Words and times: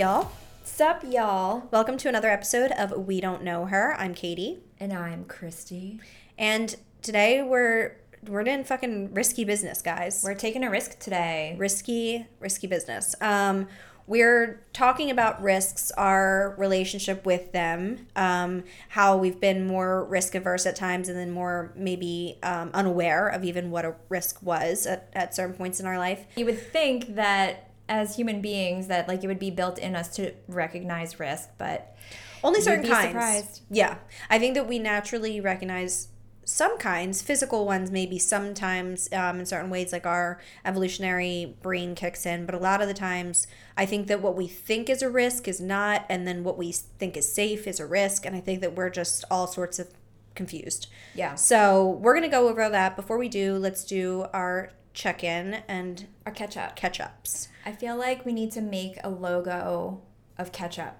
y'all? 0.00 0.32
Sup, 0.64 1.04
y'all? 1.06 1.68
Welcome 1.70 1.98
to 1.98 2.08
another 2.08 2.30
episode 2.30 2.70
of 2.70 3.06
We 3.06 3.20
Don't 3.20 3.42
Know 3.42 3.66
Her. 3.66 3.94
I'm 3.98 4.14
Katie, 4.14 4.60
And 4.78 4.94
I'm 4.94 5.26
Christy. 5.26 6.00
and 6.38 6.74
today 7.02 7.42
we're 7.42 7.96
we're 8.26 8.40
in 8.40 8.64
fucking 8.64 9.12
risky 9.12 9.44
business, 9.44 9.82
guys. 9.82 10.22
We're 10.24 10.32
taking 10.32 10.64
a 10.64 10.70
risk 10.70 10.98
today. 11.00 11.54
risky, 11.58 12.26
risky 12.38 12.66
business. 12.66 13.14
Um, 13.20 13.68
we're 14.06 14.64
talking 14.72 15.10
about 15.10 15.42
risks, 15.42 15.90
our 15.98 16.54
relationship 16.56 17.26
with 17.26 17.52
them, 17.52 18.06
um, 18.16 18.64
how 18.88 19.18
we've 19.18 19.38
been 19.38 19.66
more 19.66 20.06
risk 20.06 20.34
averse 20.34 20.64
at 20.64 20.76
times, 20.76 21.10
and 21.10 21.18
then 21.18 21.30
more 21.30 21.72
maybe 21.76 22.38
um, 22.42 22.70
unaware 22.72 23.28
of 23.28 23.44
even 23.44 23.70
what 23.70 23.84
a 23.84 23.94
risk 24.08 24.42
was 24.42 24.86
at, 24.86 25.10
at 25.12 25.34
certain 25.34 25.54
points 25.54 25.78
in 25.78 25.84
our 25.84 25.98
life. 25.98 26.24
You 26.36 26.46
would 26.46 26.58
think 26.58 27.16
that 27.16 27.69
as 27.90 28.16
human 28.16 28.40
beings 28.40 28.86
that 28.86 29.06
like 29.08 29.22
it 29.22 29.26
would 29.26 29.38
be 29.38 29.50
built 29.50 29.78
in 29.78 29.94
us 29.94 30.08
to 30.16 30.32
recognize 30.48 31.20
risk, 31.20 31.50
but 31.58 31.96
Only 32.42 32.60
certain 32.62 32.84
be 32.84 32.88
kinds. 32.88 33.08
surprised. 33.08 33.60
Yeah. 33.70 33.96
I 34.30 34.38
think 34.38 34.54
that 34.54 34.66
we 34.68 34.78
naturally 34.78 35.40
recognize 35.40 36.08
some 36.44 36.78
kinds, 36.78 37.20
physical 37.22 37.66
ones 37.66 37.90
maybe 37.90 38.18
sometimes 38.18 39.12
um, 39.12 39.38
in 39.40 39.46
certain 39.46 39.70
ways, 39.70 39.92
like 39.92 40.06
our 40.06 40.40
evolutionary 40.64 41.56
brain 41.62 41.94
kicks 41.94 42.24
in. 42.24 42.46
But 42.46 42.54
a 42.54 42.58
lot 42.58 42.80
of 42.80 42.88
the 42.88 42.94
times, 42.94 43.46
I 43.76 43.86
think 43.86 44.06
that 44.06 44.22
what 44.22 44.34
we 44.36 44.46
think 44.48 44.88
is 44.88 45.02
a 45.02 45.10
risk 45.10 45.46
is 45.46 45.60
not, 45.60 46.06
and 46.08 46.26
then 46.26 46.42
what 46.42 46.56
we 46.56 46.72
think 46.72 47.16
is 47.16 47.30
safe 47.32 47.66
is 47.66 47.78
a 47.78 47.86
risk. 47.86 48.24
And 48.24 48.34
I 48.34 48.40
think 48.40 48.60
that 48.62 48.74
we're 48.74 48.90
just 48.90 49.24
all 49.30 49.46
sorts 49.46 49.78
of 49.78 49.88
confused. 50.34 50.86
yeah. 51.14 51.34
So 51.34 51.90
we're 52.00 52.14
going 52.14 52.22
to 52.30 52.36
go 52.36 52.48
over 52.48 52.68
that. 52.68 52.96
Before 52.96 53.18
we 53.18 53.28
do, 53.28 53.56
let's 53.56 53.84
do 53.84 54.26
our 54.32 54.70
check 54.92 55.22
in 55.24 55.62
and 55.68 56.06
Our 56.26 56.32
ketchup. 56.32 56.76
catch 56.76 57.00
ups. 57.00 57.48
I 57.64 57.72
feel 57.72 57.96
like 57.96 58.24
we 58.24 58.32
need 58.32 58.52
to 58.52 58.60
make 58.60 58.96
a 59.04 59.10
logo 59.10 60.00
of 60.38 60.52
ketchup 60.52 60.96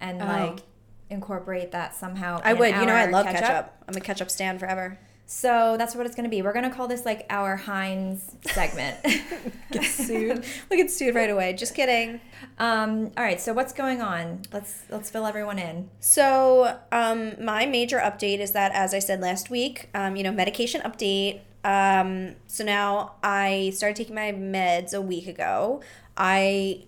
and 0.00 0.20
Oh. 0.22 0.26
like 0.26 0.60
incorporate 1.08 1.72
that 1.72 1.94
somehow. 1.94 2.40
I 2.44 2.52
would. 2.54 2.74
You 2.74 2.86
know, 2.86 2.94
I 2.94 3.06
love 3.06 3.26
ketchup. 3.26 3.74
I'm 3.88 3.96
a 3.96 4.00
ketchup 4.00 4.30
stand 4.30 4.60
forever. 4.60 4.98
So 5.26 5.76
that's 5.78 5.94
what 5.94 6.06
it's 6.06 6.16
gonna 6.16 6.28
be. 6.28 6.42
We're 6.42 6.52
gonna 6.52 6.74
call 6.74 6.88
this 6.88 7.04
like 7.04 7.24
our 7.30 7.54
Heinz 7.56 8.34
segment. 8.42 8.96
Get 9.70 9.84
sued. 9.84 10.44
we 10.70 10.76
get 10.76 10.90
sued 10.90 11.14
right 11.14 11.30
away. 11.30 11.52
Just 11.52 11.74
kidding. 11.76 12.20
um, 12.58 13.12
all 13.16 13.22
right. 13.22 13.40
So 13.40 13.52
what's 13.52 13.72
going 13.72 14.02
on? 14.02 14.42
Let's 14.52 14.82
let's 14.90 15.08
fill 15.08 15.26
everyone 15.26 15.60
in. 15.60 15.88
So, 16.00 16.76
um, 16.90 17.40
my 17.40 17.64
major 17.66 17.98
update 17.98 18.40
is 18.40 18.50
that, 18.52 18.72
as 18.72 18.92
I 18.92 18.98
said 18.98 19.20
last 19.20 19.50
week, 19.50 19.88
um, 19.94 20.16
you 20.16 20.24
know, 20.24 20.32
medication 20.32 20.80
update. 20.80 21.42
Um, 21.64 22.36
so 22.46 22.64
now 22.64 23.14
I 23.22 23.72
started 23.74 23.96
taking 23.96 24.14
my 24.14 24.32
meds 24.32 24.94
a 24.94 25.00
week 25.00 25.26
ago. 25.26 25.82
I, 26.16 26.84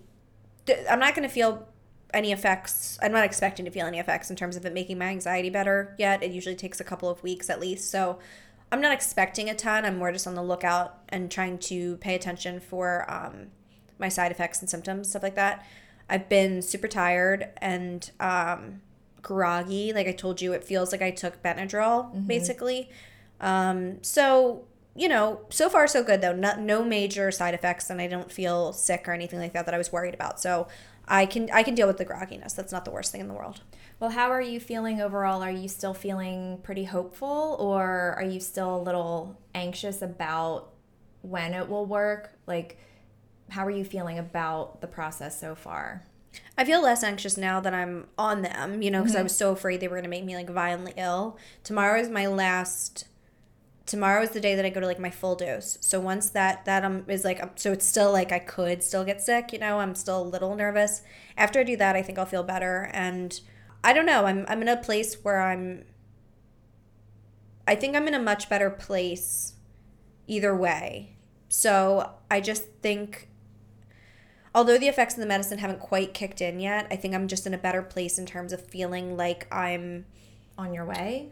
I'm 0.89 0.99
not 0.99 1.15
going 1.15 1.27
to 1.27 1.33
feel 1.33 1.67
any 2.13 2.31
effects. 2.31 2.97
I'm 3.01 3.11
not 3.11 3.25
expecting 3.25 3.65
to 3.65 3.71
feel 3.71 3.85
any 3.85 3.99
effects 3.99 4.29
in 4.29 4.35
terms 4.35 4.55
of 4.55 4.65
it 4.65 4.73
making 4.73 4.97
my 4.97 5.05
anxiety 5.05 5.49
better 5.49 5.95
yet. 5.97 6.23
It 6.23 6.31
usually 6.31 6.55
takes 6.55 6.79
a 6.79 6.83
couple 6.83 7.09
of 7.09 7.21
weeks 7.23 7.49
at 7.49 7.59
least. 7.59 7.89
So, 7.89 8.19
I'm 8.73 8.81
not 8.81 8.91
expecting 8.91 9.51
a 9.51 9.53
ton. 9.53 9.85
I'm 9.85 9.99
more 9.99 10.11
just 10.11 10.25
on 10.25 10.33
the 10.33 10.41
lookout 10.41 10.97
and 11.09 11.29
trying 11.29 11.59
to 11.59 11.97
pay 11.97 12.15
attention 12.15 12.59
for 12.59 13.05
um, 13.07 13.51
my 13.99 14.09
side 14.09 14.31
effects 14.31 14.61
and 14.61 14.69
symptoms, 14.69 15.11
stuff 15.11 15.21
like 15.21 15.35
that. 15.35 15.63
I've 16.09 16.27
been 16.27 16.63
super 16.63 16.87
tired 16.87 17.49
and 17.57 18.09
um, 18.19 18.81
groggy. 19.21 19.93
Like 19.93 20.07
I 20.07 20.11
told 20.11 20.41
you, 20.41 20.53
it 20.53 20.63
feels 20.63 20.91
like 20.91 21.03
I 21.03 21.11
took 21.11 21.43
Benadryl, 21.43 22.25
basically. 22.27 22.89
Um, 23.43 24.01
so, 24.01 24.63
you 24.95 25.07
know, 25.07 25.41
so 25.49 25.69
far 25.69 25.85
so 25.87 26.03
good 26.03 26.21
though. 26.21 26.33
No, 26.33 26.55
no 26.59 26.83
major 26.83 27.29
side 27.31 27.53
effects, 27.53 27.89
and 27.89 28.01
I 28.01 28.07
don't 28.07 28.31
feel 28.31 28.73
sick 28.73 29.07
or 29.07 29.11
anything 29.11 29.39
like 29.39 29.53
that 29.53 29.65
that 29.65 29.75
I 29.75 29.77
was 29.77 29.91
worried 29.91 30.13
about. 30.13 30.39
So, 30.39 30.67
I 31.07 31.25
can 31.25 31.49
I 31.51 31.63
can 31.63 31.75
deal 31.75 31.87
with 31.87 31.97
the 31.97 32.05
grogginess. 32.05 32.55
That's 32.55 32.71
not 32.71 32.85
the 32.85 32.91
worst 32.91 33.11
thing 33.11 33.21
in 33.21 33.27
the 33.27 33.33
world. 33.33 33.61
Well, 33.99 34.11
how 34.11 34.31
are 34.31 34.41
you 34.41 34.59
feeling 34.59 35.01
overall? 35.01 35.41
Are 35.43 35.51
you 35.51 35.67
still 35.67 35.93
feeling 35.93 36.59
pretty 36.63 36.85
hopeful, 36.85 37.57
or 37.59 38.15
are 38.17 38.23
you 38.23 38.39
still 38.39 38.75
a 38.75 38.81
little 38.81 39.39
anxious 39.53 40.01
about 40.01 40.71
when 41.21 41.53
it 41.53 41.69
will 41.69 41.85
work? 41.85 42.37
Like, 42.47 42.77
how 43.49 43.65
are 43.65 43.71
you 43.71 43.83
feeling 43.83 44.17
about 44.17 44.81
the 44.81 44.87
process 44.87 45.39
so 45.39 45.55
far? 45.55 46.05
I 46.57 46.65
feel 46.65 46.81
less 46.81 47.03
anxious 47.03 47.37
now 47.37 47.59
that 47.59 47.73
I'm 47.73 48.07
on 48.17 48.41
them, 48.41 48.81
you 48.81 48.89
know, 48.89 49.01
because 49.01 49.15
I 49.15 49.21
was 49.21 49.35
so 49.35 49.51
afraid 49.51 49.79
they 49.79 49.87
were 49.87 49.95
going 49.95 50.03
to 50.03 50.09
make 50.09 50.25
me 50.25 50.35
like 50.35 50.49
violently 50.49 50.93
ill. 50.97 51.37
Tomorrow 51.63 51.99
is 51.99 52.09
my 52.09 52.27
last. 52.27 53.05
Tomorrow 53.85 54.23
is 54.23 54.29
the 54.31 54.39
day 54.39 54.55
that 54.55 54.65
I 54.65 54.69
go 54.69 54.79
to 54.79 54.87
like 54.87 54.99
my 54.99 55.09
full 55.09 55.35
dose. 55.35 55.77
So 55.81 55.99
once 55.99 56.29
that 56.29 56.65
that 56.65 56.83
um 56.85 57.03
is 57.07 57.23
like 57.25 57.43
um, 57.43 57.51
so 57.55 57.71
it's 57.73 57.85
still 57.85 58.11
like 58.11 58.31
I 58.31 58.39
could 58.39 58.81
still 58.83 59.03
get 59.03 59.21
sick, 59.21 59.51
you 59.53 59.59
know. 59.59 59.79
I'm 59.79 59.95
still 59.95 60.21
a 60.21 60.23
little 60.23 60.55
nervous. 60.55 61.01
After 61.37 61.59
I 61.59 61.63
do 61.63 61.75
that, 61.77 61.95
I 61.95 62.01
think 62.01 62.17
I'll 62.17 62.25
feel 62.25 62.43
better. 62.43 62.89
And 62.93 63.39
I 63.83 63.93
don't 63.93 64.05
know. 64.05 64.25
I'm 64.25 64.45
I'm 64.47 64.61
in 64.61 64.69
a 64.69 64.77
place 64.77 65.15
where 65.23 65.41
I'm. 65.41 65.85
I 67.67 67.75
think 67.75 67.95
I'm 67.95 68.07
in 68.07 68.13
a 68.13 68.19
much 68.19 68.49
better 68.49 68.69
place, 68.69 69.53
either 70.27 70.55
way. 70.55 71.15
So 71.49 72.11
I 72.31 72.41
just 72.41 72.63
think 72.81 73.29
although 74.55 74.77
the 74.77 74.87
effects 74.87 75.15
of 75.15 75.19
the 75.19 75.25
medicine 75.25 75.59
haven't 75.59 75.79
quite 75.79 76.13
kicked 76.13 76.41
in 76.41 76.59
yet, 76.59 76.87
I 76.91 76.95
think 76.95 77.13
I'm 77.15 77.27
just 77.27 77.47
in 77.47 77.53
a 77.53 77.57
better 77.57 77.81
place 77.81 78.17
in 78.17 78.25
terms 78.25 78.53
of 78.53 78.65
feeling 78.65 79.17
like 79.17 79.47
I'm 79.53 80.05
On 80.57 80.73
your 80.73 80.85
way? 80.85 81.31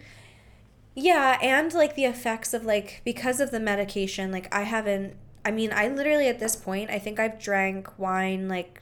Yeah, 1.01 1.37
and 1.41 1.73
like 1.73 1.95
the 1.95 2.05
effects 2.05 2.53
of 2.53 2.65
like 2.65 3.01
because 3.05 3.39
of 3.39 3.51
the 3.51 3.59
medication, 3.59 4.31
like 4.31 4.53
I 4.53 4.61
haven't 4.63 5.15
I 5.43 5.51
mean, 5.51 5.71
I 5.73 5.87
literally 5.87 6.27
at 6.27 6.39
this 6.39 6.55
point, 6.55 6.89
I 6.91 6.99
think 6.99 7.19
I've 7.19 7.39
drank 7.39 7.97
wine 7.97 8.47
like 8.47 8.81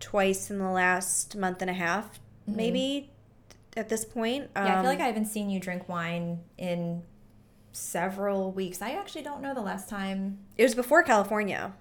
twice 0.00 0.50
in 0.50 0.58
the 0.58 0.68
last 0.70 1.34
month 1.36 1.62
and 1.62 1.70
a 1.70 1.74
half, 1.74 2.20
maybe 2.46 3.10
at 3.76 3.88
this 3.88 4.04
point. 4.04 4.50
Yeah, 4.54 4.64
I 4.64 4.68
feel 4.70 4.78
Um, 4.80 4.84
like 4.84 5.00
I 5.00 5.06
haven't 5.06 5.26
seen 5.26 5.48
you 5.48 5.58
drink 5.58 5.88
wine 5.88 6.40
in 6.58 7.02
several 7.72 8.52
weeks. 8.52 8.82
I 8.82 8.90
actually 8.92 9.22
don't 9.22 9.40
know 9.40 9.54
the 9.54 9.62
last 9.62 9.88
time. 9.88 10.38
it 10.56 10.62
was 10.62 10.74
before 10.74 11.02
California. 11.02 11.72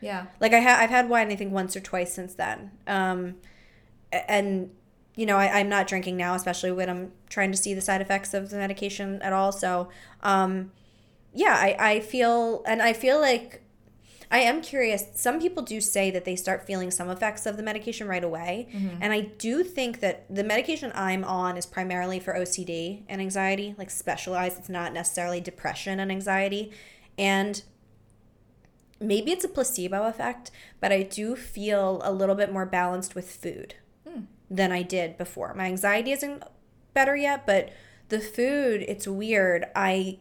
Yeah. 0.00 0.26
Like 0.40 0.52
I 0.52 0.60
ha- 0.60 0.78
I've 0.80 0.90
had 0.90 1.08
wine 1.08 1.30
I 1.30 1.36
think 1.36 1.52
once 1.52 1.76
or 1.76 1.80
twice 1.80 2.12
since 2.12 2.34
then. 2.34 2.72
Um, 2.86 3.36
and 4.12 4.70
you 5.14 5.26
know 5.26 5.36
I, 5.36 5.60
I'm 5.60 5.68
not 5.68 5.86
drinking 5.86 6.16
now, 6.16 6.34
especially 6.34 6.72
when 6.72 6.90
I'm 6.90 7.12
trying 7.28 7.50
to 7.52 7.56
see 7.56 7.74
the 7.74 7.80
side 7.80 8.00
effects 8.00 8.34
of 8.34 8.50
the 8.50 8.56
medication 8.56 9.20
at 9.22 9.32
all. 9.32 9.52
So 9.52 9.88
um, 10.22 10.72
yeah, 11.32 11.54
I, 11.56 11.76
I 11.78 12.00
feel 12.00 12.62
and 12.66 12.82
I 12.82 12.92
feel 12.92 13.20
like 13.20 13.62
I 14.30 14.38
am 14.38 14.62
curious. 14.62 15.04
Some 15.14 15.40
people 15.40 15.62
do 15.62 15.80
say 15.80 16.10
that 16.10 16.24
they 16.24 16.34
start 16.34 16.66
feeling 16.66 16.90
some 16.90 17.08
effects 17.08 17.46
of 17.46 17.56
the 17.56 17.62
medication 17.62 18.08
right 18.08 18.24
away. 18.24 18.68
And 19.00 19.12
I 19.12 19.20
do 19.20 19.62
think 19.62 20.00
that 20.00 20.24
the 20.34 20.42
medication 20.42 20.90
I'm 20.94 21.22
on 21.24 21.56
is 21.56 21.66
primarily 21.66 22.18
for 22.18 22.34
OCD 22.34 23.02
and 23.08 23.20
anxiety, 23.20 23.76
like 23.78 23.90
specialized. 23.90 24.58
It's 24.58 24.68
not 24.68 24.92
necessarily 24.92 25.40
depression 25.40 26.00
and 26.00 26.10
anxiety. 26.10 26.72
And 27.16 27.62
maybe 28.98 29.30
it's 29.30 29.44
a 29.44 29.48
placebo 29.48 30.08
effect, 30.08 30.50
but 30.80 30.90
I 30.90 31.02
do 31.02 31.36
feel 31.36 32.00
a 32.02 32.12
little 32.12 32.34
bit 32.34 32.52
more 32.52 32.66
balanced 32.66 33.14
with 33.14 33.30
food 33.30 33.76
than 34.50 34.72
I 34.72 34.82
did 34.82 35.16
before. 35.18 35.54
My 35.54 35.66
anxiety 35.66 36.12
isn't 36.12 36.42
better 36.92 37.16
yet, 37.16 37.46
but 37.46 37.70
the 38.08 38.20
food, 38.20 38.84
it's 38.86 39.06
weird. 39.08 39.66
I 39.74 40.18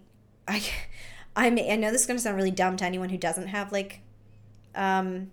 I 0.47 0.63
I'm 1.35 1.57
I 1.57 1.75
know 1.75 1.91
this 1.91 2.01
is 2.01 2.07
going 2.07 2.17
to 2.17 2.23
sound 2.23 2.37
really 2.37 2.51
dumb 2.51 2.77
to 2.77 2.85
anyone 2.85 3.09
who 3.09 3.17
doesn't 3.17 3.47
have 3.47 3.71
like 3.71 4.01
um 4.75 5.31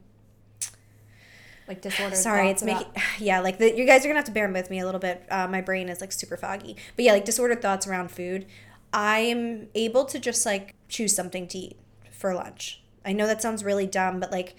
Like 1.69 1.83
disordered 1.83 2.19
sorry 2.29 2.49
it's 2.51 2.63
making 2.63 2.87
about- 2.91 3.03
yeah 3.21 3.41
like 3.41 3.59
the, 3.59 3.77
you 3.77 3.87
guys 3.87 4.05
are 4.05 4.09
gonna 4.09 4.19
have 4.19 4.25
to 4.27 4.33
bear 4.33 4.49
with 4.49 4.71
me 4.71 4.81
a 4.81 4.85
little 4.85 5.01
bit 5.01 5.25
uh, 5.31 5.47
my 5.47 5.61
brain 5.61 5.89
is 5.89 6.01
like 6.01 6.13
super 6.13 6.37
foggy 6.37 6.77
but 6.97 7.05
yeah 7.05 7.13
like 7.13 7.25
disordered 7.25 7.63
thoughts 7.63 7.87
around 7.87 8.11
food 8.11 8.45
i'm 8.93 9.69
able 9.75 10.05
to 10.05 10.19
just 10.19 10.45
like 10.45 10.75
choose 10.89 11.15
something 11.15 11.47
to 11.47 11.59
eat 11.59 11.77
for 12.11 12.35
lunch 12.35 12.83
i 13.05 13.13
know 13.13 13.27
that 13.27 13.41
sounds 13.41 13.63
really 13.65 13.87
dumb 13.87 14.19
but 14.21 14.31
like 14.33 14.57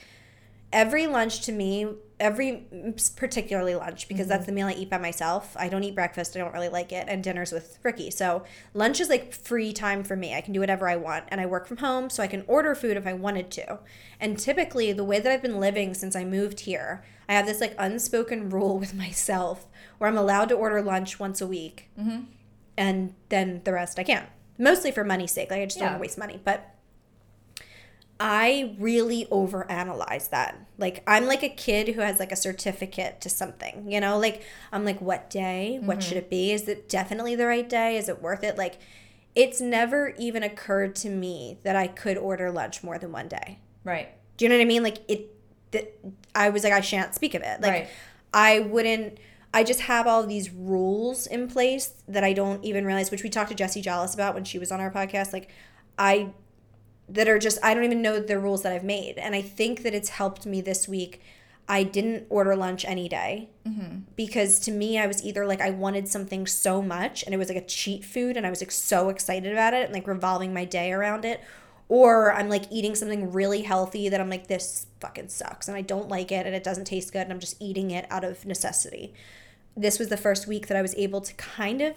every 0.71 1.05
lunch 1.05 1.41
to 1.41 1.51
me 1.51 1.85
every 2.21 2.65
particularly 3.17 3.75
lunch 3.75 4.07
because 4.07 4.27
that's 4.27 4.43
mm-hmm. 4.43 4.55
the 4.55 4.55
meal 4.55 4.67
i 4.67 4.73
eat 4.73 4.89
by 4.89 4.97
myself. 4.97 5.57
I 5.59 5.67
don't 5.67 5.83
eat 5.83 5.95
breakfast 5.95 6.35
i 6.35 6.39
don't 6.39 6.53
really 6.53 6.69
like 6.69 6.91
it 6.91 7.07
and 7.09 7.23
dinner's 7.23 7.51
with 7.51 7.79
ricky. 7.83 8.11
So 8.11 8.43
lunch 8.73 9.01
is 9.01 9.09
like 9.09 9.33
free 9.33 9.73
time 9.73 10.03
for 10.03 10.15
me. 10.15 10.33
I 10.35 10.41
can 10.41 10.53
do 10.53 10.59
whatever 10.59 10.87
i 10.87 10.95
want 10.95 11.25
and 11.29 11.41
i 11.41 11.45
work 11.45 11.67
from 11.67 11.77
home 11.77 12.09
so 12.09 12.23
i 12.23 12.27
can 12.27 12.45
order 12.47 12.75
food 12.75 12.95
if 12.95 13.07
i 13.07 13.13
wanted 13.13 13.51
to. 13.51 13.79
And 14.19 14.37
typically 14.37 14.93
the 14.93 15.03
way 15.03 15.19
that 15.19 15.31
i've 15.31 15.41
been 15.41 15.59
living 15.59 15.93
since 15.93 16.15
i 16.15 16.23
moved 16.23 16.61
here 16.61 17.03
i 17.27 17.33
have 17.33 17.47
this 17.47 17.59
like 17.59 17.75
unspoken 17.77 18.49
rule 18.55 18.77
with 18.77 18.93
myself 18.93 19.65
where 19.97 20.09
i'm 20.09 20.17
allowed 20.17 20.49
to 20.49 20.55
order 20.55 20.81
lunch 20.81 21.19
once 21.19 21.41
a 21.41 21.47
week 21.47 21.89
mm-hmm. 21.99 22.21
and 22.77 23.15
then 23.29 23.61
the 23.63 23.73
rest 23.73 23.99
i 23.99 24.03
can't. 24.03 24.29
Mostly 24.57 24.91
for 24.91 25.03
money's 25.03 25.31
sake 25.31 25.49
like 25.49 25.61
i 25.61 25.65
just 25.65 25.79
don't 25.79 25.87
want 25.87 25.97
to 25.97 26.01
waste 26.01 26.19
money 26.19 26.39
but 26.43 26.70
I 28.23 28.75
really 28.77 29.25
overanalyze 29.31 30.29
that. 30.29 30.55
Like 30.77 31.01
I'm 31.07 31.25
like 31.25 31.41
a 31.41 31.49
kid 31.49 31.87
who 31.87 32.01
has 32.01 32.19
like 32.19 32.31
a 32.31 32.35
certificate 32.35 33.19
to 33.21 33.29
something, 33.29 33.91
you 33.91 33.99
know? 33.99 34.19
Like 34.19 34.43
I'm 34.71 34.85
like 34.85 35.01
what 35.01 35.31
day? 35.31 35.79
What 35.81 35.97
mm-hmm. 35.97 36.07
should 36.07 36.17
it 36.17 36.29
be? 36.29 36.51
Is 36.51 36.67
it 36.67 36.87
definitely 36.87 37.35
the 37.35 37.47
right 37.47 37.67
day? 37.67 37.97
Is 37.97 38.07
it 38.07 38.21
worth 38.21 38.43
it? 38.43 38.59
Like 38.59 38.77
it's 39.33 39.59
never 39.59 40.13
even 40.19 40.43
occurred 40.43 40.93
to 40.97 41.09
me 41.09 41.57
that 41.63 41.75
I 41.75 41.87
could 41.87 42.15
order 42.15 42.51
lunch 42.51 42.83
more 42.83 42.99
than 42.99 43.11
one 43.11 43.27
day. 43.27 43.57
Right. 43.83 44.09
Do 44.37 44.45
you 44.45 44.49
know 44.49 44.55
what 44.55 44.61
I 44.61 44.65
mean? 44.65 44.83
Like 44.83 44.99
it 45.07 45.35
th- 45.71 45.89
I 46.35 46.49
was 46.49 46.63
like 46.63 46.73
I 46.73 46.81
shan't 46.81 47.15
speak 47.15 47.33
of 47.33 47.41
it. 47.41 47.59
Like 47.59 47.71
Right. 47.71 47.89
I 48.35 48.59
wouldn't. 48.59 49.17
I 49.51 49.63
just 49.63 49.81
have 49.81 50.05
all 50.05 50.27
these 50.27 50.51
rules 50.51 51.25
in 51.25 51.47
place 51.47 52.03
that 52.07 52.23
I 52.23 52.33
don't 52.33 52.63
even 52.63 52.85
realize, 52.85 53.09
which 53.09 53.23
we 53.23 53.29
talked 53.29 53.49
to 53.49 53.55
Jessie 53.55 53.81
Jollis 53.81 54.13
about 54.13 54.35
when 54.35 54.43
she 54.43 54.59
was 54.59 54.71
on 54.71 54.79
our 54.79 54.91
podcast. 54.91 55.33
Like, 55.33 55.49
I 55.97 56.29
that 57.13 57.27
are 57.27 57.39
just 57.39 57.57
I 57.63 57.73
don't 57.73 57.83
even 57.83 58.01
know 58.01 58.19
the 58.19 58.39
rules 58.39 58.63
that 58.63 58.73
I've 58.73 58.83
made, 58.83 59.17
and 59.17 59.35
I 59.35 59.41
think 59.41 59.83
that 59.83 59.93
it's 59.93 60.09
helped 60.09 60.45
me 60.45 60.61
this 60.61 60.87
week. 60.87 61.21
I 61.67 61.83
didn't 61.83 62.25
order 62.29 62.55
lunch 62.55 62.83
any 62.85 63.07
day 63.07 63.49
Mm-hmm. 63.67 63.99
because 64.15 64.59
to 64.61 64.71
me 64.71 64.97
I 64.97 65.05
was 65.05 65.23
either 65.23 65.45
like 65.45 65.61
I 65.61 65.69
wanted 65.69 66.07
something 66.07 66.47
so 66.47 66.81
much 66.81 67.23
and 67.23 67.33
it 67.33 67.37
was 67.37 67.47
like 67.47 67.59
a 67.59 67.65
cheat 67.65 68.03
food 68.03 68.35
and 68.35 68.45
I 68.45 68.49
was 68.49 68.59
like 68.59 68.71
so 68.71 69.09
excited 69.09 69.51
about 69.51 69.75
it 69.75 69.85
and 69.85 69.93
like 69.93 70.07
revolving 70.07 70.51
my 70.51 70.65
day 70.65 70.91
around 70.91 71.23
it 71.25 71.39
or 71.87 72.33
I'm 72.33 72.49
like 72.49 72.63
eating 72.71 72.95
something 72.95 73.31
really 73.31 73.61
healthy 73.61 74.09
that 74.09 74.19
I'm 74.19 74.31
like 74.31 74.47
this 74.47 74.87
fucking 74.99 75.29
sucks 75.29 75.67
and 75.67 75.77
I 75.77 75.81
don't 75.81 76.09
like 76.09 76.31
it 76.31 76.47
and 76.47 76.55
it 76.55 76.63
doesn't 76.63 76.85
taste 76.85 77.13
good 77.13 77.21
and 77.21 77.31
I'm 77.31 77.39
just 77.39 77.61
eating 77.61 77.91
it 77.91 78.07
out 78.09 78.23
of 78.23 78.47
necessity. 78.47 79.13
This 79.77 79.99
was 79.99 80.09
the 80.09 80.17
first 80.17 80.47
week 80.47 80.65
that 80.67 80.75
I 80.75 80.81
was 80.81 80.95
able 80.95 81.21
to 81.21 81.33
kind 81.35 81.81
of 81.81 81.93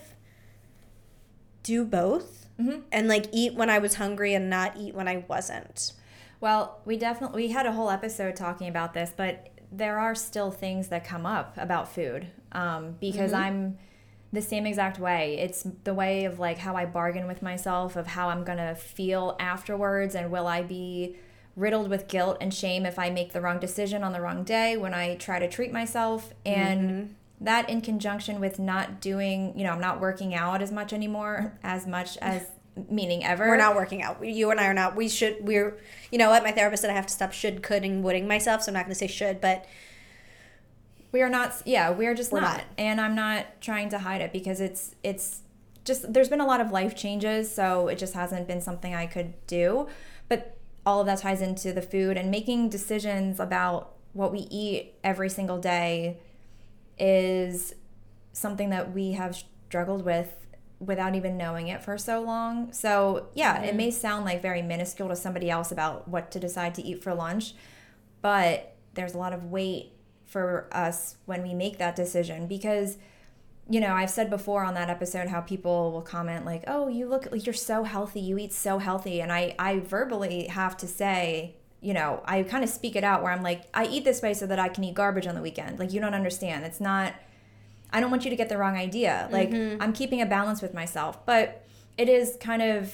do 1.62 1.82
both 1.84 2.43
Mhm. 2.60 2.82
and 2.92 3.08
like 3.08 3.26
eat 3.32 3.54
when 3.54 3.68
I 3.68 3.78
was 3.78 3.94
hungry 3.94 4.34
and 4.34 4.48
not 4.48 4.76
eat 4.76 4.94
when 4.94 5.08
I 5.08 5.24
wasn't. 5.28 5.92
Well, 6.40 6.80
we 6.84 6.96
definitely 6.96 7.46
we 7.46 7.52
had 7.52 7.66
a 7.66 7.72
whole 7.72 7.90
episode 7.90 8.36
talking 8.36 8.68
about 8.68 8.94
this, 8.94 9.12
but 9.16 9.48
there 9.72 9.98
are 9.98 10.14
still 10.14 10.50
things 10.50 10.88
that 10.88 11.04
come 11.04 11.26
up 11.26 11.56
about 11.56 11.88
food 11.92 12.28
um, 12.52 12.96
because 13.00 13.32
I'm 13.32 13.78
the 14.32 14.42
same 14.42 14.66
exact 14.66 14.98
way. 15.00 15.38
It's 15.38 15.66
the 15.84 15.94
way 15.94 16.24
of 16.26 16.38
like 16.38 16.58
how 16.58 16.76
I 16.76 16.86
bargain 16.86 17.26
with 17.26 17.42
myself, 17.42 17.96
of 17.96 18.06
how 18.08 18.28
I'm 18.28 18.44
gonna 18.44 18.74
feel 18.74 19.36
afterwards, 19.40 20.14
and 20.14 20.30
will 20.30 20.46
I 20.46 20.62
be 20.62 21.16
riddled 21.56 21.88
with 21.88 22.08
guilt 22.08 22.36
and 22.40 22.52
shame 22.52 22.84
if 22.84 22.98
I 22.98 23.10
make 23.10 23.32
the 23.32 23.40
wrong 23.40 23.58
decision 23.60 24.02
on 24.04 24.12
the 24.12 24.20
wrong 24.20 24.44
day 24.44 24.76
when 24.76 24.92
I 24.94 25.16
try 25.16 25.38
to 25.38 25.48
treat 25.48 25.72
myself 25.72 26.32
and. 26.46 27.16
That 27.40 27.68
in 27.68 27.80
conjunction 27.80 28.40
with 28.40 28.58
not 28.58 29.00
doing, 29.00 29.58
you 29.58 29.64
know, 29.64 29.72
I'm 29.72 29.80
not 29.80 30.00
working 30.00 30.34
out 30.34 30.62
as 30.62 30.70
much 30.72 30.92
anymore, 30.92 31.58
as 31.62 31.86
much 31.86 32.16
as 32.18 32.46
meaning 32.88 33.24
ever. 33.24 33.46
We're 33.48 33.56
not 33.56 33.74
working 33.74 34.02
out. 34.02 34.24
You 34.24 34.50
and 34.50 34.60
I 34.60 34.66
are 34.66 34.74
not. 34.74 34.96
We 34.96 35.08
should. 35.08 35.38
We're. 35.40 35.76
You 36.10 36.18
know 36.18 36.30
what? 36.30 36.42
My 36.42 36.52
therapist 36.52 36.82
said 36.82 36.90
I 36.90 36.94
have 36.94 37.06
to 37.06 37.12
stop 37.12 37.32
should, 37.32 37.62
could, 37.62 37.84
and 37.84 38.02
woulding 38.02 38.26
myself. 38.28 38.62
So 38.62 38.70
I'm 38.70 38.74
not 38.74 38.84
going 38.84 38.92
to 38.92 38.98
say 38.98 39.06
should, 39.08 39.40
but 39.40 39.66
we 41.12 41.22
are 41.22 41.30
not 41.30 41.62
yeah 41.64 41.90
we're 41.90 42.12
just 42.12 42.32
We're 42.32 42.40
not. 42.40 42.56
not. 42.56 42.66
and 42.76 43.00
i'm 43.00 43.14
not 43.14 43.46
trying 43.60 43.88
to 43.90 43.98
hide 44.00 44.20
it 44.20 44.32
because 44.32 44.60
it's 44.60 44.96
it's 45.04 45.42
just 45.84 46.12
there's 46.12 46.28
been 46.28 46.40
a 46.40 46.44
lot 46.44 46.60
of 46.60 46.72
life 46.72 46.96
changes 46.96 47.54
so 47.54 47.86
it 47.86 47.98
just 47.98 48.14
hasn't 48.14 48.48
been 48.48 48.60
something 48.60 48.96
i 48.96 49.06
could 49.06 49.32
do 49.46 49.86
but 50.28 50.56
all 50.84 50.98
of 51.00 51.06
that 51.06 51.18
ties 51.20 51.40
into 51.40 51.72
the 51.72 51.82
food 51.82 52.16
and 52.16 52.32
making 52.32 52.68
decisions 52.68 53.38
about 53.38 53.92
what 54.12 54.32
we 54.32 54.40
eat 54.50 54.94
every 55.04 55.30
single 55.30 55.58
day 55.58 56.18
is 56.98 57.74
something 58.32 58.70
that 58.70 58.92
we 58.92 59.12
have 59.12 59.36
struggled 59.68 60.04
with 60.04 60.32
without 60.80 61.14
even 61.14 61.36
knowing 61.36 61.68
it 61.68 61.82
for 61.82 61.96
so 61.96 62.20
long. 62.20 62.72
So, 62.72 63.28
yeah, 63.34 63.62
it 63.62 63.68
mm-hmm. 63.68 63.76
may 63.76 63.90
sound 63.90 64.24
like 64.24 64.42
very 64.42 64.62
minuscule 64.62 65.08
to 65.08 65.16
somebody 65.16 65.50
else 65.50 65.72
about 65.72 66.08
what 66.08 66.30
to 66.32 66.40
decide 66.40 66.74
to 66.76 66.82
eat 66.82 67.02
for 67.02 67.14
lunch, 67.14 67.54
but 68.22 68.74
there's 68.94 69.14
a 69.14 69.18
lot 69.18 69.32
of 69.32 69.44
weight 69.44 69.92
for 70.26 70.68
us 70.72 71.16
when 71.26 71.42
we 71.42 71.54
make 71.54 71.78
that 71.78 71.96
decision 71.96 72.46
because 72.46 72.98
you 73.68 73.80
know, 73.80 73.94
I've 73.94 74.10
said 74.10 74.28
before 74.28 74.62
on 74.62 74.74
that 74.74 74.90
episode 74.90 75.28
how 75.28 75.40
people 75.40 75.90
will 75.92 76.02
comment 76.02 76.44
like, 76.44 76.64
"Oh, 76.66 76.88
you 76.88 77.08
look 77.08 77.30
like 77.32 77.46
you're 77.46 77.54
so 77.54 77.84
healthy. 77.84 78.20
You 78.20 78.36
eat 78.36 78.52
so 78.52 78.78
healthy." 78.78 79.22
And 79.22 79.32
I 79.32 79.54
I 79.58 79.78
verbally 79.78 80.48
have 80.48 80.76
to 80.78 80.86
say, 80.86 81.56
you 81.84 81.94
know, 81.94 82.22
I 82.24 82.42
kind 82.42 82.64
of 82.64 82.70
speak 82.70 82.96
it 82.96 83.04
out 83.04 83.22
where 83.22 83.30
I'm 83.30 83.42
like, 83.42 83.64
"I 83.74 83.86
eat 83.86 84.04
this 84.04 84.22
way 84.22 84.34
so 84.34 84.46
that 84.46 84.58
I 84.58 84.68
can 84.68 84.82
eat 84.84 84.94
garbage 84.94 85.26
on 85.26 85.34
the 85.34 85.42
weekend." 85.42 85.78
Like 85.78 85.92
you 85.92 86.00
don't 86.00 86.14
understand. 86.14 86.64
It's 86.64 86.80
not 86.80 87.14
I 87.94 88.00
don't 88.00 88.10
want 88.10 88.24
you 88.24 88.30
to 88.30 88.36
get 88.36 88.48
the 88.48 88.58
wrong 88.58 88.76
idea. 88.76 89.28
Like 89.30 89.50
mm-hmm. 89.50 89.80
I'm 89.80 89.92
keeping 89.92 90.20
a 90.20 90.26
balance 90.26 90.60
with 90.60 90.74
myself, 90.74 91.24
but 91.24 91.64
it 91.96 92.08
is 92.08 92.36
kind 92.40 92.60
of, 92.60 92.92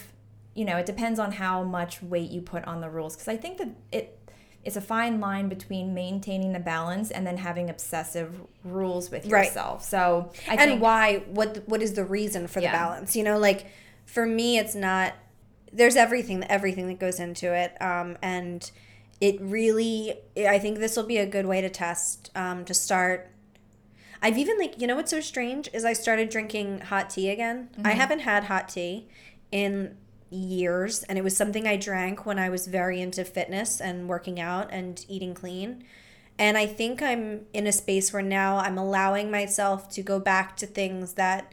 you 0.54 0.66
know, 0.66 0.76
it 0.76 0.84
depends 0.84 1.18
on 1.18 1.32
how 1.32 1.62
much 1.64 2.02
weight 2.02 2.30
you 2.30 2.42
put 2.42 2.66
on 2.66 2.82
the 2.82 2.90
rules 2.90 3.16
because 3.16 3.26
I 3.26 3.38
think 3.38 3.56
that 3.58 3.70
it 3.90 4.18
it's 4.62 4.76
a 4.76 4.80
fine 4.82 5.18
line 5.18 5.48
between 5.48 5.94
maintaining 5.94 6.52
the 6.52 6.60
balance 6.60 7.10
and 7.10 7.26
then 7.26 7.38
having 7.38 7.70
obsessive 7.70 8.42
rules 8.62 9.10
with 9.10 9.24
yourself. 9.24 9.80
Right. 9.80 9.84
So 9.84 10.32
I 10.46 10.56
and 10.56 10.60
think 10.60 10.82
why? 10.82 11.22
What? 11.28 11.66
What 11.66 11.80
is 11.80 11.94
the 11.94 12.04
reason 12.04 12.46
for 12.46 12.60
the 12.60 12.66
balance? 12.66 13.16
You 13.16 13.24
know, 13.24 13.38
like 13.38 13.66
for 14.04 14.26
me, 14.26 14.58
it's 14.58 14.74
not. 14.74 15.14
There's 15.72 15.96
everything, 15.96 16.44
everything 16.44 16.88
that 16.88 16.98
goes 16.98 17.20
into 17.20 17.54
it, 17.54 17.80
um, 17.80 18.16
and 18.22 18.70
it 19.20 19.40
really. 19.40 20.14
I 20.36 20.58
think 20.58 20.78
this 20.78 20.96
will 20.96 21.06
be 21.06 21.18
a 21.18 21.26
good 21.26 21.46
way 21.46 21.60
to 21.60 21.68
test 21.68 22.30
um, 22.34 22.64
to 22.64 22.74
start. 22.74 23.30
I've 24.22 24.36
even 24.36 24.58
like 24.58 24.80
you 24.80 24.86
know 24.86 24.96
what's 24.96 25.10
so 25.10 25.20
strange 25.20 25.68
is 25.72 25.84
I 25.84 25.92
started 25.92 26.28
drinking 26.28 26.80
hot 26.80 27.10
tea 27.10 27.30
again. 27.30 27.70
I 27.84 27.92
haven't 27.92 28.20
had 28.20 28.44
hot 28.44 28.68
tea 28.68 29.08
in 29.50 29.96
years 30.30 31.02
and 31.04 31.18
it 31.18 31.24
was 31.24 31.36
something 31.36 31.66
I 31.66 31.76
drank 31.76 32.24
when 32.24 32.38
I 32.38 32.48
was 32.48 32.66
very 32.66 33.00
into 33.00 33.24
fitness 33.24 33.80
and 33.80 34.08
working 34.08 34.40
out 34.40 34.68
and 34.70 35.04
eating 35.08 35.34
clean. 35.34 35.84
And 36.38 36.56
I 36.56 36.66
think 36.66 37.02
I'm 37.02 37.46
in 37.52 37.66
a 37.66 37.72
space 37.72 38.12
where 38.12 38.22
now 38.22 38.58
I'm 38.58 38.78
allowing 38.78 39.30
myself 39.30 39.90
to 39.90 40.02
go 40.02 40.18
back 40.18 40.56
to 40.58 40.66
things 40.66 41.14
that 41.14 41.52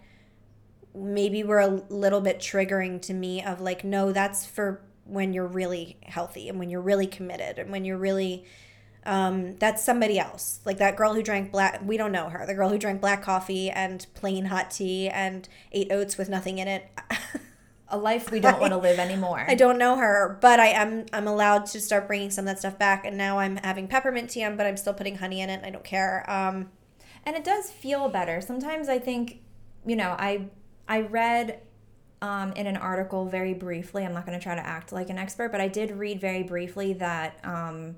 maybe 0.95 1.43
were 1.43 1.59
a 1.59 1.83
little 1.89 2.21
bit 2.21 2.39
triggering 2.39 3.01
to 3.01 3.13
me 3.13 3.43
of 3.43 3.61
like 3.61 3.83
no 3.83 4.11
that's 4.11 4.45
for 4.45 4.81
when 5.05 5.33
you're 5.33 5.47
really 5.47 5.97
healthy 6.03 6.49
and 6.49 6.59
when 6.59 6.69
you're 6.69 6.81
really 6.81 7.07
committed 7.07 7.59
and 7.59 7.71
when 7.71 7.85
you're 7.85 7.97
really 7.97 8.45
um, 9.05 9.55
that's 9.57 9.85
somebody 9.85 10.19
else 10.19 10.59
like 10.65 10.79
that 10.79 10.97
girl 10.97 11.13
who 11.13 11.23
drank 11.23 11.51
black 11.51 11.81
we 11.85 11.97
don't 11.97 12.11
know 12.11 12.29
her 12.29 12.45
the 12.45 12.53
girl 12.53 12.69
who 12.69 12.77
drank 12.77 12.99
black 12.99 13.21
coffee 13.21 13.69
and 13.69 14.05
plain 14.15 14.45
hot 14.45 14.71
tea 14.71 15.07
and 15.07 15.47
ate 15.71 15.91
oats 15.91 16.17
with 16.17 16.29
nothing 16.29 16.57
in 16.57 16.67
it 16.67 16.89
a 17.89 17.97
life 17.97 18.31
we 18.31 18.39
don't 18.39 18.59
want 18.59 18.73
to 18.73 18.77
live 18.77 18.99
anymore. 18.99 19.45
I 19.47 19.55
don't 19.55 19.77
know 19.77 19.95
her, 19.95 20.37
but 20.41 20.59
I 20.59 20.67
am 20.67 21.05
I'm 21.13 21.27
allowed 21.27 21.65
to 21.67 21.81
start 21.81 22.07
bringing 22.07 22.29
some 22.29 22.43
of 22.43 22.47
that 22.47 22.59
stuff 22.59 22.77
back, 22.77 23.05
and 23.05 23.17
now 23.17 23.39
I'm 23.39 23.57
having 23.57 23.87
peppermint 23.87 24.29
tea, 24.29 24.47
but 24.49 24.65
I'm 24.65 24.77
still 24.77 24.93
putting 24.93 25.15
honey 25.15 25.41
in 25.41 25.49
it. 25.49 25.55
And 25.55 25.65
I 25.65 25.69
don't 25.69 25.83
care. 25.83 26.29
Um, 26.29 26.69
and 27.25 27.35
it 27.35 27.43
does 27.43 27.69
feel 27.69 28.09
better. 28.09 28.41
Sometimes 28.41 28.89
I 28.89 28.99
think, 28.99 29.41
you 29.85 29.95
know, 29.95 30.15
I 30.17 30.47
I 30.87 31.01
read 31.01 31.61
um, 32.21 32.51
in 32.53 32.67
an 32.67 32.77
article 32.77 33.25
very 33.25 33.53
briefly. 33.53 34.05
I'm 34.05 34.13
not 34.13 34.25
going 34.25 34.37
to 34.37 34.43
try 34.43 34.55
to 34.55 34.65
act 34.65 34.91
like 34.91 35.09
an 35.09 35.17
expert, 35.17 35.51
but 35.51 35.61
I 35.61 35.67
did 35.67 35.91
read 35.91 36.19
very 36.19 36.43
briefly 36.43 36.93
that. 36.93 37.39
Um, 37.43 37.97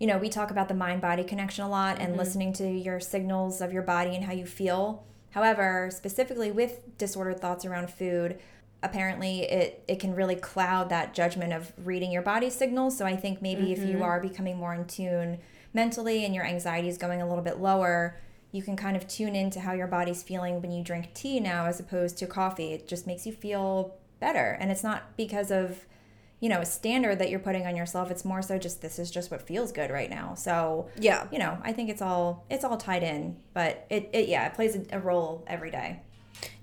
you 0.00 0.08
know, 0.08 0.18
we 0.18 0.28
talk 0.28 0.50
about 0.50 0.66
the 0.66 0.74
mind 0.74 1.00
body 1.00 1.22
connection 1.22 1.64
a 1.64 1.68
lot 1.68 2.00
and 2.00 2.16
listening 2.16 2.52
to 2.54 2.68
your 2.68 2.98
signals 2.98 3.60
of 3.60 3.72
your 3.72 3.82
body 3.82 4.14
and 4.16 4.24
how 4.24 4.32
you 4.32 4.44
feel. 4.44 5.04
However, 5.30 5.88
specifically 5.92 6.50
with 6.50 6.98
disordered 6.98 7.40
thoughts 7.40 7.64
around 7.64 7.90
food, 7.90 8.38
apparently 8.82 9.42
it, 9.42 9.82
it 9.88 10.00
can 10.00 10.14
really 10.14 10.34
cloud 10.34 10.90
that 10.90 11.14
judgment 11.14 11.52
of 11.52 11.72
reading 11.78 12.10
your 12.10 12.22
body 12.22 12.50
signals. 12.50 12.98
So 12.98 13.06
I 13.06 13.16
think 13.16 13.40
maybe 13.40 13.72
if 13.72 13.84
you 13.84 14.02
are 14.02 14.20
becoming 14.20 14.58
more 14.58 14.74
in 14.74 14.84
tune 14.86 15.38
mentally 15.72 16.24
and 16.24 16.34
your 16.34 16.44
anxiety 16.44 16.88
is 16.88 16.98
going 16.98 17.22
a 17.22 17.28
little 17.28 17.42
bit 17.42 17.58
lower, 17.58 18.20
you 18.54 18.62
can 18.62 18.76
kind 18.76 18.96
of 18.96 19.06
tune 19.08 19.34
into 19.34 19.58
how 19.60 19.72
your 19.72 19.88
body's 19.88 20.22
feeling 20.22 20.62
when 20.62 20.70
you 20.70 20.82
drink 20.82 21.12
tea 21.12 21.40
now 21.40 21.66
as 21.66 21.80
opposed 21.80 22.16
to 22.18 22.26
coffee. 22.26 22.72
It 22.72 22.86
just 22.86 23.04
makes 23.06 23.26
you 23.26 23.32
feel 23.32 23.96
better. 24.20 24.56
And 24.60 24.70
it's 24.70 24.84
not 24.84 25.16
because 25.16 25.50
of 25.50 25.86
you 26.40 26.48
know 26.48 26.60
a 26.60 26.66
standard 26.66 27.18
that 27.18 27.30
you're 27.30 27.40
putting 27.40 27.66
on 27.66 27.74
yourself 27.74 28.10
it's 28.10 28.22
more 28.24 28.42
so 28.42 28.58
just 28.58 28.82
this 28.82 28.98
is 28.98 29.10
just 29.10 29.30
what 29.30 29.40
feels 29.40 29.72
good 29.72 29.90
right 29.90 30.10
now 30.10 30.34
so 30.34 30.90
yeah, 30.98 31.26
you 31.32 31.38
know 31.38 31.56
i 31.62 31.72
think 31.72 31.88
it's 31.88 32.02
all 32.02 32.44
it's 32.50 32.64
all 32.64 32.76
tied 32.76 33.02
in 33.02 33.36
but 33.54 33.86
it, 33.88 34.10
it 34.12 34.28
yeah 34.28 34.44
it 34.46 34.52
plays 34.52 34.76
a, 34.92 34.98
role 34.98 35.42
every 35.46 35.70
day 35.70 36.00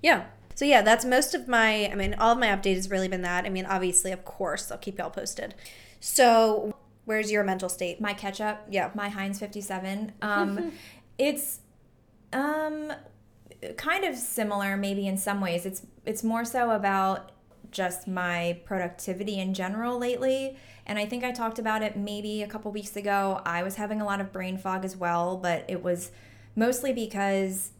yeah. 0.02 0.26
So 0.54 0.64
yeah, 0.66 0.82
that's 0.82 1.04
most 1.04 1.34
of 1.34 1.48
my. 1.48 1.88
I 1.90 1.94
mean, 1.94 2.14
all 2.14 2.32
of 2.32 2.38
my 2.38 2.48
update 2.48 2.74
has 2.74 2.90
really 2.90 3.08
been 3.08 3.22
that. 3.22 3.46
I 3.46 3.48
mean, 3.48 3.64
obviously, 3.64 4.12
of 4.12 4.24
course, 4.24 4.70
I'll 4.70 4.78
keep 4.78 4.98
y'all 4.98 5.10
posted. 5.10 5.54
So, 5.98 6.74
where's 7.06 7.32
your 7.32 7.42
mental 7.42 7.68
state? 7.70 8.00
my 8.00 8.12
ketchup 8.12 8.60
Yeah. 8.68 8.90
my 8.94 9.08
heinz 9.08 9.38
57 9.38 10.12
um 10.22 10.72
it's 11.18 11.60
um 12.32 12.92
kind 13.76 14.04
of 14.04 14.16
similar 14.16 14.76
maybe 14.76 15.06
in 15.06 15.16
some 15.16 15.40
ways. 15.40 15.66
It's 15.66 15.86
it's 16.04 16.24
more 16.24 16.44
so 16.44 16.70
about 16.70 17.32
just 17.70 18.06
my 18.06 18.60
productivity 18.64 19.38
in 19.38 19.54
general 19.54 19.98
lately. 19.98 20.56
And 20.84 20.98
i 20.98 21.06
think 21.06 21.22
i 21.24 21.30
talked 21.30 21.58
about 21.58 21.82
it 21.82 21.96
maybe 21.96 22.42
a 22.42 22.46
couple 22.48 22.70
weeks 22.72 22.96
ago. 22.96 23.40
I 23.44 23.62
was 23.62 23.76
having 23.76 24.00
a 24.00 24.04
lot 24.04 24.20
of 24.20 24.32
brain 24.32 24.58
fog 24.58 24.84
as 24.84 24.96
well 24.96 25.36
but 25.36 25.64
it 25.68 25.82
was 25.82 26.10
mostly 26.56 26.92
because 26.92 27.70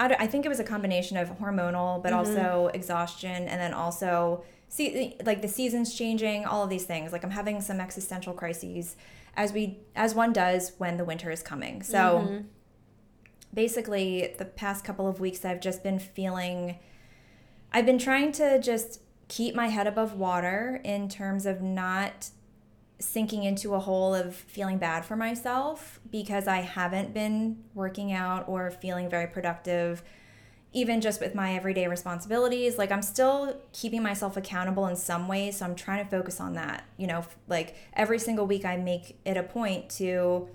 I, 0.00 0.14
I 0.20 0.26
think 0.26 0.46
it 0.46 0.48
was 0.48 0.60
a 0.60 0.64
combination 0.64 1.16
of 1.16 1.38
hormonal 1.38 2.02
but 2.02 2.12
also 2.12 2.70
exhaustion 2.72 3.48
and 3.48 3.60
then 3.60 3.74
also 3.74 4.44
see 4.68 5.16
like 5.24 5.42
the 5.42 5.48
seasons 5.48 5.94
changing 5.94 6.44
all 6.44 6.62
of 6.62 6.70
these 6.70 6.84
things. 6.84 7.12
Like 7.12 7.24
i'm 7.24 7.30
having 7.32 7.60
some 7.60 7.80
existential 7.80 8.32
crises 8.32 8.96
as 9.36 9.52
we 9.52 9.78
as 9.96 10.14
one 10.14 10.32
does 10.32 10.72
when 10.78 10.96
the 10.96 11.04
winter 11.04 11.30
is 11.30 11.42
coming. 11.42 11.82
So 11.82 12.44
basically 13.52 14.34
the 14.38 14.44
past 14.44 14.84
couple 14.84 15.08
of 15.08 15.20
weeks 15.20 15.44
i've 15.44 15.60
just 15.60 15.82
been 15.82 15.98
feeling 15.98 16.78
i've 17.72 17.86
been 17.86 17.98
trying 17.98 18.32
to 18.32 18.60
just 18.60 19.00
keep 19.28 19.54
my 19.54 19.68
head 19.68 19.86
above 19.86 20.14
water 20.14 20.80
in 20.84 21.08
terms 21.08 21.46
of 21.46 21.60
not 21.60 22.30
sinking 23.00 23.44
into 23.44 23.74
a 23.74 23.78
hole 23.78 24.14
of 24.14 24.34
feeling 24.34 24.78
bad 24.78 25.04
for 25.04 25.14
myself 25.14 26.00
because 26.10 26.48
I 26.48 26.62
haven't 26.62 27.14
been 27.14 27.62
working 27.74 28.12
out 28.12 28.48
or 28.48 28.70
feeling 28.70 29.08
very 29.08 29.28
productive 29.28 30.02
even 30.74 31.00
just 31.00 31.20
with 31.20 31.34
my 31.34 31.54
everyday 31.54 31.86
responsibilities. 31.86 32.76
Like 32.76 32.90
i'm 32.90 33.02
still 33.02 33.56
keeping 33.72 34.02
myself 34.02 34.36
accountable 34.36 34.86
in 34.86 34.96
some 34.96 35.28
ways 35.28 35.58
so 35.58 35.64
i'm 35.64 35.74
trying 35.74 36.04
to 36.04 36.10
focus 36.10 36.40
on 36.40 36.54
that 36.54 36.84
you 36.96 37.06
know 37.06 37.24
like 37.46 37.76
every 37.94 38.18
single 38.18 38.46
week 38.46 38.64
i 38.64 38.76
make 38.76 39.18
it 39.24 39.36
a 39.36 39.42
point 39.42 39.88
to 39.88 40.48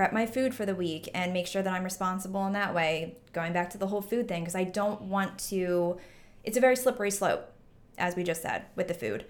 prep 0.00 0.14
my 0.14 0.24
food 0.24 0.54
for 0.54 0.64
the 0.64 0.74
week 0.74 1.10
and 1.12 1.34
make 1.34 1.46
sure 1.46 1.60
that 1.60 1.74
i'm 1.74 1.84
responsible 1.84 2.46
in 2.46 2.54
that 2.54 2.74
way 2.74 3.16
going 3.34 3.52
back 3.52 3.68
to 3.68 3.76
the 3.76 3.88
whole 3.88 4.00
food 4.00 4.26
thing 4.26 4.42
because 4.42 4.54
i 4.54 4.64
don't 4.64 5.02
want 5.02 5.38
to 5.38 5.98
it's 6.42 6.56
a 6.56 6.60
very 6.60 6.74
slippery 6.74 7.10
slope 7.10 7.52
as 7.98 8.16
we 8.16 8.22
just 8.22 8.40
said 8.40 8.64
with 8.76 8.88
the 8.88 8.94
food 8.94 9.26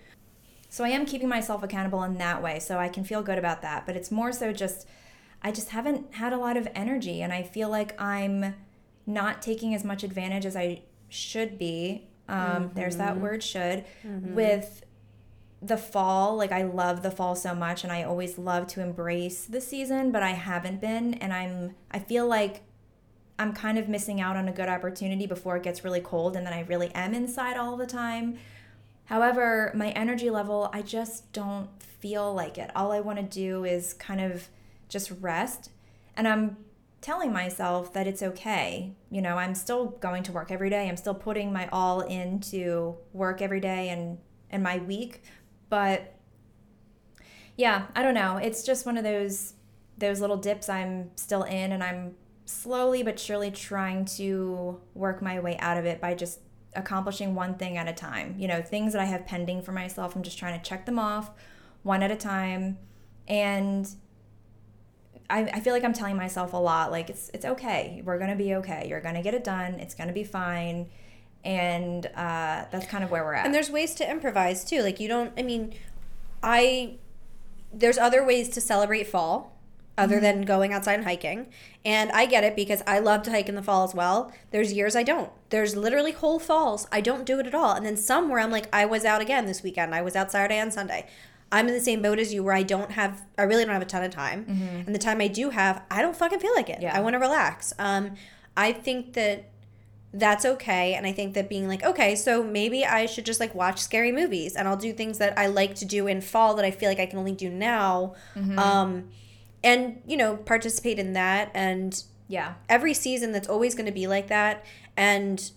so 0.68 0.84
i 0.84 0.88
am 0.88 1.04
keeping 1.04 1.28
myself 1.28 1.64
accountable 1.64 2.04
in 2.04 2.18
that 2.18 2.40
way 2.40 2.60
so 2.60 2.78
i 2.78 2.88
can 2.88 3.02
feel 3.02 3.20
good 3.20 3.36
about 3.38 3.62
that 3.62 3.84
but 3.84 3.96
it's 3.96 4.12
more 4.12 4.30
so 4.30 4.52
just 4.52 4.86
i 5.42 5.50
just 5.50 5.70
haven't 5.70 6.14
had 6.14 6.32
a 6.32 6.38
lot 6.38 6.56
of 6.56 6.68
energy 6.72 7.20
and 7.20 7.32
i 7.32 7.42
feel 7.42 7.68
like 7.68 8.00
i'm 8.00 8.54
not 9.10 9.42
taking 9.42 9.74
as 9.74 9.84
much 9.84 10.02
advantage 10.02 10.46
as 10.46 10.56
I 10.56 10.82
should 11.08 11.58
be. 11.58 12.06
Um, 12.28 12.38
mm-hmm. 12.38 12.74
There's 12.74 12.96
that 12.96 13.14
mm-hmm. 13.14 13.22
word 13.22 13.42
should 13.42 13.84
mm-hmm. 14.04 14.34
with 14.34 14.84
the 15.62 15.76
fall. 15.76 16.36
Like 16.36 16.52
I 16.52 16.62
love 16.62 17.02
the 17.02 17.10
fall 17.10 17.34
so 17.36 17.54
much, 17.54 17.84
and 17.84 17.92
I 17.92 18.02
always 18.02 18.38
love 18.38 18.66
to 18.68 18.82
embrace 18.82 19.44
the 19.44 19.60
season, 19.60 20.12
but 20.12 20.22
I 20.22 20.30
haven't 20.30 20.80
been, 20.80 21.14
and 21.14 21.32
I'm. 21.32 21.74
I 21.90 21.98
feel 21.98 22.26
like 22.26 22.62
I'm 23.38 23.52
kind 23.52 23.78
of 23.78 23.88
missing 23.88 24.20
out 24.20 24.36
on 24.36 24.48
a 24.48 24.52
good 24.52 24.68
opportunity 24.68 25.26
before 25.26 25.56
it 25.56 25.62
gets 25.62 25.84
really 25.84 26.00
cold, 26.00 26.36
and 26.36 26.46
then 26.46 26.52
I 26.52 26.60
really 26.60 26.90
am 26.94 27.14
inside 27.14 27.56
all 27.56 27.76
the 27.76 27.86
time. 27.86 28.38
However, 29.06 29.72
my 29.74 29.90
energy 29.90 30.30
level, 30.30 30.70
I 30.72 30.82
just 30.82 31.32
don't 31.32 31.68
feel 31.82 32.32
like 32.32 32.58
it. 32.58 32.70
All 32.76 32.92
I 32.92 33.00
want 33.00 33.18
to 33.18 33.24
do 33.24 33.64
is 33.64 33.92
kind 33.94 34.20
of 34.20 34.48
just 34.88 35.10
rest. 35.20 35.70
And 36.16 36.28
I'm 36.28 36.58
telling 37.00 37.32
myself 37.32 37.92
that 37.92 38.06
it's 38.06 38.22
okay. 38.22 38.92
You 39.10 39.22
know, 39.22 39.36
I'm 39.36 39.54
still 39.54 39.86
going 39.86 40.22
to 40.24 40.32
work 40.32 40.52
every 40.52 40.70
day. 40.70 40.88
I'm 40.88 40.96
still 40.96 41.14
putting 41.14 41.52
my 41.52 41.68
all 41.72 42.02
into 42.02 42.96
work 43.12 43.42
every 43.42 43.60
day 43.60 43.88
and 43.88 44.18
and 44.52 44.62
my 44.62 44.78
week, 44.78 45.22
but 45.70 46.14
yeah, 47.56 47.86
I 47.96 48.02
don't 48.02 48.14
know. 48.14 48.36
It's 48.36 48.62
just 48.62 48.84
one 48.84 48.98
of 48.98 49.04
those 49.04 49.54
those 49.96 50.20
little 50.20 50.36
dips 50.36 50.68
I'm 50.68 51.10
still 51.16 51.42
in 51.42 51.72
and 51.72 51.82
I'm 51.82 52.14
slowly 52.46 53.02
but 53.02 53.18
surely 53.18 53.50
trying 53.50 54.06
to 54.06 54.80
work 54.94 55.22
my 55.22 55.40
way 55.40 55.56
out 55.58 55.76
of 55.76 55.84
it 55.84 56.00
by 56.00 56.14
just 56.14 56.40
accomplishing 56.74 57.34
one 57.34 57.54
thing 57.54 57.76
at 57.76 57.86
a 57.86 57.92
time. 57.92 58.34
You 58.38 58.48
know, 58.48 58.62
things 58.62 58.92
that 58.92 59.00
I 59.02 59.04
have 59.04 59.26
pending 59.26 59.62
for 59.62 59.72
myself, 59.72 60.16
I'm 60.16 60.22
just 60.22 60.38
trying 60.38 60.58
to 60.58 60.68
check 60.68 60.86
them 60.86 60.98
off 60.98 61.30
one 61.82 62.02
at 62.02 62.10
a 62.10 62.16
time 62.16 62.78
and 63.28 63.88
I, 65.30 65.44
I 65.44 65.60
feel 65.60 65.72
like 65.72 65.84
I'm 65.84 65.92
telling 65.92 66.16
myself 66.16 66.52
a 66.52 66.56
lot, 66.56 66.90
like 66.90 67.08
it's 67.08 67.30
it's 67.32 67.44
okay. 67.44 68.02
We're 68.04 68.18
gonna 68.18 68.36
be 68.36 68.54
okay. 68.56 68.86
You're 68.88 69.00
gonna 69.00 69.22
get 69.22 69.34
it 69.34 69.44
done. 69.44 69.74
It's 69.74 69.94
gonna 69.94 70.12
be 70.12 70.24
fine. 70.24 70.90
And 71.44 72.06
uh, 72.06 72.66
that's 72.70 72.86
kind 72.86 73.02
of 73.02 73.10
where 73.10 73.24
we're 73.24 73.34
at. 73.34 73.46
And 73.46 73.54
there's 73.54 73.70
ways 73.70 73.94
to 73.94 74.10
improvise 74.10 74.64
too. 74.64 74.82
Like 74.82 75.00
you 75.00 75.08
don't. 75.08 75.32
I 75.38 75.42
mean, 75.42 75.74
I 76.42 76.98
there's 77.72 77.98
other 77.98 78.24
ways 78.24 78.48
to 78.50 78.60
celebrate 78.60 79.06
fall 79.06 79.56
other 80.00 80.16
mm-hmm. 80.16 80.24
than 80.24 80.42
going 80.42 80.72
outside 80.72 80.94
and 80.94 81.04
hiking. 81.04 81.46
And 81.84 82.10
I 82.12 82.26
get 82.26 82.44
it 82.44 82.56
because 82.56 82.82
I 82.86 82.98
love 82.98 83.22
to 83.24 83.30
hike 83.30 83.48
in 83.48 83.54
the 83.54 83.62
fall 83.62 83.84
as 83.84 83.94
well. 83.94 84.32
There's 84.50 84.72
years 84.72 84.96
I 84.96 85.02
don't. 85.02 85.30
There's 85.50 85.76
literally 85.76 86.12
whole 86.12 86.38
falls 86.38 86.88
I 86.90 87.00
don't 87.00 87.24
do 87.24 87.38
it 87.38 87.46
at 87.46 87.54
all. 87.54 87.72
And 87.72 87.84
then 87.84 87.96
some 87.96 88.28
where 88.28 88.40
I'm 88.40 88.50
like, 88.50 88.66
I 88.74 88.86
was 88.86 89.04
out 89.04 89.20
again 89.20 89.46
this 89.46 89.62
weekend. 89.62 89.94
I 89.94 90.02
was 90.02 90.16
out 90.16 90.32
Saturday 90.32 90.56
and 90.56 90.72
Sunday. 90.72 91.06
I'm 91.52 91.66
in 91.66 91.74
the 91.74 91.80
same 91.80 92.00
boat 92.00 92.18
as 92.18 92.32
you 92.32 92.44
where 92.44 92.54
I 92.54 92.62
don't 92.62 92.92
have, 92.92 93.22
I 93.36 93.42
really 93.42 93.64
don't 93.64 93.72
have 93.72 93.82
a 93.82 93.86
ton 93.86 94.04
of 94.04 94.12
time. 94.12 94.44
Mm-hmm. 94.44 94.86
And 94.86 94.94
the 94.94 95.00
time 95.00 95.20
I 95.20 95.26
do 95.28 95.50
have, 95.50 95.82
I 95.90 96.00
don't 96.00 96.16
fucking 96.16 96.38
feel 96.38 96.54
like 96.54 96.70
it. 96.70 96.80
Yeah. 96.80 96.96
I 96.96 97.00
want 97.00 97.14
to 97.14 97.18
relax. 97.18 97.72
Um, 97.78 98.14
I 98.56 98.72
think 98.72 99.14
that 99.14 99.50
that's 100.12 100.44
okay. 100.44 100.94
And 100.94 101.06
I 101.06 101.12
think 101.12 101.34
that 101.34 101.48
being 101.48 101.68
like, 101.68 101.84
okay, 101.84 102.16
so 102.16 102.42
maybe 102.42 102.84
I 102.84 103.06
should 103.06 103.24
just 103.24 103.38
like 103.38 103.54
watch 103.54 103.80
scary 103.80 104.10
movies 104.10 104.56
and 104.56 104.66
I'll 104.66 104.76
do 104.76 104.92
things 104.92 105.18
that 105.18 105.38
I 105.38 105.46
like 105.46 105.76
to 105.76 105.84
do 105.84 106.06
in 106.06 106.20
fall 106.20 106.54
that 106.56 106.64
I 106.64 106.72
feel 106.72 106.88
like 106.88 106.98
I 106.98 107.06
can 107.06 107.18
only 107.18 107.32
do 107.32 107.48
now. 107.48 108.14
Mm-hmm. 108.34 108.58
Um, 108.58 109.08
and, 109.62 110.02
you 110.06 110.16
know, 110.16 110.36
participate 110.36 110.98
in 110.98 111.12
that. 111.12 111.50
And 111.54 112.02
yeah, 112.26 112.54
every 112.68 112.94
season 112.94 113.32
that's 113.32 113.48
always 113.48 113.74
going 113.74 113.86
to 113.86 113.92
be 113.92 114.06
like 114.06 114.28
that. 114.28 114.64
And, 114.96 115.50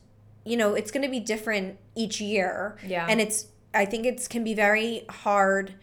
you 0.45 0.57
know, 0.57 0.75
it's 0.75 0.91
going 0.91 1.03
to 1.03 1.09
be 1.09 1.19
different 1.19 1.77
each 1.95 2.21
year. 2.21 2.77
Yeah. 2.85 3.07
And 3.09 3.19
it's, 3.19 3.47
I 3.73 3.85
think 3.85 4.05
it 4.05 4.27
can 4.29 4.43
be 4.43 4.53
very 4.53 5.05
hard 5.09 5.73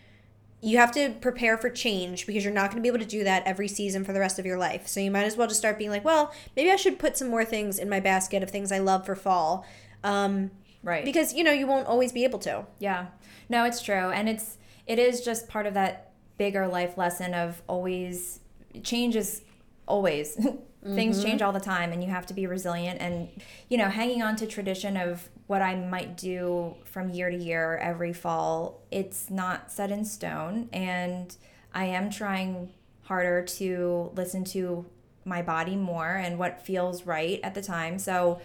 you 0.62 0.76
have 0.76 0.92
to 0.92 1.10
prepare 1.20 1.56
for 1.56 1.70
change 1.70 2.26
because 2.26 2.44
you're 2.44 2.52
not 2.52 2.70
going 2.70 2.76
to 2.76 2.82
be 2.82 2.88
able 2.88 2.98
to 2.98 3.04
do 3.04 3.24
that 3.24 3.42
every 3.46 3.68
season 3.68 4.04
for 4.04 4.12
the 4.12 4.20
rest 4.20 4.38
of 4.38 4.44
your 4.44 4.58
life. 4.58 4.86
So 4.86 5.00
you 5.00 5.10
might 5.10 5.24
as 5.24 5.36
well 5.36 5.48
just 5.48 5.60
start 5.60 5.78
being 5.78 5.90
like, 5.90 6.04
well, 6.04 6.34
maybe 6.54 6.70
I 6.70 6.76
should 6.76 6.98
put 6.98 7.16
some 7.16 7.28
more 7.28 7.44
things 7.44 7.78
in 7.78 7.88
my 7.88 8.00
basket 8.00 8.42
of 8.42 8.50
things 8.50 8.70
I 8.70 8.78
love 8.78 9.06
for 9.06 9.14
fall. 9.14 9.66
Um, 10.04 10.50
right. 10.82 11.04
Because 11.04 11.32
you 11.32 11.44
know 11.44 11.52
you 11.52 11.66
won't 11.66 11.86
always 11.86 12.12
be 12.12 12.24
able 12.24 12.38
to. 12.40 12.66
Yeah. 12.78 13.06
No, 13.48 13.64
it's 13.64 13.82
true, 13.82 14.10
and 14.10 14.28
it's 14.28 14.58
it 14.86 14.98
is 14.98 15.22
just 15.22 15.48
part 15.48 15.66
of 15.66 15.74
that 15.74 16.12
bigger 16.38 16.68
life 16.68 16.96
lesson 16.96 17.34
of 17.34 17.62
always 17.66 18.40
change 18.82 19.16
is 19.16 19.42
always 19.86 20.38
things 20.82 21.18
mm-hmm. 21.18 21.26
change 21.26 21.42
all 21.42 21.52
the 21.52 21.60
time 21.60 21.92
and 21.92 22.02
you 22.02 22.08
have 22.08 22.24
to 22.24 22.32
be 22.32 22.46
resilient 22.46 22.98
and 23.02 23.28
you 23.68 23.76
know 23.76 23.90
hanging 23.90 24.22
on 24.22 24.34
to 24.34 24.46
tradition 24.46 24.96
of 24.96 25.28
what 25.50 25.62
I 25.62 25.74
might 25.74 26.16
do 26.16 26.76
from 26.84 27.10
year 27.10 27.28
to 27.28 27.36
year 27.36 27.76
every 27.78 28.12
fall, 28.12 28.82
it's 28.92 29.30
not 29.30 29.72
set 29.72 29.90
in 29.90 30.04
stone. 30.04 30.68
And 30.72 31.36
I 31.74 31.86
am 31.86 32.08
trying 32.08 32.70
harder 33.02 33.42
to 33.42 34.12
listen 34.14 34.44
to 34.44 34.86
my 35.24 35.42
body 35.42 35.74
more 35.74 36.14
and 36.14 36.38
what 36.38 36.64
feels 36.64 37.04
right 37.04 37.40
at 37.42 37.56
the 37.56 37.62
time. 37.62 37.98
So, 37.98 38.40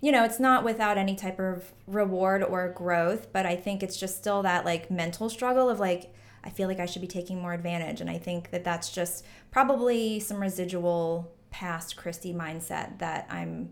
you 0.00 0.12
know, 0.12 0.22
it's 0.22 0.38
not 0.38 0.62
without 0.62 0.96
any 0.96 1.16
type 1.16 1.40
of 1.40 1.72
reward 1.88 2.44
or 2.44 2.68
growth, 2.68 3.32
but 3.32 3.44
I 3.44 3.56
think 3.56 3.82
it's 3.82 3.96
just 3.96 4.16
still 4.16 4.44
that 4.44 4.64
like 4.64 4.92
mental 4.92 5.28
struggle 5.28 5.68
of 5.68 5.80
like, 5.80 6.14
I 6.44 6.50
feel 6.50 6.68
like 6.68 6.78
I 6.78 6.86
should 6.86 7.02
be 7.02 7.08
taking 7.08 7.42
more 7.42 7.52
advantage. 7.52 8.00
And 8.00 8.08
I 8.08 8.18
think 8.18 8.52
that 8.52 8.62
that's 8.62 8.90
just 8.90 9.24
probably 9.50 10.20
some 10.20 10.40
residual 10.40 11.33
past 11.54 11.96
Christy 11.96 12.34
mindset 12.34 12.98
that 12.98 13.28
I'm 13.30 13.70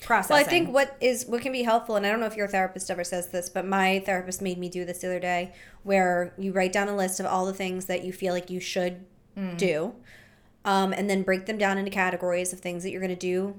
processing. 0.00 0.34
Well, 0.34 0.44
I 0.44 0.48
think 0.48 0.74
what 0.74 0.96
is 1.00 1.24
what 1.24 1.40
can 1.40 1.52
be 1.52 1.62
helpful, 1.62 1.94
and 1.94 2.04
I 2.04 2.10
don't 2.10 2.18
know 2.18 2.26
if 2.26 2.36
your 2.36 2.48
therapist 2.48 2.90
ever 2.90 3.04
says 3.04 3.28
this, 3.28 3.48
but 3.48 3.64
my 3.64 4.00
therapist 4.00 4.42
made 4.42 4.58
me 4.58 4.68
do 4.68 4.84
this 4.84 4.98
the 4.98 5.06
other 5.06 5.20
day, 5.20 5.54
where 5.84 6.34
you 6.36 6.50
write 6.50 6.72
down 6.72 6.88
a 6.88 6.96
list 6.96 7.20
of 7.20 7.26
all 7.26 7.46
the 7.46 7.54
things 7.54 7.84
that 7.86 8.02
you 8.02 8.12
feel 8.12 8.34
like 8.34 8.50
you 8.50 8.58
should 8.58 9.04
mm. 9.38 9.56
do, 9.56 9.94
um, 10.64 10.92
and 10.92 11.08
then 11.08 11.22
break 11.22 11.46
them 11.46 11.58
down 11.58 11.78
into 11.78 11.92
categories 11.92 12.52
of 12.52 12.58
things 12.58 12.82
that 12.82 12.90
you're 12.90 13.00
going 13.00 13.08
to 13.08 13.14
do 13.14 13.54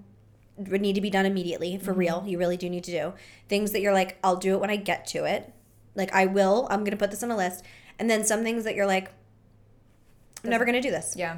would 0.57 0.81
need 0.81 0.95
to 0.95 1.01
be 1.01 1.09
done 1.09 1.25
immediately 1.25 1.77
for 1.77 1.91
mm-hmm. 1.91 1.99
real. 2.01 2.23
You 2.27 2.37
really 2.37 2.57
do 2.57 2.69
need 2.69 2.83
to 2.83 2.91
do 2.91 3.13
things 3.47 3.71
that 3.71 3.79
you're 3.79 3.93
like, 3.93 4.17
I'll 4.25 4.35
do 4.35 4.55
it 4.55 4.59
when 4.59 4.69
I 4.69 4.75
get 4.75 5.07
to 5.07 5.23
it. 5.23 5.53
Like 5.95 6.13
I 6.13 6.25
will. 6.25 6.67
I'm 6.69 6.79
going 6.79 6.91
to 6.91 6.97
put 6.97 7.11
this 7.11 7.23
on 7.23 7.31
a 7.31 7.37
list, 7.37 7.63
and 7.97 8.09
then 8.09 8.25
some 8.25 8.43
things 8.43 8.65
that 8.65 8.75
you're 8.75 8.85
like, 8.85 9.09
I'm 10.43 10.49
never 10.49 10.65
going 10.65 10.75
to 10.75 10.81
do 10.81 10.91
this. 10.91 11.15
Yeah. 11.17 11.37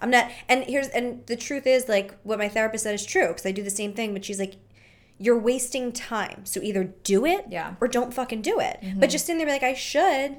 I'm 0.00 0.10
not. 0.10 0.30
And 0.48 0.64
here's 0.64 0.88
and 0.88 1.26
the 1.26 1.36
truth 1.36 1.66
is 1.66 1.88
like 1.88 2.16
what 2.22 2.38
my 2.38 2.48
therapist 2.48 2.84
said 2.84 2.94
is 2.94 3.04
true 3.04 3.28
because 3.28 3.46
I 3.46 3.52
do 3.52 3.62
the 3.62 3.70
same 3.70 3.92
thing. 3.92 4.12
But 4.12 4.24
she's 4.24 4.38
like, 4.38 4.56
you're 5.18 5.38
wasting 5.38 5.92
time. 5.92 6.46
So 6.46 6.60
either 6.62 6.84
do 7.02 7.26
it, 7.26 7.46
yeah, 7.50 7.74
or 7.80 7.88
don't 7.88 8.14
fucking 8.14 8.42
do 8.42 8.60
it. 8.60 8.78
Mm-hmm. 8.82 9.00
But 9.00 9.10
just 9.10 9.26
sitting 9.26 9.38
there, 9.38 9.46
be 9.46 9.52
like, 9.52 9.62
I 9.62 9.74
should. 9.74 10.38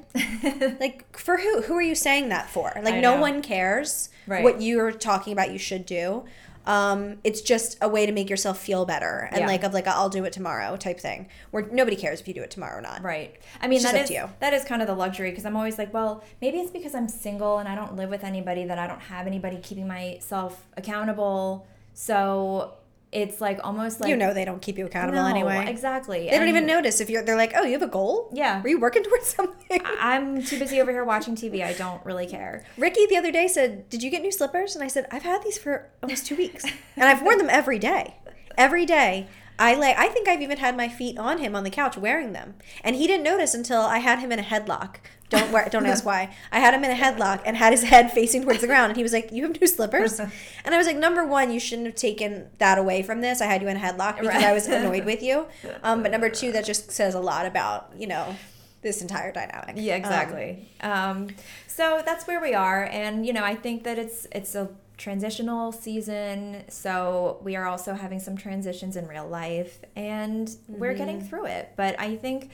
like 0.80 1.16
for 1.16 1.38
who? 1.38 1.62
Who 1.62 1.74
are 1.74 1.82
you 1.82 1.94
saying 1.94 2.30
that 2.30 2.48
for? 2.50 2.72
Like 2.82 2.96
no 2.96 3.20
one 3.20 3.42
cares 3.42 4.08
right. 4.26 4.42
what 4.42 4.62
you're 4.62 4.92
talking 4.92 5.32
about. 5.32 5.52
You 5.52 5.58
should 5.58 5.86
do. 5.86 6.24
Um, 6.66 7.18
it's 7.24 7.40
just 7.40 7.78
a 7.80 7.88
way 7.88 8.04
to 8.06 8.12
make 8.12 8.28
yourself 8.28 8.58
feel 8.58 8.84
better 8.84 9.28
and 9.32 9.40
yeah. 9.40 9.46
like 9.46 9.64
of 9.64 9.72
like 9.72 9.86
I'll 9.86 10.10
do 10.10 10.24
it 10.24 10.32
tomorrow 10.32 10.76
type 10.76 11.00
thing 11.00 11.28
where 11.50 11.66
nobody 11.72 11.96
cares 11.96 12.20
if 12.20 12.28
you 12.28 12.34
do 12.34 12.42
it 12.42 12.50
tomorrow 12.50 12.78
or 12.78 12.82
not. 12.82 13.02
Right. 13.02 13.36
I 13.60 13.68
mean 13.68 13.82
that 13.82 13.94
is 13.94 14.10
that 14.40 14.52
is 14.52 14.64
kind 14.64 14.82
of 14.82 14.88
the 14.88 14.94
luxury 14.94 15.30
because 15.30 15.46
I'm 15.46 15.56
always 15.56 15.78
like, 15.78 15.92
well, 15.94 16.22
maybe 16.40 16.58
it's 16.58 16.70
because 16.70 16.94
I'm 16.94 17.08
single 17.08 17.58
and 17.58 17.68
I 17.68 17.74
don't 17.74 17.96
live 17.96 18.10
with 18.10 18.24
anybody 18.24 18.64
that 18.66 18.78
I 18.78 18.86
don't 18.86 19.00
have 19.00 19.26
anybody 19.26 19.58
keeping 19.58 19.88
myself 19.88 20.66
accountable. 20.76 21.66
So 21.94 22.74
it's 23.12 23.40
like 23.40 23.58
almost 23.64 24.00
like 24.00 24.08
you 24.08 24.16
know 24.16 24.32
they 24.32 24.44
don't 24.44 24.62
keep 24.62 24.78
you 24.78 24.86
accountable 24.86 25.22
no, 25.22 25.28
anyway. 25.28 25.64
Exactly. 25.68 26.20
They 26.20 26.28
and 26.28 26.40
don't 26.40 26.48
even 26.48 26.66
notice 26.66 27.00
if 27.00 27.10
you're. 27.10 27.24
They're 27.24 27.36
like, 27.36 27.52
oh, 27.56 27.64
you 27.64 27.72
have 27.72 27.82
a 27.82 27.88
goal. 27.88 28.30
Yeah. 28.32 28.62
Are 28.62 28.68
you 28.68 28.78
working 28.78 29.02
towards 29.02 29.26
something? 29.34 29.80
I'm 29.84 30.42
too 30.42 30.58
busy 30.58 30.80
over 30.80 30.92
here 30.92 31.04
watching 31.04 31.34
TV. 31.34 31.64
I 31.64 31.72
don't 31.72 32.04
really 32.04 32.26
care. 32.26 32.64
Ricky 32.76 33.06
the 33.06 33.16
other 33.16 33.32
day 33.32 33.48
said, 33.48 33.88
"Did 33.88 34.02
you 34.02 34.10
get 34.10 34.22
new 34.22 34.32
slippers?" 34.32 34.74
And 34.74 34.84
I 34.84 34.88
said, 34.88 35.06
"I've 35.10 35.22
had 35.22 35.42
these 35.42 35.58
for 35.58 35.90
almost 36.02 36.26
two 36.26 36.36
weeks, 36.36 36.64
and 36.96 37.08
I've 37.08 37.22
worn 37.22 37.38
them 37.38 37.50
every 37.50 37.78
day, 37.78 38.16
every 38.56 38.86
day." 38.86 39.28
I 39.58 39.74
lay. 39.74 39.94
I 39.94 40.08
think 40.08 40.26
I've 40.26 40.40
even 40.40 40.56
had 40.56 40.74
my 40.74 40.88
feet 40.88 41.18
on 41.18 41.36
him 41.36 41.54
on 41.54 41.64
the 41.64 41.70
couch 41.70 41.98
wearing 41.98 42.32
them, 42.32 42.54
and 42.82 42.96
he 42.96 43.06
didn't 43.06 43.24
notice 43.24 43.52
until 43.52 43.82
I 43.82 43.98
had 43.98 44.20
him 44.20 44.32
in 44.32 44.38
a 44.38 44.42
headlock 44.42 44.96
don't 45.30 45.50
wear, 45.50 45.68
don't 45.70 45.86
ask 45.86 46.04
why. 46.10 46.34
I 46.52 46.60
had 46.60 46.74
him 46.74 46.84
in 46.84 46.90
a 46.90 46.94
headlock 46.94 47.40
and 47.46 47.56
had 47.56 47.72
his 47.72 47.82
head 47.82 48.12
facing 48.12 48.42
towards 48.42 48.60
the 48.60 48.66
ground, 48.66 48.90
and 48.90 48.96
he 48.96 49.02
was 49.02 49.12
like, 49.12 49.32
"You 49.32 49.44
have 49.44 49.58
new 49.58 49.66
slippers," 49.66 50.20
and 50.64 50.74
I 50.74 50.76
was 50.76 50.86
like, 50.86 50.96
"Number 50.96 51.24
one, 51.24 51.50
you 51.50 51.58
shouldn't 51.58 51.86
have 51.86 51.96
taken 51.96 52.48
that 52.58 52.76
away 52.76 53.02
from 53.02 53.22
this. 53.22 53.40
I 53.40 53.46
had 53.46 53.62
you 53.62 53.68
in 53.68 53.76
a 53.76 53.80
headlock 53.80 54.18
because 54.20 54.34
right. 54.34 54.44
I 54.44 54.52
was 54.52 54.66
annoyed 54.66 55.06
with 55.06 55.22
you. 55.22 55.46
Um, 55.82 56.02
but 56.02 56.10
number 56.10 56.28
two, 56.28 56.52
that 56.52 56.64
just 56.64 56.90
says 56.90 57.14
a 57.14 57.20
lot 57.20 57.46
about 57.46 57.92
you 57.96 58.06
know." 58.06 58.36
this 58.82 59.02
entire 59.02 59.30
dynamic. 59.30 59.76
Yeah, 59.76 59.96
exactly. 59.96 60.66
Um, 60.80 60.90
um, 60.92 61.28
so 61.66 62.02
that's 62.04 62.26
where 62.26 62.40
we 62.40 62.54
are, 62.54 62.84
and 62.84 63.26
you 63.26 63.32
know, 63.34 63.44
I 63.44 63.54
think 63.54 63.84
that 63.84 63.98
it's 63.98 64.26
it's 64.32 64.54
a 64.54 64.70
transitional 64.96 65.72
season. 65.72 66.62
So 66.68 67.40
we 67.42 67.56
are 67.56 67.66
also 67.66 67.94
having 67.94 68.20
some 68.20 68.36
transitions 68.36 68.96
in 68.96 69.06
real 69.06 69.26
life, 69.26 69.80
and 69.96 70.48
mm-hmm. 70.48 70.78
we're 70.78 70.94
getting 70.94 71.18
mm-hmm. 71.18 71.28
through 71.28 71.46
it. 71.46 71.72
But 71.76 71.98
I 71.98 72.16
think. 72.16 72.50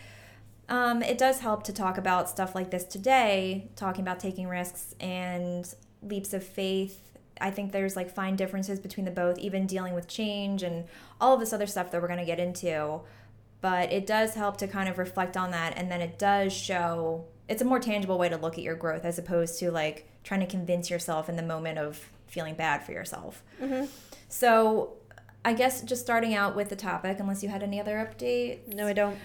Um, 0.69 1.03
it 1.03 1.17
does 1.19 1.41
help 1.41 1.63
to 1.65 1.73
talk 1.73 1.97
about 1.97 2.29
stuff 2.29 2.55
like 2.55 2.71
this 2.71 2.85
today, 2.85 3.69
talking 3.77 4.03
about 4.03 4.19
taking 4.19 4.49
risks 4.49 4.95
and 5.01 5.73
leaps 6.03 6.33
of 6.33 6.43
faith. 6.45 7.01
I 7.41 7.51
think 7.51 7.73
there's 7.73 7.97
like 7.97 8.11
fine 8.11 8.35
differences 8.37 8.81
between 8.81 9.05
the 9.05 9.11
both, 9.13 9.39
even 9.39 9.67
dealing 9.67 9.95
with 9.95 10.09
change 10.09 10.63
and 10.63 10.87
all 11.21 11.35
of 11.35 11.41
this 11.41 11.53
other 11.53 11.67
stuff 11.67 11.91
that 11.91 12.01
we're 12.01 12.09
going 12.09 12.21
to 12.21 12.27
get 12.27 12.41
into 12.41 13.01
but 13.61 13.93
it 13.93 14.07
does 14.07 14.35
help 14.35 14.57
to 14.59 14.69
kind 14.69 14.89
of 14.89 14.99
reflect 14.99 15.37
on 15.37 15.51
that 15.51 15.77
and 15.77 15.91
then 15.91 16.01
it 16.01 16.19
does 16.19 16.53
show 16.53 17.25
it's 17.49 17.63
a 17.63 17.65
more 17.65 17.79
tangible 17.79 18.19
way 18.19 18.29
to 18.29 18.37
look 18.37 18.55
at 18.55 18.63
your 18.63 18.75
growth 18.75 19.05
as 19.05 19.19
opposed 19.19 19.59
to 19.59 19.71
like 19.71 20.09
trying 20.25 20.41
to 20.41 20.47
convince 20.47 20.91
yourself 20.91 21.29
in 21.29 21.37
the 21.37 21.43
moment 21.43 21.79
of 21.79 22.11
feeling 22.27 22.55
bad 22.55 22.83
for 22.83 22.93
yourself 22.93 23.43
mm-hmm. 23.61 23.87
so 24.29 24.93
i 25.45 25.53
guess 25.53 25.83
just 25.83 26.03
starting 26.03 26.35
out 26.35 26.55
with 26.55 26.69
the 26.69 26.77
topic 26.77 27.19
unless 27.19 27.43
you 27.43 27.49
had 27.49 27.63
any 27.63 27.81
other 27.81 27.97
update 27.97 28.59
no 28.73 28.87
i 28.87 28.93
don't 28.93 29.19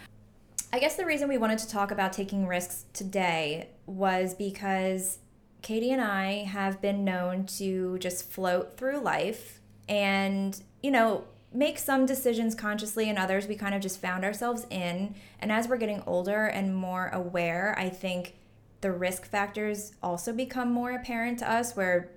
i 0.74 0.80
guess 0.80 0.96
the 0.96 1.06
reason 1.06 1.28
we 1.28 1.38
wanted 1.38 1.60
to 1.60 1.70
talk 1.70 1.92
about 1.92 2.13
taking 2.13 2.48
risks 2.48 2.86
today 2.94 3.70
was 3.86 4.34
because 4.34 5.20
katie 5.62 5.92
and 5.92 6.01
i 6.01 6.44
have 6.44 6.82
been 6.82 7.04
known 7.04 7.46
to 7.46 7.98
just 8.00 8.32
float 8.32 8.78
through 8.78 9.00
life 9.00 9.60
and 9.88 10.62
you 10.82 10.92
know 10.92 11.24
make 11.54 11.78
some 11.78 12.06
decisions 12.06 12.56
consciously 12.56 13.10
and 13.10 13.18
others 13.18 13.48
we 13.48 13.56
kind 13.56 13.75
of 13.75 13.82
just 13.82 14.01
found 14.01 14.24
ourselves 14.24 14.66
in. 14.70 15.16
And 15.40 15.51
as 15.51 15.68
we're 15.68 15.78
getting 15.78 16.01
older 16.08 16.46
and 16.46 16.75
more 16.75 17.10
aware, 17.10 17.75
I 17.78 17.90
think 17.90 18.36
the 18.80 18.92
risk 18.92 19.25
factors 19.25 19.94
also 20.01 20.34
become 20.34 20.72
more 20.72 20.92
apparent 20.92 21.40
to 21.40 21.51
us 21.51 21.75
where 21.75 22.10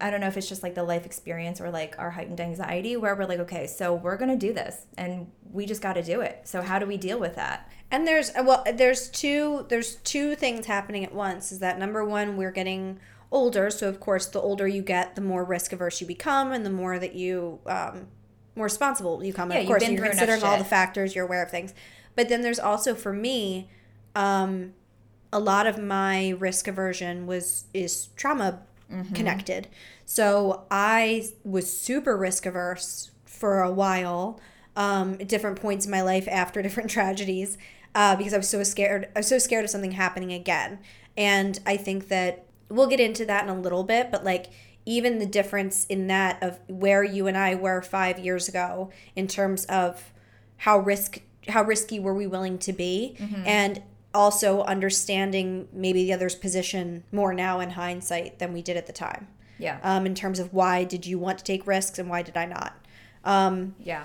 I 0.00 0.10
don't 0.10 0.20
know 0.20 0.26
if 0.26 0.36
it's 0.36 0.48
just 0.48 0.62
like 0.62 0.74
the 0.74 0.82
life 0.82 1.06
experience 1.06 1.60
or 1.60 1.70
like 1.70 1.94
our 1.98 2.10
heightened 2.10 2.40
anxiety 2.40 2.96
where 2.96 3.14
we're 3.14 3.26
like, 3.26 3.40
okay, 3.40 3.66
so 3.66 3.94
we're 3.94 4.16
going 4.16 4.30
to 4.30 4.36
do 4.36 4.52
this 4.52 4.86
and 4.96 5.30
we 5.52 5.66
just 5.66 5.82
got 5.82 5.94
to 5.94 6.02
do 6.02 6.20
it. 6.20 6.42
So 6.44 6.62
how 6.62 6.78
do 6.78 6.86
we 6.86 6.96
deal 6.96 7.18
with 7.18 7.36
that? 7.36 7.70
And 7.90 8.06
there's 8.06 8.30
well 8.34 8.64
there's 8.72 9.08
two 9.08 9.66
there's 9.68 9.96
two 9.96 10.36
things 10.36 10.66
happening 10.66 11.04
at 11.04 11.14
once 11.14 11.50
is 11.50 11.58
that 11.58 11.78
number 11.78 12.04
1 12.04 12.36
we're 12.36 12.52
getting 12.52 13.00
older, 13.32 13.70
so 13.70 13.88
of 13.88 14.00
course 14.00 14.26
the 14.26 14.40
older 14.40 14.66
you 14.66 14.82
get, 14.82 15.14
the 15.16 15.20
more 15.20 15.44
risk 15.44 15.72
averse 15.72 16.00
you 16.00 16.06
become 16.06 16.52
and 16.52 16.64
the 16.64 16.70
more 16.70 16.98
that 16.98 17.14
you 17.14 17.58
um, 17.66 18.08
more 18.56 18.64
responsible 18.64 19.22
you 19.24 19.32
come. 19.32 19.50
Yeah, 19.50 19.58
of 19.58 19.66
course, 19.66 19.88
you're 19.88 20.04
considering 20.04 20.42
all 20.42 20.58
the 20.58 20.64
factors, 20.64 21.14
you're 21.14 21.24
aware 21.24 21.42
of 21.42 21.50
things. 21.50 21.74
But 22.14 22.28
then 22.28 22.42
there's 22.42 22.58
also 22.58 22.94
for 22.94 23.12
me, 23.12 23.70
um, 24.14 24.74
a 25.32 25.38
lot 25.38 25.66
of 25.66 25.78
my 25.78 26.30
risk 26.30 26.68
aversion 26.68 27.26
was 27.26 27.64
is 27.72 28.08
trauma 28.16 28.60
mm-hmm. 28.90 29.14
connected. 29.14 29.68
So 30.04 30.66
I 30.70 31.28
was 31.44 31.76
super 31.76 32.16
risk 32.16 32.46
averse 32.46 33.10
for 33.24 33.62
a 33.62 33.70
while, 33.70 34.40
um, 34.76 35.14
at 35.20 35.28
different 35.28 35.60
points 35.60 35.84
in 35.84 35.90
my 35.90 36.02
life 36.02 36.28
after 36.28 36.62
different 36.62 36.90
tragedies, 36.90 37.58
uh, 37.94 38.16
because 38.16 38.34
I 38.34 38.38
was 38.38 38.48
so 38.48 38.62
scared. 38.62 39.08
I 39.14 39.20
was 39.20 39.28
so 39.28 39.38
scared 39.38 39.64
of 39.64 39.70
something 39.70 39.92
happening 39.92 40.32
again. 40.32 40.78
And 41.16 41.58
I 41.66 41.76
think 41.76 42.08
that 42.08 42.46
we'll 42.68 42.86
get 42.86 43.00
into 43.00 43.24
that 43.26 43.44
in 43.44 43.50
a 43.50 43.58
little 43.58 43.84
bit, 43.84 44.10
but 44.10 44.24
like 44.24 44.46
even 44.86 45.18
the 45.18 45.26
difference 45.26 45.86
in 45.86 46.06
that 46.06 46.42
of 46.42 46.58
where 46.68 47.04
you 47.04 47.26
and 47.26 47.36
I 47.36 47.54
were 47.54 47.82
five 47.82 48.18
years 48.18 48.48
ago 48.48 48.90
in 49.14 49.26
terms 49.26 49.64
of 49.66 50.12
how 50.58 50.78
risk 50.78 51.20
how 51.48 51.62
risky 51.62 51.98
were 51.98 52.14
we 52.14 52.26
willing 52.26 52.58
to 52.58 52.72
be 52.72 53.16
mm-hmm. 53.18 53.42
and 53.46 53.82
also 54.12 54.62
understanding 54.62 55.68
maybe 55.72 56.04
the 56.04 56.12
other's 56.12 56.34
position 56.34 57.04
more 57.12 57.32
now 57.32 57.60
in 57.60 57.70
hindsight 57.70 58.38
than 58.38 58.52
we 58.52 58.62
did 58.62 58.76
at 58.76 58.86
the 58.86 58.92
time 58.92 59.28
yeah 59.58 59.78
um, 59.82 60.06
in 60.06 60.14
terms 60.14 60.38
of 60.38 60.52
why 60.52 60.84
did 60.84 61.06
you 61.06 61.18
want 61.18 61.38
to 61.38 61.44
take 61.44 61.66
risks 61.66 61.98
and 61.98 62.08
why 62.08 62.22
did 62.22 62.36
i 62.36 62.44
not 62.44 62.74
um, 63.24 63.74
yeah 63.78 64.04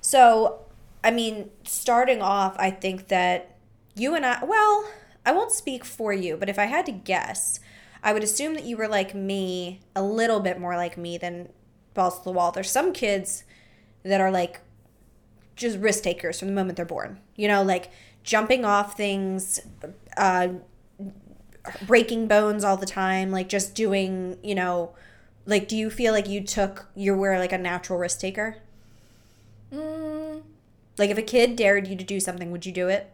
so 0.00 0.60
i 1.02 1.10
mean 1.10 1.50
starting 1.64 2.22
off 2.22 2.54
i 2.58 2.70
think 2.70 3.08
that 3.08 3.56
you 3.94 4.14
and 4.14 4.24
i 4.24 4.42
well 4.44 4.88
i 5.26 5.32
won't 5.32 5.52
speak 5.52 5.84
for 5.84 6.12
you 6.12 6.36
but 6.36 6.48
if 6.48 6.58
i 6.58 6.64
had 6.64 6.86
to 6.86 6.92
guess 6.92 7.60
I 8.04 8.12
would 8.12 8.22
assume 8.22 8.52
that 8.54 8.64
you 8.64 8.76
were 8.76 8.86
like 8.86 9.14
me, 9.14 9.80
a 9.96 10.02
little 10.02 10.38
bit 10.38 10.60
more 10.60 10.76
like 10.76 10.98
me 10.98 11.16
than 11.16 11.48
balls 11.94 12.18
to 12.18 12.24
the 12.24 12.32
wall. 12.32 12.52
There's 12.52 12.70
some 12.70 12.92
kids 12.92 13.44
that 14.02 14.20
are 14.20 14.30
like 14.30 14.60
just 15.56 15.78
risk 15.78 16.04
takers 16.04 16.38
from 16.38 16.48
the 16.48 16.54
moment 16.54 16.76
they're 16.76 16.84
born. 16.84 17.18
You 17.34 17.48
know, 17.48 17.62
like 17.62 17.90
jumping 18.24 18.64
off 18.64 18.96
things, 18.96 19.60
uh, 20.16 20.48
breaking 21.86 22.26
bones 22.26 22.64
all 22.64 22.76
the 22.76 22.86
time, 22.86 23.30
like 23.30 23.48
just 23.48 23.74
doing, 23.74 24.38
you 24.42 24.54
know, 24.54 24.94
like 25.46 25.68
do 25.68 25.76
you 25.76 25.90
feel 25.90 26.12
like 26.12 26.28
you 26.28 26.40
took 26.42 26.88
you 26.96 27.14
were 27.14 27.38
like 27.38 27.52
a 27.52 27.58
natural 27.58 27.98
risk 27.98 28.18
taker? 28.18 28.56
Mm. 29.72 30.42
Like 30.98 31.10
if 31.10 31.18
a 31.18 31.22
kid 31.22 31.56
dared 31.56 31.86
you 31.86 31.96
to 31.96 32.04
do 32.04 32.18
something, 32.18 32.50
would 32.50 32.66
you 32.66 32.72
do 32.72 32.88
it? 32.88 33.10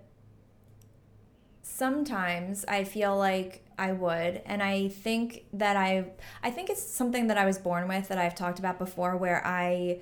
Sometimes 1.62 2.64
I 2.68 2.84
feel 2.84 3.16
like 3.16 3.64
I 3.78 3.92
would. 3.92 4.42
And 4.44 4.62
I 4.62 4.88
think 4.88 5.44
that 5.52 5.76
I 5.76 6.04
I 6.42 6.50
think 6.50 6.70
it's 6.70 6.82
something 6.82 7.26
that 7.26 7.38
I 7.38 7.46
was 7.46 7.58
born 7.58 7.88
with 7.88 8.08
that 8.08 8.18
I've 8.18 8.34
talked 8.34 8.58
about 8.58 8.78
before 8.78 9.16
where 9.16 9.44
I 9.44 10.00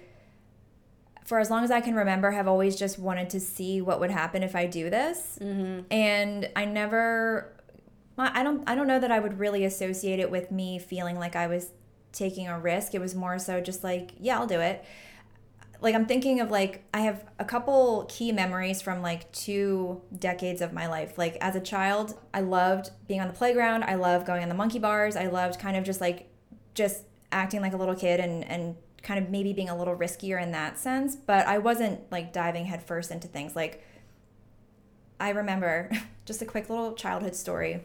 for 1.29 1.39
as 1.39 1.51
long 1.51 1.63
as 1.63 1.71
I 1.71 1.81
can 1.81 1.95
remember 1.95 2.31
have 2.31 2.49
always 2.49 2.75
just 2.75 2.99
wanted 2.99 3.31
to 3.31 3.41
see 3.41 3.81
what 3.81 4.01
would 4.01 4.11
happen 4.11 4.43
if 4.43 4.57
I 4.57 4.67
do 4.67 4.91
this. 4.91 5.39
Mm-hmm. 5.41 5.81
And 5.91 6.51
I 6.57 6.65
never 6.65 7.53
I 8.17 8.43
don't 8.43 8.69
I 8.69 8.75
don't 8.75 8.89
know 8.89 8.99
that 8.99 9.13
I 9.13 9.19
would 9.19 9.39
really 9.39 9.65
associate 9.65 10.19
it 10.19 10.31
with 10.31 10.51
me 10.51 10.79
feeling 10.79 11.19
like 11.19 11.37
I 11.37 11.47
was 11.47 11.71
taking 12.13 12.49
a 12.49 12.59
risk. 12.59 12.95
It 12.95 13.01
was 13.01 13.15
more 13.15 13.39
so 13.39 13.61
just 13.61 13.85
like, 13.85 14.13
yeah, 14.19 14.39
I'll 14.39 14.47
do 14.47 14.61
it 14.61 14.85
like 15.81 15.95
I'm 15.95 16.07
thinking 16.07 16.41
of 16.41 16.51
like 16.51 16.85
I 16.93 17.01
have 17.01 17.25
a 17.39 17.45
couple 17.45 18.07
key 18.09 18.33
memories 18.33 18.83
from 18.83 19.01
like 19.01 19.31
two 19.33 20.03
decades 20.17 20.61
of 20.61 20.73
my 20.73 20.89
life. 20.89 21.17
Like 21.17 21.37
as 21.41 21.55
a 21.55 21.61
child, 21.61 22.19
I 22.35 22.41
loved 22.41 22.91
being 23.07 23.21
on 23.21 23.29
the 23.29 23.35
playground. 23.35 23.85
I 23.85 23.95
loved 23.95 24.27
going 24.27 24.43
on 24.43 24.49
the 24.49 24.55
monkey 24.55 24.79
bars. 24.79 25.15
I 25.15 25.27
loved 25.27 25.61
kind 25.61 25.77
of 25.77 25.85
just 25.85 26.01
like 26.01 26.29
just 26.75 27.05
acting 27.31 27.61
like 27.61 27.75
a 27.75 27.77
little 27.77 27.95
kid 27.95 28.21
and 28.21 28.45
and 28.45 28.77
kind 29.03 29.23
of 29.23 29.31
maybe 29.31 29.53
being 29.53 29.69
a 29.69 29.77
little 29.77 29.97
riskier 29.97 30.43
in 30.43 30.53
that 30.53 30.79
sense, 30.79 31.17
but 31.17 31.47
I 31.47 31.59
wasn't 31.59 32.11
like 32.11 32.33
diving 32.33 32.67
headfirst 32.67 33.11
into 33.11 33.29
things. 33.29 33.55
Like 33.55 33.85
I 35.21 35.31
remember 35.31 35.91
just 36.25 36.43
a 36.43 36.45
quick 36.45 36.69
little 36.69 36.95
childhood 36.95 37.35
story. 37.35 37.85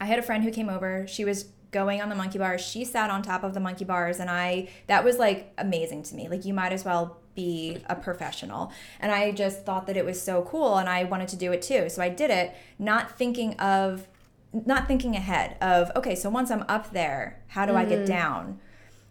I 0.00 0.06
had 0.06 0.18
a 0.18 0.22
friend 0.22 0.42
who 0.44 0.50
came 0.50 0.68
over. 0.68 1.06
She 1.06 1.24
was 1.24 1.46
going 1.70 2.00
on 2.00 2.08
the 2.08 2.14
monkey 2.14 2.38
bars. 2.38 2.60
She 2.60 2.84
sat 2.84 3.10
on 3.10 3.22
top 3.22 3.44
of 3.44 3.54
the 3.54 3.60
monkey 3.60 3.84
bars, 3.84 4.18
and 4.18 4.30
I 4.30 4.68
that 4.86 5.04
was 5.04 5.18
like 5.18 5.52
amazing 5.58 6.02
to 6.04 6.14
me. 6.14 6.28
Like 6.28 6.44
you 6.44 6.54
might 6.54 6.72
as 6.72 6.84
well 6.84 7.18
be 7.34 7.78
a 7.88 7.94
professional. 7.94 8.72
And 8.98 9.12
I 9.12 9.30
just 9.30 9.64
thought 9.64 9.86
that 9.86 9.96
it 9.96 10.04
was 10.04 10.20
so 10.20 10.42
cool, 10.42 10.76
and 10.76 10.88
I 10.88 11.04
wanted 11.04 11.28
to 11.28 11.36
do 11.36 11.52
it 11.52 11.62
too. 11.62 11.88
So 11.88 12.02
I 12.02 12.08
did 12.08 12.30
it, 12.30 12.54
not 12.78 13.16
thinking 13.16 13.54
of 13.54 14.06
not 14.52 14.88
thinking 14.88 15.14
ahead 15.14 15.56
of 15.60 15.92
okay 15.94 16.16
so 16.16 16.28
once 16.28 16.50
i'm 16.50 16.64
up 16.68 16.90
there 16.90 17.40
how 17.46 17.64
do 17.64 17.72
mm. 17.72 17.76
i 17.76 17.84
get 17.84 18.00
mm. 18.00 18.06
down 18.06 18.58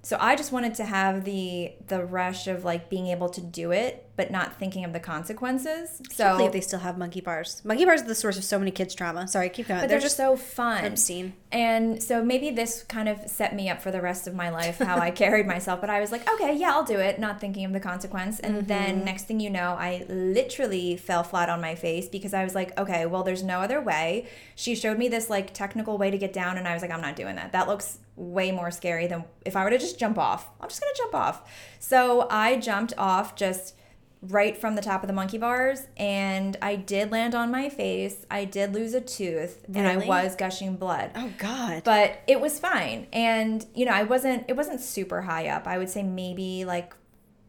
so 0.02 0.18
i 0.20 0.36
just 0.36 0.52
wanted 0.52 0.74
to 0.74 0.86
have 0.86 1.26
the 1.26 1.74
the 1.88 2.04
rush 2.04 2.48
of 2.48 2.64
like 2.64 2.90
being 2.90 3.08
able 3.08 3.30
to 3.30 3.42
do 3.42 3.72
it 3.72 4.09
but 4.20 4.32
not 4.32 4.60
thinking 4.60 4.84
of 4.84 4.92
the 4.92 5.00
consequences. 5.00 6.02
So 6.12 6.46
if 6.46 6.52
they 6.52 6.60
still 6.60 6.80
have 6.80 6.98
monkey 6.98 7.22
bars. 7.22 7.62
Monkey 7.64 7.86
bars 7.86 8.02
are 8.02 8.06
the 8.06 8.14
source 8.14 8.38
of 8.38 8.44
so 8.44 8.60
many 8.60 8.70
kids' 8.70 8.94
trauma. 8.94 9.30
Sorry, 9.30 9.48
keep 9.48 9.70
going. 9.70 9.80
But 9.80 9.88
they're, 9.88 9.98
they're 9.98 10.08
just 10.08 10.18
so 10.18 10.36
fun. 10.36 10.84
Obscene. 10.84 11.36
And 11.54 12.04
so 12.04 12.22
maybe 12.22 12.50
this 12.50 12.84
kind 12.84 13.08
of 13.08 13.30
set 13.30 13.56
me 13.56 13.70
up 13.70 13.82
for 13.82 13.92
the 13.92 14.02
rest 14.02 14.28
of 14.28 14.36
my 14.36 14.50
life 14.50 14.80
how 14.80 14.98
I 14.98 15.10
carried 15.24 15.48
myself. 15.48 15.80
But 15.80 15.90
I 15.90 16.02
was 16.02 16.12
like, 16.12 16.30
okay, 16.34 16.54
yeah, 16.54 16.74
I'll 16.74 16.84
do 16.84 17.00
it, 17.00 17.18
not 17.18 17.40
thinking 17.40 17.64
of 17.64 17.72
the 17.72 17.80
consequence. 17.80 18.42
And 18.42 18.56
mm-hmm. 18.56 18.68
then 18.68 19.06
next 19.06 19.24
thing 19.24 19.40
you 19.40 19.50
know, 19.50 19.78
I 19.80 20.06
literally 20.10 20.98
fell 20.98 21.24
flat 21.24 21.48
on 21.48 21.62
my 21.62 21.76
face 21.76 22.10
because 22.10 22.34
I 22.34 22.44
was 22.44 22.54
like, 22.54 22.78
okay, 22.78 23.06
well, 23.06 23.24
there's 23.24 23.42
no 23.42 23.62
other 23.62 23.80
way. 23.80 24.28
She 24.54 24.76
showed 24.76 24.98
me 24.98 25.08
this 25.08 25.30
like 25.30 25.54
technical 25.54 25.98
way 25.98 26.12
to 26.12 26.18
get 26.18 26.34
down, 26.34 26.58
and 26.58 26.68
I 26.68 26.74
was 26.74 26.82
like, 26.82 26.92
I'm 26.92 27.00
not 27.00 27.16
doing 27.16 27.38
that. 27.38 27.54
That 27.54 27.70
looks 27.70 28.00
way 28.18 28.52
more 28.52 28.70
scary 28.70 29.08
than 29.08 29.24
if 29.46 29.56
I 29.56 29.64
were 29.64 29.70
to 29.70 29.78
just 29.78 29.98
jump 29.98 30.18
off. 30.18 30.50
I'm 30.60 30.68
just 30.68 30.82
gonna 30.82 30.92
jump 30.98 31.16
off. 31.16 31.50
So 31.80 32.28
I 32.30 32.58
jumped 32.58 32.94
off 32.98 33.38
just 33.38 33.76
right 34.22 34.58
from 34.58 34.76
the 34.76 34.82
top 34.82 35.02
of 35.02 35.08
the 35.08 35.14
monkey 35.14 35.38
bars 35.38 35.88
and 35.96 36.58
I 36.62 36.76
did 36.76 37.12
land 37.12 37.36
on 37.36 37.52
my 37.52 37.70
face. 37.70 38.26
I 38.30 38.44
did 38.44 38.74
lose 38.74 38.94
a 38.94 39.00
tooth 39.00 39.64
really? 39.70 39.80
and 39.80 39.88
I 40.04 40.06
was 40.06 40.36
gushing 40.36 40.76
blood. 40.76 41.12
Oh 41.16 41.32
god. 41.38 41.84
But 41.86 42.22
it 42.28 42.42
was 42.42 42.60
fine. 42.60 43.08
And 43.14 43.66
you 43.74 43.86
know, 43.86 43.94
I 43.94 44.04
wasn't 44.04 44.46
it 44.50 44.58
wasn't 44.58 44.82
super 44.82 45.22
high 45.22 45.48
up. 45.48 45.68
I 45.68 45.78
would 45.78 45.90
say 45.90 46.04
maybe 46.04 46.66
like 46.66 46.94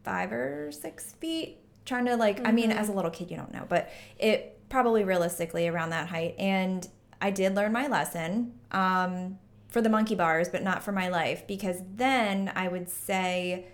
5 0.05 0.33
or 0.33 0.71
6 0.73 1.13
feet 1.15 1.59
trying 1.85 2.05
to 2.05 2.15
like 2.15 2.37
mm-hmm. 2.37 2.47
I 2.47 2.53
mean 2.53 2.71
mm-hmm. 2.71 2.79
as 2.79 2.89
a 2.89 2.93
little 2.93 3.11
kid 3.11 3.33
you 3.33 3.37
don't 3.37 3.53
know, 3.53 3.67
but 3.69 3.91
it 4.19 4.61
probably 4.69 5.03
realistically 5.03 5.67
around 5.67 5.91
that 5.91 6.09
height 6.09 6.37
and 6.39 6.87
I 7.21 7.33
did 7.33 7.57
learn 7.57 7.73
my 7.73 7.89
lesson 7.89 8.53
um 8.71 9.39
for 9.71 9.81
the 9.81 9.89
monkey 9.89 10.15
bars, 10.15 10.49
but 10.49 10.63
not 10.63 10.85
for 10.85 10.93
my 10.93 11.09
life 11.09 11.47
because 11.49 11.83
then 11.97 12.53
I 12.55 12.69
would 12.69 12.89
say 12.89 13.67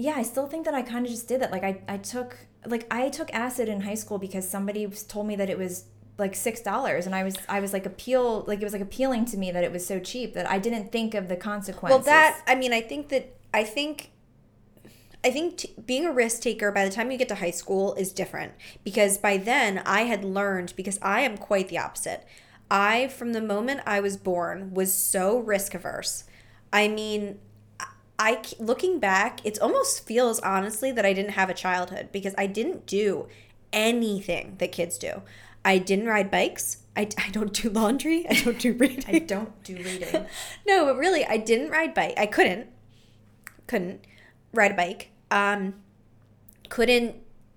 yeah, 0.00 0.14
I 0.16 0.22
still 0.22 0.46
think 0.46 0.64
that 0.64 0.72
I 0.72 0.80
kind 0.80 1.04
of 1.04 1.12
just 1.12 1.28
did 1.28 1.42
that. 1.42 1.52
Like 1.52 1.62
I, 1.62 1.82
I 1.86 1.98
took 1.98 2.38
like 2.64 2.86
I 2.90 3.10
took 3.10 3.32
acid 3.34 3.68
in 3.68 3.82
high 3.82 3.94
school 3.94 4.16
because 4.16 4.48
somebody 4.48 4.86
told 4.86 5.26
me 5.26 5.36
that 5.36 5.50
it 5.50 5.58
was 5.58 5.84
like 6.16 6.34
six 6.34 6.62
dollars 6.62 7.04
and 7.04 7.14
I 7.14 7.22
was 7.22 7.36
I 7.50 7.60
was 7.60 7.74
like 7.74 7.84
appeal 7.84 8.44
like 8.46 8.62
it 8.62 8.64
was 8.64 8.72
like 8.72 8.80
appealing 8.80 9.26
to 9.26 9.36
me 9.36 9.50
that 9.50 9.62
it 9.62 9.70
was 9.70 9.86
so 9.86 10.00
cheap 10.00 10.32
that 10.34 10.50
I 10.50 10.58
didn't 10.58 10.90
think 10.90 11.12
of 11.12 11.28
the 11.28 11.36
consequences. 11.36 11.98
Well, 11.98 12.04
that 12.06 12.40
I 12.46 12.54
mean, 12.54 12.72
I 12.72 12.80
think 12.80 13.10
that 13.10 13.36
I 13.52 13.62
think 13.62 14.10
I 15.22 15.30
think 15.30 15.58
t- 15.58 15.74
being 15.84 16.06
a 16.06 16.12
risk 16.12 16.40
taker 16.40 16.72
by 16.72 16.86
the 16.86 16.90
time 16.90 17.10
you 17.10 17.18
get 17.18 17.28
to 17.28 17.34
high 17.34 17.50
school 17.50 17.92
is 17.94 18.10
different 18.10 18.54
because 18.82 19.18
by 19.18 19.36
then 19.36 19.82
I 19.84 20.02
had 20.02 20.24
learned 20.24 20.72
because 20.76 20.98
I 21.02 21.20
am 21.20 21.36
quite 21.36 21.68
the 21.68 21.76
opposite. 21.76 22.24
I 22.70 23.08
from 23.08 23.34
the 23.34 23.42
moment 23.42 23.82
I 23.84 24.00
was 24.00 24.16
born 24.16 24.72
was 24.72 24.94
so 24.94 25.38
risk 25.38 25.74
averse. 25.74 26.24
I 26.72 26.88
mean, 26.88 27.38
I 28.20 28.42
looking 28.58 29.00
back, 29.00 29.40
it 29.46 29.58
almost 29.60 30.06
feels 30.06 30.40
honestly 30.40 30.92
that 30.92 31.06
I 31.06 31.14
didn't 31.14 31.32
have 31.32 31.48
a 31.48 31.54
childhood 31.54 32.10
because 32.12 32.34
I 32.36 32.46
didn't 32.46 32.84
do 32.84 33.28
anything 33.72 34.56
that 34.58 34.72
kids 34.72 34.98
do. 34.98 35.22
I 35.64 35.78
didn't 35.78 36.06
ride 36.06 36.30
bikes. 36.30 36.78
I, 36.94 37.08
I 37.18 37.30
don't 37.30 37.54
do 37.54 37.70
laundry. 37.70 38.26
I 38.28 38.34
don't 38.34 38.58
do 38.58 38.72
reading. 38.78 39.04
I 39.08 39.20
don't 39.20 39.64
do 39.64 39.74
reading. 39.76 40.26
no, 40.66 40.84
but 40.84 40.96
really, 40.98 41.24
I 41.24 41.38
didn't 41.38 41.70
ride 41.70 41.94
bike. 41.94 42.12
I 42.18 42.26
couldn't. 42.26 42.66
Couldn't 43.66 44.04
ride 44.52 44.72
a 44.72 44.74
bike. 44.74 45.12
Um, 45.30 45.76
couldn't 46.68 47.16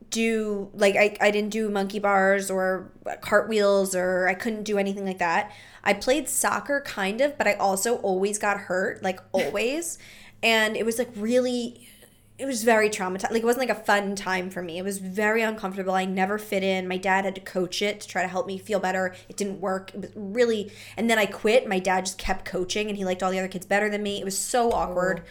do 0.10 0.70
like 0.76 0.96
I, 0.96 1.18
I 1.20 1.32
didn't 1.32 1.50
do 1.50 1.70
monkey 1.70 1.98
bars 1.98 2.52
or 2.52 2.92
cartwheels 3.22 3.96
or 3.96 4.28
I 4.28 4.36
couldn't 4.36 4.64
do 4.64 4.78
anything 4.78 5.06
like 5.06 5.18
that. 5.18 5.52
I 5.84 5.94
played 5.94 6.30
soccer 6.30 6.82
kind 6.82 7.20
of, 7.20 7.38
but 7.38 7.48
I 7.48 7.54
also 7.56 7.98
always 7.98 8.38
got 8.38 8.58
hurt, 8.58 9.04
like 9.04 9.20
always. 9.34 9.98
And 10.44 10.76
it 10.76 10.86
was 10.86 11.00
like 11.00 11.10
really 11.16 11.88
it 12.38 12.46
was 12.46 12.64
very 12.64 12.90
traumatized. 12.90 13.32
Like 13.32 13.44
it 13.44 13.46
wasn't 13.46 13.70
like 13.70 13.78
a 13.78 13.84
fun 13.84 14.16
time 14.16 14.50
for 14.50 14.62
me. 14.62 14.80
It 14.80 14.84
was 14.84 14.98
very 14.98 15.44
uncomfortable. 15.44 15.94
I 15.94 16.06
never 16.06 16.40
fit 16.40 16.64
in. 16.64 16.88
My 16.88 16.98
dad 16.98 17.26
had 17.26 17.36
to 17.36 17.42
coach 17.42 17.82
it 17.82 18.02
to 18.02 18.08
try 18.08 18.24
to 18.24 18.28
help 18.28 18.48
me 18.48 18.58
feel 18.58 18.80
better. 18.80 19.16
It 19.30 19.38
didn't 19.38 19.62
work. 19.62 19.94
It 19.94 20.02
was 20.02 20.12
really 20.16 20.72
and 20.98 21.10
then 21.10 21.20
I 21.20 21.26
quit. 21.26 21.68
My 21.68 21.80
dad 21.80 22.06
just 22.06 22.18
kept 22.18 22.46
coaching 22.46 22.90
and 22.90 22.98
he 22.98 23.06
liked 23.06 23.24
all 23.24 23.32
the 23.32 23.40
other 23.40 23.48
kids 23.48 23.66
better 23.66 23.90
than 23.90 24.04
me. 24.04 24.20
It 24.20 24.26
was 24.26 24.38
so 24.38 24.72
awkward. 24.72 25.24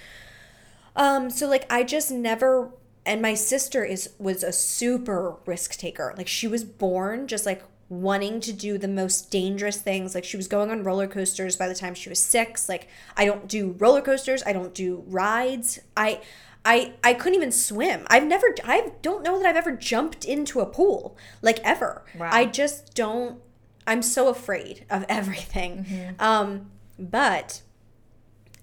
Oh. 0.97 1.17
Um 1.17 1.31
so 1.31 1.49
like 1.49 1.71
I 1.71 1.83
just 1.83 2.11
never 2.11 2.71
and 3.05 3.21
my 3.21 3.35
sister 3.35 3.85
is 3.85 4.11
was 4.19 4.43
a 4.43 4.53
super 4.53 5.37
risk 5.45 5.77
taker. 5.77 6.15
Like 6.17 6.29
she 6.29 6.47
was 6.47 6.63
born 6.65 7.27
just 7.27 7.47
like 7.47 7.63
wanting 7.93 8.41
to 8.41 8.55
do 8.55 8.79
the 8.79 8.89
most 8.89 9.31
dangerous 9.31 9.77
things. 9.77 10.15
Like 10.15 10.25
she 10.25 10.39
was 10.39 10.49
going 10.49 10.71
on 10.71 10.83
roller 10.83 11.07
coasters 11.07 11.57
by 11.57 11.69
the 11.69 11.75
time 11.75 11.95
she 11.95 12.09
was 12.09 12.19
6. 12.19 12.69
Like 12.69 12.89
I 13.17 13.27
don't 13.27 13.47
do 13.47 13.77
roller 13.79 14.01
coasters, 14.01 14.43
I 14.47 14.55
don't 14.55 14.75
do 14.75 15.05
rides. 15.07 15.79
I 15.95 16.23
I 16.65 16.95
I 17.05 17.13
couldn't 17.13 17.37
even 17.37 17.53
swim. 17.53 18.07
I've 18.09 18.25
never 18.25 18.55
I 18.65 18.93
don't 19.03 19.23
know 19.23 19.39
that 19.39 19.47
I've 19.47 19.57
ever 19.57 19.73
jumped 19.73 20.25
into 20.25 20.61
a 20.61 20.67
pool 20.67 21.19
like 21.43 21.61
ever. 21.61 22.03
Wow. 22.19 22.31
I 22.33 22.47
just 22.47 22.95
don't 22.95 23.41
I'm 23.87 24.01
so 24.01 24.29
afraid 24.29 24.87
of 24.89 25.05
everything. 25.09 25.85
Mm-hmm. 25.85 26.15
Um 26.19 26.71
but 26.99 27.61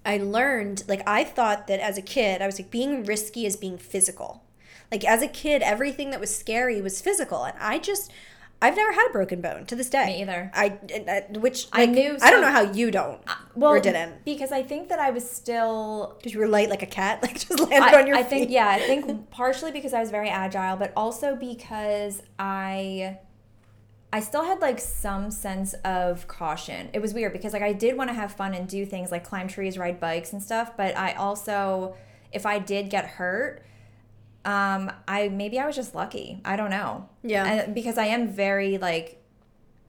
I 0.04 0.16
learned 0.16 0.82
like 0.88 1.06
I 1.06 1.22
thought 1.22 1.68
that 1.68 1.78
as 1.78 1.96
a 1.96 2.02
kid 2.02 2.42
I 2.42 2.46
was 2.46 2.58
like 2.58 2.72
being 2.72 3.04
risky 3.04 3.46
is 3.46 3.56
being 3.56 3.78
physical. 3.78 4.42
Like 4.90 5.04
as 5.04 5.22
a 5.22 5.28
kid 5.28 5.62
everything 5.62 6.10
that 6.10 6.18
was 6.18 6.36
scary 6.36 6.82
was 6.82 7.00
physical 7.00 7.44
and 7.44 7.56
I 7.60 7.78
just 7.78 8.10
I've 8.62 8.76
never 8.76 8.92
had 8.92 9.08
a 9.08 9.12
broken 9.12 9.40
bone 9.40 9.64
to 9.66 9.76
this 9.76 9.88
day. 9.88 10.06
Me 10.06 10.22
either. 10.22 10.50
I, 10.54 10.68
which 11.38 11.72
like, 11.72 11.88
I 11.88 11.92
knew. 11.92 12.18
So, 12.18 12.26
I 12.26 12.30
don't 12.30 12.42
know 12.42 12.50
how 12.50 12.72
you 12.72 12.90
don't. 12.90 13.20
Uh, 13.26 13.34
well, 13.54 13.72
or 13.72 13.80
didn't 13.80 14.24
because 14.24 14.52
I 14.52 14.62
think 14.62 14.90
that 14.90 14.98
I 14.98 15.10
was 15.10 15.28
still. 15.28 16.14
Because 16.18 16.34
you 16.34 16.40
were 16.40 16.48
light 16.48 16.68
like 16.68 16.82
a 16.82 16.86
cat, 16.86 17.22
like 17.22 17.38
just 17.38 17.58
landed 17.58 17.94
I, 17.94 18.00
on 18.00 18.06
your 18.06 18.16
I 18.16 18.22
feet. 18.22 18.30
think 18.30 18.50
yeah. 18.50 18.68
I 18.68 18.80
think 18.80 19.30
partially 19.30 19.72
because 19.72 19.94
I 19.94 20.00
was 20.00 20.10
very 20.10 20.28
agile, 20.28 20.76
but 20.76 20.92
also 20.96 21.36
because 21.36 22.22
I. 22.38 23.18
I 24.12 24.18
still 24.18 24.42
had 24.42 24.60
like 24.60 24.80
some 24.80 25.30
sense 25.30 25.72
of 25.84 26.26
caution. 26.26 26.90
It 26.92 26.98
was 26.98 27.14
weird 27.14 27.32
because 27.32 27.52
like 27.52 27.62
I 27.62 27.72
did 27.72 27.96
want 27.96 28.10
to 28.10 28.14
have 28.14 28.32
fun 28.32 28.54
and 28.54 28.68
do 28.68 28.84
things 28.84 29.12
like 29.12 29.22
climb 29.22 29.46
trees, 29.46 29.78
ride 29.78 30.00
bikes 30.00 30.32
and 30.32 30.42
stuff, 30.42 30.76
but 30.76 30.98
I 30.98 31.12
also 31.12 31.94
if 32.32 32.46
I 32.46 32.58
did 32.58 32.90
get 32.90 33.04
hurt, 33.06 33.62
um 34.44 34.90
i 35.06 35.28
maybe 35.28 35.58
i 35.58 35.66
was 35.66 35.76
just 35.76 35.94
lucky. 35.94 36.40
I 36.44 36.56
don't 36.56 36.70
know. 36.70 37.08
Yeah. 37.22 37.44
And 37.44 37.74
because 37.74 37.98
i 37.98 38.06
am 38.06 38.28
very 38.28 38.78
like 38.78 39.16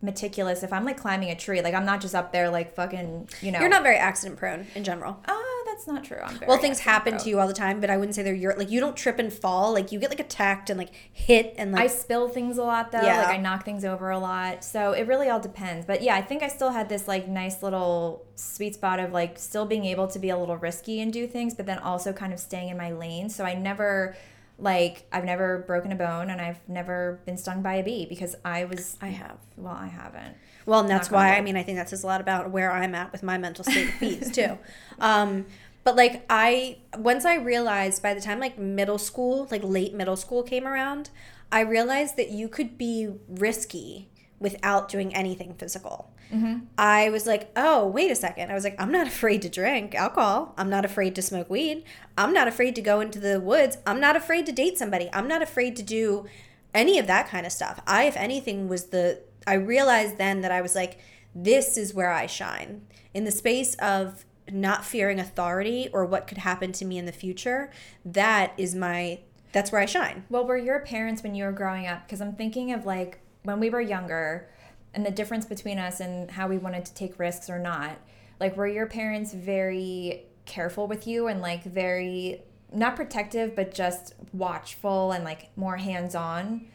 meticulous. 0.01 0.63
If 0.63 0.73
i'm 0.73 0.83
like 0.83 0.97
climbing 0.97 1.29
a 1.29 1.35
tree 1.35 1.61
like 1.61 1.73
i'm 1.73 1.85
not 1.85 2.01
just 2.01 2.15
up 2.15 2.31
there 2.31 2.49
like 2.49 2.75
fucking 2.75 3.29
you 3.41 3.51
know. 3.51 3.59
You're 3.59 3.69
not 3.69 3.83
very 3.83 3.97
accident 3.97 4.39
prone 4.39 4.67
in 4.75 4.83
general. 4.83 5.19
Ah 5.27 5.31
uh, 5.31 5.65
that's 5.67 5.87
not 5.87 6.03
true. 6.03 6.17
Well 6.47 6.57
things 6.57 6.79
happen 6.79 7.13
prone. 7.13 7.23
to 7.23 7.29
you 7.29 7.39
all 7.39 7.47
the 7.47 7.53
time 7.53 7.79
but 7.79 7.89
i 7.89 7.97
wouldn't 7.97 8.15
say 8.15 8.23
they're 8.23 8.33
your 8.33 8.55
like 8.57 8.69
you 8.69 8.79
don't 8.79 8.97
trip 8.97 9.19
and 9.19 9.31
fall. 9.31 9.73
Like 9.73 9.91
you 9.91 9.99
get 9.99 10.09
like 10.09 10.19
attacked 10.19 10.69
and 10.69 10.77
like 10.77 10.93
hit 11.13 11.53
and 11.57 11.71
like 11.71 11.83
i 11.83 11.87
spill 11.87 12.27
things 12.27 12.57
a 12.57 12.63
lot 12.63 12.91
though. 12.91 13.01
Yeah. 13.01 13.19
like 13.19 13.35
i 13.35 13.37
knock 13.37 13.63
things 13.63 13.85
over 13.85 14.09
a 14.09 14.19
lot. 14.19 14.63
So 14.63 14.91
it 14.93 15.07
really 15.07 15.29
all 15.29 15.39
depends. 15.39 15.85
But 15.85 16.01
yeah 16.01 16.15
i 16.15 16.21
think 16.21 16.43
i 16.43 16.47
still 16.47 16.71
had 16.71 16.89
this 16.89 17.07
like 17.07 17.27
nice 17.27 17.61
little 17.63 18.25
sweet 18.35 18.73
spot 18.73 18.99
of 18.99 19.11
like 19.11 19.37
still 19.37 19.65
being 19.65 19.85
able 19.85 20.07
to 20.07 20.17
be 20.17 20.29
a 20.29 20.37
little 20.37 20.57
risky 20.57 20.99
and 20.99 21.13
do 21.13 21.27
things 21.27 21.53
but 21.53 21.67
then 21.67 21.77
also 21.77 22.11
kind 22.11 22.33
of 22.33 22.39
staying 22.39 22.69
in 22.69 22.77
my 22.77 22.91
lane. 22.91 23.29
So 23.29 23.45
i 23.45 23.53
never 23.53 24.15
like 24.61 25.07
I've 25.11 25.25
never 25.25 25.59
broken 25.59 25.91
a 25.91 25.95
bone 25.95 26.29
and 26.29 26.39
I've 26.39 26.59
never 26.69 27.19
been 27.25 27.35
stung 27.35 27.61
by 27.61 27.75
a 27.75 27.83
bee 27.83 28.05
because 28.05 28.35
I 28.45 28.65
was 28.65 28.97
I 29.01 29.07
have. 29.07 29.37
Well, 29.57 29.73
I 29.73 29.87
haven't. 29.87 30.37
Well, 30.65 30.81
and 30.81 30.89
that's 30.89 31.09
why 31.09 31.35
I 31.35 31.41
mean 31.41 31.57
I 31.57 31.63
think 31.63 31.77
that 31.77 31.89
says 31.89 32.03
a 32.03 32.07
lot 32.07 32.21
about 32.21 32.51
where 32.51 32.71
I'm 32.71 32.93
at 32.93 33.11
with 33.11 33.23
my 33.23 33.37
mental 33.37 33.63
state 33.63 33.89
of 33.89 33.99
bees 33.99 34.31
too. 34.35 34.57
Um, 34.99 35.47
but 35.83 35.95
like 35.95 36.23
I 36.29 36.77
once 36.97 37.25
I 37.25 37.35
realized 37.35 38.03
by 38.03 38.13
the 38.13 38.21
time 38.21 38.39
like 38.39 38.57
middle 38.59 38.99
school, 38.99 39.47
like 39.49 39.63
late 39.63 39.95
middle 39.95 40.15
school 40.15 40.43
came 40.43 40.67
around, 40.67 41.09
I 41.51 41.61
realized 41.61 42.15
that 42.17 42.29
you 42.29 42.47
could 42.47 42.77
be 42.77 43.09
risky 43.27 44.09
without 44.41 44.89
doing 44.89 45.15
anything 45.15 45.53
physical. 45.53 46.11
Mm-hmm. 46.33 46.65
I 46.77 47.09
was 47.09 47.27
like, 47.27 47.51
oh, 47.55 47.87
wait 47.87 48.09
a 48.09 48.15
second. 48.15 48.51
I 48.51 48.55
was 48.55 48.63
like, 48.63 48.75
I'm 48.81 48.91
not 48.91 49.07
afraid 49.15 49.43
to 49.43 49.49
drink 49.49 49.93
alcohol. 49.95 50.53
I'm 50.57 50.69
not 50.69 50.83
afraid 50.83 51.15
to 51.15 51.21
smoke 51.21 51.49
weed. 51.49 51.83
I'm 52.17 52.33
not 52.33 52.47
afraid 52.47 52.75
to 52.75 52.81
go 52.81 52.99
into 52.99 53.19
the 53.19 53.39
woods. 53.39 53.77
I'm 53.85 54.01
not 54.01 54.15
afraid 54.15 54.47
to 54.47 54.51
date 54.51 54.77
somebody. 54.77 55.09
I'm 55.13 55.27
not 55.27 55.41
afraid 55.41 55.75
to 55.77 55.83
do 55.83 56.25
any 56.73 56.97
of 56.97 57.07
that 57.07 57.29
kind 57.29 57.45
of 57.45 57.51
stuff. 57.51 57.79
I, 57.85 58.05
if 58.05 58.17
anything, 58.17 58.67
was 58.67 58.85
the, 58.85 59.21
I 59.45 59.53
realized 59.53 60.17
then 60.17 60.41
that 60.41 60.51
I 60.51 60.61
was 60.61 60.73
like, 60.73 60.99
this 61.35 61.77
is 61.77 61.93
where 61.93 62.11
I 62.11 62.25
shine. 62.25 62.81
In 63.13 63.23
the 63.23 63.31
space 63.31 63.75
of 63.75 64.25
not 64.51 64.83
fearing 64.83 65.19
authority 65.19 65.87
or 65.93 66.05
what 66.05 66.27
could 66.27 66.39
happen 66.39 66.71
to 66.73 66.85
me 66.85 66.97
in 66.97 67.05
the 67.05 67.11
future, 67.11 67.69
that 68.03 68.53
is 68.57 68.73
my, 68.73 69.19
that's 69.51 69.71
where 69.71 69.81
I 69.81 69.85
shine. 69.85 70.25
Well, 70.29 70.45
were 70.45 70.57
your 70.57 70.79
parents 70.79 71.21
when 71.21 71.35
you 71.35 71.43
were 71.43 71.51
growing 71.51 71.85
up? 71.85 72.07
Because 72.07 72.21
I'm 72.21 72.33
thinking 72.33 72.73
of 72.73 72.85
like 72.85 73.20
when 73.43 73.59
we 73.59 73.69
were 73.69 73.81
younger, 73.81 74.49
and 74.93 75.05
the 75.05 75.11
difference 75.11 75.45
between 75.45 75.77
us 75.77 75.99
and 75.99 76.29
how 76.31 76.47
we 76.47 76.57
wanted 76.57 76.85
to 76.85 76.93
take 76.93 77.17
risks 77.17 77.49
or 77.49 77.59
not 77.59 77.97
like 78.41 78.57
were 78.57 78.67
your 78.67 78.87
parents 78.87 79.33
very 79.33 80.23
careful 80.45 80.87
with 80.87 81.07
you 81.07 81.27
and 81.27 81.41
like 81.41 81.63
very 81.63 82.41
not 82.73 82.95
protective 82.95 83.55
but 83.55 83.73
just 83.73 84.15
watchful 84.33 85.11
and 85.13 85.23
like 85.23 85.55
more 85.55 85.77
hands-on? 85.77 86.65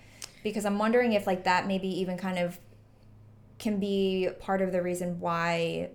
Because 0.42 0.64
i'm 0.64 0.78
wondering 0.78 1.12
if 1.12 1.26
like 1.26 1.44
that 1.44 1.66
maybe 1.66 1.88
even 1.88 2.16
kind 2.16 2.38
of 2.38 2.58
can 3.58 3.80
be 3.80 4.28
part 4.38 4.62
of 4.62 4.70
the 4.70 4.80
reason 4.80 5.18
why 5.18 5.90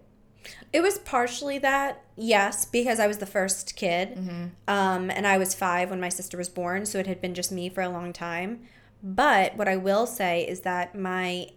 it 0.74 0.82
was 0.82 0.98
partially 1.00 1.58
that 1.60 2.04
yes 2.18 2.66
because 2.66 3.00
i 3.00 3.08
was 3.08 3.20
the 3.20 3.26
first 3.26 3.76
kid. 3.76 4.16
Mm-hmm. 4.16 4.46
um, 4.68 5.10
and 5.10 5.26
i 5.26 5.38
was 5.38 5.56
five 5.56 5.90
when 5.90 6.02
my 6.02 6.10
sister 6.10 6.38
was 6.38 6.50
born 6.50 6.86
so 6.86 7.00
it 7.00 7.08
had 7.08 7.22
been 7.22 7.34
just 7.34 7.52
me 7.52 7.70
for 7.70 7.82
a 7.82 7.90
long 7.90 8.12
time 8.12 8.68
but 9.04 9.56
what 9.58 9.68
i 9.68 9.76
will 9.76 10.06
say 10.06 10.48
is 10.48 10.62
that 10.62 10.96
my 10.96 11.48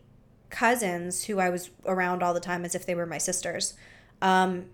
cousins 0.54 1.24
who 1.24 1.40
I 1.40 1.50
was 1.50 1.70
around 1.84 2.22
all 2.22 2.32
the 2.32 2.40
time 2.40 2.64
as 2.64 2.76
if 2.76 2.86
they 2.86 2.94
were 2.94 3.06
my 3.06 3.18
sisters. 3.18 3.74
Um, 4.22 4.66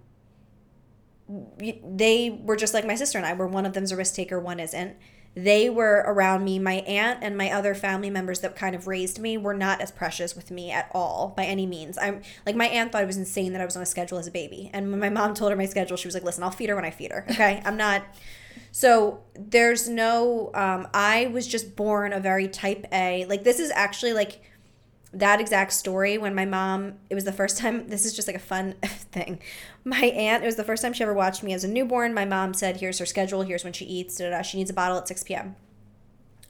they 1.26 2.38
were 2.42 2.56
just 2.56 2.74
like 2.74 2.86
my 2.86 2.96
sister 2.96 3.16
and 3.16 3.26
I, 3.26 3.32
where 3.32 3.46
one 3.46 3.64
of 3.64 3.72
them's 3.72 3.90
a 3.90 3.96
risk 3.96 4.14
taker, 4.14 4.38
one 4.38 4.60
isn't. 4.60 4.96
They 5.34 5.70
were 5.70 6.04
around 6.06 6.44
me. 6.44 6.58
My 6.58 6.74
aunt 6.80 7.20
and 7.22 7.38
my 7.38 7.50
other 7.50 7.74
family 7.74 8.10
members 8.10 8.40
that 8.40 8.56
kind 8.56 8.74
of 8.74 8.86
raised 8.88 9.18
me 9.20 9.38
were 9.38 9.54
not 9.54 9.80
as 9.80 9.90
precious 9.90 10.36
with 10.36 10.50
me 10.50 10.70
at 10.70 10.90
all 10.92 11.32
by 11.34 11.44
any 11.44 11.66
means. 11.66 11.96
I'm 11.96 12.20
like, 12.44 12.56
my 12.56 12.66
aunt 12.66 12.92
thought 12.92 13.04
it 13.04 13.06
was 13.06 13.16
insane 13.16 13.52
that 13.52 13.62
I 13.62 13.64
was 13.64 13.76
on 13.76 13.82
a 13.82 13.86
schedule 13.86 14.18
as 14.18 14.26
a 14.26 14.32
baby. 14.32 14.70
And 14.74 14.90
when 14.90 15.00
my 15.00 15.08
mom 15.08 15.32
told 15.32 15.50
her 15.52 15.56
my 15.56 15.66
schedule, 15.66 15.96
she 15.96 16.08
was 16.08 16.14
like, 16.14 16.24
listen, 16.24 16.42
I'll 16.42 16.50
feed 16.50 16.68
her 16.68 16.74
when 16.74 16.84
I 16.84 16.90
feed 16.90 17.12
her. 17.12 17.24
Okay. 17.30 17.62
I'm 17.64 17.76
not. 17.76 18.02
So 18.72 19.22
there's 19.34 19.88
no, 19.88 20.50
um, 20.54 20.88
I 20.94 21.26
was 21.26 21.46
just 21.46 21.76
born 21.76 22.12
a 22.12 22.20
very 22.20 22.48
type 22.48 22.86
A. 22.92 23.24
Like, 23.26 23.44
this 23.44 23.58
is 23.58 23.70
actually 23.70 24.12
like, 24.12 24.42
that 25.12 25.40
exact 25.40 25.72
story 25.72 26.18
when 26.18 26.34
my 26.34 26.44
mom 26.44 26.94
it 27.08 27.16
was 27.16 27.24
the 27.24 27.32
first 27.32 27.58
time 27.58 27.88
this 27.88 28.04
is 28.04 28.14
just 28.14 28.28
like 28.28 28.36
a 28.36 28.40
fun 28.40 28.74
thing. 28.82 29.40
My 29.84 30.04
aunt 30.04 30.42
it 30.42 30.46
was 30.46 30.56
the 30.56 30.64
first 30.64 30.82
time 30.82 30.92
she 30.92 31.02
ever 31.02 31.14
watched 31.14 31.42
me 31.42 31.52
as 31.52 31.64
a 31.64 31.68
newborn. 31.68 32.14
My 32.14 32.24
mom 32.24 32.54
said 32.54 32.76
here's 32.76 32.98
her 32.98 33.06
schedule. 33.06 33.42
Here's 33.42 33.64
when 33.64 33.72
she 33.72 33.84
eats. 33.84 34.16
Da, 34.16 34.30
da, 34.30 34.36
da. 34.36 34.42
she 34.42 34.58
needs 34.58 34.70
a 34.70 34.74
bottle 34.74 34.98
at 34.98 35.08
6 35.08 35.24
p.m 35.24 35.56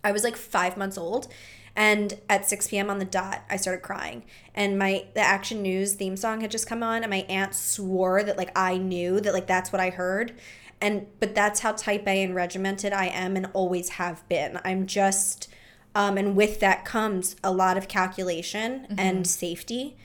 i 0.02 0.12
was 0.12 0.24
like 0.24 0.36
five 0.36 0.76
months 0.76 0.96
old 0.98 1.28
and 1.76 2.18
at 2.28 2.48
6 2.48 2.68
p.m 2.68 2.90
on 2.90 2.98
the 2.98 3.04
dot 3.04 3.44
i 3.48 3.56
started 3.56 3.82
crying. 3.82 4.24
And 4.54 4.78
my 4.78 5.06
the 5.14 5.20
action 5.20 5.62
news 5.62 5.94
theme 5.94 6.16
song 6.16 6.40
had 6.40 6.50
just 6.50 6.66
come 6.66 6.82
on 6.82 7.02
and 7.02 7.10
my 7.10 7.24
aunt 7.28 7.54
swore 7.54 8.22
that 8.22 8.36
like 8.36 8.50
i 8.56 8.76
knew 8.76 9.20
that 9.20 9.32
like 9.32 9.46
that's 9.46 9.72
what 9.72 9.80
i 9.80 9.90
heard 9.90 10.34
And 10.80 11.06
but 11.18 11.34
that's 11.34 11.60
how 11.60 11.72
type 11.72 12.06
A 12.06 12.22
and 12.22 12.34
regimented 12.34 12.92
I 12.92 13.06
am 13.06 13.36
and 13.36 13.48
always 13.52 13.90
have 13.90 14.26
been. 14.28 14.58
I'm 14.64 14.86
just 14.86 15.48
um, 15.94 16.16
and 16.16 16.36
with 16.36 16.60
that 16.60 16.84
comes 16.84 17.36
a 17.42 17.52
lot 17.52 17.76
of 17.76 17.88
calculation 17.88 18.82
mm-hmm. 18.82 18.98
and 18.98 19.26
safety. 19.26 19.96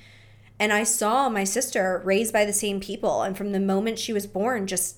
And 0.60 0.72
I 0.74 0.84
saw 0.84 1.30
my 1.30 1.44
sister 1.44 2.02
raised 2.04 2.34
by 2.34 2.46
the 2.46 2.54
same 2.54 2.80
people 2.80 3.22
and 3.22 3.38
from 3.38 3.52
the 3.52 3.60
moment 3.60 4.00
she 4.00 4.14
was 4.14 4.26
born 4.26 4.68
just 4.68 4.98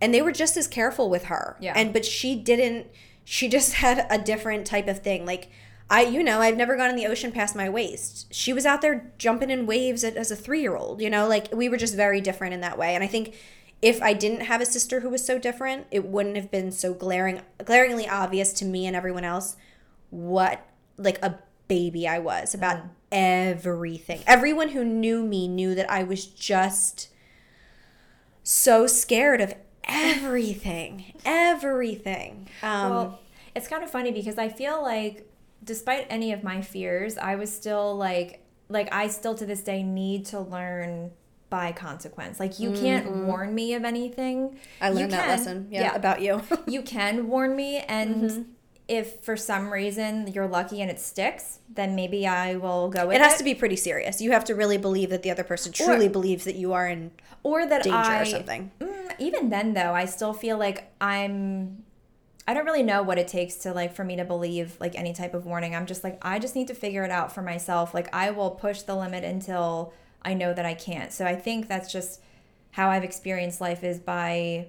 and 0.00 0.12
they 0.12 0.20
were 0.20 0.32
just 0.32 0.56
as 0.56 0.66
careful 0.66 1.08
with 1.08 1.24
her. 1.24 1.56
Yeah. 1.60 1.72
And 1.76 1.92
but 1.92 2.04
she 2.04 2.36
didn't 2.36 2.86
she 3.24 3.48
just 3.56 3.74
had 3.74 4.06
a 4.10 4.18
different 4.18 4.66
type 4.66 4.88
of 4.88 5.00
thing. 5.00 5.26
Like 5.26 5.50
I, 5.90 6.02
you 6.02 6.22
know, 6.22 6.40
I've 6.40 6.56
never 6.56 6.76
gone 6.76 6.90
in 6.90 6.96
the 6.96 7.06
ocean 7.06 7.30
past 7.30 7.54
my 7.54 7.68
waist. 7.68 8.32
She 8.32 8.52
was 8.52 8.64
out 8.64 8.80
there 8.80 9.12
jumping 9.18 9.50
in 9.50 9.66
waves 9.66 10.02
as 10.02 10.30
a 10.30 10.36
three 10.36 10.60
year 10.60 10.76
old, 10.76 11.00
you 11.00 11.10
know, 11.10 11.28
like 11.28 11.52
we 11.52 11.68
were 11.68 11.76
just 11.76 11.94
very 11.94 12.20
different 12.20 12.54
in 12.54 12.60
that 12.62 12.78
way. 12.78 12.94
And 12.94 13.04
I 13.04 13.06
think 13.06 13.34
if 13.84 14.00
I 14.00 14.14
didn't 14.14 14.46
have 14.46 14.62
a 14.62 14.66
sister 14.66 15.00
who 15.00 15.10
was 15.10 15.22
so 15.22 15.38
different, 15.38 15.86
it 15.90 16.06
wouldn't 16.06 16.36
have 16.36 16.50
been 16.50 16.72
so 16.72 16.94
glaring, 16.94 17.42
glaringly 17.62 18.08
obvious 18.08 18.54
to 18.54 18.64
me 18.64 18.86
and 18.86 18.96
everyone 18.96 19.24
else 19.24 19.56
what 20.08 20.66
like 20.96 21.22
a 21.22 21.38
baby 21.68 22.08
I 22.08 22.18
was 22.18 22.54
about 22.54 22.78
mm. 22.78 22.88
everything. 23.12 24.22
Everyone 24.26 24.70
who 24.70 24.86
knew 24.86 25.22
me 25.22 25.48
knew 25.48 25.74
that 25.74 25.90
I 25.90 26.02
was 26.02 26.24
just 26.24 27.10
so 28.42 28.86
scared 28.86 29.42
of 29.42 29.54
everything, 29.84 31.12
everything. 31.26 32.48
Um, 32.62 32.90
well, 32.90 33.20
it's 33.54 33.68
kind 33.68 33.84
of 33.84 33.90
funny 33.90 34.12
because 34.12 34.38
I 34.38 34.48
feel 34.48 34.82
like 34.82 35.30
despite 35.62 36.06
any 36.08 36.32
of 36.32 36.42
my 36.42 36.62
fears, 36.62 37.18
I 37.18 37.34
was 37.34 37.54
still 37.54 37.94
like 37.94 38.42
like 38.70 38.88
I 38.92 39.08
still 39.08 39.34
to 39.34 39.44
this 39.44 39.60
day 39.60 39.82
need 39.82 40.24
to 40.26 40.40
learn 40.40 41.10
by 41.54 41.70
consequence. 41.70 42.40
Like 42.40 42.58
you 42.58 42.72
can't 42.72 43.06
mm-hmm. 43.06 43.26
warn 43.28 43.54
me 43.54 43.74
of 43.74 43.84
anything. 43.84 44.58
I 44.80 44.90
learned 44.90 45.12
that 45.12 45.28
lesson. 45.28 45.68
Yeah, 45.70 45.82
yeah. 45.82 45.94
about 45.94 46.20
you. 46.20 46.42
you 46.66 46.82
can 46.82 47.28
warn 47.28 47.54
me 47.54 47.76
and 47.76 48.24
mm-hmm. 48.24 48.42
if 48.88 49.20
for 49.20 49.36
some 49.36 49.72
reason 49.72 50.26
you're 50.26 50.48
lucky 50.48 50.82
and 50.82 50.90
it 50.90 50.98
sticks, 50.98 51.60
then 51.72 51.94
maybe 51.94 52.26
I 52.26 52.56
will 52.56 52.88
go 52.88 53.06
with 53.06 53.14
it. 53.14 53.22
has 53.22 53.34
it. 53.34 53.38
to 53.38 53.44
be 53.44 53.54
pretty 53.54 53.76
serious. 53.76 54.20
You 54.20 54.32
have 54.32 54.42
to 54.46 54.56
really 54.56 54.78
believe 54.78 55.10
that 55.10 55.22
the 55.22 55.30
other 55.30 55.44
person 55.44 55.70
truly 55.70 56.08
or, 56.08 56.10
believes 56.10 56.42
that 56.42 56.56
you 56.56 56.72
are 56.72 56.88
in 56.88 57.12
or 57.44 57.64
that 57.64 57.84
danger 57.84 57.96
I, 57.96 58.22
or 58.22 58.24
something. 58.24 58.72
Mm, 58.80 59.14
even 59.20 59.50
then 59.50 59.74
though, 59.74 59.94
I 59.94 60.06
still 60.06 60.32
feel 60.32 60.58
like 60.58 60.92
I'm 61.00 61.84
I 62.48 62.52
don't 62.52 62.66
really 62.66 62.82
know 62.82 63.04
what 63.04 63.16
it 63.16 63.28
takes 63.28 63.54
to 63.58 63.72
like 63.72 63.94
for 63.94 64.02
me 64.02 64.16
to 64.16 64.24
believe 64.24 64.76
like 64.80 64.98
any 64.98 65.12
type 65.12 65.34
of 65.34 65.46
warning. 65.46 65.76
I'm 65.76 65.86
just 65.86 66.02
like 66.02 66.18
I 66.20 66.40
just 66.40 66.56
need 66.56 66.66
to 66.66 66.74
figure 66.74 67.04
it 67.04 67.12
out 67.12 67.32
for 67.32 67.42
myself. 67.42 67.94
Like 67.94 68.12
I 68.12 68.32
will 68.32 68.50
push 68.50 68.82
the 68.82 68.96
limit 68.96 69.22
until 69.22 69.94
I 70.24 70.34
know 70.34 70.54
that 70.54 70.64
I 70.64 70.74
can't. 70.74 71.12
So 71.12 71.24
I 71.24 71.34
think 71.34 71.68
that's 71.68 71.92
just 71.92 72.20
how 72.72 72.90
I've 72.90 73.04
experienced 73.04 73.60
life 73.60 73.84
is 73.84 73.98
by 73.98 74.68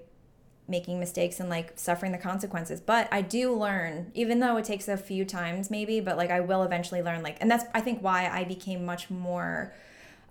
making 0.67 0.99
mistakes 0.99 1.39
and 1.39 1.49
like 1.49 1.73
suffering 1.75 2.11
the 2.11 2.17
consequences. 2.17 2.81
But 2.81 3.07
I 3.11 3.21
do 3.21 3.53
learn, 3.53 4.11
even 4.13 4.39
though 4.39 4.57
it 4.57 4.65
takes 4.65 4.87
a 4.87 4.97
few 4.97 5.25
times 5.25 5.69
maybe, 5.69 5.99
but 5.99 6.17
like 6.17 6.31
I 6.31 6.39
will 6.39 6.63
eventually 6.63 7.01
learn 7.01 7.23
like 7.23 7.37
and 7.39 7.49
that's 7.49 7.65
I 7.73 7.81
think 7.81 8.01
why 8.01 8.27
I 8.27 8.43
became 8.43 8.85
much 8.85 9.09
more 9.09 9.73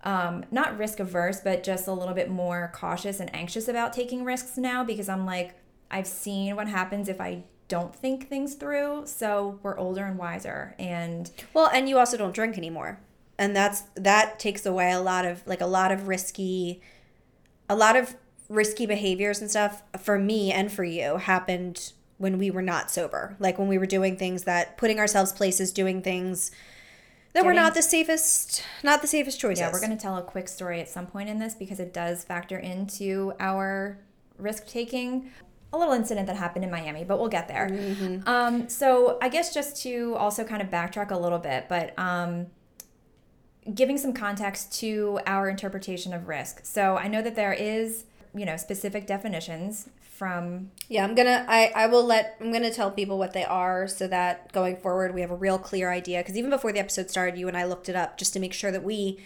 um, 0.03 0.45
not 0.51 0.77
risk 0.77 0.99
averse, 0.99 1.41
but 1.41 1.63
just 1.63 1.87
a 1.87 1.91
little 1.91 2.13
bit 2.13 2.29
more 2.29 2.71
cautious 2.75 3.19
and 3.19 3.33
anxious 3.35 3.67
about 3.67 3.91
taking 3.91 4.23
risks 4.23 4.55
now 4.55 4.83
because 4.83 5.09
I'm 5.09 5.25
like, 5.25 5.55
I've 5.89 6.05
seen 6.05 6.55
what 6.55 6.67
happens 6.67 7.09
if 7.09 7.19
I 7.19 7.43
don't 7.67 7.95
think 7.95 8.29
things 8.29 8.53
through. 8.53 9.03
So 9.07 9.59
we're 9.63 9.77
older 9.77 10.05
and 10.05 10.17
wiser. 10.17 10.75
And 10.77 11.31
well, 11.53 11.69
and 11.73 11.89
you 11.89 11.97
also 11.97 12.17
don't 12.17 12.35
drink 12.35 12.57
anymore. 12.57 12.99
And 13.37 13.55
that's 13.55 13.83
that 13.95 14.39
takes 14.39 14.65
away 14.65 14.91
a 14.91 15.01
lot 15.01 15.25
of 15.25 15.45
like 15.45 15.61
a 15.61 15.65
lot 15.65 15.91
of 15.91 16.07
risky 16.07 16.81
a 17.69 17.75
lot 17.75 17.95
of 17.95 18.15
risky 18.47 18.85
behaviors 18.85 19.41
and 19.41 19.49
stuff 19.49 19.81
for 19.99 20.19
me 20.19 20.51
and 20.51 20.71
for 20.71 20.83
you 20.83 21.17
happened 21.17 21.93
when 22.17 22.37
we 22.37 22.49
were 22.49 22.61
not 22.61 22.91
sober. 22.91 23.35
Like 23.39 23.57
when 23.57 23.67
we 23.67 23.77
were 23.77 23.85
doing 23.85 24.17
things 24.17 24.43
that 24.43 24.77
putting 24.77 24.99
ourselves 24.99 25.33
places, 25.33 25.73
doing 25.73 26.01
things 26.01 26.51
that 27.33 27.41
Getting, 27.41 27.47
were 27.47 27.53
not 27.53 27.73
the 27.73 27.81
safest 27.81 28.63
not 28.83 29.01
the 29.01 29.07
safest 29.07 29.39
choices. 29.39 29.59
Yeah, 29.59 29.71
we're 29.71 29.79
going 29.79 29.91
to 29.91 30.01
tell 30.01 30.17
a 30.17 30.21
quick 30.21 30.47
story 30.47 30.79
at 30.79 30.87
some 30.87 31.07
point 31.07 31.29
in 31.29 31.39
this 31.39 31.55
because 31.55 31.79
it 31.79 31.93
does 31.93 32.23
factor 32.23 32.57
into 32.57 33.33
our 33.39 33.97
risk 34.37 34.67
taking 34.67 35.31
a 35.73 35.77
little 35.77 35.93
incident 35.93 36.27
that 36.27 36.37
happened 36.37 36.63
in 36.63 36.71
Miami, 36.71 37.03
but 37.03 37.19
we'll 37.19 37.27
get 37.27 37.47
there. 37.47 37.67
Mm-hmm. 37.69 38.27
Um, 38.27 38.69
so 38.69 39.17
I 39.21 39.27
guess 39.27 39.53
just 39.53 39.81
to 39.83 40.15
also 40.15 40.45
kind 40.45 40.61
of 40.61 40.69
backtrack 40.69 41.11
a 41.11 41.17
little 41.17 41.39
bit, 41.39 41.65
but 41.67 41.97
um, 41.99 42.47
giving 43.73 43.97
some 43.97 44.13
context 44.13 44.77
to 44.79 45.19
our 45.25 45.49
interpretation 45.49 46.13
of 46.13 46.27
risk. 46.27 46.61
So 46.63 46.97
I 46.97 47.07
know 47.07 47.21
that 47.21 47.35
there 47.35 47.53
is, 47.53 48.05
you 48.33 48.45
know, 48.45 48.57
specific 48.57 49.07
definitions 49.07 49.89
from. 50.01 50.71
Yeah, 50.87 51.03
I'm 51.03 51.15
gonna. 51.15 51.45
I 51.47 51.71
I 51.75 51.87
will 51.87 52.05
let. 52.05 52.37
I'm 52.39 52.51
gonna 52.51 52.71
tell 52.71 52.91
people 52.91 53.17
what 53.17 53.33
they 53.33 53.43
are 53.43 53.87
so 53.87 54.07
that 54.07 54.51
going 54.51 54.77
forward 54.77 55.13
we 55.13 55.21
have 55.21 55.31
a 55.31 55.35
real 55.35 55.57
clear 55.57 55.91
idea. 55.91 56.19
Because 56.19 56.37
even 56.37 56.49
before 56.49 56.71
the 56.71 56.79
episode 56.79 57.09
started, 57.09 57.39
you 57.39 57.47
and 57.47 57.57
I 57.57 57.65
looked 57.65 57.89
it 57.89 57.95
up 57.95 58.17
just 58.17 58.33
to 58.33 58.39
make 58.39 58.53
sure 58.53 58.71
that 58.71 58.83
we 58.83 59.19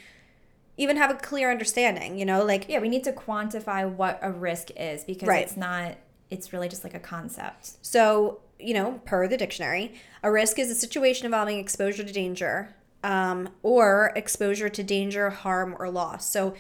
even 0.78 0.96
have 0.96 1.12
a 1.12 1.16
clear 1.16 1.52
understanding. 1.52 2.18
You 2.18 2.26
know, 2.26 2.44
like 2.44 2.68
yeah, 2.70 2.80
we 2.80 2.90
need 2.90 3.04
to 3.04 3.12
quantify 3.12 3.90
what 3.90 4.20
a 4.22 4.32
risk 4.32 4.70
is 4.78 5.04
because 5.04 5.28
right. 5.28 5.44
it's 5.44 5.58
not 5.58 5.98
it's 6.30 6.54
really 6.54 6.70
just 6.70 6.84
like 6.84 6.94
a 6.94 7.00
concept. 7.00 7.74
So, 7.82 8.40
you 8.60 8.74
know, 8.74 9.02
per 9.04 9.28
the 9.28 9.36
dictionary, 9.36 9.96
a 10.22 10.32
risk 10.32 10.60
is 10.60 10.70
a 10.70 10.76
situation 10.76 11.26
involving 11.26 11.58
exposure 11.58 12.04
to 12.04 12.14
danger 12.14 12.76
um, 13.04 13.50
or 13.64 14.12
exposure 14.16 14.70
to 14.70 14.84
danger, 14.84 15.30
harm, 15.30 15.76
or 15.80 15.90
loss. 15.90 16.30
So, 16.30 16.54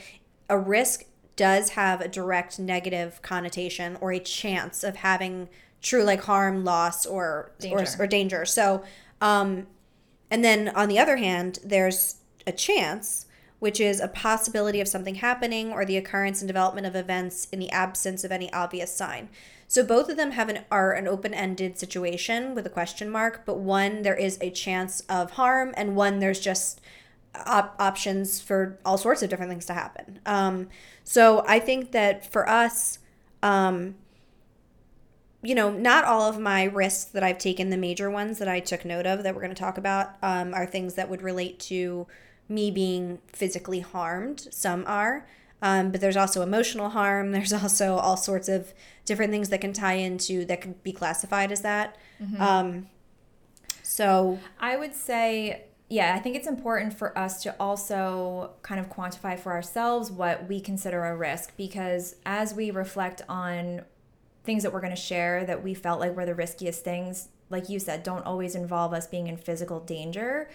a 0.49 0.57
risk 0.57 1.05
does 1.35 1.69
have 1.71 2.01
a 2.01 2.07
direct 2.07 2.59
negative 2.59 3.21
connotation 3.21 3.97
or 4.01 4.11
a 4.11 4.19
chance 4.19 4.83
of 4.83 4.97
having 4.97 5.47
true 5.81 6.03
like 6.03 6.23
harm, 6.23 6.65
loss, 6.65 7.05
or 7.05 7.51
danger. 7.59 7.85
Or, 7.97 8.03
or 8.03 8.07
danger. 8.07 8.45
So, 8.45 8.83
um, 9.21 9.67
and 10.29 10.43
then 10.43 10.69
on 10.69 10.89
the 10.89 10.99
other 10.99 11.17
hand, 11.17 11.59
there's 11.63 12.17
a 12.45 12.51
chance 12.51 13.25
which 13.59 13.79
is 13.79 13.99
a 13.99 14.07
possibility 14.07 14.79
of 14.79 14.87
something 14.87 15.15
happening 15.15 15.71
or 15.71 15.85
the 15.85 15.97
occurrence 15.97 16.41
and 16.41 16.47
development 16.47 16.87
of 16.87 16.95
events 16.95 17.47
in 17.51 17.59
the 17.59 17.69
absence 17.71 18.23
of 18.23 18.31
any 18.31 18.51
obvious 18.53 18.95
sign. 18.95 19.29
So 19.69 19.85
both 19.85 20.09
of 20.09 20.17
them 20.17 20.31
have 20.31 20.49
an 20.49 20.65
are 20.71 20.93
an 20.93 21.07
open-ended 21.07 21.77
situation 21.77 22.55
with 22.55 22.65
a 22.65 22.71
question 22.71 23.07
mark, 23.07 23.45
but 23.45 23.59
one 23.59 24.01
there 24.01 24.15
is 24.15 24.39
a 24.41 24.49
chance 24.49 25.01
of 25.01 25.31
harm 25.33 25.75
and 25.77 25.95
one 25.95 26.17
there's 26.17 26.39
just 26.39 26.81
op- 27.45 27.75
options 27.79 28.41
for 28.41 28.79
all 28.83 28.97
sorts 28.97 29.21
of 29.21 29.29
different 29.29 29.51
things 29.51 29.67
to 29.67 29.73
happen. 29.73 30.19
Um, 30.25 30.69
so 31.03 31.45
I 31.47 31.59
think 31.59 31.91
that 31.91 32.29
for 32.31 32.49
us, 32.49 32.97
um, 33.43 33.93
you 35.43 35.53
know, 35.53 35.71
not 35.71 36.03
all 36.03 36.23
of 36.27 36.39
my 36.39 36.63
risks 36.63 37.05
that 37.05 37.21
I've 37.23 37.37
taken, 37.37 37.69
the 37.69 37.77
major 37.77 38.09
ones 38.09 38.39
that 38.39 38.47
I 38.47 38.59
took 38.59 38.83
note 38.83 39.05
of 39.05 39.21
that 39.21 39.35
we're 39.35 39.41
going 39.41 39.53
to 39.53 39.59
talk 39.61 39.77
about, 39.77 40.15
um, 40.23 40.51
are 40.55 40.65
things 40.65 40.95
that 40.95 41.09
would 41.09 41.21
relate 41.21 41.59
to 41.59 42.07
me 42.49 42.71
being 42.71 43.19
physically 43.27 43.81
harmed. 43.81 44.47
Some 44.49 44.83
are. 44.87 45.27
Um, 45.61 45.91
but 45.91 46.01
there's 46.01 46.17
also 46.17 46.41
emotional 46.41 46.89
harm. 46.89 47.31
There's 47.33 47.53
also 47.53 47.97
all 47.97 48.17
sorts 48.17 48.47
of 48.47 48.73
different 49.05 49.31
things 49.31 49.49
that 49.49 49.61
can 49.61 49.73
tie 49.73 49.95
into 49.95 50.45
that 50.45 50.61
could 50.61 50.81
be 50.83 50.91
classified 50.91 51.51
as 51.51 51.61
that. 51.61 51.97
Mm-hmm. 52.21 52.41
Um, 52.41 52.87
so 53.83 54.39
I 54.59 54.77
would 54.77 54.95
say, 54.95 55.65
yeah, 55.89 56.13
I 56.15 56.19
think 56.19 56.35
it's 56.35 56.47
important 56.47 56.93
for 56.93 57.17
us 57.17 57.41
to 57.43 57.55
also 57.59 58.51
kind 58.61 58.79
of 58.79 58.89
quantify 58.89 59.37
for 59.37 59.51
ourselves 59.51 60.11
what 60.11 60.47
we 60.47 60.61
consider 60.61 61.05
a 61.05 61.15
risk 61.15 61.57
because 61.57 62.15
as 62.25 62.53
we 62.53 62.71
reflect 62.71 63.23
on 63.27 63.81
things 64.43 64.63
that 64.63 64.71
we're 64.71 64.81
going 64.81 64.95
to 64.95 65.01
share 65.01 65.43
that 65.45 65.63
we 65.63 65.73
felt 65.73 65.99
like 65.99 66.15
were 66.15 66.25
the 66.25 66.35
riskiest 66.35 66.83
things, 66.83 67.29
like 67.49 67.67
you 67.67 67.79
said, 67.79 68.03
don't 68.03 68.25
always 68.25 68.55
involve 68.55 68.93
us 68.93 69.07
being 69.07 69.27
in 69.27 69.37
physical 69.37 69.79
danger. 69.79 70.49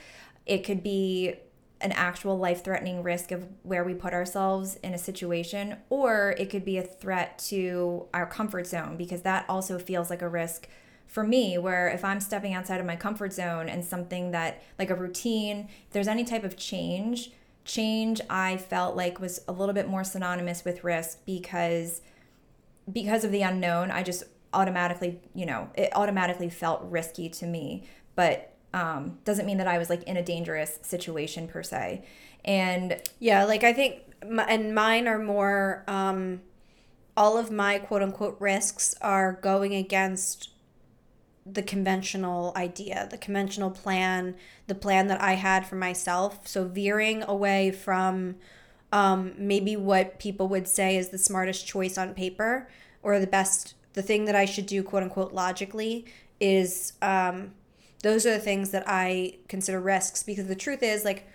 It 0.47 0.59
could 0.65 0.83
be 0.83 1.35
an 1.81 1.93
actual 1.93 2.39
life 2.39 2.65
threatening 2.65 3.03
risk 3.03 3.31
of 3.31 3.47
where 3.63 3.85
we 3.85 3.95
put 3.95 4.13
ourselves 4.13 4.77
in 4.83 4.95
a 4.95 4.99
situation, 4.99 5.77
or 5.91 6.35
it 6.39 6.49
could 6.51 6.65
be 6.65 6.79
a 6.79 6.83
threat 6.83 7.39
to 7.39 8.07
our 8.15 8.27
comfort 8.27 8.67
zone 8.67 8.97
because 8.97 9.23
that 9.23 9.45
also 9.49 9.79
feels 9.79 10.11
like 10.11 10.23
a 10.23 10.29
risk 10.29 10.69
for 11.07 11.23
me 11.23 11.59
where 11.59 11.89
if 11.89 12.03
i'm 12.03 12.19
stepping 12.19 12.55
outside 12.55 12.81
of 12.81 12.87
my 12.87 12.97
comfort 12.97 13.31
zone 13.31 13.69
and 13.69 13.85
something 13.85 14.31
that 14.31 14.63
like 14.79 14.89
a 14.89 14.95
routine 14.95 15.69
if 15.87 15.93
there's 15.93 16.09
any 16.09 16.25
type 16.25 16.43
of 16.43 16.57
change 16.57 17.31
change 17.67 18.23
i 18.31 18.57
felt 18.57 18.97
like 18.97 19.21
was 19.21 19.39
a 19.47 19.53
little 19.53 19.75
bit 19.75 19.87
more 19.87 20.03
synonymous 20.03 20.65
with 20.65 20.83
risk 20.83 21.19
because 21.27 22.01
because 22.91 23.23
of 23.23 23.31
the 23.31 23.43
unknown 23.43 23.91
i 23.91 24.03
just 24.03 24.25
automatically 24.55 25.21
you 25.35 25.45
know 25.45 25.69
it 25.75 25.91
automatically 25.95 26.49
felt 26.49 26.83
risky 26.85 27.29
to 27.29 27.47
me. 27.47 27.85
But 28.15 28.54
um, 28.75 29.19
doesn't 29.25 29.47
mean 29.47 29.59
that 29.59 29.69
I 29.69 29.79
was 29.79 29.89
like 29.89 30.03
in 30.03 30.17
a 30.17 30.23
dangerous 30.23 30.81
situation 30.83 31.47
per 31.47 31.63
se. 31.63 32.05
And 32.45 33.01
yeah, 33.21 33.45
like 33.45 33.63
I 33.63 33.73
think, 33.73 34.01
and 34.21 34.75
mine 34.75 35.07
are 35.07 35.19
more, 35.19 35.85
um, 35.87 36.41
all 37.17 37.39
of 37.39 37.53
my 37.53 37.79
quote 37.79 38.03
unquote 38.03 38.37
risks 38.41 38.97
are 39.01 39.35
going 39.41 39.77
against 39.77 40.51
the 41.47 41.63
conventional 41.63 42.53
idea, 42.57 43.07
the 43.11 43.17
conventional 43.17 43.71
plan, 43.71 44.35
the 44.67 44.75
plan 44.75 45.07
that 45.07 45.21
I 45.21 45.35
had 45.35 45.67
for 45.67 45.77
myself. 45.77 46.49
So 46.49 46.65
veering 46.65 47.23
away 47.23 47.71
from 47.71 48.35
um, 48.93 49.35
maybe 49.39 49.77
what 49.77 50.19
people 50.19 50.49
would 50.49 50.67
say 50.67 50.97
is 50.97 51.11
the 51.11 51.19
smartest 51.19 51.65
choice 51.65 51.97
on 51.97 52.13
paper 52.13 52.69
or 53.05 53.21
the 53.21 53.27
best 53.29 53.75
the 53.93 54.03
thing 54.03 54.25
that 54.25 54.35
I 54.35 54.45
should 54.45 54.67
do 54.67 54.83
quote 54.83 55.05
unquote 55.05 55.33
logically 55.33 56.07
is 56.41 56.95
um, 57.01 57.53
those 58.05 58.27
are 58.27 58.33
the 58.33 58.39
things 58.39 58.71
that 58.71 58.85
I 58.87 59.39
consider 59.49 59.81
risks 59.81 60.23
because 60.23 60.47
the 60.47 60.55
truth 60.55 60.83
is 60.83 61.05
like 61.05 61.27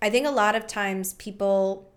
I 0.00 0.10
think 0.10 0.26
a 0.26 0.30
lot 0.30 0.54
of 0.54 0.66
times 0.66 1.14
people 1.14 1.90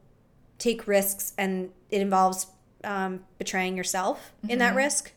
take 0.58 0.88
risks 0.88 1.34
and 1.38 1.69
it 1.89 2.02
involves 2.02 2.48
um, 2.84 3.21
betraying 3.38 3.78
yourself 3.78 4.34
mm-hmm. 4.39 4.52
in 4.52 4.60
that 4.60 4.69
mm-hmm. 4.69 4.78
risk. 4.78 5.12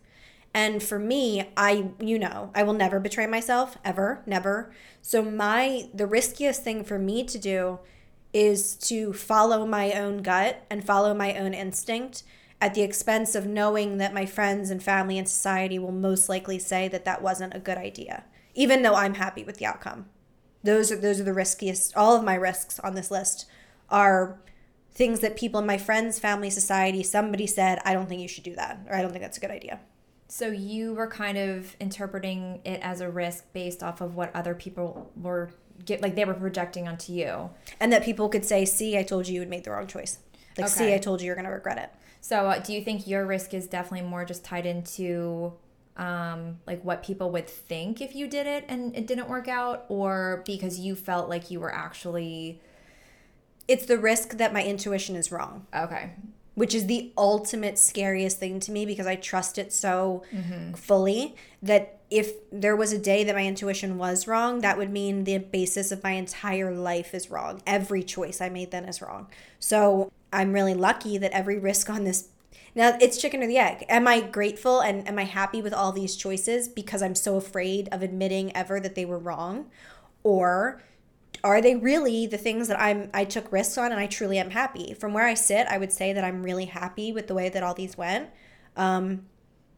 And 0.55 0.83
for 0.83 0.99
me, 0.99 1.51
I 1.57 1.91
you 1.99 2.19
know, 2.19 2.51
I 2.55 2.63
will 2.63 2.75
never 2.75 3.01
betray 3.01 3.27
myself 3.27 3.79
ever, 3.85 4.23
never. 4.27 4.73
So 5.01 5.23
my 5.23 5.89
the 5.95 6.07
riskiest 6.07 6.63
thing 6.63 6.85
for 6.85 6.99
me 6.99 7.25
to 7.25 7.39
do 7.39 7.79
is 8.35 8.75
to 8.75 9.15
follow 9.15 9.65
my 9.65 9.93
own 9.93 10.19
gut 10.19 10.65
and 10.69 10.85
follow 10.85 11.15
my 11.15 11.35
own 11.39 11.55
instinct 11.55 12.23
at 12.61 12.75
the 12.75 12.83
expense 12.83 13.35
of 13.35 13.47
knowing 13.47 13.99
that 13.99 14.13
my 14.13 14.27
friends 14.27 14.71
and 14.71 14.83
family 14.83 15.17
and 15.19 15.29
society 15.29 15.79
will 15.79 15.93
most 15.93 16.29
likely 16.29 16.59
say 16.59 16.89
that 16.89 17.05
that 17.05 17.23
wasn't 17.23 17.55
a 17.55 17.59
good 17.59 17.79
idea, 17.79 18.25
even 18.59 18.83
though 18.83 18.97
I'm 18.97 19.15
happy 19.15 19.45
with 19.45 19.57
the 19.59 19.67
outcome. 19.67 20.07
Those 20.65 20.91
are 20.91 20.97
those 20.97 21.21
are 21.21 21.25
the 21.25 21.33
riskiest. 21.33 21.97
All 21.97 22.17
of 22.17 22.25
my 22.25 22.35
risks 22.35 22.79
on 22.81 22.95
this 22.95 23.11
list 23.11 23.47
are 23.89 24.41
things 24.93 25.21
that 25.21 25.37
people 25.37 25.61
in 25.61 25.67
my 25.67 25.79
friends, 25.79 26.19
family, 26.19 26.51
society, 26.51 27.05
somebody 27.05 27.47
said, 27.47 27.79
I 27.85 27.95
don't 27.95 28.09
think 28.09 28.21
you 28.21 28.27
should 28.27 28.43
do 28.43 28.57
that, 28.57 28.81
or 28.89 28.97
I 28.97 29.01
don't 29.01 29.13
think 29.13 29.23
that's 29.23 29.39
a 29.39 29.41
good 29.41 29.53
idea. 29.53 29.79
So 30.27 30.49
you 30.49 30.93
were 30.93 31.07
kind 31.07 31.39
of 31.39 31.77
interpreting 31.79 32.61
it 32.65 32.81
as 32.83 33.01
a 33.01 33.09
risk 33.09 33.45
based 33.53 33.85
off 33.85 34.01
of 34.01 34.17
what 34.17 34.35
other 34.35 34.57
people 34.57 35.11
were 35.17 35.51
get 35.85 36.03
like 36.03 36.17
they 36.17 36.25
were 36.25 36.35
projecting 36.35 36.89
onto 36.89 37.13
you. 37.13 37.51
And 37.79 37.93
that 37.93 38.03
people 38.03 38.29
could 38.29 38.45
say, 38.45 38.65
"See, 38.65 38.99
I 38.99 39.05
told 39.05 39.29
you 39.29 39.35
you 39.35 39.41
had 39.41 39.49
made 39.49 39.63
the 39.63 39.71
wrong 39.71 39.87
choice." 39.87 40.19
Like, 40.57 40.67
okay. 40.67 40.75
"See, 40.75 40.95
I 40.95 40.99
told 40.99 41.21
you 41.21 41.27
you're 41.27 41.37
going 41.37 41.45
to 41.45 41.53
regret 41.53 41.79
it." 41.79 41.91
So, 42.21 42.49
uh, 42.49 42.59
do 42.59 42.73
you 42.73 42.83
think 42.83 43.07
your 43.07 43.25
risk 43.25 43.55
is 43.55 43.69
definitely 43.69 44.09
more 44.09 44.25
just 44.25 44.45
tied 44.45 44.67
into 44.67 45.53
um, 45.99 46.59
like 46.67 46.83
what 46.85 47.03
people 47.03 47.31
would 47.33 47.49
think 47.49 48.01
if 48.01 48.15
you 48.15 48.27
did 48.27 48.47
it 48.47 48.65
and 48.69 48.97
it 48.97 49.07
didn't 49.07 49.29
work 49.29 49.49
out, 49.49 49.85
or 49.89 50.43
because 50.47 50.79
you 50.79 50.95
felt 50.95 51.29
like 51.29 51.51
you 51.51 51.61
were 51.61 51.75
actually? 51.75 52.61
It's 53.67 53.85
the 53.85 53.99
risk 53.99 54.39
that 54.39 54.53
my 54.53 54.65
intuition 54.65 55.15
is 55.17 55.31
wrong. 55.31 55.67
Okay. 55.75 56.13
Which 56.55 56.75
is 56.75 56.87
the 56.87 57.13
ultimate 57.19 57.79
scariest 57.79 58.39
thing 58.39 58.61
to 58.61 58.73
me 58.73 58.87
because 58.87 59.07
I 59.07 59.17
trust 59.17 59.59
it 59.59 59.73
so 59.73 60.25
mm-hmm. 60.33 60.73
fully 60.73 61.37
that 61.63 62.01
if 62.11 62.33
there 62.51 62.75
was 62.75 62.93
a 62.93 62.99
day 62.99 63.25
that 63.25 63.35
my 63.35 63.45
intuition 63.45 63.99
was 63.99 64.27
wrong, 64.27 64.61
that 64.61 64.79
would 64.79 64.91
mean 64.91 65.25
the 65.25 65.39
basis 65.39 65.93
of 65.93 66.03
my 66.03 66.13
entire 66.13 66.75
life 66.75 67.15
is 67.15 67.31
wrong. 67.31 67.61
Every 67.67 68.03
choice 68.03 68.41
I 68.41 68.49
made 68.49 68.71
then 68.71 68.87
is 68.87 69.03
wrong. 69.03 69.29
So 69.59 70.11
I'm 70.33 70.53
really 70.53 70.75
lucky 70.75 71.19
that 71.19 71.33
every 71.33 71.59
risk 71.59 71.91
on 71.91 72.05
this 72.05 72.29
now 72.79 72.97
it's 73.01 73.19
chicken 73.19 73.43
or 73.43 73.49
the 73.49 73.59
egg. 73.59 73.85
Am 73.89 74.07
I 74.07 74.21
grateful 74.21 74.79
and 74.79 75.07
am 75.09 75.19
I 75.19 75.25
happy 75.25 75.61
with 75.61 75.75
all 75.75 75.91
these 75.91 76.15
choices 76.15 76.69
because 76.69 77.03
I'm 77.03 77.17
so 77.17 77.37
afraid 77.37 77.89
of 77.91 78.03
admitting 78.03 78.57
ever 78.57 78.79
that 78.79 78.95
they 78.95 79.05
were 79.05 79.19
wrong? 79.19 79.69
Or 80.23 80.81
are 81.43 81.61
they 81.61 81.75
really 81.75 82.29
the 82.29 82.39
things 82.39 82.69
that 82.69 82.81
I'm 82.81 83.11
I 83.13 83.25
took 83.25 83.51
risks 83.51 83.77
on 83.79 83.91
and 83.91 84.01
I 84.01 84.07
truly 84.07 84.39
am 84.39 84.51
happy? 84.51 84.95
From 84.95 85.13
where 85.13 85.27
I 85.27 85.35
sit, 85.35 85.67
I 85.67 85.77
would 85.77 85.91
say 85.91 86.13
that 86.13 86.23
I'm 86.23 86.45
really 86.45 86.67
happy 86.67 87.11
with 87.13 87.27
the 87.27 87.35
way 87.35 87.49
that 87.49 87.65
all 87.65 87.75
these 87.75 87.99
went. 87.99 88.31
Um, 88.77 89.27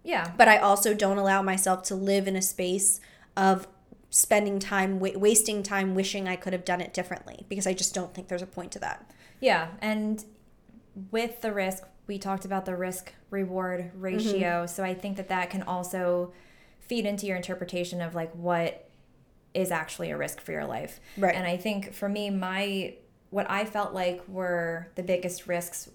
yeah. 0.04 0.32
But 0.36 0.48
I 0.48 0.58
also 0.58 0.92
don't 0.92 1.16
allow 1.16 1.40
myself 1.40 1.82
to 1.84 1.94
live 1.94 2.28
in 2.28 2.36
a 2.36 2.42
space 2.42 3.00
of 3.34 3.66
spending 4.10 4.58
time 4.58 5.00
wa- 5.00 5.16
wasting 5.16 5.62
time 5.62 5.94
wishing 5.94 6.28
I 6.28 6.36
could 6.36 6.52
have 6.52 6.66
done 6.66 6.82
it 6.82 6.92
differently 6.92 7.46
because 7.48 7.66
I 7.66 7.72
just 7.72 7.94
don't 7.94 8.12
think 8.12 8.28
there's 8.28 8.42
a 8.42 8.46
point 8.46 8.72
to 8.72 8.78
that. 8.80 9.10
Yeah, 9.40 9.68
and 9.80 10.22
with 11.10 11.40
the 11.40 11.50
risk, 11.50 11.84
we 12.11 12.18
talked 12.18 12.44
about 12.44 12.64
the 12.64 12.77
risk 12.77 13.12
reward 13.31 13.92
ratio. 13.94 14.64
Mm-hmm. 14.64 14.66
So 14.66 14.83
I 14.83 14.94
think 14.94 15.16
that 15.16 15.29
that 15.29 15.49
can 15.49 15.62
also 15.62 16.33
feed 16.81 17.07
into 17.07 17.25
your 17.25 17.37
interpretation 17.37 18.01
of 18.01 18.16
like 18.16 18.33
what 18.35 18.90
is 19.55 19.70
actually 19.70 20.11
a 20.11 20.16
risk 20.16 20.40
for 20.40 20.51
your 20.51 20.64
life. 20.64 20.99
Right. 21.16 21.33
And 21.33 21.46
I 21.46 21.57
think 21.57 21.94
for 21.94 22.09
me, 22.09 22.29
my 22.29 22.94
what 23.31 23.49
I 23.49 23.64
felt 23.64 23.94
like 23.94 24.27
were 24.27 24.88
the 24.96 25.05
biggest 25.05 25.46
risks 25.46 25.88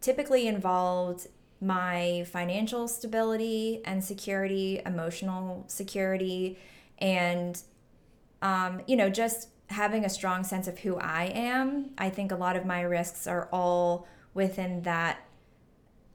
typically 0.00 0.46
involved 0.46 1.26
my 1.60 2.24
financial 2.32 2.88
stability 2.88 3.82
and 3.84 4.02
security, 4.02 4.80
emotional 4.86 5.64
security, 5.68 6.58
and 6.96 7.60
um, 8.40 8.80
you 8.86 8.96
know, 8.96 9.10
just 9.10 9.48
having 9.68 10.06
a 10.06 10.08
strong 10.08 10.44
sense 10.44 10.66
of 10.66 10.78
who 10.78 10.96
I 10.96 11.24
am. 11.24 11.90
I 11.98 12.08
think 12.08 12.32
a 12.32 12.36
lot 12.36 12.56
of 12.56 12.64
my 12.64 12.80
risks 12.80 13.26
are 13.26 13.50
all 13.52 14.08
within 14.32 14.80
that 14.84 15.26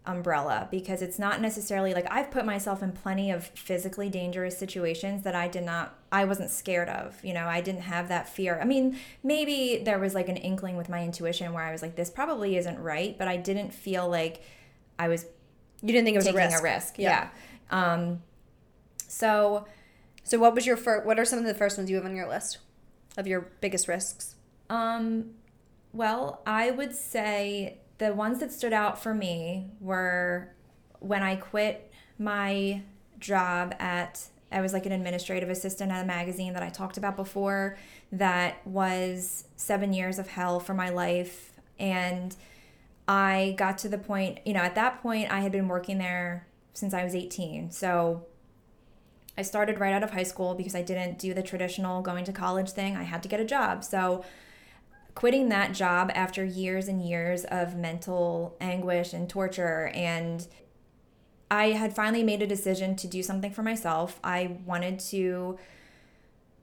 umbrella 0.07 0.67
because 0.71 1.01
it's 1.01 1.19
not 1.19 1.41
necessarily 1.41 1.93
like 1.93 2.07
I've 2.09 2.31
put 2.31 2.45
myself 2.45 2.81
in 2.81 2.93
plenty 2.93 3.29
of 3.29 3.45
physically 3.45 4.09
dangerous 4.09 4.57
situations 4.57 5.23
that 5.23 5.35
I 5.35 5.47
did 5.47 5.63
not 5.63 5.95
I 6.11 6.23
wasn't 6.23 6.49
scared 6.49 6.87
of. 6.87 7.23
You 7.23 7.33
know, 7.33 7.45
I 7.45 7.59
didn't 7.59 7.81
have 7.81 8.07
that 8.07 8.29
fear. 8.29 8.57
I 8.59 8.65
mean, 8.65 8.97
maybe 9.21 9.81
there 9.83 9.99
was 9.99 10.15
like 10.15 10.29
an 10.29 10.37
inkling 10.37 10.77
with 10.77 10.87
my 10.87 11.03
intuition 11.03 11.51
where 11.51 11.63
I 11.63 11.73
was 11.73 11.81
like 11.81 11.95
this 11.95 12.09
probably 12.09 12.55
isn't 12.55 12.79
right, 12.79 13.17
but 13.17 13.27
I 13.27 13.35
didn't 13.35 13.73
feel 13.73 14.07
like 14.07 14.41
I 14.97 15.09
was 15.09 15.25
you 15.81 15.89
didn't 15.89 16.05
think 16.05 16.15
it 16.15 16.19
was 16.19 16.25
taking 16.25 16.39
a 16.39 16.45
risk. 16.45 16.59
A 16.59 16.63
risk. 16.63 16.97
Yeah. 16.97 17.29
yeah. 17.71 17.93
Um 17.93 18.21
so 19.07 19.65
so 20.23 20.39
what 20.39 20.55
was 20.55 20.65
your 20.65 20.77
first 20.77 21.05
what 21.05 21.19
are 21.19 21.25
some 21.25 21.39
of 21.39 21.45
the 21.45 21.53
first 21.53 21.77
ones 21.77 21.89
you 21.89 21.97
have 21.97 22.05
on 22.05 22.15
your 22.15 22.29
list 22.29 22.59
of 23.17 23.27
your 23.27 23.51
biggest 23.59 23.87
risks? 23.87 24.35
Um 24.69 25.31
well, 25.91 26.41
I 26.45 26.71
would 26.71 26.95
say 26.95 27.79
the 27.97 28.13
ones 28.13 28.39
that 28.39 28.51
stood 28.51 28.73
out 28.73 29.01
for 29.01 29.13
me 29.13 29.67
were 29.79 30.49
when 30.99 31.23
I 31.23 31.35
quit 31.35 31.91
my 32.17 32.81
job 33.19 33.75
at 33.79 34.27
I 34.51 34.61
was 34.61 34.71
like 34.71 34.85
an 34.85 34.93
administrative 34.93 35.49
assistant 35.49 35.91
at 35.91 36.03
a 36.03 36.07
magazine 36.07 36.53
that 36.53 36.63
I 36.63 36.69
talked 36.69 36.97
about 36.97 37.15
before 37.15 37.77
that 38.11 38.65
was 38.65 39.45
7 39.57 39.91
years 39.91 40.19
of 40.19 40.27
hell 40.27 40.59
for 40.59 40.73
my 40.73 40.89
life 40.89 41.51
and 41.77 42.35
I 43.07 43.55
got 43.57 43.77
to 43.79 43.89
the 43.89 43.97
point, 43.97 44.39
you 44.45 44.53
know, 44.53 44.61
at 44.61 44.75
that 44.75 45.01
point 45.01 45.31
I 45.31 45.41
had 45.41 45.51
been 45.51 45.67
working 45.67 45.97
there 45.97 46.47
since 46.73 46.93
I 46.93 47.03
was 47.03 47.15
18. 47.15 47.71
So 47.71 48.25
I 49.37 49.41
started 49.41 49.79
right 49.79 49.93
out 49.93 50.03
of 50.03 50.11
high 50.11 50.23
school 50.23 50.55
because 50.55 50.75
I 50.75 50.81
didn't 50.81 51.19
do 51.19 51.33
the 51.33 51.43
traditional 51.43 52.01
going 52.01 52.25
to 52.25 52.33
college 52.33 52.69
thing. 52.69 52.95
I 52.95 53.03
had 53.03 53.21
to 53.23 53.29
get 53.29 53.39
a 53.39 53.45
job. 53.45 53.83
So 53.83 54.23
quitting 55.17 55.49
that 55.49 55.73
job 55.73 56.11
after 56.13 56.45
years 56.45 56.87
and 56.87 57.01
years 57.01 57.43
of 57.45 57.75
mental 57.75 58.55
anguish 58.61 59.13
and 59.13 59.27
torture 59.27 59.87
and 59.95 60.47
I 61.49 61.71
had 61.71 61.95
finally 61.95 62.21
made 62.21 62.43
a 62.43 62.45
decision 62.45 62.95
to 62.97 63.07
do 63.07 63.23
something 63.23 63.51
for 63.51 63.63
myself. 63.63 64.19
I 64.23 64.57
wanted 64.63 64.99
to 65.09 65.57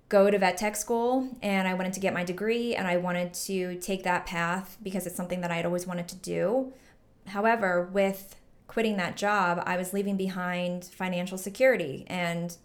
go 0.08 0.30
to 0.30 0.38
vet 0.38 0.56
tech 0.56 0.76
school 0.76 1.36
and 1.42 1.66
I 1.66 1.74
wanted 1.74 1.94
to 1.94 2.00
get 2.00 2.14
my 2.14 2.22
degree 2.22 2.76
and 2.76 2.86
I 2.86 2.96
wanted 2.96 3.34
to 3.34 3.74
take 3.80 4.04
that 4.04 4.24
path 4.24 4.76
because 4.80 5.04
it's 5.04 5.16
something 5.16 5.40
that 5.40 5.50
I 5.50 5.56
had 5.56 5.66
always 5.66 5.84
wanted 5.84 6.06
to 6.06 6.16
do. 6.16 6.72
However, 7.26 7.90
with 7.92 8.36
quitting 8.68 8.96
that 8.98 9.16
job, 9.16 9.64
I 9.66 9.76
was 9.76 9.92
leaving 9.92 10.16
behind 10.16 10.84
financial 10.84 11.38
security 11.38 12.04
and 12.06 12.56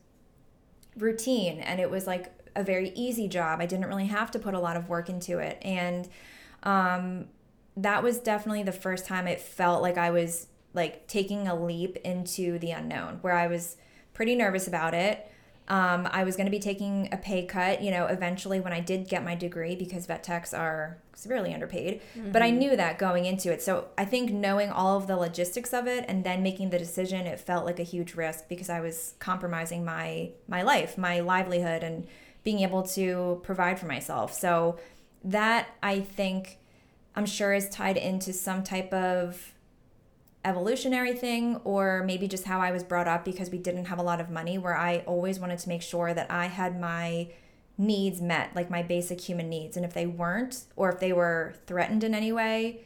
routine 0.95 1.61
and 1.61 1.79
it 1.79 1.89
was 1.89 2.05
like 2.05 2.31
a 2.55 2.63
very 2.63 2.89
easy 2.95 3.27
job. 3.27 3.59
I 3.59 3.65
didn't 3.65 3.85
really 3.85 4.07
have 4.07 4.31
to 4.31 4.39
put 4.39 4.53
a 4.53 4.59
lot 4.59 4.77
of 4.77 4.89
work 4.89 5.09
into 5.09 5.39
it. 5.39 5.57
And 5.61 6.07
um, 6.63 7.25
that 7.77 8.03
was 8.03 8.19
definitely 8.19 8.63
the 8.63 8.71
first 8.71 9.05
time 9.05 9.27
it 9.27 9.39
felt 9.39 9.81
like 9.81 9.97
I 9.97 10.11
was 10.11 10.47
like 10.73 11.07
taking 11.07 11.47
a 11.47 11.55
leap 11.55 11.97
into 11.97 12.59
the 12.59 12.71
unknown, 12.71 13.19
where 13.21 13.33
I 13.33 13.47
was 13.47 13.77
pretty 14.13 14.35
nervous 14.35 14.67
about 14.67 14.93
it. 14.93 15.31
Um, 15.69 16.07
I 16.11 16.23
was 16.23 16.35
going 16.35 16.47
to 16.47 16.51
be 16.51 16.59
taking 16.59 17.09
a 17.11 17.17
pay 17.17 17.45
cut, 17.45 17.83
you 17.83 17.91
know, 17.91 18.07
eventually 18.07 18.59
when 18.59 18.73
I 18.73 18.79
did 18.79 19.07
get 19.07 19.23
my 19.23 19.35
degree 19.35 19.75
because 19.75 20.07
vet 20.07 20.23
techs 20.23 20.51
are 20.51 20.97
severely 21.13 21.53
underpaid. 21.53 22.01
Mm-hmm. 22.17 22.31
But 22.31 22.41
I 22.41 22.49
mm-hmm. 22.49 22.59
knew 22.59 22.75
that 22.75 22.97
going 22.97 23.25
into 23.25 23.51
it. 23.51 23.61
So 23.61 23.89
I 23.97 24.05
think 24.05 24.31
knowing 24.31 24.71
all 24.71 24.97
of 24.97 25.05
the 25.05 25.15
logistics 25.15 25.71
of 25.71 25.85
it 25.85 26.05
and 26.07 26.23
then 26.23 26.41
making 26.41 26.71
the 26.71 26.79
decision, 26.79 27.27
it 27.27 27.39
felt 27.39 27.65
like 27.65 27.79
a 27.79 27.83
huge 27.83 28.15
risk 28.15 28.49
because 28.49 28.69
I 28.69 28.79
was 28.79 29.13
compromising 29.19 29.85
my 29.85 30.31
my 30.47 30.63
life, 30.63 30.97
my 30.97 31.19
livelihood, 31.19 31.83
and 31.83 32.07
being 32.49 32.61
able 32.61 32.81
to 32.81 33.39
provide 33.43 33.79
for 33.79 33.85
myself. 33.85 34.33
So 34.33 34.79
that 35.23 35.67
I 35.83 35.99
think 35.99 36.57
I'm 37.15 37.27
sure 37.27 37.53
is 37.53 37.69
tied 37.69 37.95
into 37.95 38.33
some 38.33 38.63
type 38.63 38.91
of 38.91 39.53
evolutionary 40.43 41.13
thing 41.13 41.57
or 41.57 42.01
maybe 42.07 42.27
just 42.27 42.45
how 42.45 42.59
I 42.59 42.71
was 42.71 42.83
brought 42.83 43.07
up 43.07 43.23
because 43.23 43.51
we 43.51 43.59
didn't 43.59 43.85
have 43.85 43.99
a 43.99 44.01
lot 44.01 44.19
of 44.19 44.31
money 44.31 44.57
where 44.57 44.75
I 44.75 45.03
always 45.05 45.39
wanted 45.39 45.59
to 45.59 45.69
make 45.69 45.83
sure 45.83 46.11
that 46.11 46.31
I 46.31 46.47
had 46.47 46.81
my 46.81 47.27
needs 47.77 48.19
met, 48.19 48.55
like 48.55 48.71
my 48.71 48.81
basic 48.81 49.21
human 49.21 49.47
needs. 49.47 49.77
And 49.77 49.85
if 49.85 49.93
they 49.93 50.07
weren't 50.07 50.63
or 50.75 50.89
if 50.89 50.99
they 50.99 51.13
were 51.13 51.53
threatened 51.67 52.03
in 52.03 52.15
any 52.15 52.31
way, 52.31 52.81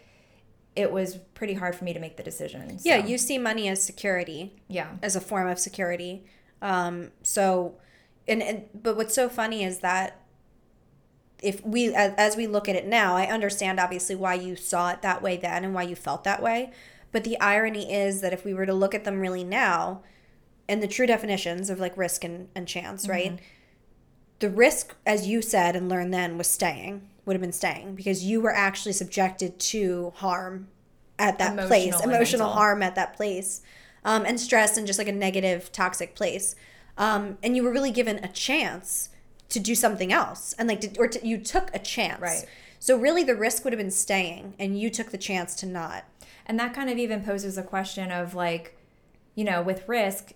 it 0.75 0.91
was 0.91 1.15
pretty 1.35 1.53
hard 1.53 1.73
for 1.73 1.85
me 1.85 1.93
to 1.93 2.01
make 2.01 2.17
the 2.17 2.23
decision. 2.23 2.79
So. 2.79 2.89
Yeah, 2.89 2.97
you 2.97 3.17
see 3.17 3.37
money 3.37 3.69
as 3.69 3.81
security. 3.81 4.57
Yeah. 4.67 4.89
As 5.01 5.15
a 5.15 5.21
form 5.21 5.47
of 5.47 5.57
security. 5.57 6.25
Um, 6.61 7.11
so 7.21 7.75
and, 8.27 8.41
and 8.41 8.65
but 8.73 8.95
what's 8.95 9.13
so 9.13 9.29
funny 9.29 9.63
is 9.63 9.79
that 9.79 10.19
if 11.41 11.63
we 11.65 11.93
as, 11.93 12.13
as 12.17 12.35
we 12.37 12.47
look 12.47 12.69
at 12.69 12.75
it 12.75 12.87
now 12.87 13.15
i 13.15 13.25
understand 13.25 13.79
obviously 13.79 14.15
why 14.15 14.33
you 14.33 14.55
saw 14.55 14.89
it 14.91 15.01
that 15.01 15.21
way 15.21 15.35
then 15.37 15.63
and 15.63 15.73
why 15.73 15.83
you 15.83 15.95
felt 15.95 16.23
that 16.23 16.41
way 16.41 16.71
But 17.11 17.23
the 17.23 17.39
irony 17.39 17.93
is 17.93 18.21
that 18.21 18.33
if 18.33 18.43
we 18.43 18.53
were 18.55 18.65
to 18.65 18.73
look 18.73 18.95
at 18.95 19.03
them 19.03 19.19
really 19.19 19.43
now, 19.43 20.01
and 20.67 20.81
the 20.81 20.87
true 20.87 21.05
definitions 21.05 21.69
of 21.69 21.79
like 21.79 21.95
risk 21.95 22.23
and, 22.23 22.47
and 22.55 22.67
chance, 22.67 23.07
right? 23.07 23.37
The 24.39 24.49
risk, 24.49 24.95
as 25.05 25.27
you 25.27 25.41
said 25.41 25.75
and 25.75 25.87
learned 25.87 26.11
then, 26.11 26.37
was 26.39 26.47
staying, 26.47 27.07
would 27.25 27.33
have 27.33 27.41
been 27.41 27.51
staying 27.51 27.93
because 27.95 28.23
you 28.23 28.41
were 28.41 28.53
actually 28.53 28.93
subjected 28.93 29.59
to 29.59 30.11
harm 30.15 30.67
at 31.19 31.37
that 31.37 31.53
Emotional 31.53 31.67
place, 31.67 32.01
emotional 32.03 32.47
mental. 32.47 32.53
harm 32.59 32.81
at 32.81 32.95
that 32.95 33.15
place, 33.15 33.61
um, 34.03 34.25
and 34.25 34.39
stress 34.39 34.75
and 34.75 34.87
just 34.87 34.97
like 34.97 35.07
a 35.07 35.11
negative, 35.13 35.71
toxic 35.71 36.15
place. 36.15 36.55
Um, 36.97 37.37
and 37.41 37.55
you 37.55 37.63
were 37.63 37.71
really 37.71 37.91
given 37.91 38.17
a 38.23 38.27
chance 38.27 39.09
to 39.49 39.59
do 39.59 39.75
something 39.75 40.11
else, 40.11 40.53
and 40.57 40.67
like, 40.67 40.81
to, 40.81 40.99
or 40.99 41.07
to, 41.07 41.27
you 41.27 41.37
took 41.37 41.69
a 41.75 41.79
chance, 41.79 42.21
Right. 42.21 42.45
So 42.79 42.97
really, 42.97 43.23
the 43.23 43.35
risk 43.35 43.63
would 43.63 43.71
have 43.71 43.79
been 43.79 43.91
staying, 43.91 44.55
and 44.59 44.77
you 44.77 44.89
took 44.89 45.11
the 45.11 45.17
chance 45.17 45.55
to 45.55 45.65
not. 45.65 46.03
And 46.45 46.59
that 46.59 46.73
kind 46.73 46.89
of 46.89 46.97
even 46.97 47.23
poses 47.23 47.57
a 47.57 47.63
question 47.63 48.11
of 48.11 48.35
like, 48.35 48.77
you 49.35 49.45
know, 49.45 49.61
with 49.61 49.87
risk, 49.87 50.33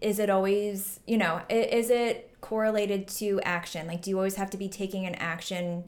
is 0.00 0.18
it 0.18 0.28
always, 0.28 0.98
you 1.06 1.16
know, 1.16 1.42
is 1.48 1.88
it 1.88 2.34
correlated 2.40 3.06
to 3.06 3.40
action? 3.44 3.86
Like, 3.86 4.02
do 4.02 4.10
you 4.10 4.16
always 4.16 4.34
have 4.34 4.50
to 4.50 4.56
be 4.56 4.68
taking 4.68 5.06
an 5.06 5.14
action 5.14 5.84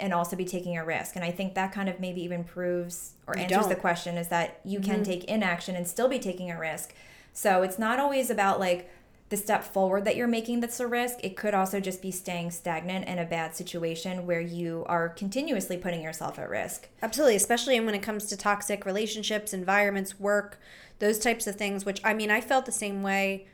and 0.00 0.12
also 0.12 0.34
be 0.34 0.44
taking 0.44 0.76
a 0.76 0.84
risk? 0.84 1.14
And 1.14 1.24
I 1.24 1.30
think 1.30 1.54
that 1.54 1.70
kind 1.72 1.88
of 1.88 2.00
maybe 2.00 2.22
even 2.24 2.42
proves 2.42 3.12
or 3.28 3.36
You 3.36 3.42
answers 3.44 3.58
the 3.58 3.62
don't. 3.62 3.72
Mm-hmm. 3.74 3.80
question 3.80 4.16
is 4.16 4.28
that 4.28 4.60
you 4.64 4.80
can 4.80 5.04
take 5.04 5.24
inaction 5.24 5.76
and 5.76 5.86
still 5.86 6.08
be 6.08 6.18
taking 6.18 6.50
a 6.50 6.58
risk. 6.58 6.92
So 7.32 7.62
it's 7.62 7.78
not 7.78 8.00
always 8.00 8.28
about 8.28 8.58
like 8.58 8.90
the 9.28 9.36
step 9.36 9.64
forward 9.64 10.04
that 10.04 10.14
you're 10.14 10.28
making 10.28 10.60
that's 10.60 10.78
a 10.78 10.86
risk. 10.86 11.18
It 11.22 11.36
could 11.36 11.52
also 11.52 11.80
just 11.80 12.00
be 12.00 12.10
staying 12.10 12.52
stagnant 12.52 13.08
in 13.08 13.18
a 13.18 13.24
bad 13.24 13.56
situation 13.56 14.24
where 14.24 14.40
you 14.40 14.84
are 14.88 15.08
continuously 15.08 15.76
putting 15.76 16.02
yourself 16.02 16.38
at 16.38 16.48
risk. 16.48 16.88
Absolutely, 17.02 17.36
especially 17.36 17.78
when 17.80 17.94
it 17.94 18.02
comes 18.02 18.26
to 18.26 18.36
toxic 18.36 18.86
relationships, 18.86 19.52
environments, 19.52 20.20
work, 20.20 20.60
those 21.00 21.18
types 21.18 21.46
of 21.46 21.56
things. 21.56 21.84
Which 21.84 22.00
I 22.04 22.14
mean, 22.14 22.30
I 22.30 22.40
felt 22.40 22.66
the 22.66 22.72
same 22.72 23.02
way. 23.02 23.46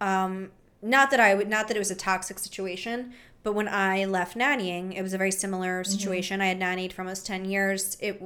Um, 0.00 0.50
not 0.80 1.10
that 1.10 1.20
I 1.20 1.34
would, 1.34 1.48
not 1.48 1.68
that 1.68 1.76
it 1.76 1.80
was 1.80 1.90
a 1.90 1.96
toxic 1.96 2.38
situation, 2.38 3.12
but 3.42 3.52
when 3.52 3.68
I 3.68 4.04
left 4.06 4.36
nannying, 4.36 4.96
it 4.96 5.02
was 5.02 5.12
a 5.12 5.18
very 5.18 5.32
similar 5.32 5.84
situation. 5.84 6.40
I 6.40 6.46
had 6.46 6.60
nannied 6.60 6.92
for 6.92 7.02
almost 7.02 7.26
ten 7.26 7.44
years. 7.44 7.98
It 8.00 8.22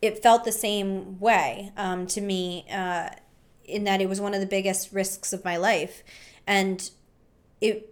it 0.00 0.22
felt 0.22 0.44
the 0.44 0.52
same 0.52 1.18
way 1.18 1.72
um, 1.76 2.06
to 2.08 2.20
me 2.20 2.64
uh, 2.70 3.10
in 3.64 3.84
that 3.84 4.00
it 4.00 4.08
was 4.08 4.20
one 4.20 4.34
of 4.34 4.40
the 4.40 4.46
biggest 4.46 4.92
risks 4.92 5.32
of 5.32 5.44
my 5.44 5.56
life, 5.56 6.02
and 6.46 6.90
it 7.60 7.90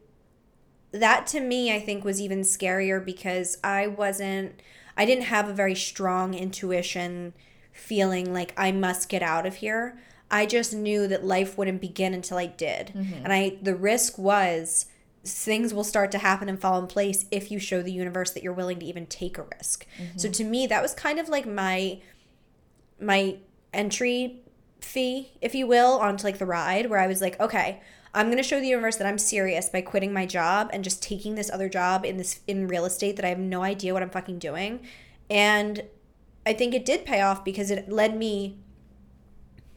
that 0.93 1.27
to 1.27 1.41
me 1.41 1.75
I 1.75 1.81
think 1.81 2.05
was 2.05 2.21
even 2.21 2.41
scarier 2.41 3.05
because 3.05 3.59
I 3.65 3.87
wasn't 3.87 4.61
I 4.97 5.05
didn't 5.05 5.25
have 5.25 5.49
a 5.49 5.55
very 5.55 5.75
strong 5.75 6.35
intuition 6.35 7.33
feeling 7.73 8.33
like 8.33 8.53
I 8.57 8.73
must 8.73 9.09
get 9.09 9.23
out 9.23 9.47
of 9.47 9.57
here. 9.57 9.99
I 10.31 10.47
just 10.47 10.75
knew 10.75 11.07
that 11.09 11.25
life 11.25 11.57
wouldn't 11.57 11.81
begin 11.81 12.15
until 12.15 12.39
I 12.39 12.47
did. 12.47 12.89
Mm-hmm. 12.89 13.25
And 13.25 13.33
I 13.33 13.59
the 13.63 13.75
risk 13.75 14.19
was 14.19 14.87
things 15.25 15.73
will 15.73 15.85
start 15.85 16.11
to 16.11 16.19
happen 16.19 16.49
and 16.49 16.61
fall 16.61 16.79
in 16.79 16.87
place 16.89 17.27
if 17.31 17.51
you 17.51 17.59
show 17.59 17.81
the 17.81 17.93
universe 17.93 18.33
that 18.33 18.43
you're 18.43 18.53
willing 18.53 18.81
to 18.81 18.87
even 18.87 19.07
take 19.07 19.39
a 19.39 19.47
risk. 19.57 19.87
So 20.17 20.29
mm-hmm. 20.29 20.33
to 20.33 20.45
me 20.45 20.67
that 20.67 20.83
was 20.83 20.95
kind 20.95 21.19
of 21.19 21.29
like 21.29 21.47
my 21.47 22.01
my 23.01 23.37
entry 23.73 24.42
fee, 24.85 25.33
if 25.41 25.55
you 25.55 25.67
will, 25.67 25.99
onto 25.99 26.25
like 26.25 26.39
the 26.39 26.47
ride 26.47 26.91
where 26.91 26.99
I 26.99 27.07
was 27.07 27.21
like, 27.21 27.39
okay, 27.41 27.81
I'm 28.15 28.29
gonna 28.29 28.43
show 28.43 28.61
the 28.61 28.67
universe 28.67 28.97
that 28.97 29.07
I'm 29.07 29.19
serious 29.19 29.69
by 29.69 29.81
quitting 29.81 30.13
my 30.13 30.27
job 30.27 30.71
and 30.73 30.85
just 30.85 31.03
taking 31.03 31.35
this 31.35 31.51
other 31.51 31.69
job 31.69 32.05
in 32.05 32.19
this 32.19 32.41
in 32.47 32.69
real 32.69 32.85
estate 32.85 33.17
that 33.17 33.25
I 33.25 33.29
have 33.29 33.39
no 33.39 33.63
idea 33.63 33.95
what 33.95 34.03
I'm 34.03 34.11
fucking 34.11 34.39
doing. 34.39 34.81
And 35.31 35.85
I 36.45 36.53
think 36.53 36.75
it 36.75 36.85
did 36.85 37.07
pay 37.07 37.21
off 37.21 37.45
because 37.45 37.71
it 37.71 37.89
led 37.89 38.17
me 38.17 38.59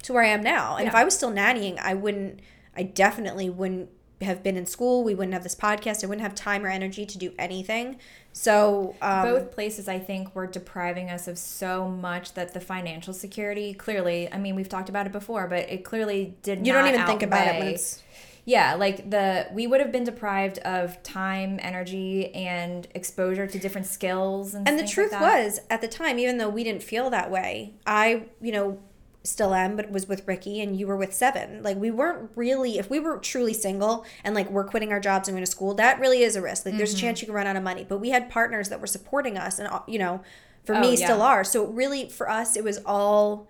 to 0.03 0.13
where 0.13 0.23
I 0.23 0.27
am 0.27 0.43
now. 0.43 0.75
And 0.75 0.87
if 0.87 0.95
I 0.95 1.03
was 1.03 1.15
still 1.15 1.31
nannying, 1.31 1.79
I 1.79 1.93
wouldn't 1.93 2.41
I 2.75 2.83
definitely 2.83 3.49
wouldn't 3.49 3.89
have 4.21 4.43
been 4.43 4.57
in 4.57 4.65
school. 4.65 5.03
We 5.03 5.15
wouldn't 5.15 5.33
have 5.33 5.43
this 5.43 5.55
podcast. 5.55 6.03
I 6.03 6.07
wouldn't 6.07 6.23
have 6.23 6.35
time 6.35 6.65
or 6.65 6.69
energy 6.69 7.05
to 7.05 7.17
do 7.17 7.33
anything. 7.39 7.99
So 8.37 8.95
um, 9.01 9.23
both 9.23 9.51
places 9.51 9.87
i 9.87 9.97
think 9.97 10.35
were 10.35 10.45
depriving 10.45 11.09
us 11.09 11.27
of 11.27 11.37
so 11.37 11.87
much 11.87 12.33
that 12.33 12.53
the 12.53 12.59
financial 12.59 13.13
security 13.13 13.73
clearly 13.73 14.31
i 14.31 14.37
mean 14.37 14.55
we've 14.55 14.69
talked 14.69 14.89
about 14.89 15.05
it 15.05 15.13
before 15.13 15.47
but 15.47 15.69
it 15.69 15.85
clearly 15.85 16.35
did 16.43 16.67
you 16.67 16.73
don't 16.73 16.87
even 16.87 17.05
think 17.05 17.23
about 17.23 17.47
it 17.47 17.59
when 17.59 17.67
it's 17.69 18.03
yeah 18.43 18.75
like 18.75 19.09
the 19.09 19.47
we 19.53 19.67
would 19.67 19.79
have 19.79 19.91
been 19.91 20.03
deprived 20.03 20.59
of 20.59 21.01
time 21.01 21.59
energy 21.63 22.33
and 22.35 22.87
exposure 22.93 23.47
to 23.47 23.57
different 23.57 23.87
skills 23.87 24.53
and 24.53 24.67
And 24.67 24.87
the 24.87 24.91
truth 24.91 25.13
like 25.13 25.21
was, 25.21 25.59
at 25.69 25.81
the 25.81 25.87
time, 25.87 26.19
even 26.19 26.37
though 26.37 26.49
we 26.49 26.63
didn't 26.63 26.83
feel 26.83 27.09
that 27.11 27.31
way, 27.31 27.73
I, 27.85 28.23
you 28.41 28.51
know, 28.51 28.79
still 29.25 29.53
am, 29.53 29.75
but 29.75 29.91
was 29.91 30.07
with 30.07 30.27
Ricky 30.27 30.61
and 30.61 30.79
you 30.79 30.87
were 30.87 30.95
with 30.97 31.13
Seven. 31.13 31.61
Like, 31.63 31.77
we 31.77 31.91
weren't 31.91 32.31
really, 32.35 32.77
if 32.77 32.89
we 32.89 32.99
were 32.99 33.17
truly 33.17 33.53
single 33.53 34.05
and 34.23 34.33
like 34.35 34.49
we're 34.49 34.63
quitting 34.63 34.91
our 34.91 34.99
jobs 34.99 35.27
and 35.27 35.35
going 35.35 35.45
to 35.45 35.51
school, 35.51 35.73
that 35.75 35.99
really 35.99 36.21
is 36.23 36.35
a 36.35 36.41
risk. 36.41 36.65
Like, 36.65 36.77
there's 36.77 36.91
Mm-hmm. 36.91 36.97
a 36.97 37.01
chance 37.01 37.21
you 37.21 37.25
can 37.27 37.35
run 37.35 37.47
out 37.47 37.55
of 37.55 37.63
money. 37.63 37.85
But 37.87 37.99
we 37.99 38.11
had 38.11 38.29
partners 38.29 38.69
that 38.69 38.79
were 38.79 38.87
supporting 38.87 39.37
us 39.37 39.59
and, 39.59 39.67
uh, 39.67 39.81
you 39.87 39.99
know, 39.99 40.21
for 40.63 40.75
Oh, 40.75 40.79
me, 40.79 40.95
yeah. 40.95 41.05
still 41.05 41.21
are. 41.21 41.43
So, 41.43 41.65
really, 41.65 42.07
for 42.09 42.29
us, 42.29 42.55
it 42.55 42.63
was 42.63 42.79
all. 42.85 43.47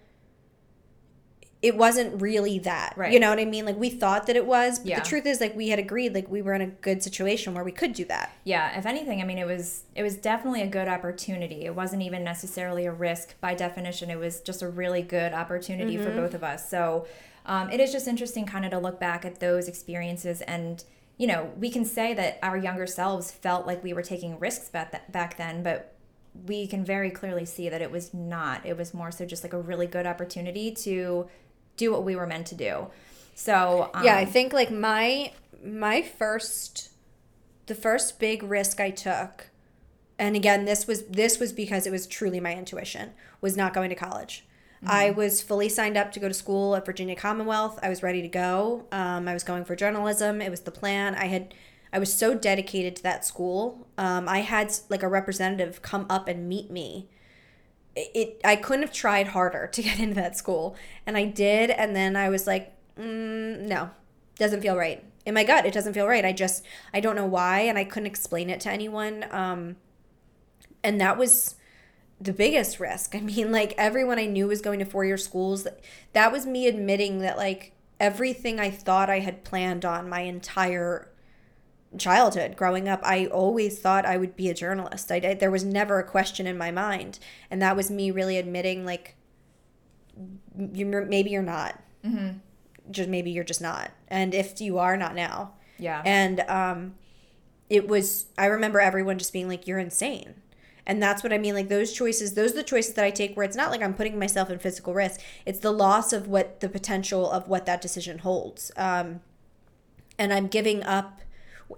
It 1.66 1.76
wasn't 1.76 2.22
really 2.22 2.60
that, 2.60 2.94
Right. 2.96 3.12
You 3.12 3.20
know 3.20 3.30
what 3.30 3.40
I 3.40 3.46
mean? 3.46 3.66
Like 3.66 3.78
we 3.78 3.90
thought 3.90 4.28
that 4.28 4.36
it 4.36 4.46
was, 4.46 4.80
but 4.80 4.88
Yeah. 4.88 5.00
the 5.00 5.06
truth 5.06 5.26
is, 5.26 5.42
like 5.42 5.56
we 5.56 5.70
had 5.70 5.80
agreed, 5.80 6.14
like 6.14 6.30
we 6.30 6.42
were 6.42 6.54
in 6.54 6.62
a 6.62 6.68
good 6.68 7.02
situation 7.02 7.54
where 7.56 7.64
we 7.64 7.72
could 7.72 7.94
do 7.94 8.06
that. 8.06 8.32
yeah 8.44 8.78
if 8.78 8.86
anything 8.86 9.22
i 9.22 9.26
mean 9.26 9.38
it 9.40 9.48
was 9.48 9.84
it 9.96 10.04
was 10.04 10.16
definitely 10.16 10.62
a 10.62 10.68
good 10.68 10.88
opportunity 10.88 11.66
it 11.66 11.74
wasn't 11.76 12.02
even 12.02 12.24
necessarily 12.24 12.86
a 12.86 12.92
risk 12.92 13.28
by 13.42 13.54
definition 13.56 14.10
it 14.12 14.20
was 14.20 14.42
just 14.42 14.62
a 14.62 14.70
really 14.70 15.02
good 15.02 15.34
opportunity 15.34 15.98
for 15.98 16.12
both 16.12 16.34
of 16.36 16.44
us 16.44 16.70
so 16.70 17.06
um, 17.48 17.70
it 17.70 17.80
is 17.80 17.92
just 17.92 18.08
interesting 18.08 18.46
kind 18.46 18.66
of 18.66 18.72
to 18.72 18.80
look 18.80 19.00
back 19.00 19.26
at 19.26 19.40
those 19.40 19.68
experiences 19.68 20.42
and 20.42 20.84
you 21.18 21.28
know 21.28 21.52
we 21.60 21.70
can 21.72 21.84
say 21.86 22.14
that 22.14 22.38
our 22.44 22.58
younger 22.58 22.86
selves 22.88 23.32
felt 23.32 23.66
like 23.66 23.84
we 23.84 23.94
were 23.94 24.04
taking 24.04 24.38
risks 24.40 24.70
back, 24.70 24.92
th- 24.92 25.04
back 25.12 25.38
then 25.38 25.64
but 25.64 25.94
we 26.46 26.68
can 26.68 26.84
very 26.84 27.10
clearly 27.10 27.46
see 27.46 27.70
that 27.70 27.82
it 27.82 27.90
was 27.92 28.14
not 28.14 28.66
it 28.66 28.78
was 28.78 28.94
more 28.94 29.12
so 29.12 29.26
just 29.26 29.44
like 29.44 29.54
a 29.54 29.60
really 29.72 29.88
good 29.88 30.06
opportunity 30.06 30.70
to 30.72 31.28
do 31.78 31.92
what 31.92 32.04
we 32.04 32.16
were 32.16 32.28
meant 32.28 32.48
to 32.48 32.56
do. 32.56 32.88
So 33.36 33.92
um, 33.94 34.04
yeah 34.04 34.16
i 34.16 34.26
think 34.26 34.54
like 34.54 34.72
my 34.72 35.32
my 35.64 36.02
first 36.02 36.90
the 37.68 37.76
first 37.76 38.18
big 38.20 38.42
risk 38.42 38.80
i 38.80 38.90
took 38.90 39.50
and 40.18 40.36
again 40.36 40.66
this 40.66 40.88
was 40.88 41.04
this 41.04 41.40
was 41.40 41.52
because 41.52 41.86
it 41.86 41.92
was 41.92 42.08
truly 42.08 42.40
my 42.40 42.56
intuition 42.56 43.12
was 43.42 43.56
not 43.56 43.74
going 43.74 43.90
to 43.90 43.96
college. 43.96 44.46
I 44.88 45.10
was 45.10 45.42
fully 45.42 45.68
signed 45.68 45.98
up 45.98 46.12
to 46.12 46.20
go 46.20 46.28
to 46.28 46.34
school 46.34 46.76
at 46.76 46.86
virginia 46.86 47.16
commonwealth. 47.16 47.80
I 47.82 47.90
was 47.90 48.04
ready 48.04 48.22
to 48.22 48.28
go. 48.28 48.86
Um, 48.92 49.28
i 49.28 49.34
was 49.34 49.44
going 49.44 49.66
for 49.66 49.76
journalism. 49.76 50.42
It 50.42 50.52
was 50.52 50.62
the 50.62 50.72
plan. 50.72 51.16
I 51.16 51.26
had 51.26 51.54
i 51.92 52.00
was 52.00 52.14
so 52.14 52.36
dedicated 52.36 52.96
to 52.98 53.04
that 53.04 53.26
school. 53.26 53.88
Um, 53.98 54.30
i 54.30 54.40
had 54.40 54.74
like 54.90 55.04
a 55.04 55.08
representative 55.08 55.82
come 55.82 56.06
up 56.10 56.28
and 56.28 56.48
meet 56.48 56.70
me 56.72 57.10
it 57.96 58.42
I 58.44 58.56
couldn't 58.56 58.84
have 58.84 58.94
tried 58.94 59.28
harder 59.28 59.68
to 59.68 59.82
get 59.82 60.00
into 60.00 60.16
that 60.16 60.38
school, 60.38 60.76
and 61.06 61.18
I 61.18 61.26
did. 61.26 61.70
And 61.70 61.96
then 61.96 62.16
I 62.16 62.30
was 62.30 62.48
like, 62.48 62.74
mm, 62.98 63.62
no, 63.62 63.90
doesn't 64.38 64.62
feel 64.62 64.76
right 64.76 65.04
in 65.26 65.34
my 65.34 65.44
gut. 65.44 65.66
It 65.66 65.74
doesn't 65.74 65.94
feel 65.94 66.08
right. 66.08 66.26
I 66.26 66.32
just 66.32 66.64
I 66.94 67.00
don't 67.00 67.16
know 67.16 67.26
why, 67.26 67.62
and 67.62 67.78
I 67.78 67.84
couldn't 67.84 68.08
explain 68.08 68.50
it 68.50 68.60
to 68.62 68.72
anyone. 68.72 69.26
Um, 69.32 69.78
and 70.84 71.02
that 71.02 71.18
was 71.18 71.56
the 72.20 72.34
biggest 72.34 72.80
risk. 72.80 73.16
I 73.16 73.20
mean, 73.20 73.52
like 73.52 73.74
everyone 73.78 74.20
I 74.20 74.26
knew 74.26 74.48
was 74.48 74.62
going 74.62 74.80
to 74.80 74.86
four 74.86 75.06
year 75.06 75.18
schools. 75.18 75.68
That 76.14 76.32
was 76.32 76.46
me 76.46 76.68
admitting 76.68 77.20
that 77.20 77.38
like 77.38 77.74
everything 78.00 78.60
I 78.60 78.70
thought 78.70 79.10
I 79.10 79.20
had 79.20 79.44
planned 79.44 79.86
on 79.86 80.10
my 80.10 80.22
entire 80.22 81.10
childhood 81.98 82.56
growing 82.56 82.88
up 82.88 83.00
i 83.04 83.26
always 83.28 83.80
thought 83.80 84.06
i 84.06 84.18
would 84.18 84.36
be 84.36 84.50
a 84.50 84.54
journalist. 84.54 85.12
I, 85.12 85.20
did 85.20 85.40
there 85.40 85.52
was 85.52 85.64
never 85.64 86.00
a 86.00 86.04
question 86.04 86.48
in 86.48 86.58
my 86.58 86.72
mind. 86.72 87.20
And 87.50 87.62
that 87.62 87.76
was 87.76 87.90
me 87.92 88.12
really 88.12 88.38
admitting 88.38 88.86
like 88.86 89.16
you 90.74 90.86
maybe 90.86 91.30
you're 91.30 91.42
not. 91.42 91.82
Mm-hmm. 92.06 92.38
just 92.92 93.10
maybe 93.10 93.32
you're 93.32 93.44
just 93.44 93.62
not. 93.62 93.92
And 94.08 94.34
if 94.34 94.62
you 94.62 94.78
are 94.78 94.96
not 94.96 95.16
now. 95.16 95.54
Yeah. 95.80 96.02
And 96.06 96.42
um 96.42 96.96
it 97.70 97.88
was 97.88 98.28
i 98.38 98.46
remember 98.46 98.80
everyone 98.80 99.18
just 99.18 99.34
being 99.34 99.48
like 99.48 99.68
you're 99.68 99.80
insane. 99.80 100.36
And 100.88 101.02
that's 101.02 101.24
what 101.24 101.34
i 101.34 101.38
mean 101.38 101.56
like 101.56 101.70
those 101.70 101.94
choices 101.94 102.34
those 102.36 102.52
are 102.52 102.58
the 102.58 102.64
choices 102.64 102.94
that 102.94 103.06
i 103.06 103.10
take 103.12 103.36
where 103.36 103.44
it's 103.44 103.58
not 103.58 103.72
like 103.72 103.82
i'm 103.82 103.96
putting 103.96 104.20
myself 104.20 104.50
in 104.50 104.60
physical 104.60 104.94
risk. 104.94 105.20
It's 105.46 105.60
the 105.60 105.74
loss 105.74 106.14
of 106.14 106.28
what 106.28 106.60
the 106.60 106.70
potential 106.70 107.30
of 107.30 107.48
what 107.48 107.66
that 107.66 107.82
decision 107.82 108.20
holds. 108.20 108.72
Um 108.78 109.22
and 110.18 110.32
i'm 110.32 110.48
giving 110.48 110.84
up 110.84 111.20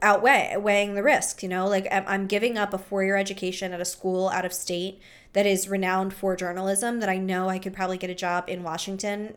outweigh 0.01 0.55
weighing 0.57 0.95
the 0.95 1.03
risks 1.03 1.43
you 1.43 1.49
know? 1.49 1.67
Like 1.67 1.87
I'm, 1.91 2.27
giving 2.27 2.57
up 2.57 2.73
a 2.73 2.77
four-year 2.77 3.15
education 3.15 3.73
at 3.73 3.81
a 3.81 3.85
school 3.85 4.29
out 4.29 4.45
of 4.45 4.53
state 4.53 4.99
that 5.33 5.45
is 5.45 5.69
renowned 5.69 6.13
for 6.13 6.35
journalism 6.35 6.99
that 6.99 7.09
i 7.09 7.17
know 7.17 7.49
i 7.49 7.59
could 7.59 7.73
probably 7.73 7.97
get 7.97 8.09
a 8.09 8.15
job 8.15 8.45
in 8.47 8.63
washington 8.63 9.35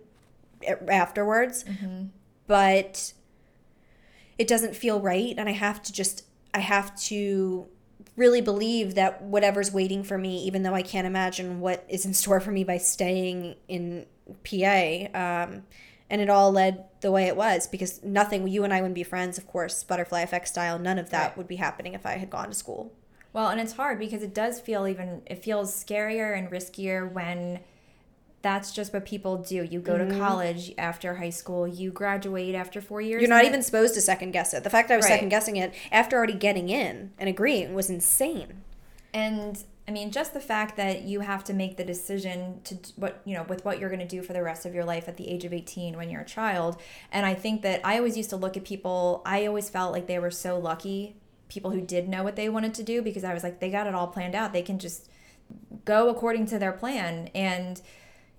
a- 0.67 0.93
afterwards. 0.93 1.65
But 2.47 3.13
it 4.39 4.49
doesn't 4.49 4.75
feel 4.75 5.01
right 5.01 5.35
and 5.39 5.49
i 5.49 5.53
have 5.53 5.83
to 5.83 5.93
just 5.93 6.25
i 6.53 6.59
have 6.59 6.99
to 7.03 7.69
really 8.17 8.41
believe 8.41 8.95
that 8.95 9.23
whatever's 9.23 9.73
waiting 9.73 10.03
for 10.03 10.19
me, 10.19 10.45
even 10.45 10.63
though 10.63 10.75
I 10.75 10.83
can't 10.83 11.07
imagine 11.07 11.61
what 11.61 11.85
is 11.89 12.05
in 12.05 12.15
store 12.15 12.39
for 12.39 12.51
me 12.51 12.65
by 12.65 12.77
staying 12.77 13.57
in 13.67 14.07
PA, 14.45 15.09
um, 15.15 15.63
and 16.11 16.21
it 16.21 16.29
all 16.29 16.53
led 16.53 16.85
the 17.01 17.11
way 17.11 17.25
it 17.29 17.37
was 17.37 17.67
because 17.67 18.03
nothing, 18.03 18.47
you 18.49 18.65
and 18.65 18.75
I 18.75 18.81
wouldn't 18.83 18.95
be 18.97 19.05
friends, 19.05 19.39
of 19.39 19.47
course, 19.47 19.83
butterfly 19.85 20.21
effect 20.21 20.49
style, 20.49 20.79
none 20.79 20.99
of 20.99 21.11
that 21.11 21.29
Right. 21.29 21.37
would 21.39 21.49
be 21.49 21.57
happening 21.57 21.95
if 21.95 22.05
I 22.05 22.19
had 22.19 22.29
gone 22.29 22.49
to 22.49 22.55
school. 22.55 22.93
Well, 23.33 23.49
and 23.49 23.61
it's 23.61 23.75
hard 23.75 23.99
because 24.01 24.23
it 24.23 24.35
does 24.35 24.61
feel 24.61 24.87
even 24.89 25.23
it 25.27 25.43
feels 25.43 25.73
scarier 25.73 26.37
and 26.37 26.51
riskier 26.51 27.11
when 27.11 27.61
that's 28.43 28.73
just 28.73 28.93
what 28.93 29.05
people 29.05 29.37
do. 29.37 29.63
You 29.63 29.81
go 29.81 29.99
Mm-hmm. 29.99 30.11
to 30.13 30.19
college 30.19 30.73
after 30.79 31.15
high 31.17 31.31
school, 31.31 31.69
you 31.69 31.91
graduate 31.93 32.55
after 32.55 32.81
4 32.81 33.01
years. 33.03 33.21
You're 33.21 33.29
not 33.29 33.45
even 33.45 33.63
supposed 33.63 33.95
to 33.95 34.01
second 34.01 34.33
guess 34.33 34.53
it. 34.55 34.65
The 34.65 34.71
fact 34.71 34.89
that 34.89 34.95
I 34.95 34.97
was 34.97 35.05
Right. 35.05 35.13
second 35.13 35.29
guessing 35.29 35.57
it 35.57 35.75
after 35.93 36.17
already 36.17 36.33
getting 36.35 36.69
in 36.71 37.13
and 37.19 37.29
agreeing 37.29 37.75
was 37.75 37.89
insane. 37.91 38.63
and 39.13 39.65
I 39.89 39.93
mean 39.93 40.11
just 40.11 40.35
the 40.35 40.41
fact 40.41 40.77
that 40.77 41.03
you 41.03 41.21
have 41.21 41.43
to 41.45 41.53
make 41.53 41.77
the 41.77 41.85
decision 41.85 42.61
to 42.65 42.79
what, 42.97 43.23
you 43.25 43.35
know, 43.35 43.43
with 43.45 43.65
what 43.65 43.79
you're 43.79 43.89
going 43.89 44.01
to 44.01 44.07
do 44.07 44.23
for 44.23 44.33
the 44.33 44.43
rest 44.43 44.65
of 44.65 44.75
your 44.75 44.85
life 44.85 45.09
at 45.09 45.17
the 45.17 45.29
age 45.29 45.45
of 45.45 45.53
18 45.53 45.97
when 45.97 46.11
you're 46.11 46.21
a 46.21 46.27
child. 46.27 46.81
And 47.11 47.27
I 47.27 47.35
think 47.35 47.63
that 47.63 47.81
I 47.85 47.97
always 47.97 48.17
used 48.17 48.31
to 48.31 48.37
look 48.37 48.57
at 48.57 48.65
people, 48.65 49.23
I 49.27 49.47
always 49.47 49.69
felt 49.69 49.93
like 49.93 50.07
they 50.07 50.19
were 50.19 50.31
so 50.31 50.59
lucky 50.59 51.17
people 51.49 51.73
who 51.73 51.81
did 51.81 52.09
know 52.09 52.23
what 52.23 52.37
they 52.37 52.49
wanted 52.49 52.73
to 52.75 52.83
do 52.83 53.03
because 53.03 53.25
I 53.25 53.35
was 53.35 53.43
like 53.43 53.59
they 53.59 53.71
got 53.71 53.87
it 53.87 53.95
all 53.95 54.07
planned 54.07 54.35
out. 54.35 54.53
They 54.53 54.63
can 54.63 54.79
just 54.79 55.09
go 55.85 56.09
according 56.09 56.47
to 56.47 56.59
their 56.59 56.73
plan 56.73 57.29
and 57.35 57.83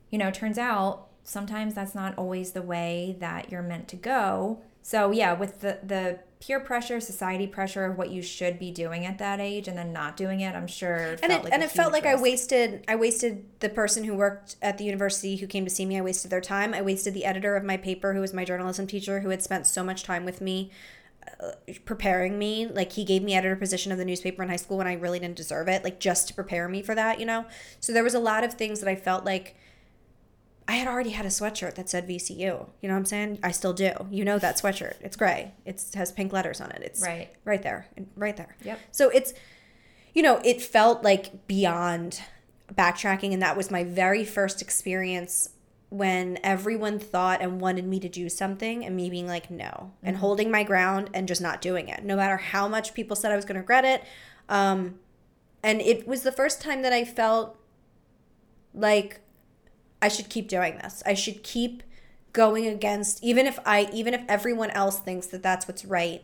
you 0.09 0.17
know, 0.17 0.29
turns 0.31 0.57
out 0.57 1.07
sometimes 1.23 1.73
that's 1.73 1.95
not 1.95 2.17
always 2.17 2.51
the 2.51 2.61
way 2.61 3.15
that 3.19 3.51
you're 3.51 3.61
meant 3.61 3.87
to 3.89 3.95
go. 3.95 4.61
So 4.81 5.11
yeah, 5.11 5.33
with 5.33 5.61
the 5.61 5.79
the 5.83 6.19
peer 6.41 6.59
pressure, 6.59 6.99
society 6.99 7.45
pressure 7.45 7.85
of 7.85 7.97
what 7.97 8.09
you 8.09 8.21
should 8.21 8.57
be 8.57 8.71
doing 8.71 9.05
at 9.05 9.19
that 9.19 9.39
age 9.39 9.67
and 9.67 9.77
then 9.77 9.93
not 9.93 10.17
doing 10.17 10.41
it, 10.41 10.55
I'm 10.55 10.67
sure 10.67 10.97
and 10.97 11.19
felt 11.19 11.31
it 11.31 11.43
like 11.45 11.53
and 11.53 11.63
it 11.63 11.69
felt 11.69 11.93
like 11.93 12.05
I 12.05 12.15
wasted 12.15 12.83
I 12.87 12.95
wasted 12.95 13.45
the 13.59 13.69
person 13.69 14.03
who 14.03 14.15
worked 14.15 14.55
at 14.61 14.79
the 14.79 14.83
university 14.83 15.35
who 15.37 15.47
came 15.47 15.63
to 15.63 15.69
see 15.69 15.85
me. 15.85 15.97
I 15.97 16.01
wasted 16.01 16.31
their 16.31 16.41
time. 16.41 16.73
I 16.73 16.81
wasted 16.81 17.13
the 17.13 17.25
editor 17.25 17.55
of 17.55 17.63
my 17.63 17.77
paper, 17.77 18.13
who 18.13 18.21
was 18.21 18.33
my 18.33 18.43
journalism 18.43 18.87
teacher, 18.87 19.19
who 19.19 19.29
had 19.29 19.43
spent 19.43 19.67
so 19.67 19.83
much 19.83 20.03
time 20.03 20.25
with 20.25 20.41
me. 20.41 20.71
Uh, 21.39 21.51
preparing 21.85 22.39
me 22.39 22.65
like 22.65 22.93
he 22.93 23.05
gave 23.05 23.21
me 23.21 23.35
editor 23.35 23.55
position 23.55 23.91
of 23.91 23.99
the 23.99 24.03
newspaper 24.03 24.41
in 24.41 24.49
high 24.49 24.55
school 24.55 24.79
when 24.79 24.87
i 24.87 24.93
really 24.93 25.19
didn't 25.19 25.35
deserve 25.35 25.67
it 25.67 25.83
like 25.83 25.99
just 25.99 26.27
to 26.27 26.33
prepare 26.33 26.67
me 26.67 26.81
for 26.81 26.95
that 26.95 27.19
you 27.19 27.27
know 27.27 27.45
so 27.79 27.93
there 27.93 28.03
was 28.03 28.15
a 28.15 28.19
lot 28.19 28.43
of 28.43 28.55
things 28.55 28.79
that 28.79 28.89
i 28.89 28.95
felt 28.95 29.23
like 29.23 29.55
i 30.71 30.75
had 30.81 30.87
already 30.87 31.09
had 31.19 31.25
a 31.25 31.29
sweatshirt 31.29 31.75
that 31.75 31.87
said 31.89 32.03
vcu 32.07 32.37
you 32.39 32.47
know 32.87 32.93
what 32.95 33.03
i'm 33.03 33.05
saying? 33.05 33.31
I 33.43 33.51
still 33.51 33.73
do. 33.73 33.91
You 34.09 34.23
know 34.25 34.37
that 34.39 34.55
sweatshirt. 34.61 34.95
It's 35.01 35.17
gray. 35.23 35.53
It 35.65 35.77
has 35.95 36.11
pink 36.11 36.31
letters 36.37 36.59
on 36.61 36.69
it. 36.75 36.81
It's 36.87 37.01
Right. 37.01 37.29
right 37.51 37.61
there. 37.67 37.81
Right 38.15 38.37
there. 38.41 38.55
Yep. 38.63 38.79
so 38.91 39.09
it's 39.09 39.33
you 40.13 40.21
know, 40.21 40.41
it 40.51 40.61
felt 40.61 41.03
like 41.03 41.47
beyond 41.47 42.21
backtracking. 42.73 43.31
And 43.33 43.41
that 43.41 43.55
was 43.55 43.71
my 43.71 43.83
very 43.85 44.25
first 44.25 44.61
experience 44.61 45.49
when 45.89 46.37
everyone 46.43 46.99
thought 46.99 47.41
and 47.41 47.61
wanted 47.61 47.85
me 47.85 47.97
to 47.99 48.09
do 48.09 48.27
something 48.29 48.83
and 48.85 48.95
me 48.95 49.09
being 49.09 49.27
like, 49.27 49.49
no, 49.49 49.91
and 50.03 50.17
holding 50.17 50.49
my 50.51 50.63
ground 50.63 51.09
and 51.13 51.27
just 51.27 51.41
not 51.41 51.61
doing 51.61 51.87
it, 51.87 52.03
no 52.03 52.15
matter 52.17 52.37
how 52.37 52.67
much 52.67 52.93
people 52.93 53.15
said 53.15 53.31
I 53.31 53.35
was 53.37 53.45
going 53.45 53.55
to 53.55 53.61
regret 53.61 53.85
it. 53.85 54.03
Um, 54.49 54.99
and 55.63 55.81
it 55.81 56.05
was 56.07 56.23
the 56.23 56.31
first 56.31 56.61
time 56.61 56.81
that 56.81 56.93
I 56.93 57.03
felt 57.05 57.57
like 58.73 59.19
I 60.01 60.07
should 60.07 60.29
keep 60.29 60.47
doing 60.47 60.77
this. 60.77 61.03
I 61.05 61.13
should 61.13 61.43
keep 61.43 61.83
going 62.33 62.65
against 62.67 63.23
even 63.23 63.45
if 63.45 63.59
I 63.65 63.89
even 63.91 64.13
if 64.13 64.21
everyone 64.29 64.71
else 64.71 64.99
thinks 64.99 65.27
that 65.27 65.43
that's 65.43 65.67
what's 65.67 65.83
right 65.83 66.23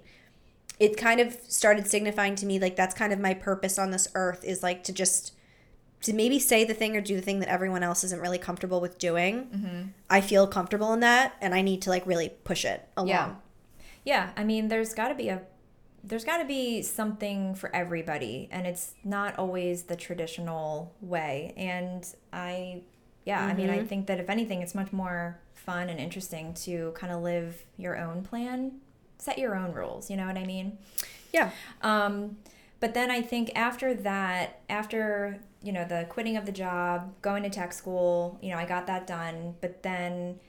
it 0.80 0.95
kind 0.95 1.19
of 1.19 1.38
started 1.49 1.86
signifying 1.86 2.34
to 2.36 2.45
me 2.45 2.59
like 2.59 2.78
that's 2.78 2.95
kind 2.95 3.11
of 3.11 3.19
my 3.19 3.34
purpose 3.34 3.78
on 3.78 3.91
this 3.91 4.07
earth 4.15 4.45
is 4.45 4.63
like 4.63 4.86
to 4.86 4.93
just 4.93 5.34
to 6.01 6.13
maybe 6.13 6.39
say 6.39 6.63
the 6.63 6.73
thing 6.73 6.95
or 6.95 7.01
do 7.01 7.15
the 7.15 7.21
thing 7.21 7.39
that 7.39 7.49
everyone 7.49 7.84
else 7.84 8.03
isn't 8.03 8.21
really 8.21 8.38
comfortable 8.38 8.80
with 8.80 8.97
doing. 8.97 9.47
Mm-hmm. 9.47 9.82
I 10.09 10.21
feel 10.21 10.47
comfortable 10.47 10.93
in 10.93 10.99
that, 11.01 11.36
and 11.41 11.55
I 11.55 11.61
need 11.61 11.82
to 11.84 11.89
like 11.89 12.05
really 12.05 12.30
push 12.30 12.65
it 12.65 12.88
along. 12.95 13.09
Yeah. 13.09 13.36
Yeah, 14.05 14.30
I 14.38 14.43
mean, 14.43 14.69
there's 14.69 14.93
got 14.93 15.09
to 15.09 15.15
be 15.15 15.30
a 15.30 15.41
there's 16.03 16.23
got 16.23 16.38
to 16.38 16.45
be 16.45 16.82
something 16.82 17.55
for 17.55 17.75
everybody, 17.75 18.47
and 18.51 18.65
it's 18.65 18.93
not 19.03 19.38
always 19.38 19.84
the 19.84 19.95
traditional 19.95 20.93
way. 21.01 21.53
And 21.57 22.07
I, 22.32 22.84
yeah, 23.28 23.45
I 23.45 23.53
mean, 23.53 23.69
I 23.69 23.84
think 23.84 24.07
that 24.07 24.21
if 24.21 24.30
anything, 24.30 24.61
it's 24.61 24.73
much 24.73 24.93
more 24.93 25.38
fun 25.53 25.89
and 25.89 25.99
interesting 25.99 26.53
to 26.53 26.93
kind 26.95 27.11
of 27.11 27.21
live 27.21 27.65
your 27.75 27.97
own 27.97 28.23
plan, 28.23 28.80
set 29.17 29.38
your 29.38 29.53
own 29.53 29.73
rules. 29.73 30.09
You 30.09 30.15
know 30.15 30.25
what 30.25 30.38
I 30.38 30.45
mean? 30.45 30.78
Yeah. 31.34 31.51
Um, 31.82 32.38
but 32.80 32.93
then 32.93 33.11
I 33.11 33.21
think 33.21 33.51
after 33.53 33.93
that, 33.95 34.61
after 34.69 35.41
you 35.61 35.73
know 35.73 35.84
the 35.84 36.05
quitting 36.07 36.38
of 36.38 36.45
the 36.45 36.53
job, 36.53 37.13
going 37.21 37.43
to 37.43 37.49
tech 37.49 37.73
school, 37.73 38.39
you 38.41 38.49
know, 38.49 38.57
I 38.57 38.65
got 38.65 38.88
that 38.88 39.05
done. 39.05 39.55
But 39.59 39.84
then 39.84 40.39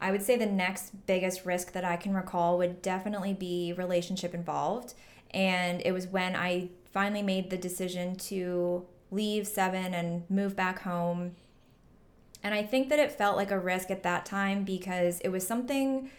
I 0.00 0.12
would 0.12 0.22
say 0.22 0.36
the 0.36 0.46
next 0.46 1.04
biggest 1.06 1.44
risk 1.44 1.72
that 1.72 1.84
I 1.84 1.96
can 1.96 2.14
recall 2.14 2.58
would 2.58 2.80
definitely 2.80 3.34
be 3.34 3.72
relationship 3.76 4.34
involved, 4.34 4.94
and 5.32 5.82
it 5.84 5.90
was 5.90 6.06
when 6.06 6.36
I 6.36 6.68
finally 6.92 7.22
made 7.22 7.50
the 7.50 7.58
decision 7.58 8.14
to 8.30 8.86
leave 9.10 9.48
Seven 9.48 9.94
and 9.94 10.30
move 10.30 10.54
back 10.54 10.82
home. 10.82 11.34
And 12.42 12.54
I 12.54 12.62
think 12.62 12.88
that 12.88 12.98
it 12.98 13.12
felt 13.12 13.36
like 13.36 13.50
a 13.50 13.58
risk 13.58 13.90
at 13.90 14.02
that 14.02 14.24
time 14.24 14.64
because 14.64 15.20
it 15.20 15.28
was 15.28 15.46
something 15.46 16.10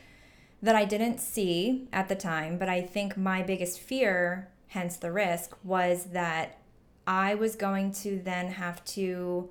that 0.61 0.75
I 0.75 0.85
didn't 0.85 1.19
see 1.19 1.87
at 1.91 2.07
the 2.07 2.15
time, 2.15 2.57
but 2.57 2.69
I 2.69 2.81
think 2.81 3.17
my 3.17 3.41
biggest 3.41 3.79
fear, 3.79 4.49
hence 4.67 4.97
the 4.97 5.11
risk, 5.11 5.55
was 5.63 6.05
that 6.05 6.59
I 7.07 7.33
was 7.33 7.55
going 7.55 7.91
to 7.93 8.21
then 8.23 8.51
have 8.51 8.85
to 8.85 9.49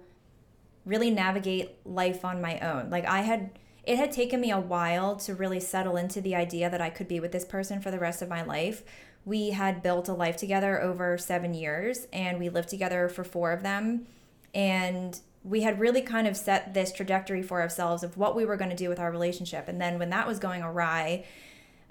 really 0.85 1.11
navigate 1.11 1.77
life 1.85 2.25
on 2.25 2.41
my 2.41 2.59
own. 2.61 2.91
Like 2.91 3.05
I 3.07 3.23
had 3.23 3.51
it 3.83 3.99
had 3.99 4.13
taken 4.13 4.41
me 4.41 4.51
a 4.51 4.61
while 4.61 5.17
to 5.17 5.35
really 5.35 5.59
settle 5.59 5.97
into 5.97 6.21
the 6.21 6.35
idea 6.35 6.71
that 6.71 6.81
I 6.81 6.91
could 6.91 7.09
be 7.09 7.19
with 7.19 7.33
this 7.33 7.45
person 7.45 7.81
for 7.81 7.91
the 7.91 7.99
rest 7.99 8.23
of 8.23 8.29
my 8.29 8.43
life. 8.43 8.83
We 9.25 9.51
had 9.51 9.83
built 9.83 10.09
a 10.09 10.13
life 10.13 10.37
together 10.37 10.81
over 10.81 11.19
7 11.19 11.55
years 11.55 12.07
and 12.13 12.39
we 12.39 12.49
lived 12.51 12.69
together 12.69 13.09
for 13.09 13.25
4 13.25 13.53
of 13.53 13.63
them 13.63 14.07
and 14.55 15.19
we 15.43 15.63
had 15.63 15.81
really 15.81 16.03
kind 16.03 16.27
of 16.27 16.37
set 16.37 16.75
this 16.75 16.93
trajectory 16.93 17.43
for 17.43 17.61
ourselves 17.61 18.03
of 18.03 18.17
what 18.17 18.37
we 18.37 18.45
were 18.45 18.57
going 18.57 18.71
to 18.71 18.77
do 18.77 18.89
with 18.89 18.99
our 18.99 19.11
relationship. 19.11 19.69
And 19.69 19.81
then 19.81 19.99
when 19.99 20.11
that 20.11 20.27
was 20.27 20.39
going 20.39 20.63
awry, 20.63 21.25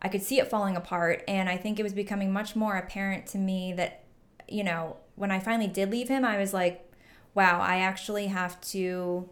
I 0.01 0.07
could 0.07 0.21
see 0.21 0.39
it 0.39 0.49
falling 0.49 0.75
apart. 0.75 1.23
And 1.27 1.49
I 1.49 1.57
think 1.57 1.79
it 1.79 1.83
was 1.83 1.93
becoming 1.93 2.31
much 2.31 2.55
more 2.55 2.77
apparent 2.77 3.25
to 3.27 3.37
me 3.37 3.73
that, 3.73 4.03
you 4.47 4.63
know, 4.63 4.97
when 5.15 5.31
I 5.31 5.39
finally 5.39 5.67
did 5.67 5.89
leave 5.89 6.09
him, 6.09 6.23
I 6.23 6.37
was 6.37 6.53
like, 6.53 6.85
wow, 7.33 7.59
I 7.59 7.77
actually 7.77 8.27
have 8.27 8.59
to 8.61 9.29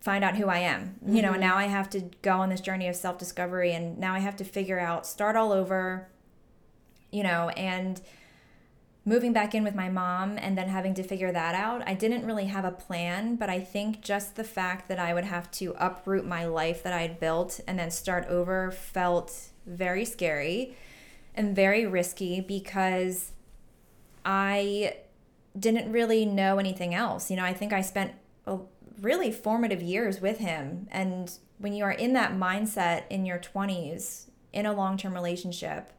find 0.00 0.22
out 0.22 0.36
who 0.36 0.48
I 0.48 0.58
am. 0.58 0.94
You 1.04 1.22
know, 1.22 1.32
and 1.32 1.42
mm-hmm. 1.42 1.48
now 1.48 1.56
I 1.56 1.64
have 1.64 1.90
to 1.90 2.02
go 2.22 2.38
on 2.38 2.50
this 2.50 2.60
journey 2.60 2.86
of 2.86 2.94
self 2.94 3.18
discovery. 3.18 3.72
And 3.72 3.98
now 3.98 4.14
I 4.14 4.20
have 4.20 4.36
to 4.36 4.44
figure 4.44 4.78
out, 4.78 5.06
start 5.06 5.34
all 5.34 5.52
over, 5.52 6.08
you 7.10 7.24
know, 7.24 7.48
and 7.50 8.00
moving 9.06 9.32
back 9.32 9.54
in 9.54 9.62
with 9.62 9.74
my 9.74 9.88
mom 9.88 10.36
and 10.36 10.58
then 10.58 10.68
having 10.68 10.92
to 10.92 11.02
figure 11.02 11.30
that 11.30 11.54
out, 11.54 11.80
I 11.86 11.94
didn't 11.94 12.26
really 12.26 12.46
have 12.46 12.64
a 12.64 12.72
plan, 12.72 13.36
but 13.36 13.48
I 13.48 13.60
think 13.60 14.02
just 14.02 14.34
the 14.34 14.44
fact 14.44 14.88
that 14.88 14.98
I 14.98 15.14
would 15.14 15.24
have 15.24 15.48
to 15.52 15.74
uproot 15.78 16.26
my 16.26 16.44
life 16.44 16.82
that 16.82 16.92
I 16.92 17.02
had 17.02 17.20
built 17.20 17.60
and 17.68 17.78
then 17.78 17.92
start 17.92 18.26
over 18.26 18.72
felt 18.72 19.50
very 19.64 20.04
scary 20.04 20.76
and 21.36 21.54
very 21.54 21.86
risky 21.86 22.40
because 22.40 23.30
I 24.24 24.96
didn't 25.56 25.92
really 25.92 26.26
know 26.26 26.58
anything 26.58 26.92
else. 26.92 27.30
You 27.30 27.36
know, 27.36 27.44
I 27.44 27.52
think 27.52 27.72
I 27.72 27.82
spent 27.82 28.12
really 29.00 29.30
formative 29.30 29.82
years 29.82 30.20
with 30.20 30.38
him. 30.38 30.88
And 30.90 31.30
when 31.58 31.72
you 31.72 31.84
are 31.84 31.92
in 31.92 32.12
that 32.14 32.32
mindset 32.32 33.04
in 33.08 33.24
your 33.24 33.38
20s, 33.38 34.24
in 34.52 34.66
a 34.66 34.72
long 34.72 34.96
term 34.96 35.14
relationship, 35.14 35.92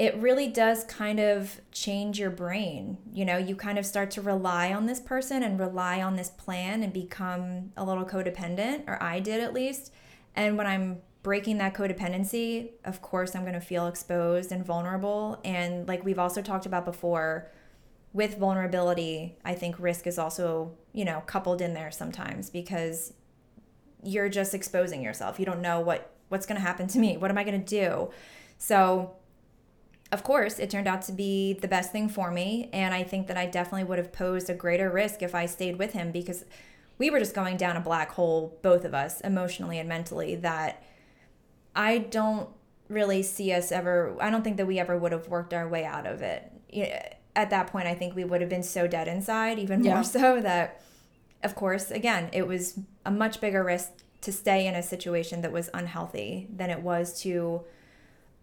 it 0.00 0.16
really 0.16 0.48
does 0.48 0.82
kind 0.84 1.20
of 1.20 1.60
change 1.72 2.18
your 2.18 2.30
brain. 2.30 2.96
You 3.12 3.26
know, 3.26 3.36
you 3.36 3.54
kind 3.54 3.78
of 3.78 3.84
start 3.84 4.10
to 4.12 4.22
rely 4.22 4.72
on 4.72 4.86
this 4.86 4.98
person 4.98 5.42
and 5.42 5.60
rely 5.60 6.00
on 6.00 6.16
this 6.16 6.30
plan 6.30 6.82
and 6.82 6.90
become 6.90 7.72
a 7.76 7.84
little 7.84 8.06
codependent, 8.06 8.84
or 8.88 9.00
I 9.02 9.20
did 9.20 9.42
at 9.42 9.52
least. 9.52 9.92
And 10.34 10.56
when 10.56 10.66
I'm 10.66 11.02
breaking 11.22 11.58
that 11.58 11.74
codependency, 11.74 12.70
of 12.82 13.02
course, 13.02 13.36
I'm 13.36 13.42
going 13.42 13.52
to 13.52 13.60
feel 13.60 13.88
exposed 13.88 14.52
and 14.52 14.64
vulnerable. 14.64 15.38
And 15.44 15.86
like 15.86 16.02
we've 16.02 16.18
also 16.18 16.40
talked 16.40 16.64
about 16.64 16.86
before, 16.86 17.50
with 18.14 18.38
vulnerability, 18.38 19.36
I 19.44 19.52
think 19.52 19.78
risk 19.78 20.06
is 20.06 20.18
also, 20.18 20.78
you 20.94 21.04
know, 21.04 21.22
coupled 21.26 21.60
in 21.60 21.74
there 21.74 21.90
sometimes 21.90 22.48
because 22.48 23.12
you're 24.02 24.30
just 24.30 24.54
exposing 24.54 25.02
yourself. 25.02 25.38
You 25.38 25.44
don't 25.44 25.60
know 25.60 25.78
what 25.78 26.10
what's 26.28 26.46
going 26.46 26.58
to 26.58 26.66
happen 26.66 26.86
to 26.86 26.98
me. 26.98 27.18
What 27.18 27.30
am 27.30 27.36
I 27.36 27.44
going 27.44 27.62
to 27.62 27.66
do? 27.66 28.10
So, 28.56 29.16
of 30.12 30.24
course, 30.24 30.58
it 30.58 30.70
turned 30.70 30.88
out 30.88 31.02
to 31.02 31.12
be 31.12 31.52
the 31.52 31.68
best 31.68 31.92
thing 31.92 32.08
for 32.08 32.30
me. 32.30 32.68
And 32.72 32.92
I 32.92 33.04
think 33.04 33.28
that 33.28 33.36
I 33.36 33.46
definitely 33.46 33.84
would 33.84 33.98
have 33.98 34.12
posed 34.12 34.50
a 34.50 34.54
greater 34.54 34.90
risk 34.90 35.22
if 35.22 35.34
I 35.34 35.46
stayed 35.46 35.78
with 35.78 35.92
him 35.92 36.10
because 36.10 36.44
we 36.98 37.10
were 37.10 37.18
just 37.18 37.34
going 37.34 37.56
down 37.56 37.76
a 37.76 37.80
black 37.80 38.10
hole, 38.10 38.58
both 38.62 38.84
of 38.84 38.92
us, 38.92 39.20
emotionally 39.20 39.78
and 39.78 39.88
mentally, 39.88 40.34
that 40.36 40.82
I 41.74 41.98
don't 41.98 42.48
really 42.88 43.22
see 43.22 43.52
us 43.52 43.70
ever, 43.70 44.16
I 44.20 44.30
don't 44.30 44.42
think 44.42 44.56
that 44.56 44.66
we 44.66 44.78
ever 44.80 44.98
would 44.98 45.12
have 45.12 45.28
worked 45.28 45.54
our 45.54 45.68
way 45.68 45.84
out 45.84 46.06
of 46.06 46.22
it. 46.22 46.52
At 47.36 47.50
that 47.50 47.68
point, 47.68 47.86
I 47.86 47.94
think 47.94 48.16
we 48.16 48.24
would 48.24 48.40
have 48.40 48.50
been 48.50 48.64
so 48.64 48.88
dead 48.88 49.06
inside, 49.06 49.58
even 49.60 49.84
Yeah. 49.84 49.94
more 49.94 50.02
so 50.18 50.40
that, 50.40 50.82
of 51.44 51.54
course, 51.54 51.90
again, 51.92 52.28
it 52.32 52.46
was 52.46 52.78
a 53.06 53.10
much 53.10 53.40
bigger 53.40 53.62
risk 53.62 53.92
to 54.22 54.32
stay 54.32 54.66
in 54.66 54.74
a 54.74 54.82
situation 54.82 55.40
that 55.42 55.52
was 55.52 55.70
unhealthy 55.72 56.48
than 56.54 56.68
it 56.68 56.82
was 56.82 57.18
to 57.22 57.62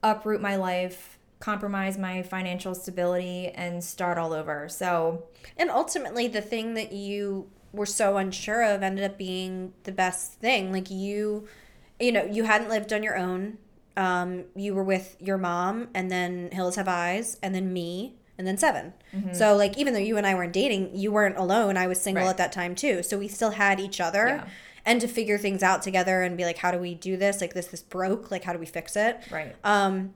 uproot 0.01 0.41
my 0.41 0.55
life, 0.55 1.16
compromise 1.39 1.97
my 1.97 2.23
financial 2.23 2.73
stability, 2.75 3.49
and 3.49 3.83
start 3.83 4.17
all 4.17 4.33
over. 4.33 4.67
So, 4.69 5.23
And 5.57 5.69
ultimately, 5.69 6.27
the 6.27 6.41
thing 6.41 6.73
that 6.75 6.91
you 6.91 7.49
were 7.73 7.85
so 7.85 8.17
unsure 8.17 8.63
of 8.63 8.81
ended 8.81 9.03
up 9.03 9.17
being 9.17 9.73
the 9.83 9.91
best 9.91 10.33
thing. 10.33 10.71
Like 10.71 10.89
you, 10.89 11.47
you 11.99 12.11
know, 12.11 12.23
you 12.25 12.43
hadn't 12.43 12.69
lived 12.69 12.91
on 12.93 13.03
your 13.03 13.17
own. 13.17 13.57
Um, 13.95 14.45
you 14.55 14.73
were 14.75 14.83
with 14.83 15.15
your 15.19 15.37
mom, 15.37 15.87
and 15.93 16.09
then 16.11 16.49
Hills 16.51 16.75
Have 16.75 16.87
Eyes, 16.87 17.37
and 17.41 17.53
then 17.55 17.73
me, 17.73 18.13
and 18.37 18.45
then 18.45 18.55
7 18.57 18.93
So, 19.33 19.55
like, 19.55 19.75
even 19.77 19.93
though 19.93 19.99
you 19.99 20.17
and 20.17 20.27
I 20.27 20.35
weren't 20.35 20.53
dating, 20.53 20.95
you 20.95 21.11
weren't 21.11 21.35
alone. 21.37 21.77
I 21.77 21.87
was 21.87 21.99
single 21.99 22.23
Right. 22.25 22.29
at 22.29 22.37
that 22.37 22.51
time 22.51 22.75
too. 22.75 23.01
So 23.01 23.17
we 23.17 23.27
still 23.27 23.49
had 23.51 23.79
each 23.79 23.99
other. 23.99 24.27
Yeah. 24.27 24.47
And 24.85 25.01
to 25.01 25.07
figure 25.07 25.37
things 25.39 25.63
out 25.63 25.81
together 25.81 26.21
and 26.21 26.37
be 26.37 26.45
like, 26.45 26.59
how 26.59 26.71
do 26.71 26.77
we 26.77 26.93
do 26.93 27.17
this? 27.17 27.41
Like, 27.41 27.53
this 27.55 27.67
this 27.67 27.81
broke. 27.81 28.29
Like, 28.31 28.43
how 28.43 28.53
do 28.53 28.59
we 28.59 28.67
fix 28.67 28.95
it? 28.95 29.19
right. 29.31 29.55
Um, 29.63 30.13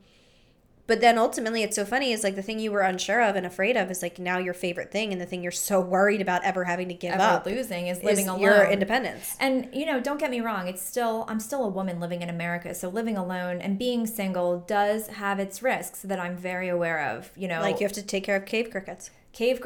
but 0.87 0.99
then 1.01 1.17
ultimately, 1.17 1.63
it's 1.63 1.75
so 1.75 1.85
funny 1.85 2.11
is 2.11 2.23
like 2.23 2.35
the 2.35 2.41
thing 2.41 2.59
you 2.59 2.71
were 2.71 2.81
unsure 2.81 3.21
of 3.21 3.35
and 3.35 3.45
afraid 3.45 3.77
of 3.77 3.89
is 3.91 4.01
like 4.01 4.19
now 4.19 4.37
your 4.37 4.53
favorite 4.53 4.91
thing, 4.91 5.11
and 5.11 5.21
the 5.21 5.25
thing 5.25 5.41
you're 5.43 5.51
so 5.51 5.79
worried 5.79 6.21
about 6.21 6.43
ever 6.43 6.65
having 6.65 6.87
to 6.89 6.93
give 6.93 7.13
Ever 7.13 7.23
up 7.23 7.45
losing 7.45 7.87
is 7.87 7.99
is 7.99 8.03
living 8.03 8.27
alone. 8.27 8.41
your 8.41 8.65
independence. 8.65 9.35
And 9.39 9.69
you 9.73 9.85
know, 9.85 9.99
don't 9.99 10.19
get 10.19 10.31
me 10.31 10.41
wrong, 10.41 10.67
it's 10.67 10.81
still 10.81 11.25
I'm 11.27 11.39
still 11.39 11.63
a 11.63 11.69
woman 11.69 11.99
living 11.99 12.21
in 12.21 12.29
America, 12.29 12.73
so 12.73 12.89
living 12.89 13.17
alone 13.17 13.61
and 13.61 13.77
being 13.79 14.05
single 14.07 14.59
does 14.67 15.07
have 15.07 15.39
its 15.39 15.61
risks 15.63 16.01
that 16.01 16.19
I'm 16.19 16.35
very 16.35 16.67
aware 16.69 17.01
of. 17.15 17.31
You 17.35 17.47
know, 17.47 17.61
Like 17.61 17.79
you 17.79 17.85
have 17.85 17.93
to 17.93 18.03
take 18.03 18.23
care 18.23 18.35
of 18.35 18.45
cave 18.45 18.69
crickets. 18.71 19.11
cave 19.33 19.61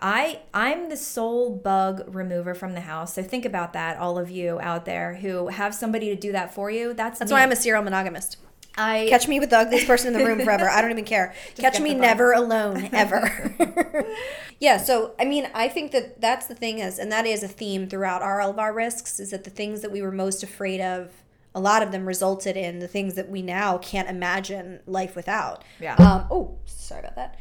I 0.00 0.40
I'm 0.54 0.90
the 0.90 0.96
sole 0.96 1.50
bug 1.56 2.14
remover 2.14 2.54
from 2.54 2.74
the 2.74 2.82
house. 2.82 3.14
So 3.14 3.22
think 3.22 3.44
about 3.44 3.72
that 3.72 3.98
all 3.98 4.18
of 4.18 4.30
you 4.30 4.60
out 4.60 4.84
there 4.84 5.16
who 5.16 5.48
have 5.48 5.74
somebody 5.74 6.08
to 6.10 6.16
do 6.16 6.30
that 6.32 6.54
for 6.54 6.70
you. 6.70 6.94
That's 6.94 7.18
That's 7.18 7.30
me. 7.30 7.34
why 7.36 7.42
I'm 7.42 7.52
a 7.52 7.56
serial 7.56 7.82
monogamist. 7.82 8.36
I 8.78 9.06
Catch 9.08 9.26
me 9.28 9.40
with 9.40 9.50
the 9.50 9.58
ugliest 9.58 9.86
person 9.86 10.14
in 10.14 10.18
the 10.18 10.24
room 10.24 10.40
forever. 10.40 10.68
I 10.68 10.80
don't 10.80 10.92
even 10.92 11.04
care. 11.04 11.34
Catch 11.56 11.80
me 11.80 11.94
never 11.94 12.32
alone 12.32 12.88
ever. 12.92 13.54
yeah. 14.60 14.78
So 14.78 15.14
I 15.18 15.24
mean, 15.24 15.48
I 15.52 15.68
think 15.68 15.90
that 15.90 16.20
that's 16.20 16.46
the 16.46 16.54
thing 16.54 16.78
is, 16.78 16.98
and 16.98 17.10
that 17.10 17.26
is 17.26 17.42
a 17.42 17.48
theme 17.48 17.88
throughout 17.88 18.22
our, 18.22 18.40
all 18.40 18.50
of 18.50 18.58
our 18.58 18.72
risks, 18.72 19.18
is 19.18 19.30
that 19.30 19.44
the 19.44 19.50
things 19.50 19.82
that 19.82 19.90
we 19.90 20.00
were 20.00 20.12
most 20.12 20.42
afraid 20.42 20.80
of. 20.80 21.10
A 21.54 21.60
lot 21.60 21.82
of 21.82 21.90
them 21.90 22.06
resulted 22.06 22.56
in 22.56 22.78
the 22.78 22.86
things 22.86 23.14
that 23.14 23.30
we 23.30 23.42
now 23.42 23.78
can't 23.78 24.08
imagine 24.08 24.80
life 24.86 25.16
without. 25.16 25.64
Yeah. 25.80 25.96
Um, 25.96 26.26
oh, 26.30 26.58
sorry 26.66 27.00
about 27.00 27.16
that. 27.16 27.36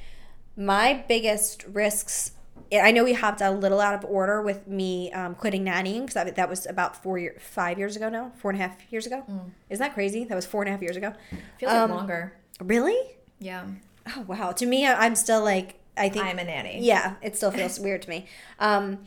My 0.56 1.04
biggest 1.08 1.66
risks. 1.68 2.32
I 2.74 2.92
know 2.92 3.04
we 3.04 3.14
hopped 3.14 3.42
a 3.42 3.52
little 3.52 3.80
out 3.80 3.94
of 3.94 4.04
order 4.06 4.42
with 4.42 4.68
me 4.68 5.12
um, 5.14 5.36
quitting 5.36 5.66
nannying 5.66 6.02
because 6.02 6.16
that, 6.16 6.36
that 6.36 6.50
was 6.50 6.66
about 6.66 7.02
four 7.02 7.18
year, 7.18 7.36
five 7.40 7.78
years 7.78 7.96
ago 7.96 8.10
now, 8.10 8.32
four 8.38 8.52
and 8.52 8.60
a 8.60 8.68
half 8.68 8.78
years 8.92 9.06
ago. 9.06 9.24
Isn't 9.70 9.84
that 9.84 9.94
crazy? 9.94 10.26
That 10.26 10.36
was 10.36 10.46
four 10.46 10.62
and 10.62 10.70
a 10.70 10.72
half 10.72 10.82
years 10.82 10.98
ago. 10.98 11.14
feels 11.60 11.72
um, 11.72 11.92
like 11.92 12.00
longer. 12.00 12.34
Really? 12.60 13.00
Yeah. 13.40 13.68
Oh 14.16 14.22
wow. 14.28 14.52
To 14.52 14.66
me, 14.66 14.88
I'm 14.88 15.16
still 15.16 15.44
like 15.44 15.80
I 15.98 16.10
think 16.10 16.26
I'm 16.26 16.40
a 16.40 16.44
nanny. 16.44 16.80
yeah, 16.82 17.16
it 17.22 17.36
still 17.36 17.52
feels 17.52 17.80
weird 17.80 18.02
to 18.04 18.10
me. 18.10 18.26
Um, 18.60 19.00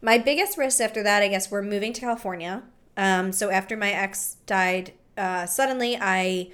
my 0.00 0.18
biggest 0.18 0.58
risk 0.58 0.80
after 0.80 1.02
that, 1.02 1.22
I 1.22 1.28
guess, 1.28 1.50
we're 1.50 1.62
moving 1.62 1.92
to 1.92 2.00
California. 2.00 2.62
Um, 2.96 3.32
so 3.32 3.50
after 3.50 3.76
my 3.76 3.92
ex 3.92 4.36
died 4.46 4.92
uh, 5.16 5.46
suddenly, 5.46 5.96
I 6.00 6.50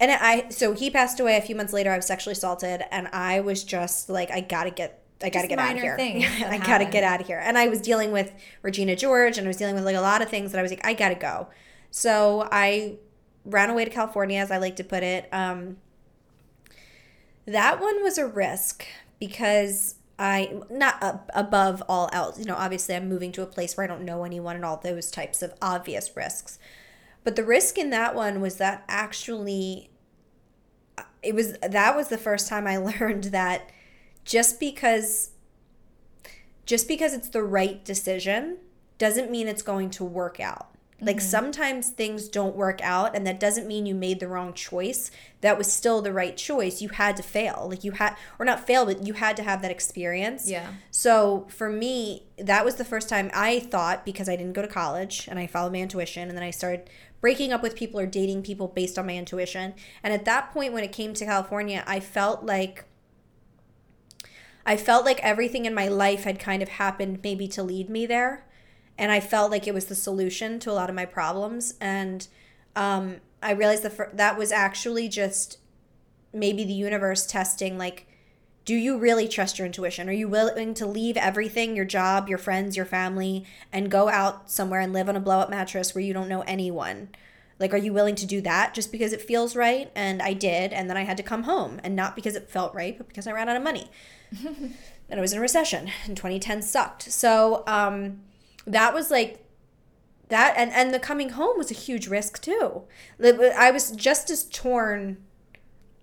and 0.00 0.10
I 0.10 0.48
so 0.50 0.72
he 0.72 0.90
passed 0.90 1.20
away 1.20 1.36
a 1.36 1.40
few 1.40 1.54
months 1.54 1.72
later. 1.72 1.90
I 1.90 1.96
was 1.96 2.06
sexually 2.06 2.32
assaulted, 2.32 2.82
and 2.90 3.08
I 3.08 3.40
was 3.40 3.64
just 3.64 4.08
like, 4.08 4.30
I 4.30 4.40
gotta 4.40 4.70
get. 4.70 5.00
I 5.26 5.30
gotta 5.30 5.48
get 5.48 5.58
out 5.58 5.76
of 5.76 5.82
here. 5.82 5.96
I 6.46 6.58
gotta 6.58 6.84
get 6.84 7.04
out 7.04 7.20
of 7.20 7.26
here. 7.26 7.40
And 7.42 7.56
I 7.56 7.68
was 7.68 7.80
dealing 7.80 8.12
with 8.12 8.32
Regina 8.62 8.96
George, 8.96 9.38
and 9.38 9.46
I 9.46 9.48
was 9.48 9.56
dealing 9.56 9.74
with 9.74 9.84
like 9.84 9.96
a 9.96 10.00
lot 10.00 10.22
of 10.22 10.28
things 10.28 10.52
that 10.52 10.58
I 10.58 10.62
was 10.62 10.70
like, 10.70 10.84
I 10.86 10.94
gotta 10.94 11.14
go. 11.14 11.48
So 11.90 12.48
I 12.50 12.98
ran 13.44 13.70
away 13.70 13.84
to 13.84 13.90
California, 13.90 14.38
as 14.38 14.50
I 14.50 14.58
like 14.58 14.76
to 14.76 14.84
put 14.84 15.02
it. 15.02 15.28
Um, 15.32 15.78
that 17.46 17.80
one 17.80 18.02
was 18.02 18.18
a 18.18 18.26
risk 18.26 18.86
because 19.18 19.96
I 20.18 20.60
not 20.70 21.28
above 21.34 21.82
all 21.88 22.08
else. 22.12 22.38
You 22.38 22.44
know, 22.44 22.56
obviously 22.56 22.94
I'm 22.94 23.08
moving 23.08 23.32
to 23.32 23.42
a 23.42 23.46
place 23.46 23.76
where 23.76 23.84
I 23.84 23.86
don't 23.86 24.04
know 24.04 24.24
anyone 24.24 24.56
and 24.56 24.64
all 24.64 24.76
those 24.76 25.10
types 25.10 25.42
of 25.42 25.54
obvious 25.60 26.16
risks. 26.16 26.58
But 27.24 27.36
the 27.36 27.44
risk 27.44 27.78
in 27.78 27.90
that 27.90 28.14
one 28.14 28.40
was 28.40 28.56
that 28.56 28.84
actually 28.88 29.90
it 31.22 31.34
was 31.34 31.56
that 31.58 31.96
was 31.96 32.08
the 32.08 32.18
first 32.18 32.48
time 32.48 32.66
I 32.66 32.76
learned 33.00 33.24
that 33.24 33.70
just 34.24 34.58
because 34.58 35.30
just 36.66 36.88
because 36.88 37.12
it's 37.12 37.28
the 37.28 37.42
right 37.42 37.84
decision 37.84 38.58
doesn't 38.96 39.30
mean 39.30 39.48
it's 39.48 39.62
going 39.62 39.90
to 39.90 40.04
work 40.04 40.40
out. 40.40 40.74
Like 41.00 41.16
mm-hmm. 41.16 41.26
sometimes 41.26 41.90
things 41.90 42.28
don't 42.28 42.56
work 42.56 42.80
out 42.82 43.14
and 43.14 43.26
that 43.26 43.38
doesn't 43.38 43.66
mean 43.66 43.84
you 43.84 43.94
made 43.94 44.20
the 44.20 44.28
wrong 44.28 44.54
choice. 44.54 45.10
That 45.42 45.58
was 45.58 45.70
still 45.70 46.00
the 46.00 46.12
right 46.12 46.36
choice. 46.36 46.80
You 46.80 46.88
had 46.88 47.16
to 47.16 47.22
fail. 47.22 47.66
Like 47.68 47.84
you 47.84 47.92
had 47.92 48.16
or 48.38 48.46
not 48.46 48.66
fail, 48.66 48.86
but 48.86 49.06
you 49.06 49.12
had 49.14 49.36
to 49.36 49.42
have 49.42 49.60
that 49.62 49.70
experience. 49.70 50.48
Yeah. 50.48 50.72
So 50.90 51.46
for 51.50 51.68
me, 51.68 52.26
that 52.38 52.64
was 52.64 52.76
the 52.76 52.84
first 52.84 53.08
time 53.08 53.30
I 53.34 53.60
thought 53.60 54.06
because 54.06 54.28
I 54.28 54.36
didn't 54.36 54.54
go 54.54 54.62
to 54.62 54.68
college 54.68 55.28
and 55.28 55.38
I 55.38 55.46
followed 55.46 55.72
my 55.72 55.80
intuition 55.80 56.28
and 56.28 56.36
then 56.36 56.44
I 56.44 56.50
started 56.50 56.88
breaking 57.20 57.52
up 57.52 57.62
with 57.62 57.74
people 57.74 58.00
or 58.00 58.06
dating 58.06 58.42
people 58.42 58.68
based 58.68 58.98
on 58.98 59.06
my 59.06 59.16
intuition. 59.16 59.74
And 60.02 60.14
at 60.14 60.24
that 60.24 60.52
point 60.52 60.72
when 60.72 60.84
it 60.84 60.92
came 60.92 61.12
to 61.14 61.24
California, 61.24 61.82
I 61.86 62.00
felt 62.00 62.44
like 62.44 62.84
I 64.66 64.76
felt 64.76 65.04
like 65.04 65.20
everything 65.20 65.64
in 65.64 65.74
my 65.74 65.88
life 65.88 66.24
had 66.24 66.38
kind 66.38 66.62
of 66.62 66.70
happened 66.70 67.20
maybe 67.22 67.46
to 67.48 67.62
lead 67.62 67.90
me 67.90 68.06
there. 68.06 68.46
And 68.96 69.10
I 69.10 69.20
felt 69.20 69.50
like 69.50 69.66
it 69.66 69.74
was 69.74 69.86
the 69.86 69.94
solution 69.94 70.58
to 70.60 70.70
a 70.70 70.72
lot 70.72 70.88
of 70.88 70.96
my 70.96 71.04
problems. 71.04 71.74
And 71.80 72.26
um, 72.76 73.16
I 73.42 73.52
realized 73.52 73.82
that 73.82 74.16
that 74.16 74.38
was 74.38 74.52
actually 74.52 75.08
just 75.08 75.58
maybe 76.32 76.64
the 76.64 76.72
universe 76.72 77.26
testing, 77.26 77.76
like, 77.76 78.06
do 78.64 78.74
you 78.74 78.96
really 78.96 79.28
trust 79.28 79.58
your 79.58 79.66
intuition? 79.66 80.08
Are 80.08 80.12
you 80.12 80.26
willing 80.26 80.72
to 80.74 80.86
leave 80.86 81.18
everything, 81.18 81.76
your 81.76 81.84
job, 81.84 82.28
your 82.28 82.38
friends, 82.38 82.76
your 82.76 82.86
family, 82.86 83.44
and 83.70 83.90
go 83.90 84.08
out 84.08 84.50
somewhere 84.50 84.80
and 84.80 84.92
live 84.92 85.08
on 85.08 85.16
a 85.16 85.20
blow 85.20 85.40
up 85.40 85.50
mattress 85.50 85.94
where 85.94 86.02
you 86.02 86.14
don't 86.14 86.28
know 86.28 86.40
anyone? 86.42 87.10
Like, 87.58 87.74
are 87.74 87.78
you 87.78 87.92
willing 87.92 88.14
to 88.16 88.26
do 88.26 88.40
that 88.40 88.72
just 88.72 88.90
because 88.90 89.12
it 89.12 89.20
feels 89.20 89.54
right? 89.54 89.90
And 89.94 90.22
I 90.22 90.32
did. 90.32 90.72
And 90.72 90.88
then 90.88 90.96
I 90.96 91.04
had 91.04 91.18
to 91.18 91.22
come 91.22 91.42
home. 91.42 91.80
And 91.84 91.94
not 91.94 92.16
because 92.16 92.34
it 92.34 92.50
felt 92.50 92.74
right, 92.74 92.96
but 92.96 93.06
because 93.06 93.26
I 93.26 93.32
ran 93.32 93.48
out 93.48 93.56
of 93.56 93.62
money. 93.62 93.90
and 94.46 94.74
I 95.18 95.20
was 95.20 95.32
in 95.32 95.38
a 95.38 95.42
recession. 95.42 95.90
And 96.06 96.16
2010 96.16 96.62
sucked. 96.62 97.02
So 97.10 97.62
um, 97.66 98.20
that 98.66 98.94
was 98.94 99.10
like, 99.10 99.40
that 100.28 100.54
and, 100.56 100.72
and 100.72 100.92
the 100.94 100.98
coming 100.98 101.30
home 101.30 101.58
was 101.58 101.70
a 101.70 101.74
huge 101.74 102.06
risk 102.08 102.40
too. 102.42 102.84
I 103.22 103.70
was 103.70 103.90
just 103.90 104.30
as 104.30 104.44
torn 104.44 105.18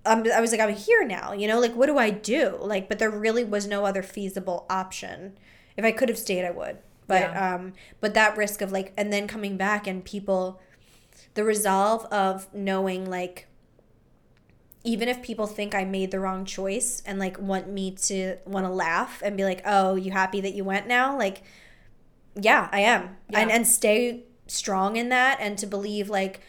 um, 0.06 0.26
I 0.34 0.42
was 0.42 0.52
like, 0.52 0.60
I'm 0.62 0.74
here 0.74 1.06
now, 1.06 1.32
you 1.34 1.48
know, 1.48 1.60
like, 1.60 1.76
what 1.76 1.86
do 1.86 1.98
I 1.98 2.10
do? 2.10 2.58
Like, 2.60 2.90
but 2.90 2.98
there 3.00 3.10
really 3.12 3.44
was 3.44 3.68
no 3.68 3.86
other 3.86 4.02
feasible 4.02 4.66
option. 4.70 5.38
If 5.78 5.86
I 5.86 5.92
could 5.92 6.10
have 6.10 6.18
stayed, 6.18 6.44
I 6.44 6.52
would. 6.52 6.80
But, 7.08 7.22
Yeah. 7.22 7.56
um, 7.56 7.74
but 8.00 8.14
that 8.16 8.36
risk 8.36 8.62
of 8.62 8.72
like, 8.72 8.94
and 8.98 9.14
then 9.14 9.28
coming 9.28 9.58
back 9.58 9.86
and 9.86 10.04
people, 10.04 10.60
the 11.36 11.44
resolve 11.44 12.06
of 12.06 12.52
knowing 12.54 13.10
like, 13.10 13.48
even 14.84 15.08
if 15.08 15.22
people 15.22 15.48
think 15.48 15.76
I 15.76 15.84
made 15.86 16.12
the 16.12 16.20
wrong 16.20 16.44
choice 16.46 17.02
and 17.06 17.20
like 17.20 17.40
want 17.40 17.70
me 17.70 17.92
to 17.92 18.38
want 18.46 18.66
to 18.66 18.72
laugh 18.72 19.22
and 19.24 19.38
be 19.38 19.44
like, 19.44 19.62
oh, 19.66 19.96
you 19.96 20.12
happy 20.12 20.42
that 20.42 20.54
you 20.54 20.64
went 20.64 20.88
now? 20.88 21.18
Like, 21.18 21.44
yeah, 22.36 22.68
I 22.72 22.80
am. 22.82 23.16
Yeah. 23.30 23.40
And, 23.42 23.52
and 23.52 23.68
stay 23.68 24.24
strong 24.48 24.96
in 24.98 25.10
that 25.10 25.38
and 25.40 25.58
to 25.60 25.66
believe 25.68 26.10
like, 26.10 26.42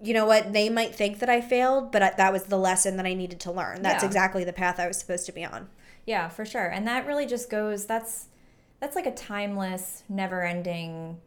you 0.00 0.14
know 0.14 0.26
what 0.26 0.52
they 0.52 0.68
might 0.68 0.94
think 0.94 1.18
that 1.18 1.28
i 1.28 1.40
failed 1.40 1.90
but 1.90 2.00
I, 2.04 2.10
that 2.18 2.32
was 2.32 2.44
the 2.44 2.56
lesson 2.56 2.96
that 2.98 3.04
i 3.06 3.14
needed 3.14 3.40
to 3.40 3.50
learn 3.50 3.82
that's 3.82 4.04
Yeah. 4.04 4.06
exactly 4.06 4.44
the 4.44 4.52
path 4.52 4.78
i 4.78 4.86
was 4.86 4.96
supposed 4.96 5.26
to 5.26 5.32
be 5.32 5.44
on 5.44 5.68
Yeah, 6.06 6.28
for 6.28 6.44
sure. 6.44 6.66
And 6.68 6.86
that 6.86 7.04
really 7.04 7.26
just 7.26 7.50
goes 7.50 7.84
that's 7.84 8.26
that's 8.78 8.94
like 8.94 9.06
a 9.06 9.10
timeless, 9.12 10.04
never-ending 10.08 11.18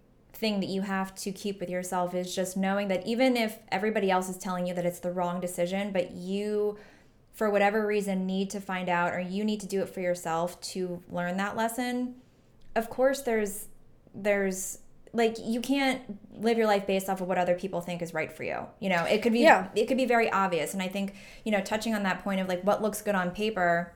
thing 0.42 0.60
that 0.60 0.70
you 0.70 0.82
have 0.82 1.14
to 1.16 1.32
keep 1.32 1.60
with 1.62 1.70
yourself 1.70 2.14
is 2.16 2.36
just 2.36 2.58
knowing 2.58 2.88
that 2.90 3.06
even 3.06 3.38
if 3.38 3.60
everybody 3.72 4.10
else 4.12 4.28
is 4.28 4.38
telling 4.38 4.66
you 4.68 4.74
that 4.74 4.86
it's 4.86 5.00
the 5.00 5.12
wrong 5.12 5.40
decision, 5.40 5.92
but 5.94 6.12
you 6.12 6.78
for 7.32 7.50
whatever 7.50 7.86
reason 7.88 8.26
need 8.26 8.50
to 8.50 8.60
find 8.60 8.90
out 8.90 9.14
or 9.14 9.20
you 9.20 9.46
need 9.46 9.60
to 9.62 9.68
do 9.68 9.82
it 9.82 9.88
for 9.88 10.02
yourself 10.02 10.60
to 10.62 11.02
learn 11.10 11.38
that 11.38 11.56
lesson. 11.56 12.16
Of 12.76 12.90
course 12.90 13.22
there's 13.22 13.68
there's 14.14 14.80
like 15.14 15.38
you 15.42 15.62
can't 15.62 16.02
live 16.42 16.58
your 16.58 16.68
life 16.68 16.88
based 16.88 17.08
off 17.08 17.22
of 17.22 17.28
what 17.28 17.38
other 17.38 17.56
people 17.56 17.80
think 17.80 18.02
is 18.02 18.14
right 18.14 18.32
for 18.34 18.44
you. 18.44 18.66
You 18.80 18.90
know, 18.90 19.04
it 19.06 19.22
could 19.22 19.34
be 19.34 19.42
Yeah. 19.42 19.68
it 19.76 19.86
could 19.88 19.98
be 19.98 20.06
very 20.06 20.30
obvious 20.32 20.74
and 20.74 20.82
I 20.82 20.88
think, 20.88 21.14
you 21.46 21.52
know, 21.52 21.62
touching 21.62 21.94
on 21.94 22.04
that 22.04 22.24
point 22.24 22.42
of 22.42 22.48
like 22.50 22.64
what 22.64 22.82
looks 22.82 23.02
good 23.02 23.16
on 23.16 23.32
paper 23.32 23.94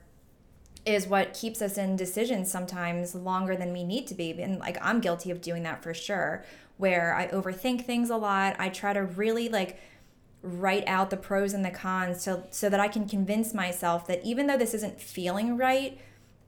is 0.86 1.08
what 1.08 1.34
keeps 1.34 1.60
us 1.60 1.76
in 1.76 1.96
decisions 1.96 2.50
sometimes 2.50 3.14
longer 3.14 3.56
than 3.56 3.72
we 3.72 3.82
need 3.82 4.06
to 4.06 4.14
be. 4.14 4.30
And 4.40 4.60
like 4.60 4.78
I'm 4.80 5.00
guilty 5.00 5.30
of 5.32 5.40
doing 5.40 5.64
that 5.64 5.82
for 5.82 5.92
sure, 5.92 6.44
where 6.76 7.14
I 7.14 7.26
overthink 7.28 7.84
things 7.84 8.08
a 8.08 8.16
lot. 8.16 8.56
I 8.58 8.68
try 8.68 8.92
to 8.92 9.02
really 9.02 9.48
like 9.48 9.78
write 10.42 10.84
out 10.86 11.10
the 11.10 11.16
pros 11.16 11.52
and 11.52 11.64
the 11.64 11.70
cons 11.70 12.22
so 12.22 12.44
so 12.50 12.68
that 12.68 12.78
I 12.78 12.86
can 12.86 13.08
convince 13.08 13.52
myself 13.52 14.06
that 14.06 14.24
even 14.24 14.46
though 14.46 14.56
this 14.56 14.74
isn't 14.74 15.00
feeling 15.00 15.56
right, 15.56 15.98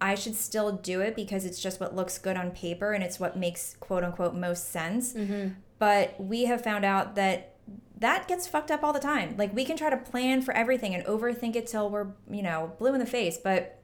I 0.00 0.14
should 0.14 0.36
still 0.36 0.70
do 0.72 1.00
it 1.00 1.16
because 1.16 1.44
it's 1.44 1.60
just 1.60 1.80
what 1.80 1.96
looks 1.96 2.16
good 2.16 2.36
on 2.36 2.52
paper 2.52 2.92
and 2.92 3.02
it's 3.02 3.18
what 3.18 3.36
makes 3.36 3.76
quote 3.80 4.04
unquote 4.04 4.34
most 4.34 4.70
sense. 4.70 5.14
Mm-hmm. 5.14 5.54
But 5.80 6.14
we 6.20 6.44
have 6.44 6.62
found 6.62 6.84
out 6.84 7.16
that 7.16 7.56
that 7.98 8.28
gets 8.28 8.46
fucked 8.46 8.70
up 8.70 8.84
all 8.84 8.92
the 8.92 9.00
time. 9.00 9.34
Like 9.36 9.52
we 9.52 9.64
can 9.64 9.76
try 9.76 9.90
to 9.90 9.96
plan 9.96 10.42
for 10.42 10.54
everything 10.54 10.94
and 10.94 11.04
overthink 11.06 11.56
it 11.56 11.66
till 11.66 11.90
we're, 11.90 12.06
you 12.30 12.42
know, 12.42 12.72
blue 12.78 12.94
in 12.94 13.00
the 13.00 13.06
face, 13.06 13.36
but 13.42 13.77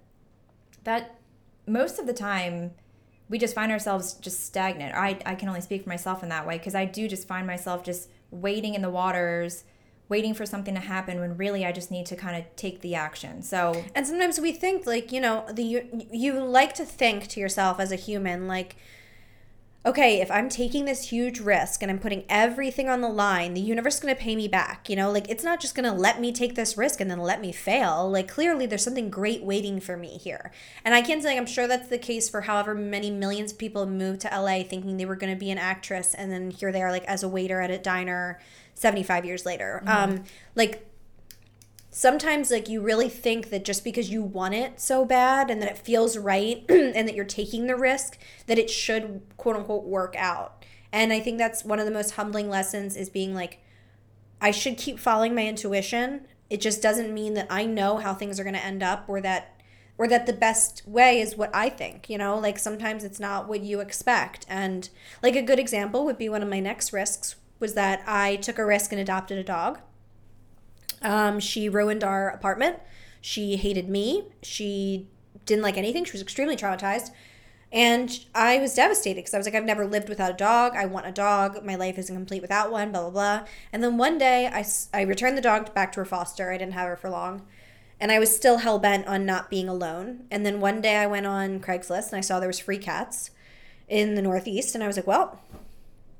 that 0.84 1.18
most 1.66 1.98
of 1.98 2.06
the 2.06 2.12
time 2.12 2.72
we 3.28 3.38
just 3.38 3.54
find 3.54 3.72
ourselves 3.72 4.14
just 4.14 4.44
stagnant. 4.44 4.94
I 4.94 5.18
I 5.26 5.34
can 5.34 5.48
only 5.48 5.60
speak 5.60 5.82
for 5.84 5.88
myself 5.88 6.22
in 6.22 6.28
that 6.28 6.46
way 6.46 6.58
because 6.58 6.74
I 6.74 6.84
do 6.84 7.08
just 7.08 7.26
find 7.26 7.46
myself 7.46 7.82
just 7.82 8.08
waiting 8.30 8.74
in 8.74 8.82
the 8.82 8.90
waters 8.90 9.64
waiting 10.08 10.34
for 10.34 10.44
something 10.44 10.74
to 10.74 10.80
happen 10.80 11.18
when 11.18 11.36
really 11.36 11.64
I 11.64 11.72
just 11.72 11.90
need 11.90 12.06
to 12.06 12.16
kind 12.16 12.36
of 12.36 12.44
take 12.56 12.80
the 12.82 12.94
action. 12.94 13.42
So 13.42 13.84
And 13.94 14.06
sometimes 14.06 14.38
we 14.38 14.52
think 14.52 14.86
like, 14.86 15.12
you 15.12 15.20
know, 15.20 15.46
the 15.50 15.62
you, 15.62 16.06
you 16.12 16.34
like 16.34 16.74
to 16.74 16.84
think 16.84 17.28
to 17.28 17.40
yourself 17.40 17.80
as 17.80 17.90
a 17.90 17.96
human 17.96 18.46
like 18.46 18.76
okay, 19.86 20.20
if 20.22 20.30
I'm 20.30 20.48
taking 20.48 20.86
this 20.86 21.10
huge 21.10 21.40
risk 21.40 21.82
and 21.82 21.90
I'm 21.90 21.98
putting 21.98 22.24
everything 22.28 22.88
on 22.88 23.02
the 23.02 23.08
line, 23.08 23.52
the 23.52 23.60
universe 23.60 23.96
is 23.96 24.00
going 24.00 24.14
to 24.14 24.20
pay 24.20 24.34
me 24.34 24.48
back. 24.48 24.88
You 24.88 24.96
know, 24.96 25.10
like 25.10 25.28
it's 25.28 25.44
not 25.44 25.60
just 25.60 25.74
going 25.74 25.84
to 25.84 25.92
let 25.92 26.20
me 26.20 26.32
take 26.32 26.54
this 26.54 26.78
risk 26.78 27.00
and 27.00 27.10
then 27.10 27.18
let 27.18 27.40
me 27.40 27.52
fail. 27.52 28.10
Like 28.10 28.26
clearly 28.26 28.64
there's 28.64 28.82
something 28.82 29.10
great 29.10 29.42
waiting 29.42 29.80
for 29.80 29.96
me 29.96 30.16
here. 30.16 30.50
And 30.84 30.94
I 30.94 31.02
can 31.02 31.20
say 31.20 31.36
I'm 31.36 31.46
sure 31.46 31.68
that's 31.68 31.88
the 31.88 31.98
case 31.98 32.30
for 32.30 32.42
however 32.42 32.74
many 32.74 33.10
millions 33.10 33.52
of 33.52 33.58
people 33.58 33.84
moved 33.86 34.22
to 34.22 34.28
LA 34.28 34.62
thinking 34.62 34.96
they 34.96 35.04
were 35.04 35.16
going 35.16 35.32
to 35.32 35.38
be 35.38 35.50
an 35.50 35.58
actress 35.58 36.14
and 36.14 36.32
then 36.32 36.50
here 36.50 36.72
they 36.72 36.82
are 36.82 36.90
like 36.90 37.04
as 37.04 37.22
a 37.22 37.28
waiter 37.28 37.60
at 37.60 37.70
a 37.70 37.78
diner 37.78 38.40
75 38.74 39.26
years 39.26 39.44
later. 39.44 39.82
Um 39.86 40.24
like 40.54 40.88
sometimes 41.94 42.50
like 42.50 42.68
you 42.68 42.80
really 42.80 43.08
think 43.08 43.50
that 43.50 43.64
just 43.64 43.84
because 43.84 44.10
you 44.10 44.20
want 44.20 44.52
it 44.52 44.80
so 44.80 45.04
bad 45.04 45.48
and 45.48 45.62
that 45.62 45.70
it 45.70 45.78
feels 45.78 46.18
right 46.18 46.64
and 46.68 47.06
that 47.06 47.14
you're 47.14 47.24
taking 47.24 47.68
the 47.68 47.76
risk 47.76 48.18
that 48.48 48.58
it 48.58 48.68
should 48.68 49.22
quote 49.36 49.54
unquote 49.54 49.84
work 49.84 50.16
out. 50.18 50.64
And 50.92 51.12
i 51.12 51.20
think 51.20 51.38
that's 51.38 51.64
one 51.64 51.78
of 51.78 51.84
the 51.84 51.92
most 51.92 52.12
humbling 52.12 52.50
lessons 52.50 52.96
is 52.96 53.08
being 53.08 53.32
like 53.32 53.60
i 54.40 54.50
should 54.50 54.76
keep 54.76 54.98
following 54.98 55.36
my 55.36 55.46
intuition. 55.46 56.26
It 56.50 56.60
just 56.60 56.82
doesn't 56.82 57.14
mean 57.14 57.34
that 57.34 57.46
i 57.48 57.64
know 57.64 57.98
how 57.98 58.12
things 58.12 58.40
are 58.40 58.44
going 58.44 58.56
to 58.56 58.64
end 58.64 58.82
up 58.82 59.04
or 59.06 59.20
that 59.20 59.62
or 59.96 60.08
that 60.08 60.26
the 60.26 60.32
best 60.32 60.82
way 60.88 61.20
is 61.20 61.36
what 61.36 61.54
i 61.54 61.68
think 61.68 62.10
you 62.10 62.18
know? 62.18 62.36
Like 62.36 62.58
sometimes 62.58 63.04
it's 63.04 63.20
not 63.20 63.46
what 63.46 63.60
you 63.60 63.78
expect. 63.78 64.46
And 64.48 64.88
like 65.22 65.36
a 65.36 65.42
good 65.42 65.60
example 65.60 66.04
would 66.04 66.18
be 66.18 66.28
one 66.28 66.42
of 66.42 66.48
my 66.48 66.58
next 66.58 66.92
risks 66.92 67.36
was 67.60 67.74
that 67.74 68.02
i 68.04 68.34
took 68.34 68.58
a 68.58 68.66
risk 68.66 68.90
and 68.90 69.00
adopted 69.00 69.38
a 69.38 69.44
dog 69.44 69.78
um, 71.04 71.38
she 71.38 71.68
ruined 71.68 72.02
our 72.02 72.28
apartment. 72.30 72.80
She 73.20 73.56
hated 73.56 73.88
me. 73.88 74.24
She 74.42 75.08
didn't 75.46 75.62
like 75.62 75.76
anything. 75.76 76.04
She 76.04 76.12
was 76.12 76.22
extremely 76.22 76.56
traumatized. 76.56 77.10
And 77.72 78.24
I 78.34 78.58
was 78.58 78.74
devastated 78.74 79.16
because 79.16 79.34
I 79.34 79.36
was 79.36 79.46
like, 79.46 79.54
I've 79.56 79.64
never 79.64 79.84
lived 79.84 80.08
without 80.08 80.30
a 80.30 80.36
dog. 80.36 80.74
I 80.76 80.86
want 80.86 81.06
a 81.06 81.12
dog. 81.12 81.64
My 81.64 81.74
life 81.74 81.98
isn't 81.98 82.14
complete 82.14 82.40
without 82.40 82.70
one, 82.70 82.92
blah, 82.92 83.02
blah, 83.02 83.10
blah. 83.10 83.46
And 83.72 83.82
then 83.82 83.96
one 83.96 84.16
day 84.16 84.46
I, 84.46 84.64
I 84.92 85.02
returned 85.02 85.36
the 85.36 85.42
dog 85.42 85.74
back 85.74 85.90
to 85.92 86.00
her 86.00 86.04
foster. 86.04 86.52
I 86.52 86.58
didn't 86.58 86.74
have 86.74 86.86
her 86.86 86.96
for 86.96 87.10
long. 87.10 87.42
And 87.98 88.12
I 88.12 88.20
was 88.20 88.34
still 88.34 88.58
hell 88.58 88.78
bent 88.78 89.08
on 89.08 89.26
not 89.26 89.50
being 89.50 89.68
alone. 89.68 90.24
And 90.30 90.46
then 90.46 90.60
one 90.60 90.80
day 90.80 90.96
I 90.96 91.06
went 91.06 91.26
on 91.26 91.58
Craigslist 91.58 92.10
and 92.10 92.18
I 92.18 92.20
saw 92.20 92.38
there 92.38 92.48
was 92.48 92.60
free 92.60 92.78
cats 92.78 93.30
in 93.88 94.14
the 94.14 94.22
Northeast. 94.22 94.76
And 94.76 94.84
I 94.84 94.86
was 94.86 94.96
like, 94.96 95.06
well, 95.06 95.40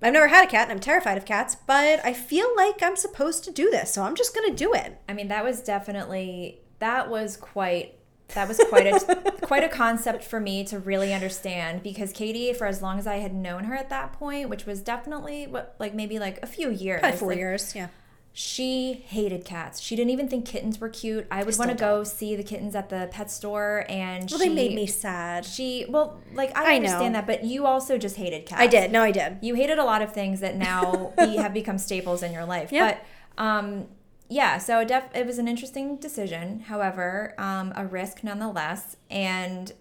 I've 0.04 0.12
never 0.12 0.28
had 0.28 0.46
a 0.46 0.50
cat 0.50 0.64
and 0.64 0.72
I'm 0.72 0.80
terrified 0.80 1.16
of 1.16 1.24
cats, 1.24 1.56
but 1.66 2.04
I 2.04 2.12
feel 2.12 2.54
like 2.56 2.82
I'm 2.82 2.94
supposed 2.94 3.42
to 3.44 3.50
do 3.50 3.70
this, 3.70 3.90
so 3.90 4.02
I'm 4.02 4.14
just 4.14 4.34
going 4.34 4.50
to 4.50 4.54
do 4.54 4.74
it. 4.74 5.00
I 5.08 5.14
mean, 5.14 5.28
that 5.28 5.42
was 5.42 5.62
definitely 5.62 6.60
that 6.78 7.08
was 7.08 7.38
quite 7.38 7.94
that 8.34 8.46
was 8.46 8.60
quite 8.68 8.86
a 8.86 9.32
quite 9.46 9.64
a 9.64 9.68
concept 9.68 10.22
for 10.22 10.40
me 10.40 10.62
to 10.64 10.78
really 10.78 11.14
understand 11.14 11.82
because 11.82 12.12
Katie, 12.12 12.52
for 12.52 12.66
as 12.66 12.82
long 12.82 12.98
as 12.98 13.06
I 13.06 13.16
had 13.16 13.34
known 13.34 13.64
her 13.64 13.74
at 13.74 13.88
that 13.88 14.12
point, 14.12 14.50
which 14.50 14.66
was 14.66 14.82
definitely 14.82 15.46
what 15.46 15.74
like 15.78 15.94
maybe 15.94 16.18
like 16.18 16.38
a 16.42 16.46
few 16.46 16.70
years, 16.70 17.00
Probably 17.00 17.18
four 17.18 17.28
like, 17.30 17.38
years, 17.38 17.74
yeah. 17.74 17.88
She 18.36 19.04
hated 19.06 19.44
cats. 19.44 19.80
She 19.80 19.94
didn't 19.94 20.10
even 20.10 20.26
think 20.26 20.44
kittens 20.44 20.80
were 20.80 20.88
cute. 20.88 21.24
I 21.30 21.44
would 21.44 21.56
want 21.56 21.70
to 21.70 21.76
go 21.76 22.02
see 22.02 22.34
the 22.34 22.42
kittens 22.42 22.74
at 22.74 22.88
the 22.88 23.08
pet 23.12 23.30
store, 23.30 23.86
and 23.88 24.28
Well, 24.28 24.40
she, 24.40 24.48
they 24.48 24.52
made 24.52 24.74
me 24.74 24.88
sad. 24.88 25.44
She 25.44 25.86
well, 25.88 26.20
like 26.32 26.50
I, 26.58 26.72
I 26.72 26.76
understand 26.76 27.12
know. 27.12 27.20
that, 27.20 27.28
but 27.28 27.44
you 27.44 27.64
also 27.64 27.96
just 27.96 28.16
hated 28.16 28.44
cats. 28.44 28.60
I 28.60 28.66
did. 28.66 28.90
No, 28.90 29.02
I 29.02 29.12
did. 29.12 29.38
You 29.40 29.54
hated 29.54 29.78
a 29.78 29.84
lot 29.84 30.02
of 30.02 30.12
things 30.12 30.40
that 30.40 30.56
now 30.56 31.12
be, 31.18 31.36
have 31.36 31.54
become 31.54 31.78
staples 31.78 32.24
in 32.24 32.32
your 32.32 32.44
life. 32.44 32.72
Yeah. 32.72 32.98
But 33.36 33.40
um, 33.40 33.86
yeah, 34.28 34.58
so 34.58 34.80
it, 34.80 34.88
def- 34.88 35.14
it 35.14 35.26
was 35.26 35.38
an 35.38 35.46
interesting 35.46 35.96
decision. 35.98 36.58
However, 36.66 37.36
um, 37.38 37.72
a 37.76 37.86
risk 37.86 38.24
nonetheless, 38.24 38.96
and 39.08 39.72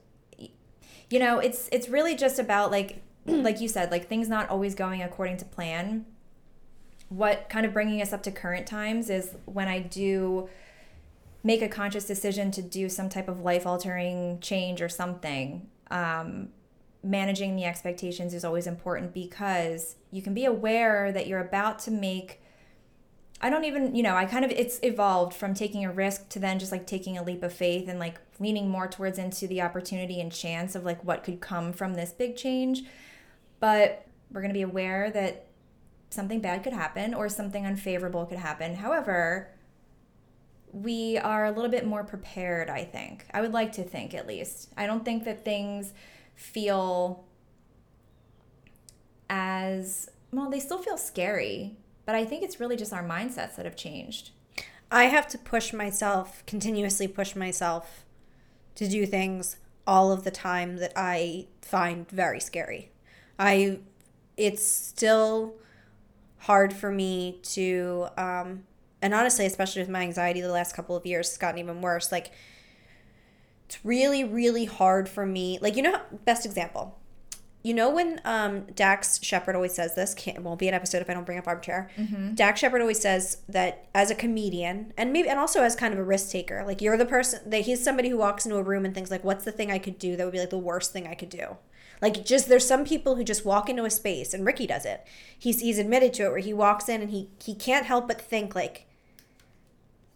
you 1.09 1.17
know, 1.17 1.39
it's 1.39 1.69
it's 1.71 1.89
really 1.89 2.15
just 2.15 2.37
about 2.37 2.69
like 2.69 3.01
like 3.25 3.61
you 3.61 3.67
said, 3.67 3.89
like 3.89 4.07
things 4.07 4.29
not 4.29 4.47
always 4.49 4.75
going 4.75 5.01
according 5.01 5.37
to 5.37 5.45
plan. 5.45 6.05
What 7.15 7.49
kind 7.49 7.65
of 7.65 7.73
bringing 7.73 8.01
us 8.01 8.11
up 8.11 8.23
to 8.23 8.31
current 8.31 8.65
times 8.65 9.09
is 9.09 9.35
when 9.45 9.67
I 9.67 9.79
do 9.79 10.49
make 11.43 11.61
a 11.61 11.67
conscious 11.67 12.05
decision 12.05 12.51
to 12.51 12.61
do 12.61 12.89
some 12.89 13.09
type 13.09 13.27
of 13.27 13.41
life 13.41 13.67
altering 13.67 14.39
change 14.39 14.81
or 14.81 14.89
something. 14.89 15.69
Um, 15.91 16.49
managing 17.03 17.55
the 17.55 17.65
expectations 17.65 18.33
is 18.33 18.45
always 18.45 18.65
important 18.65 19.13
because 19.13 19.97
you 20.09 20.21
can 20.21 20.33
be 20.33 20.45
aware 20.45 21.11
that 21.11 21.27
you're 21.27 21.41
about 21.41 21.79
to 21.79 21.91
make 21.91 22.39
I 23.41 23.49
don't 23.49 23.65
even, 23.65 23.93
you 23.93 24.03
know, 24.03 24.15
I 24.15 24.23
kind 24.23 24.45
of 24.45 24.51
it's 24.51 24.79
evolved 24.83 25.33
from 25.33 25.53
taking 25.53 25.83
a 25.83 25.91
risk 25.91 26.29
to 26.29 26.39
then 26.39 26.59
just 26.59 26.71
like 26.71 26.87
taking 26.87 27.17
a 27.17 27.23
leap 27.23 27.43
of 27.43 27.51
faith 27.51 27.89
and 27.89 27.99
like 27.99 28.17
leaning 28.39 28.69
more 28.69 28.87
towards 28.87 29.19
into 29.19 29.47
the 29.47 29.61
opportunity 29.61 30.21
and 30.21 30.31
chance 30.31 30.75
of 30.75 30.85
like 30.85 31.03
what 31.03 31.25
could 31.25 31.41
come 31.41 31.73
from 31.73 31.95
this 31.95 32.11
big 32.13 32.37
change. 32.37 32.83
But 33.59 34.07
we're 34.31 34.39
going 34.39 34.53
to 34.53 34.57
be 34.57 34.61
aware 34.61 35.11
that 35.11 35.47
something 36.13 36.39
bad 36.39 36.63
could 36.63 36.73
happen 36.73 37.13
or 37.13 37.29
something 37.29 37.65
unfavorable 37.65 38.25
could 38.25 38.37
happen. 38.37 38.75
However, 38.75 39.49
we 40.71 41.17
are 41.17 41.45
a 41.45 41.51
little 41.51 41.69
bit 41.69 41.85
more 41.85 42.03
prepared, 42.03 42.69
I 42.69 42.83
think. 42.83 43.25
I 43.33 43.41
would 43.41 43.53
like 43.53 43.71
to 43.73 43.83
think 43.83 44.13
at 44.13 44.27
least. 44.27 44.69
I 44.75 44.87
don't 44.87 45.05
think 45.05 45.23
that 45.25 45.45
things 45.45 45.93
feel 46.35 47.25
as 49.29 50.09
well, 50.31 50.49
they 50.49 50.59
still 50.59 50.79
feel 50.79 50.97
scary, 50.97 51.77
but 52.05 52.15
I 52.15 52.25
think 52.25 52.43
it's 52.43 52.59
really 52.59 52.75
just 52.75 52.93
our 52.93 53.03
mindsets 53.03 53.55
that 53.55 53.65
have 53.65 53.75
changed. 53.75 54.31
I 54.91 55.05
have 55.05 55.27
to 55.29 55.37
push 55.37 55.73
myself, 55.73 56.43
continuously 56.45 57.07
push 57.07 57.35
myself 57.35 58.05
to 58.75 58.87
do 58.87 59.05
things 59.05 59.57
all 59.85 60.11
of 60.11 60.23
the 60.23 60.31
time 60.31 60.77
that 60.77 60.93
I 60.95 61.47
find 61.61 62.09
very 62.09 62.39
scary. 62.39 62.91
I 63.37 63.79
it's 64.37 64.65
still 64.65 65.55
hard 66.43 66.73
for 66.73 66.91
me 66.91 67.39
to 67.41 68.07
um 68.17 68.63
and 69.01 69.13
honestly, 69.13 69.45
especially 69.45 69.81
with 69.81 69.89
my 69.89 70.01
anxiety 70.01 70.39
the 70.39 70.47
last 70.47 70.73
couple 70.73 70.95
of 70.95 71.05
years, 71.05 71.27
it's 71.27 71.37
gotten 71.37 71.59
even 71.59 71.81
worse. 71.81 72.11
Like 72.11 72.31
it's 73.65 73.83
really 73.83 74.23
really 74.23 74.65
hard 74.65 75.09
for 75.09 75.25
me. 75.25 75.59
Like 75.61 75.75
you 75.75 75.81
know, 75.81 75.99
best 76.25 76.45
example. 76.45 76.99
You 77.65 77.73
know 77.73 77.89
when 77.89 78.19
um, 78.25 78.63
Dax 78.75 79.23
Shepard 79.23 79.55
always 79.55 79.73
says 79.73 79.95
this, 79.95 80.13
can't, 80.13 80.41
won't 80.41 80.59
be 80.59 80.67
an 80.67 80.73
episode 80.73 81.01
if 81.01 81.09
I 81.09 81.13
don't 81.13 81.25
bring 81.25 81.37
up 81.37 81.47
armchair. 81.47 81.89
Dax 82.35 82.59
Shepard 82.59 82.81
always 82.81 82.99
says 82.99 83.37
that 83.47 83.87
as 83.95 84.11
a 84.11 84.15
comedian 84.15 84.91
and 84.97 85.13
maybe 85.13 85.29
and 85.29 85.39
also 85.39 85.63
as 85.63 85.73
kind 85.73 85.93
of 85.93 85.99
a 85.99 86.03
risk 86.03 86.29
taker, 86.29 86.65
like 86.67 86.81
you're 86.81 86.97
the 86.97 87.05
person 87.05 87.49
that 87.49 87.61
he's 87.61 87.81
somebody 87.81 88.09
who 88.09 88.17
walks 88.17 88.45
into 88.45 88.57
a 88.57 88.63
room 88.63 88.83
and 88.83 88.93
thinks 88.93 89.09
like, 89.09 89.23
what's 89.23 89.45
the 89.45 89.51
thing 89.53 89.71
I 89.71 89.79
could 89.79 89.97
do 89.97 90.17
that 90.17 90.25
would 90.25 90.33
be 90.33 90.39
like 90.39 90.49
the 90.49 90.57
worst 90.57 90.91
thing 90.91 91.07
I 91.07 91.15
could 91.15 91.29
do. 91.29 91.55
Like 92.03 92.25
just 92.25 92.49
there's 92.49 92.67
some 92.67 92.83
people 92.83 93.15
who 93.15 93.23
just 93.23 93.45
walk 93.45 93.69
into 93.69 93.85
a 93.85 93.89
space 93.89 94.33
and 94.33 94.45
Ricky 94.45 94.67
does 94.67 94.85
it. 94.85 95.07
He's 95.39 95.61
he's 95.61 95.79
admitted 95.79 96.13
to 96.15 96.25
it 96.25 96.29
where 96.31 96.39
he 96.39 96.53
walks 96.53 96.89
in 96.89 97.01
and 97.01 97.09
he 97.09 97.29
he 97.41 97.55
can't 97.55 97.85
help 97.85 98.09
but 98.09 98.19
think 98.19 98.53
like 98.53 98.85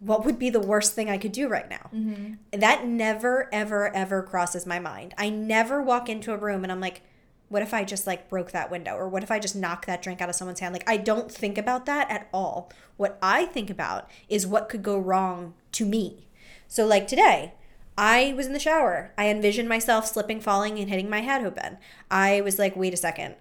what 0.02 0.26
would 0.26 0.38
be 0.38 0.50
the 0.50 0.60
worst 0.60 0.94
thing 0.94 1.10
I 1.10 1.18
could 1.18 1.32
do 1.32 1.48
right 1.48 1.70
now? 1.70 1.90
Mm-hmm. 1.94 2.60
That 2.60 2.86
never, 2.86 3.50
ever, 3.54 3.96
ever 3.96 4.22
crosses 4.22 4.66
my 4.66 4.80
mind. 4.80 5.16
I 5.18 5.30
never 5.30 5.82
walk 5.82 6.10
into 6.10 6.34
a 6.34 6.38
room 6.38 6.64
and 6.64 6.74
I'm 6.74 6.82
like, 6.82 7.04
what 7.48 7.62
if 7.62 7.74
I 7.74 7.86
just 7.86 8.06
like 8.06 8.30
broke 8.30 8.52
that 8.52 8.70
window? 8.70 8.96
Or 8.96 9.08
what 9.08 9.24
if 9.24 9.32
I 9.32 9.40
just 9.40 9.56
knock 9.56 9.86
that 9.86 10.02
drink 10.02 10.22
out 10.22 10.28
of 10.28 10.36
someone's 10.36 10.60
hand? 10.60 10.74
Like, 10.74 10.88
I 10.90 10.98
don't 10.98 11.32
think 11.32 11.58
about 11.58 11.86
that 11.86 12.12
at 12.12 12.28
all. 12.34 12.70
What 12.98 13.18
I 13.22 13.46
think 13.46 13.70
about 13.70 14.12
is 14.28 14.46
what 14.46 14.68
could 14.68 14.84
go 14.84 15.00
wrong 15.00 15.54
to 15.72 15.86
me. 15.86 16.28
So, 16.68 16.86
like 16.86 17.08
today, 17.08 17.54
I 17.98 18.34
was 18.36 18.48
in 18.48 18.54
the 18.54 18.60
shower. 18.60 19.12
I 19.18 19.30
envisioned 19.30 19.68
myself 19.68 20.06
slipping, 20.06 20.40
falling, 20.40 20.78
and 20.78 20.90
hitting 20.90 21.10
my 21.10 21.22
head 21.22 21.44
open. 21.44 21.78
I 22.12 22.42
was 22.42 22.60
like, 22.60 22.76
wait 22.76 22.94
a 22.94 22.98
second. 22.98 23.36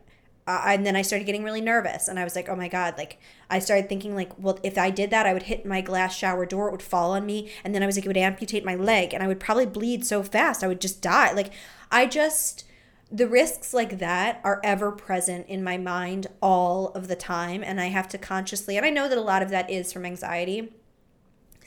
Uh, 0.47 0.63
and 0.67 0.87
then 0.87 0.95
I 0.95 1.03
started 1.03 1.25
getting 1.25 1.43
really 1.43 1.61
nervous, 1.61 2.07
and 2.07 2.21
I 2.21 2.25
was 2.25 2.37
like, 2.37 2.49
"Oh 2.49 2.55
my 2.55 2.69
god!" 2.69 2.95
Like 2.97 3.19
I 3.51 3.59
started 3.59 3.89
thinking, 3.89 4.15
like, 4.15 4.31
well, 4.39 4.61
if 4.63 4.79
I 4.79 4.91
did 4.91 5.11
that, 5.11 5.27
I 5.27 5.33
would 5.33 5.45
hit 5.45 5.67
my 5.67 5.81
glass 5.81 6.17
shower 6.17 6.47
door. 6.47 6.69
It 6.69 6.71
would 6.71 6.83
fall 6.83 7.13
on 7.13 7.27
me, 7.27 7.51
and 7.65 7.75
then 7.75 7.83
I 7.83 7.87
was 7.87 7.97
like, 7.97 8.05
it 8.05 8.09
would 8.09 8.17
amputate 8.17 8.65
my 8.65 8.77
leg, 8.77 9.13
and 9.13 9.25
I 9.25 9.27
would 9.27 9.41
probably 9.41 9.67
bleed 9.67 10.07
so 10.07 10.23
fast, 10.23 10.63
I 10.63 10.69
would 10.69 10.81
just 10.81 11.03
die. 11.03 11.33
Like 11.33 11.53
I 11.91 12.07
just, 12.07 12.65
the 13.11 13.27
risks 13.29 13.75
like 13.75 13.99
that 13.99 14.41
are 14.45 14.61
ever 14.63 14.93
present 14.93 15.49
in 15.49 15.65
my 15.65 15.79
mind 15.79 16.29
all 16.41 16.89
of 16.89 17.07
the 17.07 17.15
time 17.15 17.63
and 17.63 17.81
i 17.81 17.87
have 17.87 18.09
to 18.09 18.19
consciously 18.19 18.77
and 18.77 18.85
i 18.85 18.91
know 18.91 19.09
that 19.09 19.17
a 19.17 19.21
lot 19.21 19.43
of 19.45 19.51
that 19.51 19.71
is 19.71 19.93
from 19.93 20.05
anxiety 20.05 20.73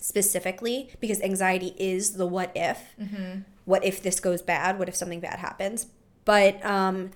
specifically 0.02 0.90
because 1.00 1.22
anxiety 1.22 1.76
is 1.78 2.14
the 2.14 2.26
what 2.26 2.52
if 2.56 2.96
mm-hmm. 3.00 3.42
what 3.66 3.84
if 3.84 4.02
this 4.02 4.20
goes 4.20 4.42
bad 4.42 4.80
what 4.80 4.88
if 4.88 4.96
something 4.96 5.20
bad 5.20 5.40
happens 5.40 5.88
but 6.26 6.64
um 6.66 7.12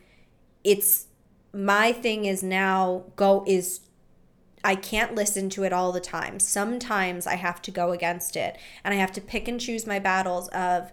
it's 0.64 1.08
my 1.54 1.92
thing 1.92 2.26
is 2.26 2.44
now 2.44 3.04
go 3.16 3.44
is 3.48 3.82
I 4.64 4.76
can't 4.76 5.14
listen 5.14 5.50
to 5.52 5.64
it 5.64 5.74
all 5.74 5.92
the 5.92 6.00
time. 6.00 6.40
Sometimes 6.40 7.28
I 7.28 7.36
have 7.36 7.62
to 7.64 7.72
go 7.72 7.92
against 7.92 8.38
it 8.38 8.58
and 8.84 8.94
I 8.94 8.98
have 8.98 9.12
to 9.14 9.22
pick 9.22 9.48
and 9.48 9.60
choose 9.60 9.86
my 9.86 10.00
battles 10.00 10.48
of 10.50 10.92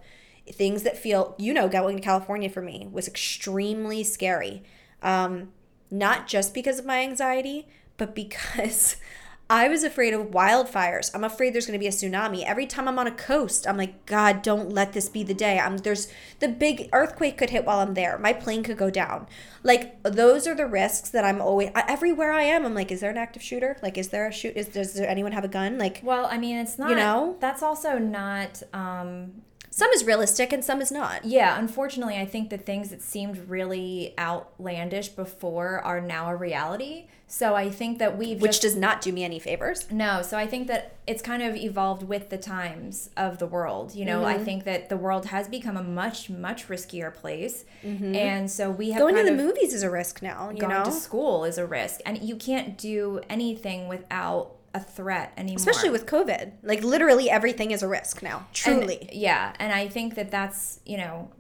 things 0.51 0.83
that 0.83 0.99
feel, 0.99 1.37
you 1.39 1.55
know, 1.55 1.69
going 1.69 1.97
to 1.97 2.03
California 2.03 2.51
for 2.51 2.63
me 2.63 2.89
was 2.91 3.07
extremely 3.07 4.03
scary. 4.03 4.65
Um, 5.03 5.53
not 5.91 6.27
just 6.27 6.53
because 6.53 6.81
of 6.81 6.87
my 6.87 7.01
anxiety, 7.01 7.69
but 7.97 8.15
because 8.15 8.97
I 9.51 9.67
was 9.67 9.83
afraid 9.83 10.15
of 10.15 10.29
wildfires. 10.29 11.11
I'm 11.13 11.25
afraid 11.25 11.53
there's 11.53 11.67
going 11.67 11.79
to 11.79 11.83
be 11.83 11.89
a 11.89 11.91
tsunami. 11.91 12.45
Every 12.45 12.67
time 12.67 12.87
I'm 12.87 13.01
on 13.01 13.09
a 13.09 13.11
coast, 13.11 13.67
I'm 13.67 13.77
like, 13.77 14.07
God, 14.07 14.43
don't 14.43 14.71
let 14.71 14.93
this 14.93 15.09
be 15.09 15.25
the 15.25 15.35
day. 15.35 15.59
I'm 15.59 15.79
there's 15.79 16.07
the 16.39 16.47
big 16.47 16.89
earthquake 16.93 17.37
could 17.37 17.51
hit 17.51 17.65
while 17.65 17.81
I'm 17.81 17.95
there. 17.95 18.17
My 18.17 18.33
plane 18.33 18.63
could 18.63 18.79
go 18.79 18.91
down. 18.91 19.27
Like 19.65 20.01
those 20.05 20.47
are 20.47 20.55
the 20.55 20.67
risks 20.67 21.11
that 21.11 21.25
I'm 21.25 21.41
always 21.41 21.71
everywhere 21.75 22.33
I 22.33 22.43
am. 22.43 22.65
I'm 22.65 22.75
like, 22.75 22.93
is 22.93 23.01
there 23.01 23.11
an 23.11 23.19
active 23.19 23.43
shooter? 23.43 23.77
Like, 23.83 23.99
is 23.99 24.09
there 24.11 24.29
a 24.29 24.33
shoot? 24.33 24.57
Is 24.57 24.69
does 24.69 24.97
anyone 25.01 25.33
have 25.33 25.45
a 25.45 25.49
gun? 25.49 25.79
Like, 25.79 26.01
well, 26.05 26.27
I 26.31 26.39
mean, 26.39 26.57
it's 26.57 26.79
not. 26.79 26.91
You 26.91 26.97
know, 26.97 27.37
that's 27.41 27.63
also 27.63 27.99
not. 27.99 28.63
um 28.73 29.43
some 29.81 29.91
is 29.93 30.05
realistic 30.05 30.53
and 30.53 30.63
some 30.63 30.83
is 30.83 30.93
not. 30.93 31.25
Yeah, 31.25 31.59
unfortunately, 31.59 32.19
I 32.19 32.27
think 32.27 32.51
the 32.51 32.59
things 32.59 32.91
that 32.91 33.01
seemed 33.01 33.49
really 33.49 34.13
outlandish 34.19 35.09
before 35.09 35.81
are 35.81 36.03
now 36.03 36.29
a 36.29 36.37
reality. 36.37 37.07
So 37.29 37.55
I 37.55 37.71
think 37.71 37.99
that 37.99 38.19
we've 38.19 38.43
which 38.43 38.61
just, 38.61 38.63
does 38.63 38.77
not 38.77 39.01
do 39.01 39.11
me 39.11 39.25
any 39.25 39.39
favors. 39.39 39.91
No, 39.91 40.21
so 40.21 40.37
I 40.37 40.47
think 40.47 40.67
that 40.67 40.97
it's 41.07 41.23
kind 41.23 41.43
of 41.43 41.57
evolved 41.57 42.03
with 42.03 42.29
the 42.29 42.37
times 42.37 43.09
of 43.17 43.39
the 43.39 43.47
world. 43.47 43.95
You 43.95 44.05
know, 44.05 44.19
mm-hmm. 44.19 44.41
I 44.41 44.45
think 44.45 44.65
that 44.65 44.91
the 44.91 44.99
world 44.99 45.25
has 45.27 45.49
become 45.49 45.79
a 45.79 45.83
much 45.83 46.29
much 46.29 46.69
riskier 46.69 47.15
place, 47.15 47.65
mm-hmm. 47.83 48.15
and 48.15 48.51
so 48.51 48.71
we 48.71 48.91
have 48.91 49.01
going 49.01 49.17
to 49.17 49.25
the 49.25 49.33
movies 49.33 49.73
is 49.73 49.83
a 49.83 49.91
risk 49.91 50.21
now. 50.21 50.51
You 50.51 50.59
going 50.59 50.75
know, 50.75 50.85
to 50.85 50.93
school 50.93 51.45
is 51.45 51.57
a 51.57 51.65
risk, 51.65 52.03
and 52.05 52.21
you 52.21 52.37
can't 52.37 52.77
do 52.77 53.23
anything 53.31 53.89
without 53.89 54.57
a 54.75 54.81
threat 54.81 55.33
anymore. 55.37 55.57
Especially 55.57 55.91
with 55.91 56.07
COVID. 56.07 56.53
Like 56.63 56.83
literally 56.85 57.29
everything 57.29 57.71
is 57.71 57.83
a 57.83 57.89
risk 57.89 58.23
now. 58.23 58.47
Truly. 58.53 59.01
And, 59.01 59.13
yeah, 59.13 59.53
and 59.59 59.73
I 59.73 59.89
think 59.89 60.15
that 60.15 60.31
that's, 60.31 60.81
you 60.87 60.97
know, 60.97 61.31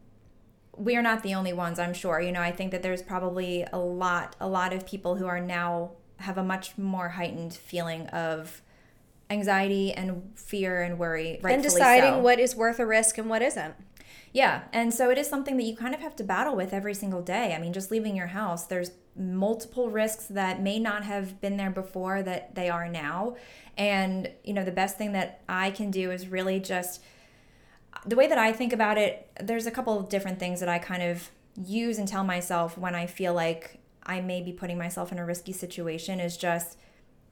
we 0.77 0.97
are 0.97 1.03
not 1.03 1.23
the 1.23 1.35
only 1.35 1.53
ones, 1.53 1.79
I'm 1.79 1.95
sure. 1.95 2.21
You 2.21 2.33
know, 2.33 2.41
I 2.41 2.53
think 2.53 2.73
that 2.73 2.83
there's 2.83 3.03
probably 3.03 3.67
a 3.73 3.79
lot 3.79 4.35
a 4.41 4.49
lot 4.49 4.73
of 4.73 4.87
people 4.87 5.17
who 5.17 5.27
are 5.27 5.41
now 5.41 5.93
have 6.17 6.39
a 6.39 6.43
much 6.43 6.77
more 6.77 7.11
heightened 7.11 7.55
feeling 7.55 8.07
of 8.09 8.63
anxiety 9.31 9.93
and 9.93 10.33
fear 10.35 10.83
and 10.83 10.99
worry 10.99 11.41
and 11.45 11.63
deciding 11.63 12.15
so. 12.15 12.19
what 12.19 12.41
is 12.41 12.57
worth 12.57 12.81
a 12.81 12.87
risk 12.87 13.17
and 13.17 13.31
what 13.31 13.43
isn't. 13.43 13.75
Yeah, 14.33 14.63
and 14.73 14.95
so 14.95 15.11
it 15.11 15.19
is 15.19 15.29
something 15.29 15.57
that 15.57 15.65
you 15.65 15.77
kind 15.77 15.95
of 15.95 16.01
have 16.01 16.15
to 16.17 16.25
battle 16.25 16.55
with 16.55 16.73
every 16.73 16.95
single 16.95 17.21
day. 17.21 17.53
I 17.55 17.59
mean, 17.59 17.73
just 17.73 17.91
leaving 17.91 18.15
your 18.15 18.29
house, 18.29 18.65
there's 18.65 18.93
multiple 19.17 19.91
risks 19.91 20.27
that 20.27 20.63
may 20.63 20.79
not 20.79 21.03
have 21.03 21.41
been 21.41 21.57
there 21.57 21.71
before 21.71 22.23
that 22.23 22.55
they 22.55 22.69
are 22.69 22.89
now. 22.89 23.37
And, 23.77 24.31
you 24.45 24.55
know, 24.55 24.65
the 24.65 24.71
best 24.71 24.97
thing 24.97 25.13
that 25.13 25.43
I 25.49 25.73
can 25.73 25.91
do 25.91 26.13
is 26.13 26.29
really 26.29 26.61
just 26.61 27.03
the 28.07 28.15
way 28.15 28.29
that 28.29 28.39
I 28.39 28.53
think 28.53 28.73
about 28.73 28.99
it, 28.99 29.29
there's 29.41 29.67
a 29.67 29.71
couple 29.71 29.99
of 29.99 30.09
different 30.09 30.39
things 30.39 30.61
that 30.61 30.69
I 30.69 30.79
kind 30.79 31.03
of 31.03 31.29
use 31.67 31.99
and 31.99 32.07
tell 32.07 32.23
myself 32.23 32.79
when 32.79 32.95
I 32.95 33.07
feel 33.07 33.35
like 33.35 33.81
I 34.05 34.21
may 34.21 34.43
be 34.43 34.53
putting 34.53 34.79
myself 34.79 35.11
in 35.11 35.19
a 35.19 35.25
risky 35.25 35.53
situation 35.53 36.21
is 36.21 36.37
just, 36.37 36.79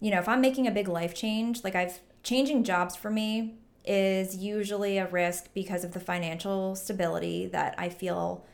you 0.00 0.10
know, 0.10 0.18
if 0.18 0.28
I'm 0.28 0.40
making 0.40 0.66
a 0.66 0.72
big 0.72 0.88
life 0.88 1.14
change, 1.14 1.62
like 1.62 1.76
I've 1.76 2.00
changing 2.24 2.64
jobs 2.64 2.96
for 2.96 3.08
me 3.08 3.54
is 3.88 4.36
usually 4.36 4.98
a 4.98 5.08
risk 5.08 5.48
because 5.54 5.82
of 5.82 5.92
the 5.92 6.00
financial 6.00 6.76
stability 6.76 7.46
that 7.46 7.74
I 7.78 7.88
feel 7.88 8.44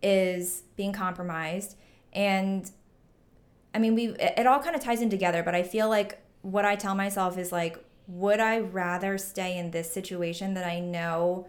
is 0.00 0.62
being 0.76 0.92
compromised. 0.92 1.76
And 2.12 2.70
I 3.74 3.80
mean, 3.80 3.96
we 3.96 4.06
it 4.18 4.46
all 4.46 4.60
kind 4.60 4.76
of 4.76 4.82
ties 4.82 5.02
in 5.02 5.10
together, 5.10 5.42
but 5.42 5.54
I 5.54 5.64
feel 5.64 5.88
like 5.88 6.22
what 6.42 6.64
I 6.64 6.76
tell 6.76 6.94
myself 6.94 7.36
is 7.36 7.50
like, 7.50 7.76
would 8.06 8.38
I 8.38 8.60
rather 8.60 9.18
stay 9.18 9.58
in 9.58 9.72
this 9.72 9.92
situation 9.92 10.54
that 10.54 10.64
I 10.64 10.78
know 10.78 11.48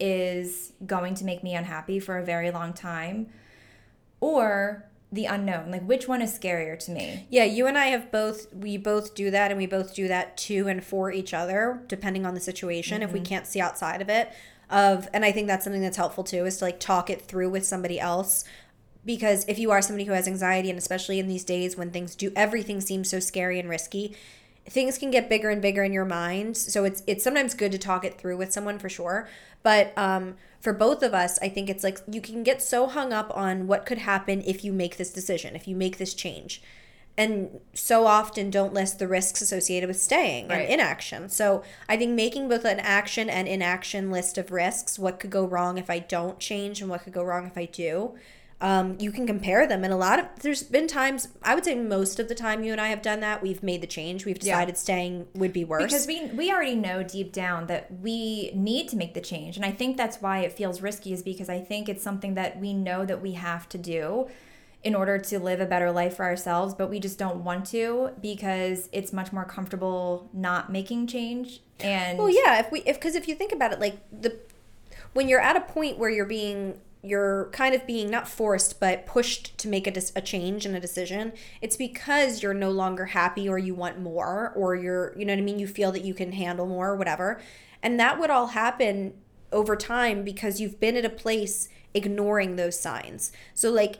is 0.00 0.72
going 0.84 1.14
to 1.14 1.24
make 1.24 1.44
me 1.44 1.54
unhappy 1.54 2.00
for 2.00 2.18
a 2.18 2.24
very 2.24 2.50
long 2.50 2.72
time 2.72 3.28
or 4.20 4.88
the 5.12 5.26
unknown 5.26 5.70
like 5.70 5.82
which 5.82 6.08
one 6.08 6.22
is 6.22 6.36
scarier 6.36 6.78
to 6.78 6.90
me 6.90 7.26
yeah 7.28 7.44
you 7.44 7.66
and 7.66 7.76
i 7.76 7.86
have 7.86 8.10
both 8.10 8.52
we 8.54 8.78
both 8.78 9.14
do 9.14 9.30
that 9.30 9.50
and 9.50 9.58
we 9.58 9.66
both 9.66 9.94
do 9.94 10.08
that 10.08 10.36
to 10.38 10.66
and 10.68 10.82
for 10.82 11.12
each 11.12 11.34
other 11.34 11.82
depending 11.86 12.24
on 12.24 12.34
the 12.34 12.40
situation 12.40 12.96
mm-hmm. 12.96 13.04
if 13.04 13.12
we 13.12 13.20
mm-hmm. 13.20 13.26
can't 13.26 13.46
see 13.46 13.60
outside 13.60 14.00
of 14.00 14.08
it 14.08 14.32
of 14.70 15.06
and 15.12 15.24
i 15.24 15.30
think 15.30 15.46
that's 15.46 15.64
something 15.64 15.82
that's 15.82 15.98
helpful 15.98 16.24
too 16.24 16.46
is 16.46 16.56
to 16.56 16.64
like 16.64 16.80
talk 16.80 17.10
it 17.10 17.20
through 17.20 17.50
with 17.50 17.66
somebody 17.66 18.00
else 18.00 18.44
because 19.04 19.44
if 19.48 19.58
you 19.58 19.70
are 19.70 19.82
somebody 19.82 20.04
who 20.04 20.12
has 20.12 20.26
anxiety 20.26 20.70
and 20.70 20.78
especially 20.78 21.18
in 21.18 21.28
these 21.28 21.44
days 21.44 21.76
when 21.76 21.90
things 21.90 22.14
do 22.14 22.32
everything 22.34 22.80
seems 22.80 23.10
so 23.10 23.20
scary 23.20 23.60
and 23.60 23.68
risky 23.68 24.16
things 24.66 24.96
can 24.96 25.10
get 25.10 25.28
bigger 25.28 25.50
and 25.50 25.60
bigger 25.60 25.82
in 25.82 25.92
your 25.92 26.04
mind 26.06 26.56
so 26.56 26.84
it's 26.84 27.02
it's 27.06 27.22
sometimes 27.22 27.52
good 27.52 27.72
to 27.72 27.78
talk 27.78 28.04
it 28.04 28.16
through 28.16 28.36
with 28.36 28.52
someone 28.52 28.78
for 28.78 28.88
sure 28.88 29.28
but 29.62 29.92
um 29.98 30.36
for 30.62 30.72
both 30.72 31.02
of 31.02 31.12
us 31.12 31.38
i 31.42 31.48
think 31.48 31.68
it's 31.68 31.84
like 31.84 31.98
you 32.10 32.22
can 32.22 32.42
get 32.42 32.62
so 32.62 32.86
hung 32.86 33.12
up 33.12 33.30
on 33.36 33.66
what 33.66 33.84
could 33.84 33.98
happen 33.98 34.42
if 34.46 34.64
you 34.64 34.72
make 34.72 34.96
this 34.96 35.12
decision 35.12 35.54
if 35.54 35.68
you 35.68 35.76
make 35.76 35.98
this 35.98 36.14
change 36.14 36.62
and 37.16 37.60
so 37.74 38.06
often 38.06 38.50
don't 38.50 38.72
list 38.72 38.98
the 38.98 39.06
risks 39.06 39.42
associated 39.42 39.86
with 39.86 40.00
staying 40.00 40.48
right. 40.48 40.62
and 40.62 40.72
inaction. 40.72 41.28
So 41.28 41.62
I 41.88 41.96
think 41.96 42.12
making 42.12 42.48
both 42.48 42.64
an 42.64 42.80
action 42.80 43.28
and 43.28 43.46
inaction 43.46 44.10
list 44.10 44.38
of 44.38 44.50
risks, 44.50 44.98
what 44.98 45.20
could 45.20 45.30
go 45.30 45.44
wrong 45.44 45.76
if 45.76 45.90
I 45.90 45.98
don't 45.98 46.38
change 46.38 46.80
and 46.80 46.88
what 46.88 47.02
could 47.04 47.12
go 47.12 47.22
wrong 47.22 47.46
if 47.46 47.58
I 47.58 47.66
do, 47.66 48.14
um, 48.62 48.96
you 49.00 49.10
can 49.10 49.26
compare 49.26 49.66
them. 49.66 49.82
And 49.82 49.92
a 49.92 49.96
lot 49.96 50.20
of 50.20 50.26
there's 50.40 50.62
been 50.62 50.86
times 50.86 51.28
i 51.42 51.54
would 51.54 51.64
say 51.64 51.74
most 51.74 52.18
of 52.20 52.28
the 52.28 52.34
time 52.34 52.62
you 52.62 52.72
and 52.72 52.80
i 52.80 52.88
have 52.88 53.02
done 53.02 53.20
that 53.20 53.42
we've 53.42 53.62
made 53.62 53.82
the 53.82 53.86
change. 53.86 54.24
We've 54.24 54.38
decided 54.38 54.76
yeah. 54.76 54.78
staying 54.78 55.26
would 55.34 55.52
be 55.52 55.64
worse. 55.64 55.82
Because 55.82 56.06
we 56.06 56.26
we 56.26 56.50
already 56.50 56.76
know 56.76 57.02
deep 57.02 57.32
down 57.32 57.66
that 57.66 57.92
we 58.00 58.52
need 58.54 58.88
to 58.90 58.96
make 58.96 59.14
the 59.14 59.20
change. 59.20 59.56
And 59.56 59.66
i 59.66 59.72
think 59.72 59.96
that's 59.96 60.22
why 60.22 60.38
it 60.38 60.52
feels 60.52 60.80
risky 60.80 61.12
is 61.12 61.22
because 61.22 61.48
i 61.48 61.60
think 61.60 61.88
it's 61.88 62.02
something 62.02 62.34
that 62.34 62.58
we 62.60 62.72
know 62.72 63.04
that 63.04 63.20
we 63.20 63.32
have 63.32 63.68
to 63.70 63.78
do 63.78 64.28
in 64.84 64.94
order 64.94 65.16
to 65.16 65.38
live 65.38 65.60
a 65.60 65.66
better 65.66 65.90
life 65.90 66.16
for 66.16 66.24
ourselves 66.24 66.74
but 66.74 66.88
we 66.88 66.98
just 66.98 67.18
don't 67.18 67.44
want 67.44 67.64
to 67.66 68.10
because 68.20 68.88
it's 68.92 69.12
much 69.12 69.32
more 69.32 69.44
comfortable 69.44 70.28
not 70.32 70.70
making 70.72 71.06
change 71.06 71.60
and 71.80 72.18
well 72.18 72.30
yeah 72.30 72.58
if 72.58 72.70
we 72.72 72.80
if 72.80 72.96
because 72.96 73.14
if 73.14 73.28
you 73.28 73.34
think 73.34 73.52
about 73.52 73.72
it 73.72 73.80
like 73.80 73.98
the 74.12 74.36
when 75.12 75.28
you're 75.28 75.40
at 75.40 75.56
a 75.56 75.60
point 75.60 75.98
where 75.98 76.10
you're 76.10 76.24
being 76.24 76.80
you're 77.02 77.46
kind 77.52 77.74
of 77.74 77.86
being 77.86 78.08
not 78.08 78.28
forced 78.28 78.78
but 78.78 79.06
pushed 79.06 79.56
to 79.58 79.68
make 79.68 79.86
a, 79.86 80.02
a 80.14 80.20
change 80.20 80.64
and 80.64 80.76
a 80.76 80.80
decision 80.80 81.32
it's 81.60 81.76
because 81.76 82.42
you're 82.42 82.54
no 82.54 82.70
longer 82.70 83.06
happy 83.06 83.48
or 83.48 83.58
you 83.58 83.74
want 83.74 84.00
more 84.00 84.52
or 84.54 84.74
you're 84.74 85.12
you 85.16 85.24
know 85.24 85.32
what 85.32 85.38
i 85.38 85.42
mean? 85.42 85.58
You 85.58 85.66
feel 85.66 85.92
that 85.92 86.04
you 86.04 86.14
can 86.14 86.32
handle 86.32 86.66
more 86.66 86.90
or 86.90 86.96
whatever. 86.96 87.40
And 87.82 87.98
that 87.98 88.18
would 88.18 88.30
all 88.30 88.48
happen 88.48 89.14
over 89.50 89.76
time 89.76 90.24
because 90.24 90.60
you've 90.60 90.80
been 90.80 90.96
at 90.96 91.04
a 91.04 91.10
place 91.10 91.68
ignoring 91.94 92.56
those 92.56 92.78
signs. 92.78 93.32
So 93.54 93.70
like 93.70 93.98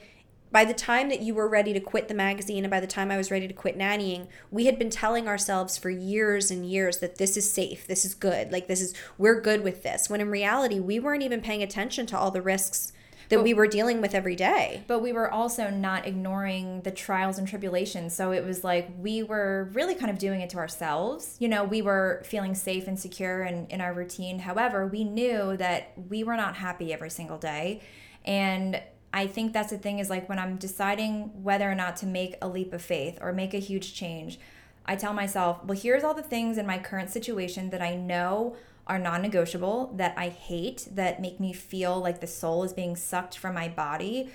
by 0.52 0.64
the 0.64 0.74
time 0.74 1.08
that 1.08 1.20
you 1.20 1.34
were 1.34 1.48
ready 1.48 1.72
to 1.72 1.80
quit 1.80 2.08
the 2.08 2.14
magazine 2.14 2.64
and 2.64 2.70
by 2.70 2.78
the 2.80 2.86
time 2.86 3.10
I 3.10 3.16
was 3.16 3.30
ready 3.30 3.48
to 3.48 3.54
quit 3.54 3.78
nannying, 3.78 4.28
we 4.50 4.66
had 4.66 4.78
been 4.78 4.90
telling 4.90 5.26
ourselves 5.26 5.78
for 5.78 5.88
years 5.88 6.50
and 6.50 6.64
years 6.64 6.98
that 6.98 7.16
this 7.16 7.36
is 7.36 7.50
safe, 7.50 7.86
this 7.86 8.04
is 8.04 8.14
good, 8.14 8.52
like 8.52 8.68
this 8.68 8.82
is 8.82 8.94
we're 9.16 9.40
good 9.40 9.64
with 9.64 9.82
this. 9.82 10.10
When 10.10 10.20
in 10.20 10.30
reality, 10.30 10.78
we 10.78 11.00
weren't 11.00 11.22
even 11.22 11.40
paying 11.40 11.62
attention 11.62 12.06
to 12.06 12.18
all 12.18 12.30
the 12.30 12.42
risks 12.42 12.92
that 13.30 13.38
but, 13.38 13.44
we 13.44 13.54
were 13.54 13.66
dealing 13.66 14.02
with 14.02 14.14
every 14.14 14.36
day. 14.36 14.84
But 14.86 14.98
we 14.98 15.12
were 15.12 15.30
also 15.30 15.70
not 15.70 16.06
ignoring 16.06 16.82
the 16.82 16.90
trials 16.90 17.38
and 17.38 17.48
tribulations. 17.48 18.14
So 18.14 18.30
it 18.32 18.44
was 18.44 18.62
like 18.62 18.90
we 18.98 19.22
were 19.22 19.70
really 19.72 19.94
kind 19.94 20.10
of 20.10 20.18
doing 20.18 20.42
it 20.42 20.50
to 20.50 20.58
ourselves. 20.58 21.36
You 21.38 21.48
know, 21.48 21.64
we 21.64 21.80
were 21.80 22.22
feeling 22.26 22.54
safe 22.54 22.86
and 22.86 22.98
secure 22.98 23.42
in, 23.42 23.66
in 23.68 23.80
our 23.80 23.94
routine. 23.94 24.40
However, 24.40 24.86
we 24.86 25.04
knew 25.04 25.56
that 25.56 25.92
we 26.10 26.24
were 26.24 26.36
not 26.36 26.56
happy 26.56 26.92
every 26.92 27.10
single 27.10 27.38
day. 27.38 27.80
And 28.24 28.82
I 29.12 29.26
think 29.26 29.52
that's 29.52 29.70
the 29.70 29.78
thing 29.78 29.98
is 29.98 30.08
like 30.08 30.28
when 30.28 30.38
I'm 30.38 30.56
deciding 30.56 31.42
whether 31.42 31.70
or 31.70 31.74
not 31.74 31.96
to 31.98 32.06
make 32.06 32.36
a 32.40 32.48
leap 32.48 32.72
of 32.72 32.82
faith 32.82 33.18
or 33.20 33.32
make 33.32 33.52
a 33.52 33.58
huge 33.58 33.94
change, 33.94 34.38
I 34.86 34.96
tell 34.96 35.12
myself, 35.12 35.64
well, 35.64 35.78
here's 35.78 36.02
all 36.02 36.14
the 36.14 36.22
things 36.22 36.58
in 36.58 36.66
my 36.66 36.78
current 36.78 37.10
situation 37.10 37.70
that 37.70 37.82
I 37.82 37.94
know 37.94 38.56
are 38.86 38.98
non 38.98 39.22
negotiable, 39.22 39.92
that 39.96 40.14
I 40.16 40.28
hate, 40.28 40.88
that 40.92 41.20
make 41.20 41.38
me 41.38 41.52
feel 41.52 42.00
like 42.00 42.20
the 42.20 42.26
soul 42.26 42.64
is 42.64 42.72
being 42.72 42.96
sucked 42.96 43.38
from 43.38 43.54
my 43.54 43.68
body. 43.68 44.30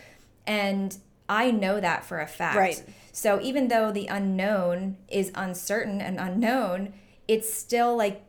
And 0.45 0.97
I 1.27 1.51
know 1.51 1.79
that 1.79 2.05
for 2.05 2.19
a 2.19 2.27
fact. 2.27 2.57
Right. 2.57 2.83
So 3.11 3.41
even 3.41 3.67
though 3.67 3.91
the 3.91 4.07
unknown 4.07 4.97
is 5.09 5.31
uncertain 5.35 5.99
and 5.99 6.19
unknown, 6.19 6.93
it's 7.27 7.53
still 7.53 7.97
like 7.97 8.23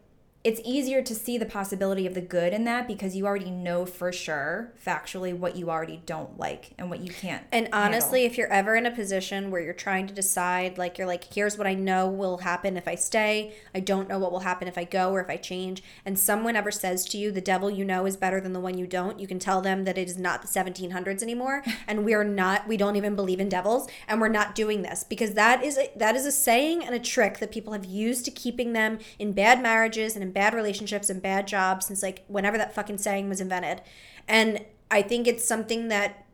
it's 0.45 0.61
easier 0.65 1.03
to 1.03 1.15
see 1.17 1.37
the 1.37 1.45
possibility 1.45 2.07
of 2.07 2.15
the 2.15 2.21
good 2.21 2.53
in 2.53 2.63
that 2.63 2.87
because 2.87 3.17
you 3.17 3.27
already 3.27 3.51
know 3.51 3.85
for 3.85 4.13
sure 4.13 4.73
factually 4.83 5.37
what 5.37 5.57
you 5.57 5.69
already 5.69 6.01
don't 6.07 6.39
like 6.39 6.75
and 6.79 6.89
what 6.89 7.01
you 7.01 7.11
can't. 7.11 7.45
And 7.51 7.69
honestly, 7.73 8.21
handle. 8.21 8.33
if 8.33 8.39
you're 8.39 8.53
ever 8.53 8.77
in 8.77 8.87
a 8.87 8.91
position 8.93 9.51
where 9.51 9.61
you're 9.61 9.75
trying 9.75 10.07
to 10.07 10.15
decide, 10.15 10.79
like 10.79 10.97
you're 10.97 11.09
like, 11.09 11.35
here's 11.35 11.59
what 11.59 11.67
I 11.67 11.75
know 11.75 12.09
will 12.09 12.39
happen 12.39 12.77
if 12.77 12.87
I 12.87 12.95
stay, 12.95 13.55
I 13.75 13.81
don't 13.81 14.09
know 14.09 14.21
what 14.21 14.31
will 14.31 14.41
happen 14.41 14.69
if 14.69 14.79
I 14.79 14.85
go 14.85 15.11
or 15.11 15.21
if 15.21 15.29
I 15.29 15.39
change, 15.39 15.83
and 16.05 16.17
someone 16.17 16.55
ever 16.55 16.71
says 16.71 17.05
to 17.07 17.19
you, 17.19 17.33
the 17.33 17.41
devil 17.41 17.69
you 17.69 17.85
know 17.85 18.07
is 18.07 18.17
better 18.17 18.41
than 18.41 18.53
the 18.53 18.61
one 18.61 18.79
you 18.79 18.87
don't, 18.87 19.19
you 19.19 19.27
can 19.27 19.41
tell 19.41 19.61
them 19.61 19.85
that 19.85 19.99
it 19.99 20.09
is 20.09 20.19
not 20.19 20.41
the 20.41 20.49
1700s 20.49 21.21
anymore, 21.21 21.65
and 21.89 22.05
we 22.05 22.15
are 22.15 22.25
not, 22.25 22.69
we 22.69 22.77
don't 22.77 22.97
even 22.97 23.17
believe 23.17 23.41
in 23.41 23.49
devils, 23.49 23.89
and 24.07 24.21
we're 24.21 24.29
not 24.29 24.55
doing 24.55 24.83
this 24.83 25.03
because 25.03 25.33
that 25.33 25.65
is 25.65 25.77
a, 25.77 25.91
that 25.97 26.15
is 26.15 26.25
a 26.25 26.33
saying 26.33 26.85
and 26.85 26.95
a 26.95 27.01
trick 27.01 27.39
that 27.39 27.51
people 27.51 27.73
have 27.73 27.85
used 27.85 28.25
to 28.25 28.31
keeping 28.31 28.73
them 28.73 29.01
in 29.19 29.33
bad 29.33 29.61
marriages 29.61 30.15
and 30.15 30.28
in 30.29 30.33
bad 30.33 30.55
relationships 30.55 31.09
and 31.09 31.23
bad 31.23 31.49
jobs 31.49 31.87
since 31.87 32.03
like 32.03 32.25
whenever 32.29 32.59
that 32.59 32.75
fucking 32.75 32.99
saying 32.99 33.29
was 33.29 33.41
invented. 33.41 33.81
And 34.29 34.65
I 34.91 35.03
think 35.03 35.27
it's 35.27 35.47
something 35.47 35.89
that 35.89 36.27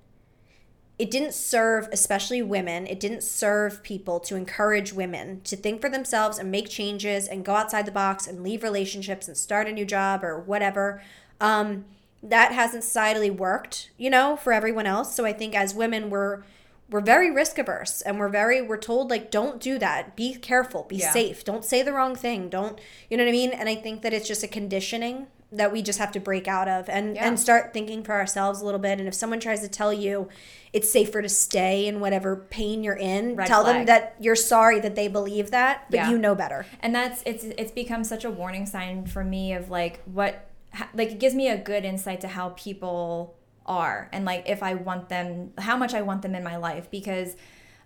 it 0.99 1.11
didn't 1.11 1.35
serve 1.35 1.89
especially 1.91 2.41
women 2.41 2.87
it 2.87 3.01
didn't 3.01 3.23
serve 3.23 3.83
people 3.83 4.21
to 4.21 4.37
encourage 4.37 4.93
women 4.93 5.41
to 5.43 5.57
think 5.57 5.81
for 5.81 5.91
themselves 5.91 6.39
and 6.39 6.53
make 6.53 6.69
changes 6.69 7.27
and 7.27 7.45
go 7.45 7.57
outside 7.57 7.85
the 7.85 7.91
box 7.91 8.29
and 8.29 8.45
leave 8.45 8.63
relationships 8.63 9.27
and 9.27 9.37
start 9.37 9.67
a 9.67 9.73
new 9.73 9.85
job 9.85 10.23
or 10.23 10.39
whatever 10.39 11.03
um, 11.41 11.85
that 12.23 12.53
hasn't 12.53 12.85
societally 12.85 13.35
worked 13.35 13.91
you 13.99 14.09
know 14.09 14.37
for 14.37 14.53
everyone 14.53 14.87
else 14.87 15.13
so 15.17 15.25
i 15.25 15.33
think 15.33 15.53
as 15.53 15.75
women 15.75 16.11
we're 16.11 16.45
we're 16.91 17.01
very 17.01 17.31
risk 17.31 17.59
averse 17.59 18.03
and 18.03 18.19
we're 18.19 18.29
very 18.29 18.61
we're 18.63 18.77
told 18.77 19.11
like 19.11 19.31
don't 19.31 19.61
do 19.61 19.79
that. 19.79 20.17
Be 20.17 20.35
careful. 20.35 20.85
Be 20.85 20.97
Yeah. 20.97 21.13
safe. 21.13 21.45
Don't 21.45 21.65
say 21.65 21.83
the 21.83 21.93
wrong 21.93 22.15
thing. 22.15 22.49
Don't 22.49 22.79
you 23.11 23.17
know 23.17 23.25
what 23.25 23.29
i 23.31 23.33
mean? 23.33 23.51
And 23.51 23.69
i 23.69 23.75
think 23.75 24.03
that 24.03 24.13
it's 24.13 24.29
just 24.29 24.43
a 24.43 24.49
conditioning 24.49 25.27
that 25.53 25.71
we 25.73 25.83
just 25.83 26.01
have 26.01 26.11
to 26.11 26.19
break 26.19 26.49
out 26.49 26.67
of 26.69 26.89
and 26.89 27.15
Yeah. 27.15 27.27
and 27.29 27.39
start 27.39 27.73
thinking 27.73 28.03
for 28.03 28.13
ourselves 28.15 28.61
a 28.61 28.65
little 28.65 28.81
bit. 28.81 28.99
And 28.99 29.07
if 29.07 29.15
someone 29.15 29.39
tries 29.41 29.61
to 29.61 29.69
tell 29.69 29.93
you 29.93 30.29
it's 30.73 30.91
safer 30.91 31.23
to 31.23 31.29
stay 31.29 31.87
in 31.87 32.01
whatever 32.01 32.35
pain 32.37 32.83
you're 32.83 32.97
in 32.97 33.37
Red 33.37 33.47
tell 33.47 33.63
them 33.65 33.85
that 33.87 34.17
you're 34.19 34.35
sorry 34.37 34.81
that 34.81 34.97
they 34.97 35.07
believe 35.09 35.53
that 35.53 35.85
but 35.91 35.97
Yeah. 35.99 36.11
you 36.11 36.19
know 36.19 36.35
better. 36.35 36.67
And 36.81 36.95
that's 36.95 37.23
it's 37.25 37.45
it's 37.45 37.71
become 37.73 38.05
such 38.05 38.25
a 38.25 38.31
warning 38.31 38.67
sign 38.67 39.07
for 39.07 39.23
me 39.25 39.53
of 39.53 39.71
like 39.71 40.01
what 40.05 40.47
like 40.93 41.13
it 41.13 41.19
gives 41.21 41.35
me 41.37 41.49
a 41.49 41.57
good 41.57 41.85
insight 41.85 42.21
to 42.23 42.29
how 42.29 42.49
people 42.57 43.37
are 43.67 44.09
and 44.13 44.25
like 44.25 44.49
if 44.49 44.63
I 44.63 44.75
want 44.75 45.09
them 45.09 45.53
how 45.59 45.77
much 45.77 45.95
I 45.95 46.03
want 46.03 46.23
them 46.23 46.35
in 46.35 46.45
my 46.45 46.57
life 46.57 46.91
because 46.91 47.37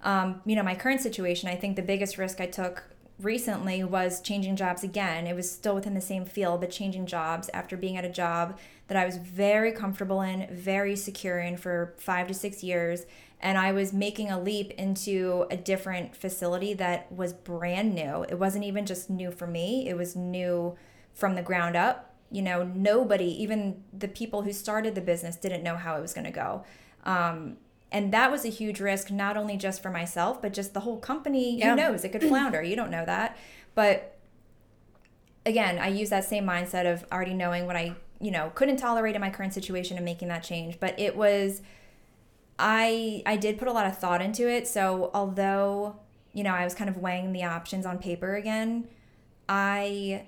um 0.02 0.40
you 0.44 0.56
know 0.56 0.62
my 0.62 0.74
current 0.74 1.00
situation 1.00 1.48
I 1.48 1.56
think 1.56 1.76
the 1.76 1.82
biggest 1.82 2.18
risk 2.18 2.40
I 2.40 2.46
took 2.46 2.84
recently 3.20 3.82
was 3.82 4.20
changing 4.20 4.56
jobs 4.56 4.82
again 4.84 5.26
it 5.26 5.34
was 5.34 5.50
still 5.50 5.74
within 5.74 5.94
the 5.94 6.00
same 6.00 6.24
field 6.24 6.60
but 6.60 6.70
changing 6.70 7.06
jobs 7.06 7.50
after 7.52 7.76
being 7.76 7.96
at 7.96 8.04
a 8.04 8.10
job 8.10 8.58
that 8.86 8.96
I 8.96 9.04
was 9.04 9.16
very 9.16 9.72
comfortable 9.72 10.22
in 10.22 10.46
very 10.50 10.96
secure 10.96 11.38
in 11.40 11.56
for 11.56 11.94
5 11.98 12.28
to 12.28 12.34
6 12.34 12.62
years 12.62 13.06
and 13.40 13.56
I 13.56 13.72
was 13.72 13.92
making 13.92 14.30
a 14.30 14.40
leap 14.40 14.72
into 14.72 15.46
a 15.50 15.56
different 15.56 16.16
facility 16.16 16.74
that 16.74 17.10
was 17.12 17.32
brand 17.32 17.94
new. 17.94 18.24
It 18.28 18.38
wasn't 18.38 18.64
even 18.64 18.84
just 18.84 19.08
new 19.08 19.30
for 19.30 19.46
me, 19.46 19.88
it 19.88 19.96
was 19.96 20.16
new 20.16 20.76
from 21.14 21.34
the 21.34 21.42
ground 21.42 21.76
up. 21.76 22.07
You 22.30 22.42
know, 22.42 22.62
nobody, 22.62 23.42
even 23.42 23.82
the 23.96 24.08
people 24.08 24.42
who 24.42 24.52
started 24.52 24.94
the 24.94 25.00
business, 25.00 25.36
didn't 25.36 25.62
know 25.62 25.76
how 25.76 25.96
it 25.96 26.02
was 26.02 26.12
going 26.12 26.26
to 26.26 26.30
go. 26.30 26.64
Um, 27.04 27.56
and 27.90 28.12
that 28.12 28.30
was 28.30 28.44
a 28.44 28.48
huge 28.48 28.80
risk, 28.80 29.10
not 29.10 29.36
only 29.36 29.56
just 29.56 29.82
for 29.82 29.90
myself, 29.90 30.42
but 30.42 30.52
just 30.52 30.74
the 30.74 30.80
whole 30.80 30.98
company. 30.98 31.58
Yeah. 31.58 31.70
Who 31.70 31.76
knows? 31.76 32.04
It 32.04 32.10
could 32.10 32.22
flounder. 32.28 32.62
You 32.62 32.76
don't 32.76 32.90
know 32.90 33.04
that. 33.04 33.36
But 33.74 34.18
again, 35.46 35.78
I 35.78 35.88
use 35.88 36.10
that 36.10 36.24
same 36.24 36.44
mindset 36.44 36.92
of 36.92 37.04
already 37.10 37.34
knowing 37.34 37.66
what 37.66 37.76
I, 37.76 37.94
you 38.20 38.30
know, 38.30 38.52
couldn't 38.54 38.76
tolerate 38.76 39.14
in 39.14 39.20
my 39.20 39.30
current 39.30 39.54
situation 39.54 39.96
and 39.96 40.04
making 40.04 40.28
that 40.28 40.42
change. 40.42 40.78
But 40.78 40.98
it 41.00 41.16
was 41.16 41.62
I 42.58 43.22
I 43.24 43.36
did 43.36 43.58
put 43.58 43.68
a 43.68 43.72
lot 43.72 43.86
of 43.86 43.98
thought 43.98 44.20
into 44.20 44.48
it. 44.48 44.66
So 44.66 45.10
although 45.14 45.96
you 46.32 46.42
know 46.42 46.52
I 46.52 46.64
was 46.64 46.74
kind 46.74 46.90
of 46.90 46.96
weighing 46.96 47.32
the 47.32 47.44
options 47.44 47.86
on 47.86 47.98
paper 47.98 48.34
again, 48.34 48.88
I 49.48 50.26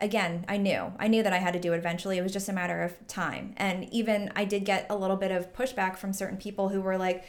again 0.00 0.44
I 0.48 0.56
knew 0.56 0.92
I 0.98 1.08
knew 1.08 1.22
that 1.22 1.32
I 1.32 1.38
had 1.38 1.52
to 1.54 1.60
do 1.60 1.72
it 1.72 1.78
eventually. 1.78 2.18
It 2.18 2.22
was 2.22 2.32
just 2.32 2.48
a 2.48 2.52
matter 2.52 2.82
of 2.82 3.06
time. 3.06 3.54
And 3.56 3.92
even 3.92 4.30
I 4.34 4.44
did 4.44 4.64
get 4.64 4.86
a 4.90 4.96
little 4.96 5.16
bit 5.16 5.30
of 5.30 5.52
pushback 5.52 5.96
from 5.96 6.12
certain 6.12 6.38
people 6.38 6.68
who 6.70 6.80
were 6.80 6.96
like, 6.96 7.24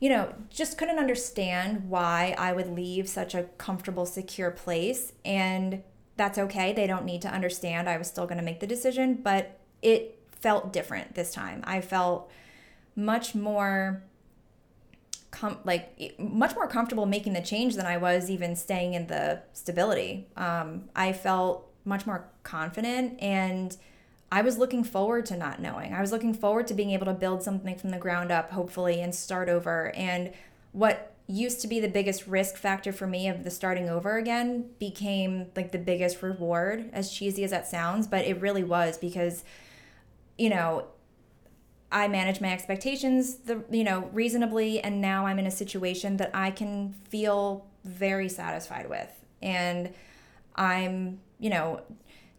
you 0.00 0.08
know, 0.08 0.34
just 0.48 0.78
couldn't 0.78 0.98
understand 0.98 1.88
why 1.88 2.34
I 2.38 2.52
would 2.52 2.70
leave 2.70 3.08
such 3.08 3.34
a 3.34 3.44
comfortable, 3.58 4.06
secure 4.06 4.50
place. 4.50 5.12
And 5.24 5.82
that's 6.16 6.38
okay. 6.38 6.72
They 6.72 6.86
don't 6.86 7.04
need 7.04 7.22
to 7.22 7.28
understand. 7.28 7.88
I 7.88 7.98
was 7.98 8.08
still 8.08 8.26
going 8.26 8.38
to 8.38 8.44
make 8.44 8.60
the 8.60 8.66
decision, 8.66 9.20
but 9.22 9.58
it 9.82 10.18
felt 10.32 10.72
different 10.72 11.14
this 11.14 11.32
time. 11.32 11.62
I 11.64 11.80
felt 11.80 12.30
much 12.96 13.34
more 13.34 14.02
com- 15.30 15.58
like 15.64 16.18
much 16.18 16.54
more 16.54 16.66
comfortable 16.66 17.06
making 17.06 17.32
the 17.32 17.40
change 17.40 17.76
than 17.76 17.86
I 17.86 17.96
was 17.96 18.30
even 18.30 18.56
staying 18.56 18.94
in 18.94 19.06
the 19.06 19.42
stability. 19.52 20.28
Um, 20.36 20.88
I 20.94 21.12
felt 21.12 21.69
much 21.90 22.06
more 22.06 22.24
confident 22.42 23.20
and 23.20 23.76
I 24.32 24.42
was 24.42 24.58
looking 24.58 24.84
forward 24.84 25.26
to 25.26 25.36
not 25.36 25.60
knowing. 25.60 25.92
I 25.92 26.00
was 26.00 26.12
looking 26.12 26.34
forward 26.34 26.68
to 26.68 26.74
being 26.74 26.92
able 26.92 27.06
to 27.06 27.12
build 27.12 27.42
something 27.42 27.76
from 27.76 27.90
the 27.90 27.98
ground 27.98 28.30
up, 28.30 28.52
hopefully, 28.52 29.00
and 29.00 29.12
start 29.12 29.48
over. 29.48 29.92
And 29.96 30.32
what 30.70 31.14
used 31.26 31.60
to 31.62 31.68
be 31.68 31.80
the 31.80 31.88
biggest 31.88 32.26
risk 32.26 32.56
factor 32.56 32.92
for 32.92 33.06
me 33.06 33.28
of 33.28 33.42
the 33.42 33.50
starting 33.50 33.88
over 33.88 34.18
again 34.18 34.70
became 34.78 35.46
like 35.56 35.72
the 35.72 35.78
biggest 35.78 36.22
reward, 36.22 36.90
as 36.92 37.12
cheesy 37.12 37.42
as 37.42 37.50
that 37.50 37.66
sounds, 37.66 38.06
but 38.06 38.24
it 38.24 38.40
really 38.40 38.64
was 38.64 38.98
because, 38.98 39.44
you 40.38 40.48
know, 40.48 40.86
I 41.92 42.06
manage 42.06 42.40
my 42.40 42.52
expectations 42.52 43.38
the 43.38 43.64
you 43.68 43.82
know 43.82 44.08
reasonably 44.12 44.80
and 44.80 45.00
now 45.00 45.26
I'm 45.26 45.40
in 45.40 45.46
a 45.46 45.50
situation 45.50 46.18
that 46.18 46.30
I 46.32 46.52
can 46.52 46.94
feel 47.08 47.66
very 47.84 48.28
satisfied 48.28 48.88
with 48.88 49.10
and 49.42 49.92
I'm 50.54 51.18
you 51.40 51.50
know 51.50 51.80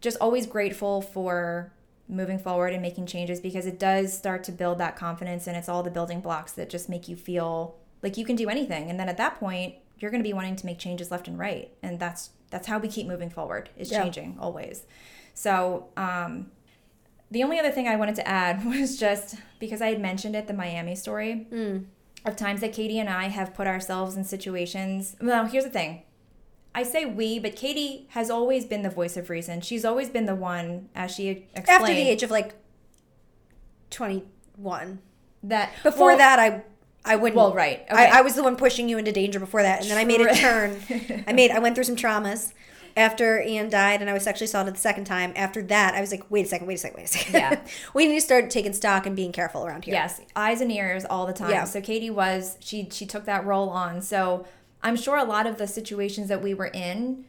just 0.00 0.16
always 0.20 0.46
grateful 0.46 1.02
for 1.02 1.72
moving 2.08 2.38
forward 2.38 2.72
and 2.72 2.80
making 2.82 3.06
changes 3.06 3.40
because 3.40 3.66
it 3.66 3.78
does 3.78 4.16
start 4.16 4.42
to 4.44 4.52
build 4.52 4.78
that 4.78 4.96
confidence 4.96 5.46
and 5.46 5.56
it's 5.56 5.68
all 5.68 5.82
the 5.82 5.90
building 5.90 6.20
blocks 6.20 6.52
that 6.52 6.68
just 6.70 6.88
make 6.88 7.08
you 7.08 7.16
feel 7.16 7.74
like 8.02 8.16
you 8.16 8.24
can 8.24 8.36
do 8.36 8.48
anything 8.48 8.88
and 8.90 8.98
then 8.98 9.08
at 9.08 9.16
that 9.16 9.38
point 9.38 9.74
you're 9.98 10.10
going 10.10 10.22
to 10.22 10.28
be 10.28 10.32
wanting 10.32 10.56
to 10.56 10.66
make 10.66 10.78
changes 10.78 11.10
left 11.10 11.28
and 11.28 11.38
right 11.38 11.72
and 11.82 11.98
that's 12.00 12.30
that's 12.50 12.66
how 12.66 12.78
we 12.78 12.88
keep 12.88 13.06
moving 13.06 13.30
forward 13.30 13.70
is 13.76 13.90
Yeah. 13.90 14.02
changing 14.02 14.36
always 14.40 14.84
so 15.34 15.88
um 15.96 16.50
the 17.30 17.42
only 17.44 17.58
other 17.58 17.70
thing 17.70 17.88
I 17.88 17.96
wanted 17.96 18.16
to 18.16 18.28
add 18.28 18.62
was 18.72 18.98
just 18.98 19.36
because 19.58 19.80
I 19.80 19.86
had 19.86 20.00
mentioned 20.02 20.36
it, 20.36 20.48
the 20.48 20.52
Miami 20.52 20.94
story 20.94 21.46
of 22.26 22.36
times 22.36 22.60
that 22.60 22.74
Katie 22.74 22.98
and 22.98 23.08
I 23.08 23.28
have 23.28 23.54
put 23.54 23.66
ourselves 23.66 24.16
in 24.18 24.24
situations. 24.24 25.16
Well, 25.18 25.46
here's 25.46 25.64
the 25.64 25.70
thing. 25.70 26.02
I 26.74 26.82
say 26.84 27.04
we, 27.04 27.38
but 27.38 27.54
Katie 27.54 28.06
has 28.10 28.30
always 28.30 28.64
been 28.64 28.82
the 28.82 28.90
voice 28.90 29.16
of 29.16 29.28
reason. 29.28 29.60
She's 29.60 29.84
always 29.84 30.08
been 30.08 30.26
the 30.26 30.34
one, 30.34 30.88
as 30.94 31.10
she 31.14 31.28
explained, 31.54 31.68
after 31.68 31.86
the 31.94 32.08
age 32.08 32.22
of 32.22 32.30
like 32.30 32.54
21 33.90 34.98
that 35.44 35.70
before 35.82 36.08
well, 36.08 36.18
that 36.18 36.38
i 36.38 36.62
i 37.04 37.16
wouldn't 37.16 37.36
Well, 37.36 37.52
right. 37.52 37.84
I, 37.90 37.92
Okay. 37.92 38.10
I 38.10 38.20
was 38.22 38.34
the 38.34 38.42
one 38.42 38.56
pushing 38.56 38.88
you 38.88 38.96
into 38.96 39.12
danger 39.12 39.38
before 39.38 39.62
that 39.62 39.82
and 39.82 39.90
then 39.90 39.98
i 39.98 40.04
made 40.04 40.20
a 40.20 40.34
turn 40.34 40.80
i 41.26 41.32
made 41.32 41.50
i 41.50 41.58
went 41.58 41.74
through 41.74 41.84
some 41.84 41.96
traumas 41.96 42.52
after 42.96 43.40
Ian 43.40 43.70
died 43.70 44.00
and 44.00 44.10
I 44.10 44.12
was 44.12 44.22
sexually 44.22 44.44
assaulted 44.44 44.74
the 44.74 44.78
second 44.78 45.04
time, 45.04 45.32
after 45.34 45.62
that, 45.62 45.94
I 45.94 46.00
was 46.02 46.10
like, 46.10 46.30
wait 46.30 46.44
a 46.44 46.48
second, 46.50 46.66
wait 46.66 46.74
a 46.74 46.78
second, 46.78 46.96
wait 46.98 47.04
a 47.04 47.08
second. 47.08 47.34
Yeah. 47.34 47.60
we 47.94 48.06
need 48.06 48.16
to 48.16 48.20
start 48.20 48.50
taking 48.50 48.72
stock 48.74 49.06
and 49.06 49.16
being 49.16 49.32
careful 49.32 49.64
around 49.64 49.86
here. 49.86 49.94
Yes, 49.94 50.20
eyes 50.36 50.60
and 50.60 50.70
ears 50.70 51.06
all 51.08 51.26
the 51.26 51.32
time. 51.32 51.50
Yeah. 51.50 51.64
So 51.64 51.80
Katie 51.80 52.10
was 52.10 52.58
she 52.60 52.88
she 52.90 53.06
took 53.06 53.24
that 53.24 53.46
role 53.46 53.70
on. 53.70 54.02
So 54.02 54.46
I'm 54.82 54.96
sure 54.96 55.16
a 55.16 55.24
lot 55.24 55.46
of 55.46 55.58
the 55.58 55.66
situations 55.66 56.28
that 56.28 56.42
we 56.42 56.54
were 56.54 56.66
in 56.66 57.24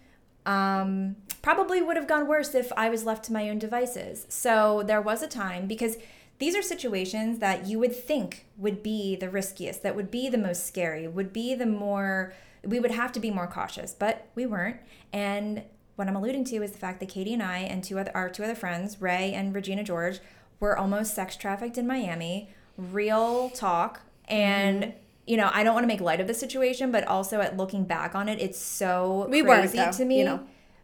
um, 0.45 1.15
probably 1.41 1.81
would 1.81 1.95
have 1.95 2.07
gone 2.07 2.27
worse 2.27 2.55
if 2.55 2.71
I 2.75 2.89
was 2.89 3.05
left 3.05 3.23
to 3.25 3.33
my 3.33 3.49
own 3.49 3.59
devices. 3.59 4.25
So 4.29 4.83
there 4.85 5.01
was 5.01 5.21
a 5.21 5.27
time 5.27 5.67
because 5.67 5.97
these 6.39 6.55
are 6.55 6.61
situations 6.61 7.39
that 7.39 7.67
you 7.67 7.79
would 7.79 7.95
think 7.95 8.47
would 8.57 8.83
be 8.83 9.15
the 9.15 9.29
riskiest, 9.29 9.83
that 9.83 9.95
would 9.95 10.11
be 10.11 10.29
the 10.29 10.37
most 10.37 10.65
scary, 10.65 11.07
would 11.07 11.31
be 11.31 11.55
the 11.55 11.65
more 11.65 12.33
we 12.65 12.79
would 12.79 12.91
have 12.91 13.11
to 13.11 13.19
be 13.19 13.29
more 13.29 13.47
cautious, 13.47 13.93
but 13.93 14.27
we 14.35 14.45
weren't. 14.45 14.77
And 15.11 15.63
what 15.95 16.07
I'm 16.07 16.15
alluding 16.15 16.45
to 16.45 16.63
is 16.63 16.71
the 16.71 16.77
fact 16.77 16.99
that 17.01 17.09
Katie 17.09 17.33
and 17.33 17.43
I 17.43 17.59
and 17.59 17.83
two 17.83 17.99
other 17.99 18.11
our 18.15 18.29
two 18.29 18.43
other 18.43 18.55
friends, 18.55 19.01
Ray 19.01 19.33
and 19.33 19.53
Regina 19.53 19.83
George, 19.83 20.19
were 20.59 20.77
almost 20.77 21.13
sex 21.13 21.35
trafficked 21.35 21.77
in 21.77 21.85
Miami. 21.85 22.49
Real 22.77 23.49
talk. 23.49 24.01
And 24.27 24.93
you 25.25 25.37
know, 25.37 25.49
I 25.53 25.63
don't 25.63 25.73
want 25.73 25.83
to 25.83 25.87
make 25.87 26.01
light 26.01 26.19
of 26.19 26.27
the 26.27 26.33
situation, 26.33 26.91
but 26.91 27.07
also 27.07 27.39
at 27.41 27.55
looking 27.57 27.85
back 27.85 28.13
on 28.15 28.27
it, 28.29 28.39
it's 28.41 28.59
so 28.59 29.27
We 29.29 29.41
crazy 29.43 29.77
though, 29.77 29.91
to 29.91 30.05
me. 30.05 30.19
you 30.19 30.25
know. 30.25 30.41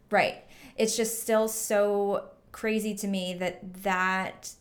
Right. 0.10 0.44
It's 0.78 0.96
just 0.96 1.22
still 1.22 1.48
so 1.48 2.30
crazy 2.52 2.96
to 2.96 3.08
me 3.08 3.34
that 3.36 3.84
that 3.84 4.52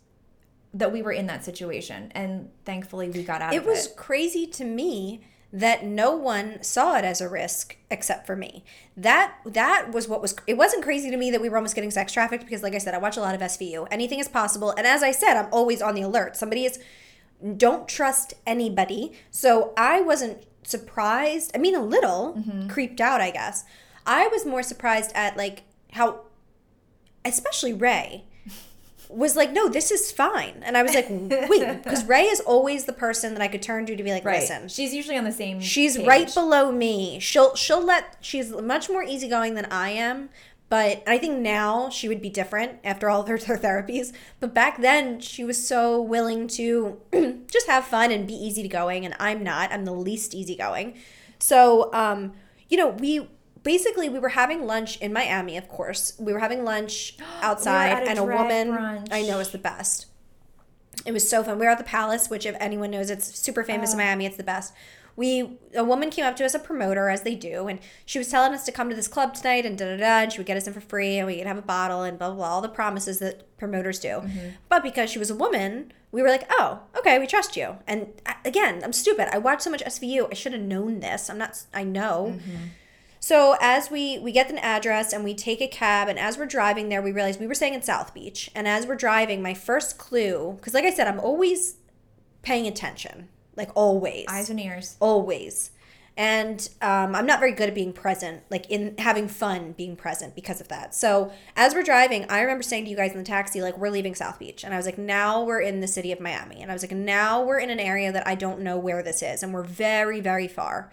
that 0.74 0.92
we 0.92 1.00
were 1.00 1.12
in 1.12 1.26
that 1.26 1.42
situation 1.44 2.12
and 2.14 2.50
thankfully 2.66 3.08
we 3.08 3.22
got 3.22 3.40
out 3.40 3.54
of 3.54 3.62
It 3.62 3.66
was 3.66 3.86
it. 3.86 3.96
crazy 3.96 4.46
to 4.46 4.64
me 4.64 5.22
that 5.50 5.82
no 5.82 6.14
one 6.14 6.62
saw 6.62 6.98
it 6.98 7.04
as 7.06 7.22
a 7.22 7.28
risk 7.28 7.76
except 7.90 8.26
for 8.26 8.36
me. 8.36 8.62
That 8.96 9.32
that 9.46 9.92
was 9.92 10.06
what 10.06 10.20
was 10.20 10.36
it 10.46 10.58
wasn't 10.58 10.82
crazy 10.82 11.10
to 11.10 11.16
me 11.16 11.30
that 11.30 11.40
we 11.40 11.48
were 11.48 11.56
almost 11.56 11.74
getting 11.74 11.90
sex 11.90 12.12
trafficked 12.12 12.44
because 12.44 12.62
like 12.62 12.74
I 12.74 12.78
said 12.78 12.94
I 12.94 12.98
watch 12.98 13.16
a 13.16 13.20
lot 13.20 13.34
of 13.34 13.40
SVU. 13.40 13.88
Anything 13.90 14.18
is 14.18 14.28
possible 14.28 14.72
and 14.76 14.86
as 14.86 15.02
I 15.02 15.10
said 15.12 15.36
I'm 15.38 15.48
always 15.52 15.80
on 15.80 15.94
the 15.94 16.02
alert. 16.02 16.36
Somebody 16.36 16.66
is 16.66 16.78
don't 17.56 17.88
trust 17.88 18.34
anybody. 18.46 19.12
So 19.30 19.72
I 19.76 20.00
wasn't 20.00 20.42
surprised. 20.62 21.50
I 21.54 21.58
mean 21.58 21.74
a 21.74 21.82
little 21.82 22.34
mm-hmm. 22.38 22.68
creeped 22.68 23.00
out 23.00 23.20
I 23.20 23.30
guess. 23.30 23.64
I 24.06 24.26
was 24.28 24.46
more 24.46 24.62
surprised 24.62 25.12
at 25.14 25.36
like 25.36 25.62
how 25.92 26.20
especially 27.24 27.72
Ray 27.72 28.24
was 29.08 29.36
like, 29.36 29.52
no, 29.52 29.68
this 29.68 29.90
is 29.90 30.12
fine. 30.12 30.62
And 30.62 30.76
I 30.76 30.82
was 30.82 30.94
like, 30.94 31.06
wait, 31.10 31.82
because 31.82 32.04
Ray 32.04 32.24
is 32.24 32.40
always 32.40 32.84
the 32.84 32.92
person 32.92 33.32
that 33.34 33.42
I 33.42 33.48
could 33.48 33.62
turn 33.62 33.86
to 33.86 33.96
to 33.96 34.02
be 34.02 34.12
like, 34.12 34.24
Right. 34.24 34.40
listen, 34.40 34.68
She's 34.68 34.92
usually 34.94 35.16
on 35.16 35.24
the 35.24 35.32
same. 35.32 35.60
she's 35.60 35.96
page. 35.96 36.06
right 36.06 36.34
below 36.34 36.70
me. 36.72 37.18
She'll 37.20 37.54
she'll 37.54 37.84
let 37.84 38.16
she's 38.20 38.50
much 38.50 38.88
more 38.90 39.02
easygoing 39.02 39.54
than 39.54 39.66
I 39.66 39.90
am. 39.90 40.30
But 40.68 41.02
I 41.06 41.16
think 41.16 41.38
now 41.38 41.88
she 41.88 42.08
would 42.08 42.20
be 42.20 42.28
different 42.28 42.78
after 42.84 43.08
all 43.08 43.22
of 43.22 43.28
her, 43.28 43.38
her 43.46 43.56
therapies. 43.56 44.12
But 44.38 44.52
back 44.52 44.80
then, 44.82 45.18
she 45.20 45.42
was 45.42 45.66
so 45.66 46.00
willing 46.00 46.46
to 46.48 47.00
just 47.50 47.66
have 47.68 47.84
fun 47.84 48.12
and 48.12 48.26
be 48.26 48.34
easy 48.34 48.62
to 48.62 48.68
going, 48.68 49.06
and 49.06 49.14
I'm 49.18 49.42
not. 49.42 49.72
I'm 49.72 49.86
the 49.86 49.92
least 49.92 50.34
easygoing. 50.34 50.94
So, 51.38 51.92
um, 51.94 52.34
you 52.68 52.76
know, 52.76 52.88
we 52.88 53.28
basically 53.62 54.08
we 54.08 54.18
were 54.18 54.30
having 54.30 54.66
lunch 54.66 54.98
in 54.98 55.12
Miami. 55.12 55.56
Of 55.56 55.68
course, 55.68 56.14
we 56.18 56.32
were 56.32 56.38
having 56.40 56.64
lunch 56.64 57.16
outside, 57.40 58.02
a 58.02 58.10
and 58.10 58.18
a 58.18 58.24
woman. 58.24 58.68
brunch. 58.68 59.08
I 59.10 59.22
know 59.22 59.40
it's 59.40 59.50
the 59.50 59.58
best. 59.58 60.06
It 61.06 61.12
was 61.12 61.26
so 61.28 61.42
fun. 61.42 61.58
We 61.58 61.64
were 61.64 61.70
at 61.72 61.78
the 61.78 61.84
Palace, 61.84 62.28
which 62.28 62.44
if 62.44 62.56
anyone 62.58 62.90
knows, 62.90 63.08
it's 63.08 63.38
super 63.38 63.62
famous 63.62 63.92
in 63.92 63.98
Miami. 63.98 64.26
It's 64.26 64.36
the 64.36 64.42
best. 64.42 64.74
We 65.18 65.58
a 65.74 65.82
woman 65.82 66.10
came 66.10 66.24
up 66.24 66.36
to 66.36 66.44
us, 66.44 66.54
a 66.54 66.60
promoter, 66.60 67.08
as 67.08 67.22
they 67.22 67.34
do, 67.34 67.66
and 67.66 67.80
she 68.06 68.18
was 68.18 68.28
telling 68.28 68.54
us 68.54 68.64
to 68.66 68.72
come 68.72 68.88
to 68.88 68.94
this 68.94 69.08
club 69.08 69.34
tonight 69.34 69.66
and 69.66 69.76
da 69.76 69.86
da 69.86 69.96
da. 69.96 70.18
And 70.22 70.32
she 70.32 70.38
would 70.38 70.46
get 70.46 70.56
us 70.56 70.68
in 70.68 70.72
for 70.72 70.80
free, 70.80 71.18
and 71.18 71.26
we 71.26 71.38
could 71.38 71.46
have 71.46 71.58
a 71.58 71.62
bottle 71.62 72.02
and 72.02 72.18
blah 72.18 72.28
blah. 72.28 72.36
blah 72.36 72.48
all 72.48 72.60
the 72.60 72.68
promises 72.68 73.18
that 73.18 73.56
promoters 73.58 73.98
do. 73.98 74.08
Mm-hmm. 74.08 74.48
But 74.68 74.82
because 74.82 75.10
she 75.10 75.18
was 75.18 75.28
a 75.28 75.34
woman, 75.34 75.92
we 76.12 76.22
were 76.22 76.28
like, 76.28 76.46
oh, 76.50 76.80
okay, 76.96 77.18
we 77.18 77.26
trust 77.26 77.56
you. 77.56 77.78
And 77.86 78.08
again, 78.44 78.80
I'm 78.84 78.92
stupid. 78.92 79.28
I 79.34 79.38
watched 79.38 79.62
so 79.62 79.70
much 79.70 79.82
SVU. 79.84 80.28
I 80.30 80.34
should 80.34 80.52
have 80.52 80.62
known 80.62 81.00
this. 81.00 81.28
I'm 81.28 81.38
not. 81.38 81.64
I 81.74 81.82
know. 81.82 82.36
Mm-hmm. 82.36 82.56
So 83.20 83.56
as 83.60 83.90
we 83.90 84.18
we 84.20 84.30
get 84.30 84.50
an 84.50 84.58
address 84.58 85.12
and 85.12 85.24
we 85.24 85.34
take 85.34 85.60
a 85.60 85.66
cab, 85.66 86.08
and 86.08 86.18
as 86.18 86.38
we're 86.38 86.46
driving 86.46 86.88
there, 86.88 87.02
we 87.02 87.12
realize 87.12 87.38
we 87.38 87.46
were 87.46 87.54
staying 87.54 87.74
in 87.74 87.82
South 87.82 88.14
Beach. 88.14 88.50
And 88.54 88.68
as 88.68 88.86
we're 88.86 88.94
driving, 88.94 89.42
my 89.42 89.54
first 89.54 89.98
clue, 89.98 90.54
because 90.56 90.74
like 90.74 90.84
I 90.84 90.94
said, 90.94 91.08
I'm 91.08 91.20
always 91.20 91.76
paying 92.42 92.66
attention, 92.66 93.28
like 93.58 93.70
always, 93.74 94.24
eyes 94.28 94.48
and 94.48 94.58
ears. 94.58 94.96
always. 95.00 95.72
And 96.16 96.68
um, 96.82 97.14
I'm 97.14 97.26
not 97.26 97.38
very 97.38 97.52
good 97.52 97.68
at 97.68 97.76
being 97.76 97.92
present, 97.92 98.42
like 98.50 98.68
in 98.70 98.96
having 98.98 99.28
fun 99.28 99.72
being 99.72 99.94
present 99.94 100.34
because 100.34 100.60
of 100.60 100.66
that. 100.66 100.92
So 100.92 101.30
as 101.54 101.74
we're 101.74 101.84
driving, 101.84 102.28
I 102.28 102.40
remember 102.40 102.64
saying 102.64 102.84
to 102.84 102.90
you 102.90 102.96
guys 102.96 103.12
in 103.12 103.18
the 103.18 103.24
taxi, 103.24 103.62
like, 103.62 103.78
we're 103.78 103.90
leaving 103.90 104.16
South 104.16 104.36
Beach. 104.40 104.64
And 104.64 104.74
I 104.74 104.76
was 104.76 104.84
like, 104.84 104.98
now 104.98 105.44
we're 105.44 105.60
in 105.60 105.78
the 105.78 105.86
city 105.86 106.10
of 106.10 106.18
Miami. 106.18 106.60
And 106.60 106.72
I 106.72 106.74
was 106.74 106.82
like, 106.82 106.90
now 106.90 107.44
we're 107.44 107.60
in 107.60 107.70
an 107.70 107.78
area 107.78 108.10
that 108.10 108.26
I 108.26 108.34
don't 108.34 108.62
know 108.62 108.76
where 108.76 109.00
this 109.00 109.22
is. 109.22 109.44
And 109.44 109.54
we're 109.54 109.62
very, 109.62 110.20
very 110.20 110.48
far. 110.48 110.90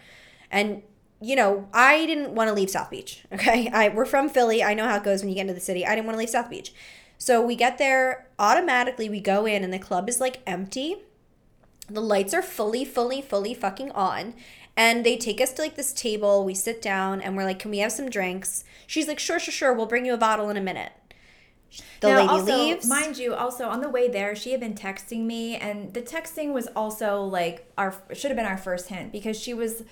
And 0.51 0.83
you 1.21 1.35
know, 1.35 1.67
I 1.73 2.05
didn't 2.05 2.35
want 2.35 2.49
to 2.49 2.53
leave 2.53 2.69
South 2.69 2.89
Beach. 2.89 3.23
Okay, 3.33 3.69
I 3.73 3.89
we're 3.89 4.05
from 4.05 4.29
Philly. 4.29 4.63
I 4.63 4.73
know 4.73 4.85
how 4.85 4.97
it 4.97 5.03
goes 5.03 5.21
when 5.21 5.29
you 5.29 5.35
get 5.35 5.41
into 5.41 5.53
the 5.53 5.59
city. 5.59 5.85
I 5.85 5.95
didn't 5.95 6.05
want 6.05 6.15
to 6.15 6.19
leave 6.19 6.29
South 6.29 6.49
Beach, 6.49 6.73
so 7.17 7.45
we 7.45 7.55
get 7.55 7.77
there 7.77 8.27
automatically. 8.39 9.09
We 9.09 9.19
go 9.19 9.45
in, 9.45 9.63
and 9.63 9.73
the 9.73 9.79
club 9.79 10.07
is 10.07 10.21
like 10.21 10.41
empty. 10.47 10.97
The 11.89 12.01
lights 12.01 12.33
are 12.33 12.41
fully, 12.41 12.83
fully, 12.85 13.21
fully 13.21 13.53
fucking 13.53 13.91
on, 13.91 14.33
and 14.75 15.05
they 15.05 15.17
take 15.17 15.39
us 15.39 15.53
to 15.53 15.61
like 15.61 15.75
this 15.75 15.93
table. 15.93 16.43
We 16.43 16.53
sit 16.55 16.81
down, 16.81 17.21
and 17.21 17.37
we're 17.37 17.43
like, 17.43 17.59
"Can 17.59 17.71
we 17.71 17.77
have 17.79 17.91
some 17.91 18.09
drinks?" 18.09 18.63
She's 18.87 19.07
like, 19.07 19.19
"Sure, 19.19 19.39
sure, 19.39 19.51
sure. 19.51 19.73
We'll 19.73 19.85
bring 19.85 20.05
you 20.05 20.13
a 20.13 20.17
bottle 20.17 20.49
in 20.49 20.57
a 20.57 20.61
minute." 20.61 20.91
The 22.01 22.09
Now, 22.09 22.17
lady 22.17 22.29
also, 22.29 22.57
leaves. 22.57 22.87
Mind 22.87 23.17
you, 23.17 23.33
also 23.33 23.67
on 23.67 23.81
the 23.81 23.89
way 23.89 24.07
there, 24.07 24.35
she 24.35 24.51
had 24.51 24.59
been 24.59 24.75
texting 24.75 25.25
me, 25.25 25.55
and 25.55 25.93
the 25.93 26.01
texting 26.01 26.53
was 26.53 26.67
also 26.75 27.21
like 27.21 27.71
our 27.77 27.93
should 28.13 28.31
have 28.31 28.37
been 28.37 28.45
our 28.45 28.57
first 28.57 28.89
hint 28.89 29.11
because 29.11 29.39
she 29.39 29.53
was 29.53 29.83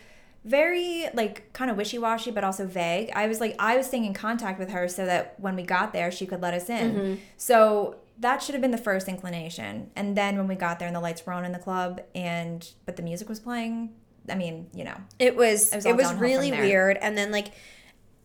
very 0.45 1.07
like 1.13 1.51
kind 1.53 1.71
of 1.71 1.77
wishy 1.77 1.97
washy, 1.97 2.31
but 2.31 2.43
also 2.43 2.65
vague. 2.65 3.09
I 3.15 3.27
was 3.27 3.39
like, 3.39 3.55
I 3.59 3.77
was 3.77 3.87
staying 3.87 4.05
in 4.05 4.13
contact 4.13 4.59
with 4.59 4.69
her 4.71 4.87
so 4.87 5.05
that 5.05 5.39
when 5.39 5.55
we 5.55 5.63
got 5.63 5.93
there, 5.93 6.11
she 6.11 6.25
could 6.25 6.41
let 6.41 6.53
us 6.53 6.69
in. 6.69 6.93
Mm-hmm. 6.93 7.15
So 7.37 7.95
that 8.19 8.41
should 8.43 8.53
have 8.53 8.61
been 8.61 8.71
the 8.71 8.77
first 8.77 9.07
inclination. 9.07 9.91
And 9.95 10.15
then 10.15 10.37
when 10.37 10.47
we 10.47 10.55
got 10.55 10.79
there 10.79 10.87
and 10.87 10.95
the 10.95 10.99
lights 11.01 11.25
were 11.25 11.33
on 11.33 11.45
in 11.45 11.51
the 11.51 11.59
club, 11.59 12.01
and 12.13 12.67
but 12.85 12.95
the 12.95 13.03
music 13.03 13.29
was 13.29 13.39
playing. 13.39 13.93
I 14.29 14.35
mean, 14.35 14.67
you 14.73 14.85
know, 14.85 14.95
It 15.19 15.35
was 15.35 15.73
It 15.73 15.77
was 15.77 15.85
it 15.85 15.95
was, 15.95 16.13
really 16.13 16.51
weird 16.51 16.97
and 17.01 17.17
then 17.17 17.31
like 17.31 17.47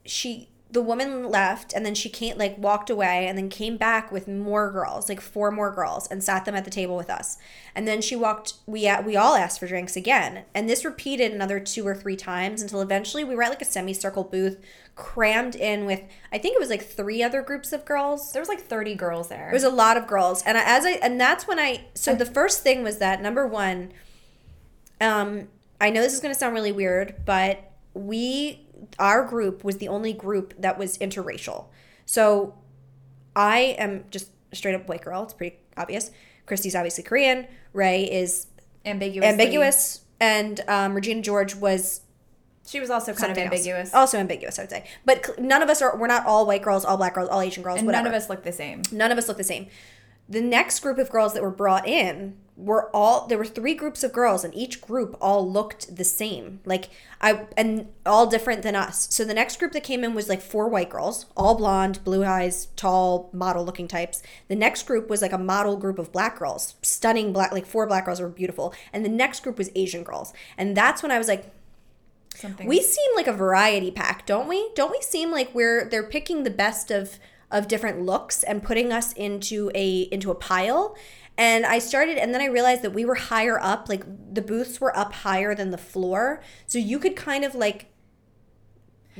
she 0.04 0.48
the 0.70 0.82
woman 0.82 1.30
left 1.30 1.72
and 1.72 1.86
then 1.86 1.94
she 1.94 2.10
came 2.10 2.36
like 2.36 2.56
walked 2.58 2.90
away 2.90 3.26
and 3.26 3.38
then 3.38 3.48
came 3.48 3.78
back 3.78 4.12
with 4.12 4.28
more 4.28 4.70
girls 4.70 5.08
like 5.08 5.20
four 5.20 5.50
more 5.50 5.70
girls 5.74 6.06
and 6.08 6.22
sat 6.22 6.44
them 6.44 6.54
at 6.54 6.64
the 6.64 6.70
table 6.70 6.94
with 6.94 7.08
us 7.08 7.38
and 7.74 7.88
then 7.88 8.02
she 8.02 8.14
walked 8.14 8.54
we 8.66 8.90
we 9.04 9.16
all 9.16 9.34
asked 9.34 9.58
for 9.58 9.66
drinks 9.66 9.96
again 9.96 10.44
and 10.54 10.68
this 10.68 10.84
repeated 10.84 11.32
another 11.32 11.58
two 11.58 11.86
or 11.86 11.94
three 11.94 12.16
times 12.16 12.60
until 12.60 12.82
eventually 12.82 13.24
we 13.24 13.34
were 13.34 13.42
at 13.42 13.48
like 13.48 13.62
a 13.62 13.64
semicircle 13.64 14.24
booth 14.24 14.58
crammed 14.94 15.54
in 15.54 15.86
with 15.86 16.02
i 16.32 16.38
think 16.38 16.54
it 16.54 16.60
was 16.60 16.68
like 16.70 16.82
three 16.82 17.22
other 17.22 17.40
groups 17.40 17.72
of 17.72 17.84
girls 17.86 18.32
there 18.32 18.42
was 18.42 18.48
like 18.48 18.60
thirty 18.60 18.94
girls 18.94 19.28
there. 19.28 19.46
there 19.46 19.52
was 19.52 19.64
a 19.64 19.70
lot 19.70 19.96
of 19.96 20.06
girls, 20.06 20.42
and 20.42 20.58
I- 20.58 20.64
as 20.66 20.84
I 20.84 20.92
and 20.92 21.20
that's 21.20 21.46
when 21.46 21.58
I. 21.58 21.86
So 21.94 22.14
the 22.14 22.26
first 22.26 22.62
thing 22.62 22.82
was 22.82 22.98
that 22.98 23.22
number 23.22 23.46
one. 23.46 23.92
Um, 25.00 25.48
I 25.80 25.90
know 25.90 26.02
this 26.02 26.12
is 26.12 26.20
going 26.20 26.34
to 26.34 26.38
sound 26.38 26.54
really 26.54 26.72
weird, 26.72 27.24
but 27.24 27.70
we, 27.94 28.66
our 28.98 29.24
group 29.24 29.64
was 29.64 29.78
the 29.78 29.88
only 29.88 30.12
group 30.12 30.54
that 30.58 30.78
was 30.78 30.98
interracial. 30.98 31.66
So, 32.06 32.54
I 33.36 33.76
am 33.78 34.04
just 34.10 34.30
straight 34.52 34.74
up 34.74 34.88
white 34.88 35.02
girl. 35.02 35.22
It's 35.24 35.34
pretty 35.34 35.56
obvious. 35.76 36.10
Christy's 36.46 36.74
obviously 36.74 37.04
Korean. 37.04 37.46
Ray 37.72 38.04
is 38.04 38.46
ambiguous. 38.86 39.26
ambiguous, 39.28 40.00
and 40.20 40.60
um, 40.68 40.94
Regina 40.94 41.20
George 41.20 41.54
was 41.54 42.00
She 42.66 42.80
was 42.80 42.90
also 42.90 43.12
kind 43.12 43.16
of 43.16 43.18
something 43.20 43.44
else. 43.44 43.52
ambiguous. 43.52 43.94
Also 43.94 44.18
ambiguous, 44.18 44.58
I 44.58 44.62
would 44.62 44.70
say. 44.70 44.84
But 45.04 45.38
none 45.38 45.62
of 45.62 45.68
us 45.68 45.82
are. 45.82 45.96
We're 45.96 46.06
not 46.06 46.26
all 46.26 46.46
white 46.46 46.62
girls, 46.62 46.84
all 46.84 46.96
black 46.96 47.14
girls, 47.14 47.28
all 47.28 47.40
Asian 47.40 47.62
girls. 47.62 47.78
and 47.78 47.86
whatever. 47.86 48.04
none 48.04 48.14
of 48.14 48.20
us 48.22 48.28
look 48.30 48.42
the 48.42 48.52
same. 48.52 48.82
None 48.90 49.12
of 49.12 49.18
us 49.18 49.28
look 49.28 49.36
the 49.36 49.44
same. 49.44 49.68
The 50.28 50.40
next 50.40 50.80
group 50.80 50.98
of 50.98 51.10
girls 51.10 51.32
that 51.34 51.42
were 51.42 51.50
brought 51.50 51.88
in 51.88 52.36
were 52.58 52.90
all 52.94 53.28
there 53.28 53.38
were 53.38 53.44
three 53.44 53.72
groups 53.72 54.02
of 54.02 54.12
girls 54.12 54.42
and 54.42 54.52
each 54.52 54.80
group 54.80 55.16
all 55.20 55.48
looked 55.48 55.94
the 55.94 56.04
same. 56.04 56.58
Like 56.64 56.90
I 57.20 57.46
and 57.56 57.86
all 58.04 58.26
different 58.26 58.62
than 58.62 58.74
us. 58.74 59.06
So 59.14 59.24
the 59.24 59.32
next 59.32 59.60
group 59.60 59.70
that 59.72 59.84
came 59.84 60.02
in 60.02 60.12
was 60.12 60.28
like 60.28 60.42
four 60.42 60.68
white 60.68 60.90
girls, 60.90 61.26
all 61.36 61.54
blonde, 61.54 62.02
blue 62.02 62.24
eyes, 62.24 62.66
tall, 62.74 63.30
model 63.32 63.64
looking 63.64 63.86
types. 63.86 64.24
The 64.48 64.56
next 64.56 64.86
group 64.88 65.08
was 65.08 65.22
like 65.22 65.32
a 65.32 65.38
model 65.38 65.76
group 65.76 66.00
of 66.00 66.10
black 66.10 66.40
girls, 66.40 66.74
stunning 66.82 67.32
black 67.32 67.52
like 67.52 67.64
four 67.64 67.86
black 67.86 68.06
girls 68.06 68.20
were 68.20 68.28
beautiful. 68.28 68.74
And 68.92 69.04
the 69.04 69.08
next 69.08 69.44
group 69.44 69.56
was 69.56 69.70
Asian 69.76 70.02
girls. 70.02 70.32
And 70.58 70.76
that's 70.76 71.00
when 71.00 71.12
I 71.12 71.18
was 71.18 71.28
like 71.28 71.52
Something 72.34 72.66
we 72.66 72.82
seem 72.82 73.16
like 73.16 73.26
a 73.28 73.32
variety 73.32 73.90
pack, 73.92 74.26
don't 74.26 74.48
we? 74.48 74.70
Don't 74.74 74.90
we 74.90 75.00
seem 75.00 75.30
like 75.30 75.54
we're 75.54 75.88
they're 75.88 76.08
picking 76.08 76.42
the 76.42 76.50
best 76.50 76.90
of 76.90 77.18
of 77.50 77.68
different 77.68 78.02
looks 78.02 78.42
and 78.42 78.62
putting 78.62 78.92
us 78.92 79.12
into 79.14 79.70
a 79.74 80.02
into 80.12 80.30
a 80.30 80.34
pile. 80.34 80.96
And 81.36 81.64
I 81.64 81.78
started 81.78 82.18
and 82.18 82.34
then 82.34 82.40
I 82.40 82.46
realized 82.46 82.82
that 82.82 82.92
we 82.92 83.04
were 83.04 83.14
higher 83.14 83.58
up, 83.60 83.88
like 83.88 84.04
the 84.34 84.42
booths 84.42 84.80
were 84.80 84.96
up 84.96 85.12
higher 85.12 85.54
than 85.54 85.70
the 85.70 85.78
floor. 85.78 86.42
So 86.66 86.78
you 86.78 86.98
could 86.98 87.16
kind 87.16 87.44
of 87.44 87.54
like 87.54 87.86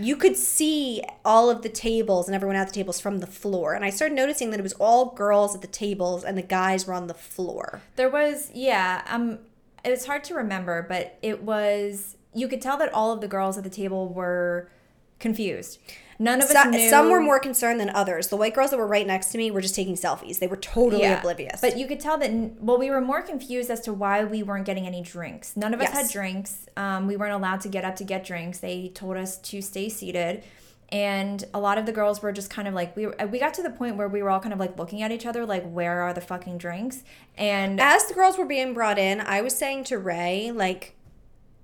you 0.01 0.17
could 0.17 0.37
see 0.37 1.03
all 1.25 1.51
of 1.51 1.63
the 1.63 1.69
tables 1.69 2.29
and 2.29 2.35
everyone 2.35 2.57
at 2.57 2.69
the 2.69 2.75
tables 2.75 3.01
from 3.01 3.19
the 3.19 3.27
floor. 3.27 3.75
And 3.75 3.85
I 3.85 3.91
started 3.91 4.15
noticing 4.15 4.51
that 4.51 4.61
it 4.61 4.63
was 4.63 4.75
all 4.75 5.15
girls 5.15 5.55
at 5.55 5.61
the 5.61 5.67
tables 5.67 6.23
and 6.23 6.39
the 6.39 6.43
guys 6.43 6.87
were 6.87 6.95
on 6.95 7.09
the 7.09 7.15
floor. 7.15 7.83
There 7.97 8.09
was, 8.09 8.51
yeah. 8.55 9.03
Um, 9.09 9.41
it's 9.85 10.07
hard 10.07 10.25
to 10.25 10.35
remember, 10.35 10.87
but 10.89 11.19
it 11.23 11.43
was. 11.43 12.17
You 12.35 12.47
could 12.47 12.61
tell 12.61 12.77
that 12.79 12.93
all 12.93 13.11
of 13.11 13.21
the 13.21 13.29
girls 13.29 13.59
at 13.59 13.65
the 13.65 13.71
table 13.71 14.09
were 14.09 14.71
confused. 15.19 15.79
None 16.19 16.43
of 16.43 16.51
us 16.51 16.67
knew. 16.67 16.91
some 16.91 17.11
were 17.11 17.21
more 17.21 17.39
concerned 17.39 17.79
than 17.79 17.91
others. 17.91 18.27
The 18.29 18.37
white 18.37 18.55
girls 18.55 18.71
that 18.71 18.77
were 18.79 18.87
right 18.87 19.07
next 19.07 19.27
to 19.33 19.39
me 19.39 19.51
were 19.51 19.61
just 19.61 19.75
taking 19.77 19.95
selfies. 19.95 20.41
They 20.41 20.49
were 20.49 20.57
totally 20.57 21.03
Yeah. 21.03 21.19
oblivious. 21.21 21.61
But 21.61 21.79
you 21.79 21.87
could 21.87 22.01
tell 22.01 22.19
that. 22.19 22.31
Well, 22.61 22.77
we 22.79 22.91
were 22.91 23.01
more 23.01 23.23
confused 23.23 23.71
as 23.71 23.81
to 23.83 23.93
why 23.93 24.25
we 24.25 24.43
weren't 24.43 24.65
getting 24.67 24.87
any 24.87 25.01
drinks. 25.01 25.57
None 25.57 25.73
of 25.75 25.81
us 25.81 25.89
Yes. 25.93 25.97
had 26.03 26.11
drinks. 26.11 26.67
Um, 26.77 27.07
we 27.07 27.17
weren't 27.17 27.35
allowed 27.35 27.61
to 27.63 27.69
get 27.69 27.85
up 27.85 27.95
to 27.97 28.05
get 28.05 28.25
drinks. 28.25 28.59
They 28.59 28.91
told 28.95 29.17
us 29.17 29.37
to 29.39 29.63
stay 29.63 29.89
seated. 29.89 30.43
And 30.91 31.45
a 31.53 31.61
lot 31.61 31.77
of 31.77 31.85
the 31.85 31.93
girls 31.93 32.23
were 32.23 32.33
just 32.33 32.49
kind 32.49 32.67
of 32.67 32.73
like 32.73 32.97
we 32.97 33.07
were, 33.07 33.15
we 33.31 33.39
got 33.39 33.53
to 33.55 33.63
the 33.63 33.69
point 33.71 33.97
where 33.97 34.09
we 34.09 34.23
were 34.23 34.31
all 34.31 34.41
kind 34.41 34.55
of 34.55 34.59
like 34.59 34.79
looking 34.79 35.03
at 35.03 35.13
each 35.13 35.27
other 35.27 35.45
like 35.45 35.71
where 35.71 36.01
are 36.01 36.15
the 36.15 36.21
fucking 36.23 36.57
drinks? 36.57 37.05
And 37.37 37.79
as 37.79 38.07
the 38.07 38.15
girls 38.15 38.39
were 38.39 38.47
being 38.47 38.73
brought 38.73 38.99
in, 38.99 39.21
I 39.21 39.43
was 39.43 39.55
saying 39.55 39.85
to 39.85 39.99
Ray, 39.99 40.51
like, 40.51 40.95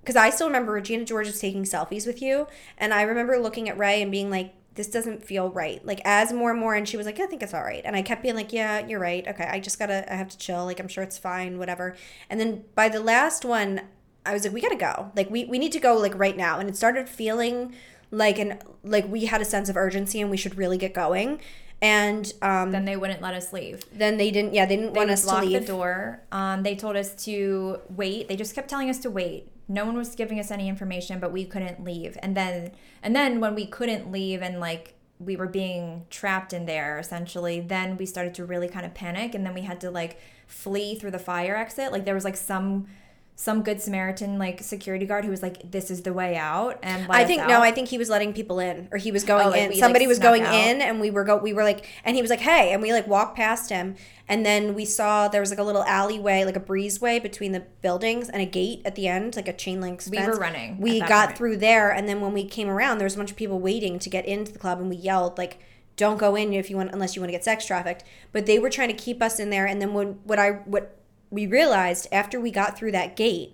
because 0.05 0.15
I 0.15 0.29
still 0.29 0.45
remember 0.45 0.71
Regina 0.71 1.03
George 1.03 1.25
was 1.25 1.39
taking 1.39 1.63
selfies 1.63 2.05
with 2.05 2.21
you. 2.21 2.47
And 2.77 2.93
I 2.93 3.01
remember 3.01 3.39
looking 3.39 3.67
at 3.67 3.77
Ray 3.77 4.03
and 4.03 4.11
being 4.11 4.29
like, 4.29 4.53
this 4.75 4.87
doesn't 4.87 5.25
feel 5.25 5.49
right. 5.49 5.83
Like, 5.83 5.99
as 6.05 6.31
more 6.31 6.51
and 6.51 6.59
more, 6.59 6.75
and 6.75 6.87
she 6.87 6.95
was 6.95 7.07
like, 7.07 7.19
I 7.19 7.25
think 7.25 7.41
it's 7.41 7.53
all 7.55 7.63
right. 7.63 7.81
And 7.83 7.95
I 7.95 8.03
kept 8.03 8.21
being 8.21 8.35
like, 8.35 8.53
yeah, 8.53 8.85
you're 8.85 8.99
right. 8.99 9.27
Okay, 9.27 9.45
I 9.45 9.59
just 9.59 9.79
gotta, 9.79 10.11
I 10.11 10.15
have 10.15 10.29
to 10.29 10.37
chill. 10.37 10.65
Like, 10.65 10.79
I'm 10.79 10.87
sure 10.87 11.03
it's 11.03 11.17
fine, 11.17 11.57
whatever. 11.57 11.95
And 12.29 12.39
then 12.39 12.65
by 12.75 12.89
the 12.89 12.99
last 12.99 13.43
one, 13.43 13.81
I 14.25 14.33
was 14.33 14.43
like, 14.43 14.53
we 14.53 14.61
gotta 14.61 14.75
go. 14.75 15.11
Like 15.15 15.29
we 15.29 15.45
we 15.45 15.59
need 15.59 15.71
to 15.73 15.79
go 15.79 15.95
like 15.95 16.17
right 16.17 16.35
now. 16.35 16.59
And 16.59 16.67
it 16.67 16.75
started 16.75 17.07
feeling 17.07 17.75
like 18.11 18.39
an 18.39 18.59
like 18.83 19.07
we 19.07 19.25
had 19.25 19.41
a 19.41 19.45
sense 19.45 19.69
of 19.69 19.77
urgency 19.77 20.19
and 20.19 20.31
we 20.31 20.37
should 20.37 20.57
really 20.57 20.77
get 20.77 20.93
going. 20.93 21.39
And 21.81 22.31
um, 22.41 22.71
then 22.71 22.85
they 22.85 22.95
wouldn't 22.95 23.21
let 23.21 23.33
us 23.35 23.53
leave. 23.53 23.83
Then 23.91 24.17
they 24.17 24.31
didn't. 24.31 24.53
Yeah, 24.53 24.65
they 24.65 24.75
didn't 24.77 24.93
They 24.93 24.99
want 24.99 25.11
us 25.11 25.25
to 25.25 25.39
leave. 25.41 25.59
the 25.61 25.67
door. 25.67 26.21
Um, 26.31 26.63
they 26.63 26.75
told 26.75 26.95
us 26.95 27.13
to 27.25 27.79
wait. 27.89 28.27
They 28.27 28.35
just 28.35 28.55
kept 28.55 28.69
telling 28.69 28.89
us 28.89 28.99
to 28.99 29.09
wait. 29.11 29.51
No 29.67 29.85
one 29.85 29.95
was 29.97 30.15
giving 30.15 30.39
us 30.39 30.51
any 30.51 30.69
information, 30.69 31.19
but 31.19 31.31
we 31.31 31.43
couldn't 31.45 31.83
leave. 31.83 32.17
And 32.21 32.35
then, 32.35 32.71
and 33.03 33.15
then 33.15 33.39
when 33.39 33.55
we 33.55 33.65
couldn't 33.65 34.11
leave, 34.11 34.41
and 34.41 34.59
like 34.59 34.93
we 35.19 35.35
were 35.35 35.47
being 35.47 36.05
trapped 36.09 36.53
in 36.53 36.65
there, 36.65 36.97
essentially, 36.97 37.59
then 37.59 37.97
we 37.97 38.05
started 38.05 38.33
to 38.35 38.45
really 38.45 38.67
kind 38.67 38.85
of 38.85 38.93
panic, 38.93 39.35
and 39.35 39.45
then 39.45 39.53
we 39.53 39.61
had 39.61 39.81
to 39.81 39.91
like 39.91 40.19
flee 40.47 40.95
through 40.95 41.11
the 41.11 41.19
fire 41.19 41.55
exit. 41.55 41.91
Like 41.91 42.05
there 42.05 42.15
was 42.15 42.23
like 42.23 42.37
some 42.37 42.87
some 43.37 43.63
good 43.63 43.81
Samaritan 43.81 44.39
like 44.39 44.61
security 44.63 45.05
guard 45.05 45.25
who 45.25 45.31
was 45.31 45.41
like, 45.41 45.69
"This 45.69 45.91
is 45.91 46.03
the 46.03 46.13
way 46.13 46.37
out," 46.37 46.79
and 46.81 47.05
I 47.09 47.25
think 47.25 47.41
out. 47.41 47.49
no, 47.49 47.61
I 47.61 47.71
think 47.71 47.89
he 47.89 47.97
was 47.97 48.09
letting 48.09 48.31
people 48.31 48.59
in, 48.59 48.87
or 48.93 48.97
he 48.97 49.11
was 49.11 49.25
going 49.25 49.47
Oh, 49.47 49.49
like 49.49 49.61
in. 49.61 49.69
like, 49.71 49.77
Somebody 49.79 50.07
was 50.07 50.19
going 50.19 50.43
out? 50.43 50.53
in, 50.53 50.81
and 50.81 51.01
we 51.01 51.11
were 51.11 51.25
go. 51.25 51.35
We 51.35 51.51
were 51.51 51.63
like, 51.63 51.85
and 52.05 52.15
he 52.15 52.21
was 52.21 52.31
like, 52.31 52.39
"Hey," 52.39 52.71
and 52.71 52.81
we 52.81 52.93
like 52.93 53.07
walked 53.07 53.35
past 53.35 53.69
him, 53.69 53.95
and 54.29 54.45
then 54.45 54.73
we 54.73 54.85
saw 54.85 55.27
there 55.27 55.41
was 55.41 55.49
like 55.49 55.59
a 55.59 55.63
little 55.63 55.83
alleyway, 55.83 56.45
like 56.45 56.55
a 56.55 56.61
breezeway 56.61 57.21
between 57.21 57.51
the 57.51 57.59
buildings, 57.81 58.29
and 58.29 58.41
a 58.41 58.45
gate 58.45 58.81
at 58.85 58.95
the 58.95 59.07
end, 59.09 59.35
like 59.35 59.49
a 59.49 59.53
chain 59.53 59.81
link. 59.81 60.01
We 60.09 60.17
were 60.25 60.37
running 60.39 60.79
We 60.79 61.01
got 61.01 61.27
point. 61.27 61.37
through 61.37 61.57
there, 61.57 61.91
and 61.91 62.07
then 62.07 62.21
when 62.21 62.31
we 62.31 62.45
came 62.45 62.69
around, 62.69 62.99
there 62.99 63.05
was 63.05 63.15
a 63.15 63.17
bunch 63.17 63.31
of 63.31 63.37
people 63.37 63.59
waiting 63.59 63.99
to 63.99 64.09
get 64.09 64.25
into 64.25 64.53
the 64.53 64.59
club, 64.59 64.79
and 64.79 64.89
we 64.89 64.95
yelled 64.95 65.37
like. 65.37 65.59
Don't 65.97 66.17
go 66.17 66.35
in 66.35 66.51
if 66.51 66.69
you 66.69 66.75
want, 66.75 66.91
unless 66.91 67.15
you 67.15 67.21
want 67.21 67.29
to 67.29 67.31
get 67.31 67.45
sex 67.45 67.65
trafficked. 67.65 68.03
But 68.33 68.47
they 68.47 68.59
were 68.59 68.69
trying 68.69 68.89
to 68.89 68.93
keep 68.93 69.21
us 69.21 69.39
in 69.39 69.49
there. 69.49 69.65
And 69.65 69.81
then 69.81 69.93
when 69.93 70.19
what 70.25 70.37
I 70.37 70.49
what 70.65 70.93
we 71.35 71.45
realized 71.45 72.07
after 72.11 72.39
we 72.39 72.49
got 72.49 72.77
through 72.77 72.91
that 72.93 73.15
gate, 73.15 73.53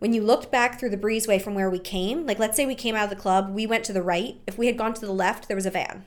when 0.00 0.12
you 0.12 0.22
looked 0.22 0.50
back 0.50 0.78
through 0.78 0.90
the 0.90 0.96
breezeway 0.98 1.40
from 1.40 1.54
where 1.54 1.70
we 1.70 1.78
came, 1.78 2.26
like 2.26 2.38
let's 2.38 2.56
say 2.56 2.66
we 2.66 2.74
came 2.74 2.94
out 2.96 3.04
of 3.04 3.10
the 3.10 3.16
club, 3.16 3.54
we 3.54 3.66
went 3.66 3.84
to 3.84 3.92
the 3.92 4.02
right. 4.02 4.36
If 4.46 4.58
we 4.58 4.66
had 4.66 4.76
gone 4.76 4.92
to 4.94 5.00
the 5.06 5.12
left, 5.12 5.46
there 5.48 5.54
was 5.56 5.64
a 5.66 5.70
van. 5.70 6.04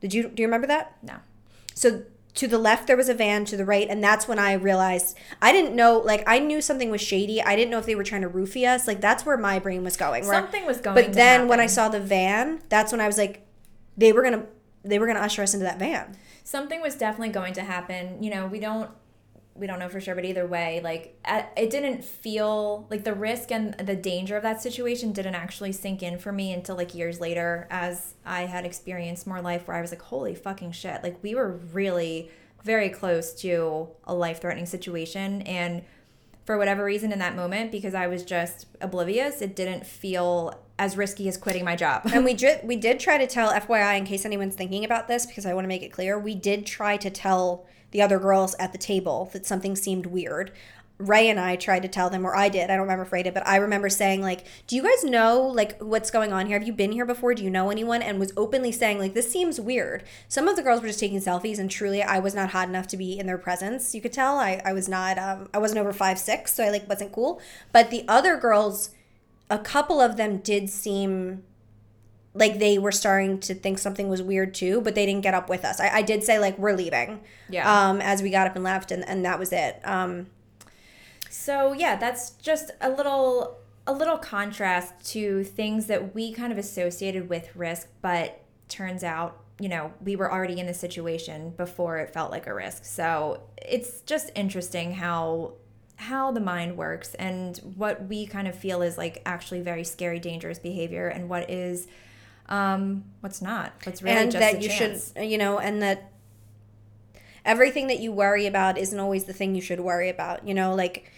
Did 0.00 0.14
you 0.14 0.28
do 0.28 0.42
you 0.42 0.46
remember 0.46 0.66
that? 0.68 0.96
no. 1.02 1.16
So 1.74 2.04
to 2.34 2.46
the 2.46 2.58
left 2.58 2.86
there 2.86 2.96
was 2.96 3.08
a 3.08 3.14
van, 3.14 3.44
to 3.46 3.56
the 3.56 3.64
right, 3.64 3.88
and 3.88 4.02
that's 4.04 4.28
when 4.28 4.38
I 4.38 4.52
realized 4.52 5.16
I 5.42 5.52
didn't 5.52 5.74
know 5.74 5.98
like 5.98 6.22
I 6.26 6.38
knew 6.38 6.60
something 6.60 6.90
was 6.90 7.00
shady. 7.00 7.42
I 7.42 7.56
didn't 7.56 7.70
know 7.70 7.78
if 7.78 7.86
they 7.86 7.94
were 7.94 8.04
trying 8.04 8.22
to 8.22 8.28
roofie 8.28 8.68
us. 8.68 8.86
Like 8.86 9.00
that's 9.00 9.26
where 9.26 9.36
my 9.36 9.58
brain 9.58 9.82
was 9.82 9.96
going. 9.96 10.24
where- 10.26 10.34
Something 10.34 10.64
was 10.64 10.78
going 10.78 10.94
But 10.94 11.12
then 11.14 11.48
when 11.48 11.60
I 11.60 11.66
saw 11.66 11.88
the 11.88 12.00
van, 12.00 12.60
that's 12.68 12.92
when 12.92 13.00
I 13.00 13.06
was 13.06 13.18
like, 13.18 13.44
they 13.96 14.12
were 14.12 14.22
gonna 14.22 14.44
they 14.84 14.98
were 15.00 15.06
gonna 15.08 15.20
usher 15.20 15.42
us 15.42 15.54
into 15.54 15.64
that 15.64 15.78
van. 15.80 16.16
something 16.44 16.80
was 16.80 16.94
definitely 16.94 17.30
going 17.30 17.52
to 17.54 17.62
happen 17.62 18.22
you 18.22 18.30
know 18.30 18.46
we 18.46 18.60
don't 18.60 18.90
we 19.58 19.66
don't 19.66 19.78
know 19.78 19.88
for 19.88 20.00
sure 20.00 20.14
but 20.14 20.24
either 20.24 20.46
way 20.46 20.80
like 20.82 21.18
it 21.56 21.70
didn't 21.70 22.04
feel 22.04 22.86
like 22.90 23.04
the 23.04 23.14
risk 23.14 23.50
and 23.50 23.74
the 23.78 23.96
danger 23.96 24.36
of 24.36 24.42
that 24.42 24.60
situation 24.60 25.12
didn't 25.12 25.34
actually 25.34 25.72
sink 25.72 26.02
in 26.02 26.18
for 26.18 26.32
me 26.32 26.52
until 26.52 26.76
like 26.76 26.94
years 26.94 27.20
later 27.20 27.66
as 27.70 28.14
i 28.24 28.42
had 28.42 28.64
experienced 28.64 29.26
more 29.26 29.40
life 29.40 29.66
where 29.66 29.76
i 29.76 29.80
was 29.80 29.90
like 29.90 30.02
holy 30.02 30.34
fucking 30.34 30.72
shit. 30.72 31.02
Like 31.02 31.22
we 31.22 31.34
were 31.34 31.50
really 31.72 32.30
very 32.64 32.88
close 32.88 33.32
to 33.34 33.88
a 34.04 34.14
life 34.14 34.40
threatening 34.40 34.66
situation 34.66 35.42
and 35.42 35.82
for 36.44 36.58
whatever 36.58 36.84
reason 36.84 37.12
in 37.12 37.18
that 37.18 37.36
moment 37.36 37.70
because 37.70 37.94
i 37.94 38.06
was 38.06 38.24
just 38.24 38.66
oblivious 38.80 39.42
it 39.42 39.54
didn't 39.54 39.86
feel 39.86 40.54
as 40.78 40.96
risky 40.96 41.26
as 41.28 41.36
quitting 41.36 41.64
my 41.64 41.74
job. 41.74 42.02
And 42.12 42.24
we 42.24 42.34
did 42.34 42.60
we 42.62 42.76
did 42.76 43.00
try 43.00 43.18
to 43.18 43.26
tell 43.26 43.50
FYI 43.50 43.96
in 43.98 44.04
case 44.04 44.24
anyone's 44.24 44.54
thinking 44.54 44.84
about 44.84 45.08
this 45.08 45.24
because 45.24 45.46
I 45.46 45.54
want 45.54 45.64
to 45.64 45.68
make 45.68 45.82
it 45.82 45.90
clear 45.90 46.18
we 46.18 46.34
did 46.34 46.66
try 46.66 46.96
to 46.98 47.10
tell 47.10 47.66
the 47.90 48.02
other 48.02 48.18
girls 48.18 48.54
at 48.58 48.72
the 48.72 48.78
table 48.78 49.30
that 49.32 49.46
something 49.46 49.76
seemed 49.76 50.06
weird. 50.06 50.52
Ray 50.98 51.28
and 51.28 51.38
I 51.38 51.56
tried 51.56 51.82
to 51.82 51.88
tell 51.88 52.08
them, 52.08 52.24
or 52.24 52.34
I 52.34 52.48
did. 52.48 52.70
I 52.70 52.74
don't 52.74 52.80
remember 52.80 53.02
if 53.02 53.12
Ray 53.12 53.22
did, 53.22 53.34
but 53.34 53.46
I 53.46 53.56
remember 53.56 53.90
saying 53.90 54.22
like, 54.22 54.44
"Do 54.66 54.76
you 54.76 54.82
guys 54.82 55.04
know 55.04 55.42
like 55.42 55.78
what's 55.78 56.10
going 56.10 56.32
on 56.32 56.46
here? 56.46 56.58
Have 56.58 56.66
you 56.66 56.72
been 56.72 56.92
here 56.92 57.04
before? 57.04 57.34
Do 57.34 57.44
you 57.44 57.50
know 57.50 57.68
anyone?" 57.68 58.00
And 58.00 58.18
was 58.18 58.32
openly 58.34 58.72
saying 58.72 58.98
like, 58.98 59.12
"This 59.12 59.30
seems 59.30 59.60
weird." 59.60 60.04
Some 60.26 60.48
of 60.48 60.56
the 60.56 60.62
girls 60.62 60.80
were 60.80 60.88
just 60.88 61.00
taking 61.00 61.20
selfies, 61.20 61.58
and 61.58 61.70
truly, 61.70 62.02
I 62.02 62.18
was 62.18 62.34
not 62.34 62.50
hot 62.50 62.68
enough 62.68 62.86
to 62.88 62.96
be 62.96 63.18
in 63.18 63.26
their 63.26 63.36
presence. 63.36 63.94
You 63.94 64.00
could 64.00 64.12
tell 64.12 64.38
I 64.38 64.62
I 64.64 64.72
was 64.72 64.88
not. 64.88 65.18
Um, 65.18 65.50
I 65.52 65.58
wasn't 65.58 65.80
over 65.80 65.92
five 65.92 66.18
six, 66.18 66.54
so 66.54 66.64
I 66.64 66.70
like 66.70 66.88
wasn't 66.88 67.12
cool. 67.12 67.42
But 67.72 67.90
the 67.90 68.04
other 68.08 68.38
girls, 68.38 68.90
a 69.50 69.58
couple 69.58 70.00
of 70.00 70.16
them 70.16 70.38
did 70.38 70.70
seem 70.70 71.42
like 72.36 72.58
they 72.58 72.78
were 72.78 72.92
starting 72.92 73.40
to 73.40 73.54
think 73.54 73.78
something 73.78 74.08
was 74.08 74.22
weird 74.22 74.54
too, 74.54 74.80
but 74.80 74.94
they 74.94 75.06
didn't 75.06 75.22
get 75.22 75.34
up 75.34 75.48
with 75.48 75.64
us. 75.64 75.80
I, 75.80 75.88
I 75.88 76.02
did 76.02 76.22
say 76.22 76.38
like 76.38 76.58
we're 76.58 76.76
leaving. 76.76 77.20
Yeah. 77.48 77.64
Um, 77.66 78.00
as 78.00 78.22
we 78.22 78.30
got 78.30 78.46
up 78.46 78.54
and 78.54 78.64
left, 78.64 78.90
and, 78.92 79.08
and 79.08 79.24
that 79.24 79.38
was 79.38 79.52
it. 79.52 79.80
Um, 79.84 80.26
So 81.28 81.72
yeah, 81.72 81.96
that's 81.96 82.30
just 82.30 82.70
a 82.80 82.90
little 82.90 83.58
a 83.86 83.92
little 83.92 84.18
contrast 84.18 84.92
to 85.12 85.44
things 85.44 85.86
that 85.86 86.14
we 86.14 86.32
kind 86.32 86.50
of 86.52 86.58
associated 86.58 87.28
with 87.28 87.54
risk, 87.54 87.88
but 88.02 88.42
turns 88.68 89.04
out, 89.04 89.38
you 89.60 89.68
know, 89.68 89.92
we 90.02 90.16
were 90.16 90.32
already 90.32 90.58
in 90.58 90.66
the 90.66 90.74
situation 90.74 91.50
before 91.56 91.98
it 91.98 92.12
felt 92.12 92.32
like 92.32 92.46
a 92.48 92.54
risk. 92.54 92.84
So 92.84 93.42
it's 93.62 94.00
just 94.00 94.30
interesting 94.34 94.94
how 94.94 95.54
how 95.98 96.30
the 96.32 96.40
mind 96.40 96.76
works 96.76 97.14
and 97.14 97.58
what 97.76 98.06
we 98.06 98.26
kind 98.26 98.48
of 98.48 98.54
feel 98.54 98.82
is 98.82 98.98
like 98.98 99.22
actually 99.24 99.60
very 99.60 99.84
scary, 99.84 100.18
dangerous 100.18 100.58
behavior 100.58 101.06
and 101.08 101.28
what 101.28 101.48
is 101.48 101.86
um 102.48 103.04
what's 103.20 103.42
not. 103.42 103.72
What's 103.84 104.02
really 104.02 104.16
and 104.16 104.30
just 104.30 104.40
that 104.40 104.62
you 104.62 104.68
chance. 104.68 105.12
should, 105.16 105.26
you 105.26 105.38
know, 105.38 105.58
and 105.58 105.82
that 105.82 106.12
everything 107.44 107.86
that 107.86 108.00
you 108.00 108.12
worry 108.12 108.46
about 108.46 108.76
isn't 108.76 108.98
always 108.98 109.24
the 109.24 109.32
thing 109.32 109.54
you 109.54 109.60
should 109.60 109.80
worry 109.80 110.08
about. 110.08 110.46
You 110.46 110.54
know, 110.54 110.74
like 110.74 111.10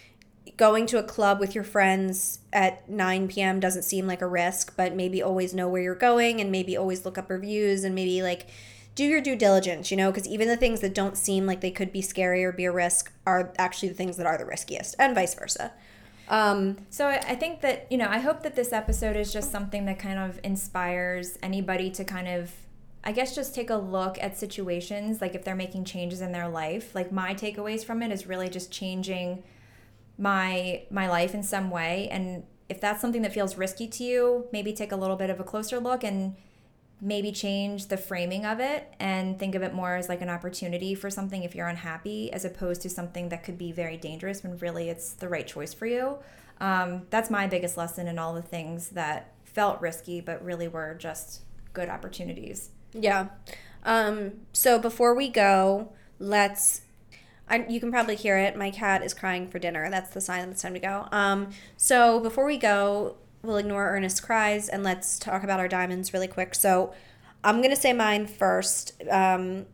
going 0.57 0.85
to 0.87 0.97
a 0.97 1.03
club 1.03 1.39
with 1.39 1.55
your 1.55 1.63
friends 1.63 2.39
at 2.51 2.89
9 2.89 3.27
p.m. 3.27 3.59
doesn't 3.59 3.83
seem 3.83 4.07
like 4.07 4.21
a 4.21 4.27
risk, 4.27 4.75
but 4.75 4.95
maybe 4.95 5.21
always 5.21 5.53
know 5.53 5.67
where 5.67 5.81
you're 5.81 5.95
going 5.95 6.41
and 6.41 6.51
maybe 6.51 6.75
always 6.75 7.05
look 7.05 7.17
up 7.17 7.29
reviews 7.29 7.83
and 7.83 7.95
maybe 7.95 8.21
like 8.21 8.47
do 8.95 9.05
your 9.05 9.21
due 9.21 9.35
diligence, 9.35 9.91
you 9.91 9.97
know, 9.97 10.11
because 10.11 10.27
even 10.27 10.47
the 10.47 10.57
things 10.57 10.81
that 10.81 10.93
don't 10.93 11.17
seem 11.17 11.45
like 11.45 11.61
they 11.61 11.71
could 11.71 11.91
be 11.91 12.01
scary 12.01 12.43
or 12.43 12.51
be 12.51 12.65
a 12.65 12.71
risk 12.71 13.13
are 13.25 13.53
actually 13.57 13.87
the 13.87 13.95
things 13.95 14.17
that 14.17 14.25
are 14.25 14.37
the 14.37 14.45
riskiest, 14.45 14.95
and 14.99 15.15
vice 15.15 15.33
versa. 15.33 15.71
Um, 16.29 16.77
So 16.89 17.07
I 17.07 17.17
I 17.29 17.35
think 17.35 17.61
that, 17.61 17.87
you 17.91 17.97
know, 17.97 18.07
I 18.09 18.19
hope 18.19 18.43
that 18.43 18.55
this 18.55 18.71
episode 18.71 19.15
is 19.15 19.33
just 19.33 19.51
something 19.51 19.85
that 19.85 19.99
kind 19.99 20.19
of 20.19 20.39
inspires 20.43 21.37
anybody 21.41 21.89
to 21.91 22.03
kind 22.03 22.27
of 22.27 22.51
I 23.03 23.11
guess 23.13 23.33
just 23.33 23.55
take 23.55 23.69
a 23.69 23.77
look 23.77 24.17
at 24.21 24.37
situations 24.37 25.21
like 25.21 25.33
if 25.33 25.43
they're 25.45 25.55
making 25.55 25.85
changes 25.85 26.21
in 26.21 26.31
their 26.31 26.47
life. 26.49 26.93
Like 26.93 27.11
my 27.11 27.33
takeaways 27.33 27.83
from 27.85 28.03
it 28.03 28.11
is 28.11 28.27
really 28.27 28.49
just 28.49 28.71
changing 28.71 29.43
my 30.17 30.83
my 30.91 31.07
life 31.09 31.33
in 31.33 31.43
some 31.43 31.69
way 31.69 32.07
and 32.11 32.43
if 32.67 32.79
that's 32.79 33.01
something 33.01 33.23
that 33.23 33.33
feels 33.33 33.57
risky 33.57 33.87
to 33.87 34.03
you, 34.03 34.45
maybe 34.51 34.73
take 34.73 34.91
a 34.91 34.95
little 34.95 35.15
bit 35.15 35.31
of 35.31 35.39
a 35.39 35.43
closer 35.43 35.79
look 35.79 36.03
and 36.03 36.35
maybe 37.01 37.31
change 37.31 37.87
the 37.87 37.97
framing 37.97 38.45
of 38.45 38.59
it 38.59 38.93
and 38.99 39.39
think 39.39 39.55
of 39.55 39.61
it 39.61 39.73
more 39.73 39.95
as 39.95 40.09
like 40.09 40.21
an 40.21 40.29
opportunity 40.29 40.93
for 40.93 41.09
something 41.09 41.43
if 41.43 41.55
you're 41.55 41.67
unhappy 41.67 42.31
as 42.33 42.43
opposed 42.43 42.81
to 42.81 42.89
something 42.89 43.29
that 43.29 43.43
could 43.43 43.57
be 43.57 43.71
very 43.71 43.95
dangerous 43.95 44.43
when 44.43 44.57
really 44.57 44.89
it's 44.89 45.13
the 45.13 45.27
right 45.29 45.47
choice 45.47 45.73
for 45.73 45.85
you 45.85 46.17
um, 46.59 47.03
that's 47.09 47.29
my 47.29 47.47
biggest 47.47 47.77
lesson 47.77 48.07
in 48.07 48.19
all 48.19 48.33
the 48.33 48.41
things 48.41 48.89
that 48.89 49.31
felt 49.45 49.79
risky 49.79 50.19
but 50.19 50.43
really 50.43 50.67
were 50.67 50.93
just 50.95 51.41
good 51.73 51.87
opportunities 51.87 52.71
Yeah. 52.93 53.27
Um, 53.83 54.41
so 54.53 54.79
before 54.79 55.13
we 55.13 55.29
go, 55.29 55.93
let's. 56.17 56.81
I, 57.51 57.65
you 57.67 57.79
can 57.79 57.89
probably 57.89 58.15
hear 58.15 58.37
it. 58.37 58.55
My 58.55 58.69
cat 58.69 59.03
is 59.03 59.15
crying 59.15 59.49
for 59.49 59.57
dinner. 59.57 59.89
That's 59.89 60.11
the 60.11 60.21
sign 60.21 60.41
that 60.45 60.51
it's 60.51 60.61
time 60.61 60.75
to 60.75 60.79
go. 60.79 61.07
Um, 61.11 61.49
so 61.77 62.19
before 62.19 62.45
we 62.45 62.57
go, 62.57 63.15
we'll 63.41 63.57
ignore 63.57 63.89
Ernest's 63.89 64.19
cries 64.19 64.69
and 64.69 64.83
let's 64.83 65.17
talk 65.17 65.43
about 65.43 65.59
our 65.59 65.67
diamonds 65.67 66.13
really 66.13 66.27
quick. 66.27 66.55
So 66.55 66.93
I'm 67.43 67.57
going 67.57 67.69
to 67.69 67.75
say 67.75 67.93
mine 67.93 68.27
first. 68.27 69.01
Um, 69.09 69.65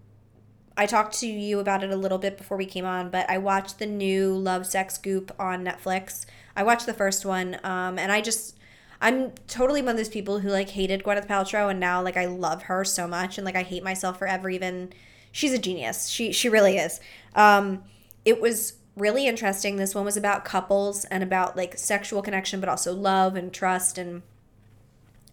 I 0.77 0.85
talked 0.85 1.19
to 1.19 1.27
you 1.27 1.59
about 1.59 1.83
it 1.83 1.89
a 1.89 1.95
little 1.95 2.17
bit 2.17 2.37
before 2.37 2.57
we 2.57 2.65
came 2.65 2.85
on, 2.85 3.09
but 3.09 3.29
I 3.29 3.37
watched 3.37 3.79
the 3.79 3.85
new 3.85 4.35
Love 4.35 4.65
Sex 4.65 4.97
Goop 4.97 5.31
on 5.39 5.63
Netflix. 5.63 6.25
I 6.55 6.63
watched 6.63 6.85
the 6.85 6.93
first 6.93 7.25
one, 7.25 7.57
um, 7.63 7.97
and 7.97 8.11
I 8.11 8.21
just 8.21 8.57
I'm 9.01 9.31
totally 9.47 9.81
one 9.81 9.91
of 9.91 9.97
those 9.97 10.09
people 10.09 10.39
who 10.39 10.49
like 10.49 10.69
hated 10.69 11.03
Gwyneth 11.03 11.27
Paltrow, 11.27 11.69
and 11.69 11.79
now 11.79 12.01
like 12.01 12.17
I 12.17 12.25
love 12.25 12.63
her 12.63 12.83
so 12.83 13.07
much, 13.07 13.37
and 13.37 13.45
like 13.45 13.55
I 13.55 13.63
hate 13.63 13.83
myself 13.83 14.19
for 14.19 14.27
ever 14.27 14.49
even. 14.49 14.91
She's 15.31 15.53
a 15.53 15.57
genius. 15.57 16.07
She 16.07 16.31
she 16.31 16.49
really 16.49 16.77
is. 16.77 16.99
Um, 17.35 17.83
it 18.25 18.41
was 18.41 18.73
really 18.95 19.27
interesting. 19.27 19.75
This 19.75 19.93
one 19.93 20.05
was 20.05 20.17
about 20.17 20.45
couples 20.45 21.05
and 21.05 21.21
about 21.23 21.57
like 21.57 21.77
sexual 21.77 22.21
connection, 22.21 22.59
but 22.59 22.69
also 22.69 22.93
love 22.93 23.35
and 23.35 23.51
trust 23.53 23.97
and 23.97 24.21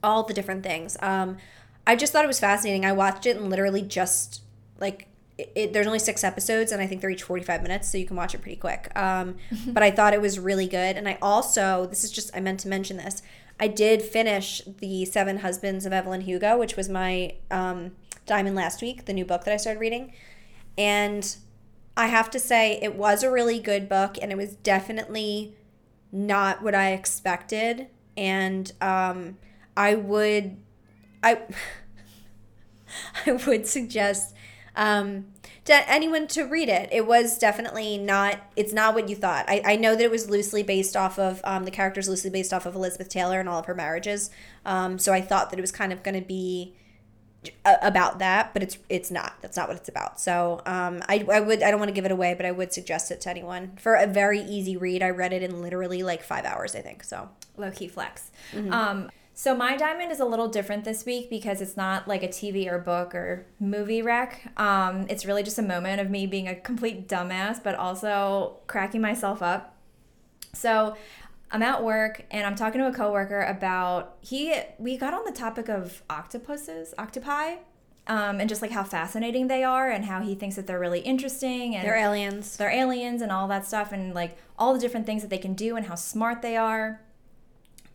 all 0.03 0.25
the 0.25 0.35
different 0.35 0.63
things. 0.63 0.97
Um, 1.01 1.39
I 1.87 1.97
just 1.97 2.13
thought 2.13 2.25
it 2.25 2.29
was 2.29 2.41
fascinating. 2.41 2.85
I 2.85 2.93
watched 2.93 3.27
it 3.27 3.37
and 3.37 3.49
literally 3.51 3.83
just 3.83 4.43
like 4.81 5.09
it, 5.39 5.53
it, 5.55 5.73
there's 5.73 5.87
only 5.87 5.99
six 5.99 6.25
episodes 6.25 6.73
and 6.73 6.83
I 6.83 6.87
think 6.87 7.01
they're 7.01 7.11
each 7.11 7.23
45 7.23 7.63
minutes, 7.63 7.91
so 7.91 7.99
you 7.99 8.07
can 8.07 8.17
watch 8.17 8.35
it 8.35 8.43
pretty 8.43 8.57
quick. 8.57 8.91
Um, 8.97 9.37
but 9.69 9.83
I 9.83 9.91
thought 9.91 10.15
it 10.15 10.21
was 10.21 10.39
really 10.39 10.67
good. 10.67 10.97
And 10.97 11.09
I 11.09 11.19
also, 11.23 11.87
this 11.87 12.05
is 12.05 12.11
just, 12.11 12.35
I 12.37 12.41
meant 12.41 12.61
to 12.61 12.69
mention 12.69 12.97
this. 12.97 13.23
I 13.61 13.69
did 13.69 14.03
finish 14.03 14.63
The 14.79 15.05
Seven 15.05 15.39
Husbands 15.39 15.87
of 15.87 15.93
Evelyn 15.93 16.23
Hugo, 16.23 16.59
which 16.59 16.77
was 16.77 16.89
my 16.89 17.35
um, 17.51 17.93
diamond 18.27 18.57
last 18.57 18.83
week, 18.83 19.05
the 19.05 19.13
new 19.13 19.25
book 19.25 19.45
that 19.45 19.55
I 19.55 19.57
started 19.57 19.79
reading. 19.79 20.13
And 20.77 21.37
I 21.97 22.07
have 22.07 22.31
to 22.31 22.41
say, 22.41 22.79
it 22.81 22.95
was 22.95 23.23
a 23.23 23.31
really 23.31 23.59
good 23.59 23.89
book 23.89 24.17
and 24.21 24.33
it 24.33 24.37
was 24.37 24.55
definitely 24.55 25.55
not 26.11 26.63
what 26.63 26.75
I 26.75 26.93
expected, 26.93 27.89
and 28.17 28.71
um, 28.83 29.39
I 29.77 29.95
would, 29.95 30.59
I, 31.23 31.41
I 33.27 33.33
would 33.33 33.67
suggest 33.67 34.35
um, 34.77 35.27
to 35.65 35.91
anyone 35.91 36.27
to 36.29 36.43
read 36.43 36.69
it. 36.69 36.91
It 36.93 37.07
was 37.07 37.39
definitely 37.39 37.97
not. 37.97 38.39
It's 38.57 38.73
not 38.73 38.95
what 38.95 39.09
you 39.09 39.17
thought. 39.17 39.47
I, 39.49 39.63
I 39.65 39.77
know 39.77 39.95
that 39.97 40.05
it 40.05 40.11
was 40.11 40.29
loosely 40.29 40.63
based 40.63 40.97
off 40.97 41.19
of 41.19 41.41
um, 41.45 41.65
the 41.65 41.71
characters 41.71 42.09
loosely 42.09 42.31
based 42.31 42.53
off 42.53 42.67
of 42.67 42.75
Elizabeth 42.75 43.09
Taylor 43.09 43.41
and 43.41 43.49
all 43.49 43.59
of 43.59 43.67
her 43.67 43.75
marriages. 43.75 44.31
Um, 44.67 44.99
so 44.99 45.13
I 45.13 45.21
thought 45.21 45.51
that 45.51 45.59
it 45.59 45.63
was 45.63 45.73
kind 45.73 45.93
of 45.93 46.03
going 46.03 46.21
to 46.21 46.27
be 46.27 46.75
about 47.65 48.19
that, 48.21 48.53
but 48.53 48.63
it's 48.63 48.79
it's 48.89 49.11
not. 49.11 49.35
That's 49.41 49.57
not 49.57 49.69
what 49.69 49.77
it's 49.77 49.89
about. 49.89 50.21
So 50.21 50.63
um, 50.67 51.03
I, 51.09 51.27
I 51.31 51.41
would 51.41 51.63
I 51.63 51.71
don't 51.71 51.81
want 51.81 51.89
to 51.89 51.95
give 51.95 52.05
it 52.05 52.13
away, 52.13 52.35
but 52.35 52.47
I 52.47 52.53
would 52.53 52.73
suggest 52.73 53.11
it 53.11 53.21
to 53.23 53.31
anyone 53.31 53.77
for 53.77 53.95
a 53.95 54.07
very 54.07 54.41
easy 54.41 54.77
read. 54.77 55.03
I 55.03 55.11
read 55.11 55.33
it 55.33 55.43
in 55.43 55.61
literally 55.61 56.03
like 56.03 56.23
five 56.23 56.45
hours, 56.45 56.75
I 56.75 56.81
think. 56.81 57.05
So 57.05 57.29
low 57.57 57.71
key 57.71 57.89
flex. 57.89 58.31
Mm-hmm. 58.53 58.73
Um, 58.73 59.11
so 59.35 59.57
my 59.57 59.77
diamond 59.77 60.13
is 60.13 60.21
a 60.21 60.25
little 60.25 60.49
different 60.49 60.85
this 60.85 61.07
week 61.07 61.31
because 61.31 61.61
it's 61.61 61.77
not 61.77 62.07
like 62.07 62.23
a 62.23 62.29
TV 62.29 62.71
or 62.71 62.79
book 62.79 63.15
or 63.15 63.47
movie 63.59 64.03
wreck. 64.03 64.53
Um, 64.59 65.07
it's 65.09 65.25
really 65.25 65.43
just 65.43 65.59
a 65.59 65.63
moment 65.63 66.01
of 66.01 66.11
me 66.11 66.27
being 66.27 66.49
a 66.49 66.55
complete 66.55 67.09
dumbass, 67.09 67.63
but 67.63 67.75
also 67.75 68.59
cracking 68.67 69.01
myself 69.01 69.43
up. 69.43 69.75
So 70.55 70.97
I'm 71.53 71.63
at 71.63 71.85
work 71.85 72.25
and 72.31 72.47
I'm 72.47 72.55
talking 72.55 72.81
to 72.81 72.89
a 72.89 72.93
coworker 72.93 73.43
about 73.43 74.17
he 74.21 74.55
we 74.79 74.97
got 74.97 75.13
on 75.13 75.25
the 75.27 75.33
topic 75.33 75.69
of 75.69 76.03
octopuses, 76.09 76.95
octopi, 76.99 77.57
um, 78.07 78.41
and 78.41 78.49
just 78.49 78.63
like 78.63 78.71
how 78.71 78.83
fascinating 78.83 79.49
they 79.49 79.63
are 79.63 79.91
and 79.91 80.07
how 80.07 80.23
he 80.23 80.35
thinks 80.35 80.57
that 80.57 80.67
they're 80.67 80.81
really 80.81 81.01
interesting 81.01 81.77
and 81.77 81.87
they're 81.87 81.97
aliens. 81.97 82.57
They're 82.57 82.71
aliens 82.71 83.21
and 83.21 83.31
all 83.31 83.47
that 83.49 83.67
stuff 83.67 83.93
and 83.93 84.15
like 84.15 84.39
all 84.59 84.73
the 84.73 84.81
different 84.81 85.05
things 85.05 85.21
that 85.21 85.29
they 85.29 85.39
can 85.39 85.53
do 85.53 85.77
and 85.77 85.87
how 85.87 85.95
smart 85.95 86.41
they 86.41 86.57
are. 86.57 87.03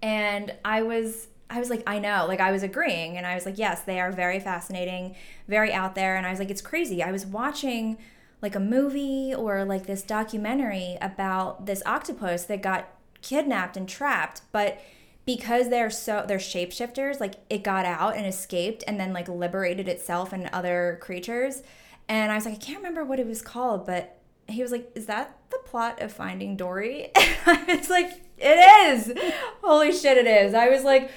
And 0.03 0.53
I 0.63 0.83
was 0.83 1.27
I 1.49 1.59
was 1.59 1.71
like, 1.71 1.81
I 1.87 1.97
know. 1.97 2.25
Like 2.27 2.39
I 2.39 2.51
was 2.51 2.61
agreeing 2.61 3.17
and 3.17 3.25
I 3.25 3.33
was 3.33 3.45
like, 3.45 3.57
yes, 3.57 3.81
they 3.81 3.99
are 3.99 4.11
very 4.11 4.39
fascinating, 4.39 5.15
very 5.47 5.73
out 5.73 5.95
there. 5.95 6.15
And 6.15 6.27
I 6.27 6.29
was 6.29 6.37
like, 6.39 6.51
it's 6.51 6.61
crazy. 6.61 7.01
I 7.01 7.11
was 7.11 7.25
watching 7.25 7.97
like 8.41 8.53
a 8.53 8.59
movie 8.59 9.33
or 9.33 9.65
like 9.65 9.87
this 9.87 10.03
documentary 10.03 10.97
about 11.01 11.65
this 11.65 11.81
octopus 11.85 12.43
that 12.45 12.61
got 12.61 12.87
kidnapped 13.27 13.77
and 13.77 13.87
trapped, 13.87 14.41
but 14.51 14.79
because 15.25 15.69
they're 15.69 15.89
so 15.89 16.23
they're 16.27 16.37
shapeshifters, 16.37 17.19
like 17.19 17.35
it 17.49 17.63
got 17.63 17.85
out 17.85 18.15
and 18.15 18.25
escaped 18.25 18.83
and 18.87 18.99
then 18.99 19.11
like 19.11 19.27
liberated 19.27 19.87
itself 19.87 20.31
and 20.31 20.49
other 20.53 20.97
creatures. 21.01 21.63
And 22.07 22.31
I 22.31 22.35
was 22.35 22.45
like, 22.45 22.55
I 22.55 22.57
can't 22.57 22.77
remember 22.77 23.03
what 23.03 23.19
it 23.19 23.27
was 23.27 23.41
called, 23.41 23.85
but 23.85 24.17
he 24.47 24.61
was 24.61 24.71
like, 24.71 24.89
"Is 24.95 25.07
that 25.07 25.37
the 25.49 25.59
plot 25.65 26.01
of 26.01 26.13
Finding 26.13 26.55
Dory?" 26.55 27.11
And 27.15 27.35
I 27.69 27.75
was 27.75 27.89
like, 27.89 28.21
"It 28.37 28.87
is." 28.87 29.13
Holy 29.61 29.91
shit, 29.91 30.17
it 30.17 30.27
is. 30.27 30.53
I 30.53 30.69
was 30.69 30.83
like 30.83 31.11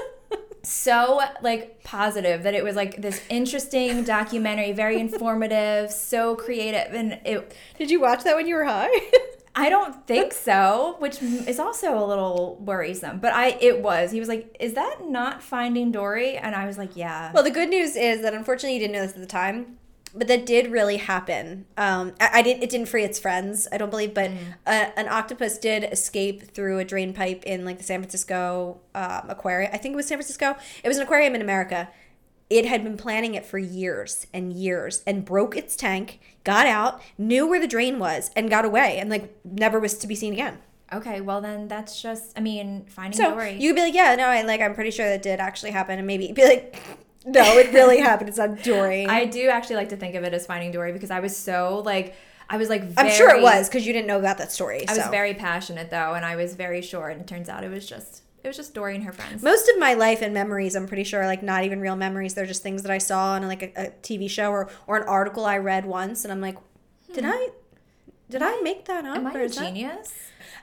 so 0.62 1.22
like 1.40 1.82
positive 1.84 2.42
that 2.42 2.52
it 2.52 2.62
was 2.62 2.76
like 2.76 3.00
this 3.00 3.22
interesting 3.30 4.04
documentary, 4.04 4.72
very 4.72 5.00
informative, 5.00 5.90
so 5.90 6.36
creative 6.36 6.92
and 6.92 7.18
it 7.24 7.56
Did 7.78 7.90
you 7.90 8.00
watch 8.00 8.24
that 8.24 8.36
when 8.36 8.46
you 8.46 8.56
were 8.56 8.64
high? 8.64 8.90
I 9.56 9.68
don't 9.68 10.06
think 10.06 10.32
so, 10.32 10.96
which 10.98 11.22
is 11.22 11.60
also 11.60 11.96
a 11.96 12.04
little 12.04 12.56
worrisome. 12.56 13.20
But 13.20 13.32
I, 13.32 13.56
it 13.60 13.82
was. 13.82 14.10
He 14.10 14.18
was 14.18 14.28
like, 14.28 14.56
"Is 14.58 14.74
that 14.74 15.04
not 15.04 15.42
Finding 15.42 15.92
Dory?" 15.92 16.36
And 16.36 16.54
I 16.54 16.66
was 16.66 16.76
like, 16.76 16.96
"Yeah." 16.96 17.30
Well, 17.32 17.44
the 17.44 17.50
good 17.50 17.68
news 17.68 17.94
is 17.94 18.22
that 18.22 18.34
unfortunately 18.34 18.74
you 18.74 18.80
didn't 18.80 18.94
know 18.94 19.02
this 19.02 19.12
at 19.12 19.20
the 19.20 19.26
time, 19.26 19.78
but 20.12 20.26
that 20.26 20.44
did 20.44 20.72
really 20.72 20.96
happen. 20.96 21.66
Um, 21.76 22.14
I, 22.20 22.30
I 22.34 22.42
didn't. 22.42 22.64
It 22.64 22.70
didn't 22.70 22.86
free 22.86 23.04
its 23.04 23.20
friends, 23.20 23.68
I 23.70 23.78
don't 23.78 23.90
believe, 23.90 24.12
but 24.12 24.32
mm. 24.32 24.38
uh, 24.66 24.90
an 24.96 25.08
octopus 25.08 25.58
did 25.58 25.84
escape 25.84 26.50
through 26.52 26.78
a 26.80 26.84
drain 26.84 27.12
pipe 27.12 27.44
in 27.44 27.64
like 27.64 27.78
the 27.78 27.84
San 27.84 28.00
Francisco 28.00 28.80
um, 28.94 29.26
aquarium. 29.28 29.70
I 29.72 29.78
think 29.78 29.92
it 29.92 29.96
was 29.96 30.06
San 30.08 30.18
Francisco. 30.18 30.56
It 30.82 30.88
was 30.88 30.96
an 30.96 31.04
aquarium 31.04 31.36
in 31.36 31.42
America. 31.42 31.88
It 32.50 32.66
had 32.66 32.84
been 32.84 32.96
planning 32.96 33.34
it 33.34 33.46
for 33.46 33.58
years 33.58 34.26
and 34.32 34.52
years 34.52 35.02
and 35.06 35.24
broke 35.24 35.56
its 35.56 35.76
tank, 35.76 36.20
got 36.44 36.66
out, 36.66 37.00
knew 37.16 37.46
where 37.46 37.60
the 37.60 37.66
drain 37.66 37.98
was, 37.98 38.30
and 38.36 38.50
got 38.50 38.64
away 38.64 38.98
and 38.98 39.10
like 39.10 39.34
never 39.44 39.80
was 39.80 39.96
to 39.98 40.06
be 40.06 40.14
seen 40.14 40.32
again. 40.32 40.58
Okay, 40.92 41.20
well 41.20 41.40
then 41.40 41.66
that's 41.68 42.00
just 42.00 42.38
I 42.38 42.40
mean, 42.40 42.84
finding 42.88 43.18
so 43.18 43.30
Dory. 43.30 43.56
You'd 43.58 43.74
be 43.74 43.82
like, 43.82 43.94
yeah, 43.94 44.14
no, 44.14 44.26
I 44.26 44.42
like 44.42 44.60
I'm 44.60 44.74
pretty 44.74 44.90
sure 44.90 45.08
that 45.08 45.22
did 45.22 45.40
actually 45.40 45.72
happen 45.72 45.98
and 45.98 46.06
maybe 46.06 46.30
be 46.32 46.44
like 46.44 46.76
no, 47.26 47.42
it 47.58 47.72
really 47.72 47.98
happened. 48.00 48.28
It's 48.28 48.38
not 48.38 48.62
Dory. 48.62 49.06
I 49.06 49.24
do 49.24 49.48
actually 49.48 49.76
like 49.76 49.88
to 49.88 49.96
think 49.96 50.14
of 50.14 50.24
it 50.24 50.34
as 50.34 50.46
finding 50.46 50.70
Dory 50.70 50.92
because 50.92 51.10
I 51.10 51.20
was 51.20 51.36
so 51.36 51.82
like 51.84 52.14
I 52.48 52.56
was 52.56 52.68
like 52.68 52.84
very, 52.84 53.08
I'm 53.08 53.14
sure 53.14 53.34
it 53.34 53.42
was 53.42 53.68
because 53.68 53.86
you 53.86 53.92
didn't 53.92 54.06
know 54.06 54.18
about 54.18 54.38
that 54.38 54.52
story. 54.52 54.86
I 54.86 54.92
so. 54.92 55.00
was 55.00 55.10
very 55.10 55.34
passionate 55.34 55.90
though, 55.90 56.14
and 56.14 56.24
I 56.24 56.36
was 56.36 56.54
very 56.54 56.82
sure, 56.82 57.08
and 57.08 57.20
it 57.20 57.26
turns 57.26 57.48
out 57.48 57.64
it 57.64 57.70
was 57.70 57.86
just 57.86 58.22
it 58.44 58.48
was 58.48 58.56
just 58.56 58.74
Dory 58.74 58.94
and 58.94 59.04
her 59.04 59.12
friends. 59.12 59.42
Most 59.42 59.70
of 59.70 59.78
my 59.78 59.94
life 59.94 60.20
and 60.20 60.34
memories, 60.34 60.76
I'm 60.76 60.86
pretty 60.86 61.04
sure, 61.04 61.26
like 61.26 61.42
not 61.42 61.64
even 61.64 61.80
real 61.80 61.96
memories. 61.96 62.34
They're 62.34 62.44
just 62.44 62.62
things 62.62 62.82
that 62.82 62.92
I 62.92 62.98
saw 62.98 63.32
on 63.32 63.48
like 63.48 63.62
a, 63.62 63.86
a 63.86 63.90
TV 64.02 64.28
show 64.28 64.50
or 64.50 64.70
or 64.86 64.98
an 64.98 65.08
article 65.08 65.46
I 65.46 65.56
read 65.56 65.86
once, 65.86 66.24
and 66.24 66.30
I'm 66.32 66.42
like, 66.42 66.58
did 67.14 67.24
hmm. 67.24 67.30
I, 67.30 67.48
did 68.28 68.42
I, 68.42 68.52
I, 68.52 68.60
make 68.62 68.84
that 68.84 69.06
up? 69.06 69.16
Am 69.16 69.26
I 69.26 69.32
a 69.32 69.48
genius? 69.48 70.12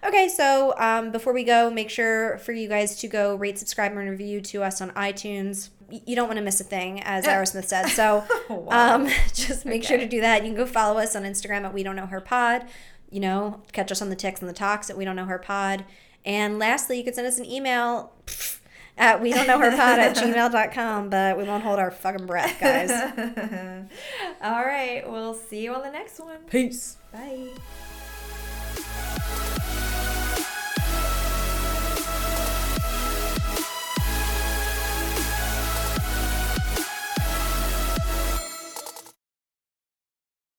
That... 0.02 0.10
Okay, 0.10 0.30
so 0.30 0.76
um, 0.78 1.12
before 1.12 1.34
we 1.34 1.44
go, 1.44 1.72
make 1.72 1.90
sure 1.90 2.38
for 2.38 2.52
you 2.52 2.70
guys 2.70 2.99
to 2.99 3.08
go 3.08 3.36
rate, 3.36 3.58
subscribe, 3.58 3.91
and 3.91 4.10
review 4.10 4.41
to 4.41 4.64
us 4.64 4.80
on 4.80 4.91
iTunes. 4.91 5.70
You 5.90 6.16
don't 6.16 6.28
want 6.28 6.38
to 6.38 6.44
miss 6.44 6.62
a 6.62 6.64
thing, 6.64 7.02
as 7.02 7.26
Aerosmith 7.26 7.66
said. 7.66 7.86
So 7.90 8.24
wow. 8.48 8.95
um, 8.95 9.08
just 9.34 9.66
make 9.66 9.82
okay. 9.82 9.88
sure 9.88 9.98
to 9.98 10.08
do 10.08 10.22
that. 10.22 10.44
You 10.44 10.49
can 10.49 10.56
go 10.56 10.68
follow 10.68 10.99
us 10.99 11.16
on 11.16 11.24
Instagram 11.24 11.64
at 11.64 11.74
We 11.74 11.82
Don't 11.82 11.95
Know 11.95 12.06
Her 12.06 12.22
Pod. 12.22 12.68
You 13.10 13.22
know, 13.22 13.64
catch 13.74 13.91
us 13.91 14.03
on 14.03 14.10
the 14.10 14.16
ticks 14.16 14.40
and 14.40 14.48
the 14.48 14.53
talks 14.53 14.90
at 14.91 14.98
We 14.98 15.03
Don't 15.03 15.16
Know 15.16 15.26
Her 15.26 15.40
Pod. 15.40 15.84
And 16.26 16.60
lastly, 16.60 16.98
you 16.98 17.03
can 17.03 17.14
send 17.14 17.27
us 17.27 17.39
an 17.39 17.45
email 17.45 18.11
at 18.98 19.22
we 19.22 19.34
don't 19.34 19.48
know 19.48 19.60
her 19.60 19.72
pod 19.72 19.99
at 19.99 20.15
gmail.com, 20.18 21.10
but 21.10 21.38
we 21.38 21.43
won't 21.43 21.64
hold 21.64 21.80
our 21.80 21.91
fucking 21.91 22.26
breath, 22.26 22.60
guys. 22.60 22.91
All 24.41 24.64
right. 24.65 25.03
We'll 25.10 25.34
see 25.34 25.64
you 25.64 25.73
on 25.73 25.81
the 25.81 25.91
next 25.91 26.19
one. 26.19 26.39
Peace. 26.48 26.98
Bye. 27.11 27.49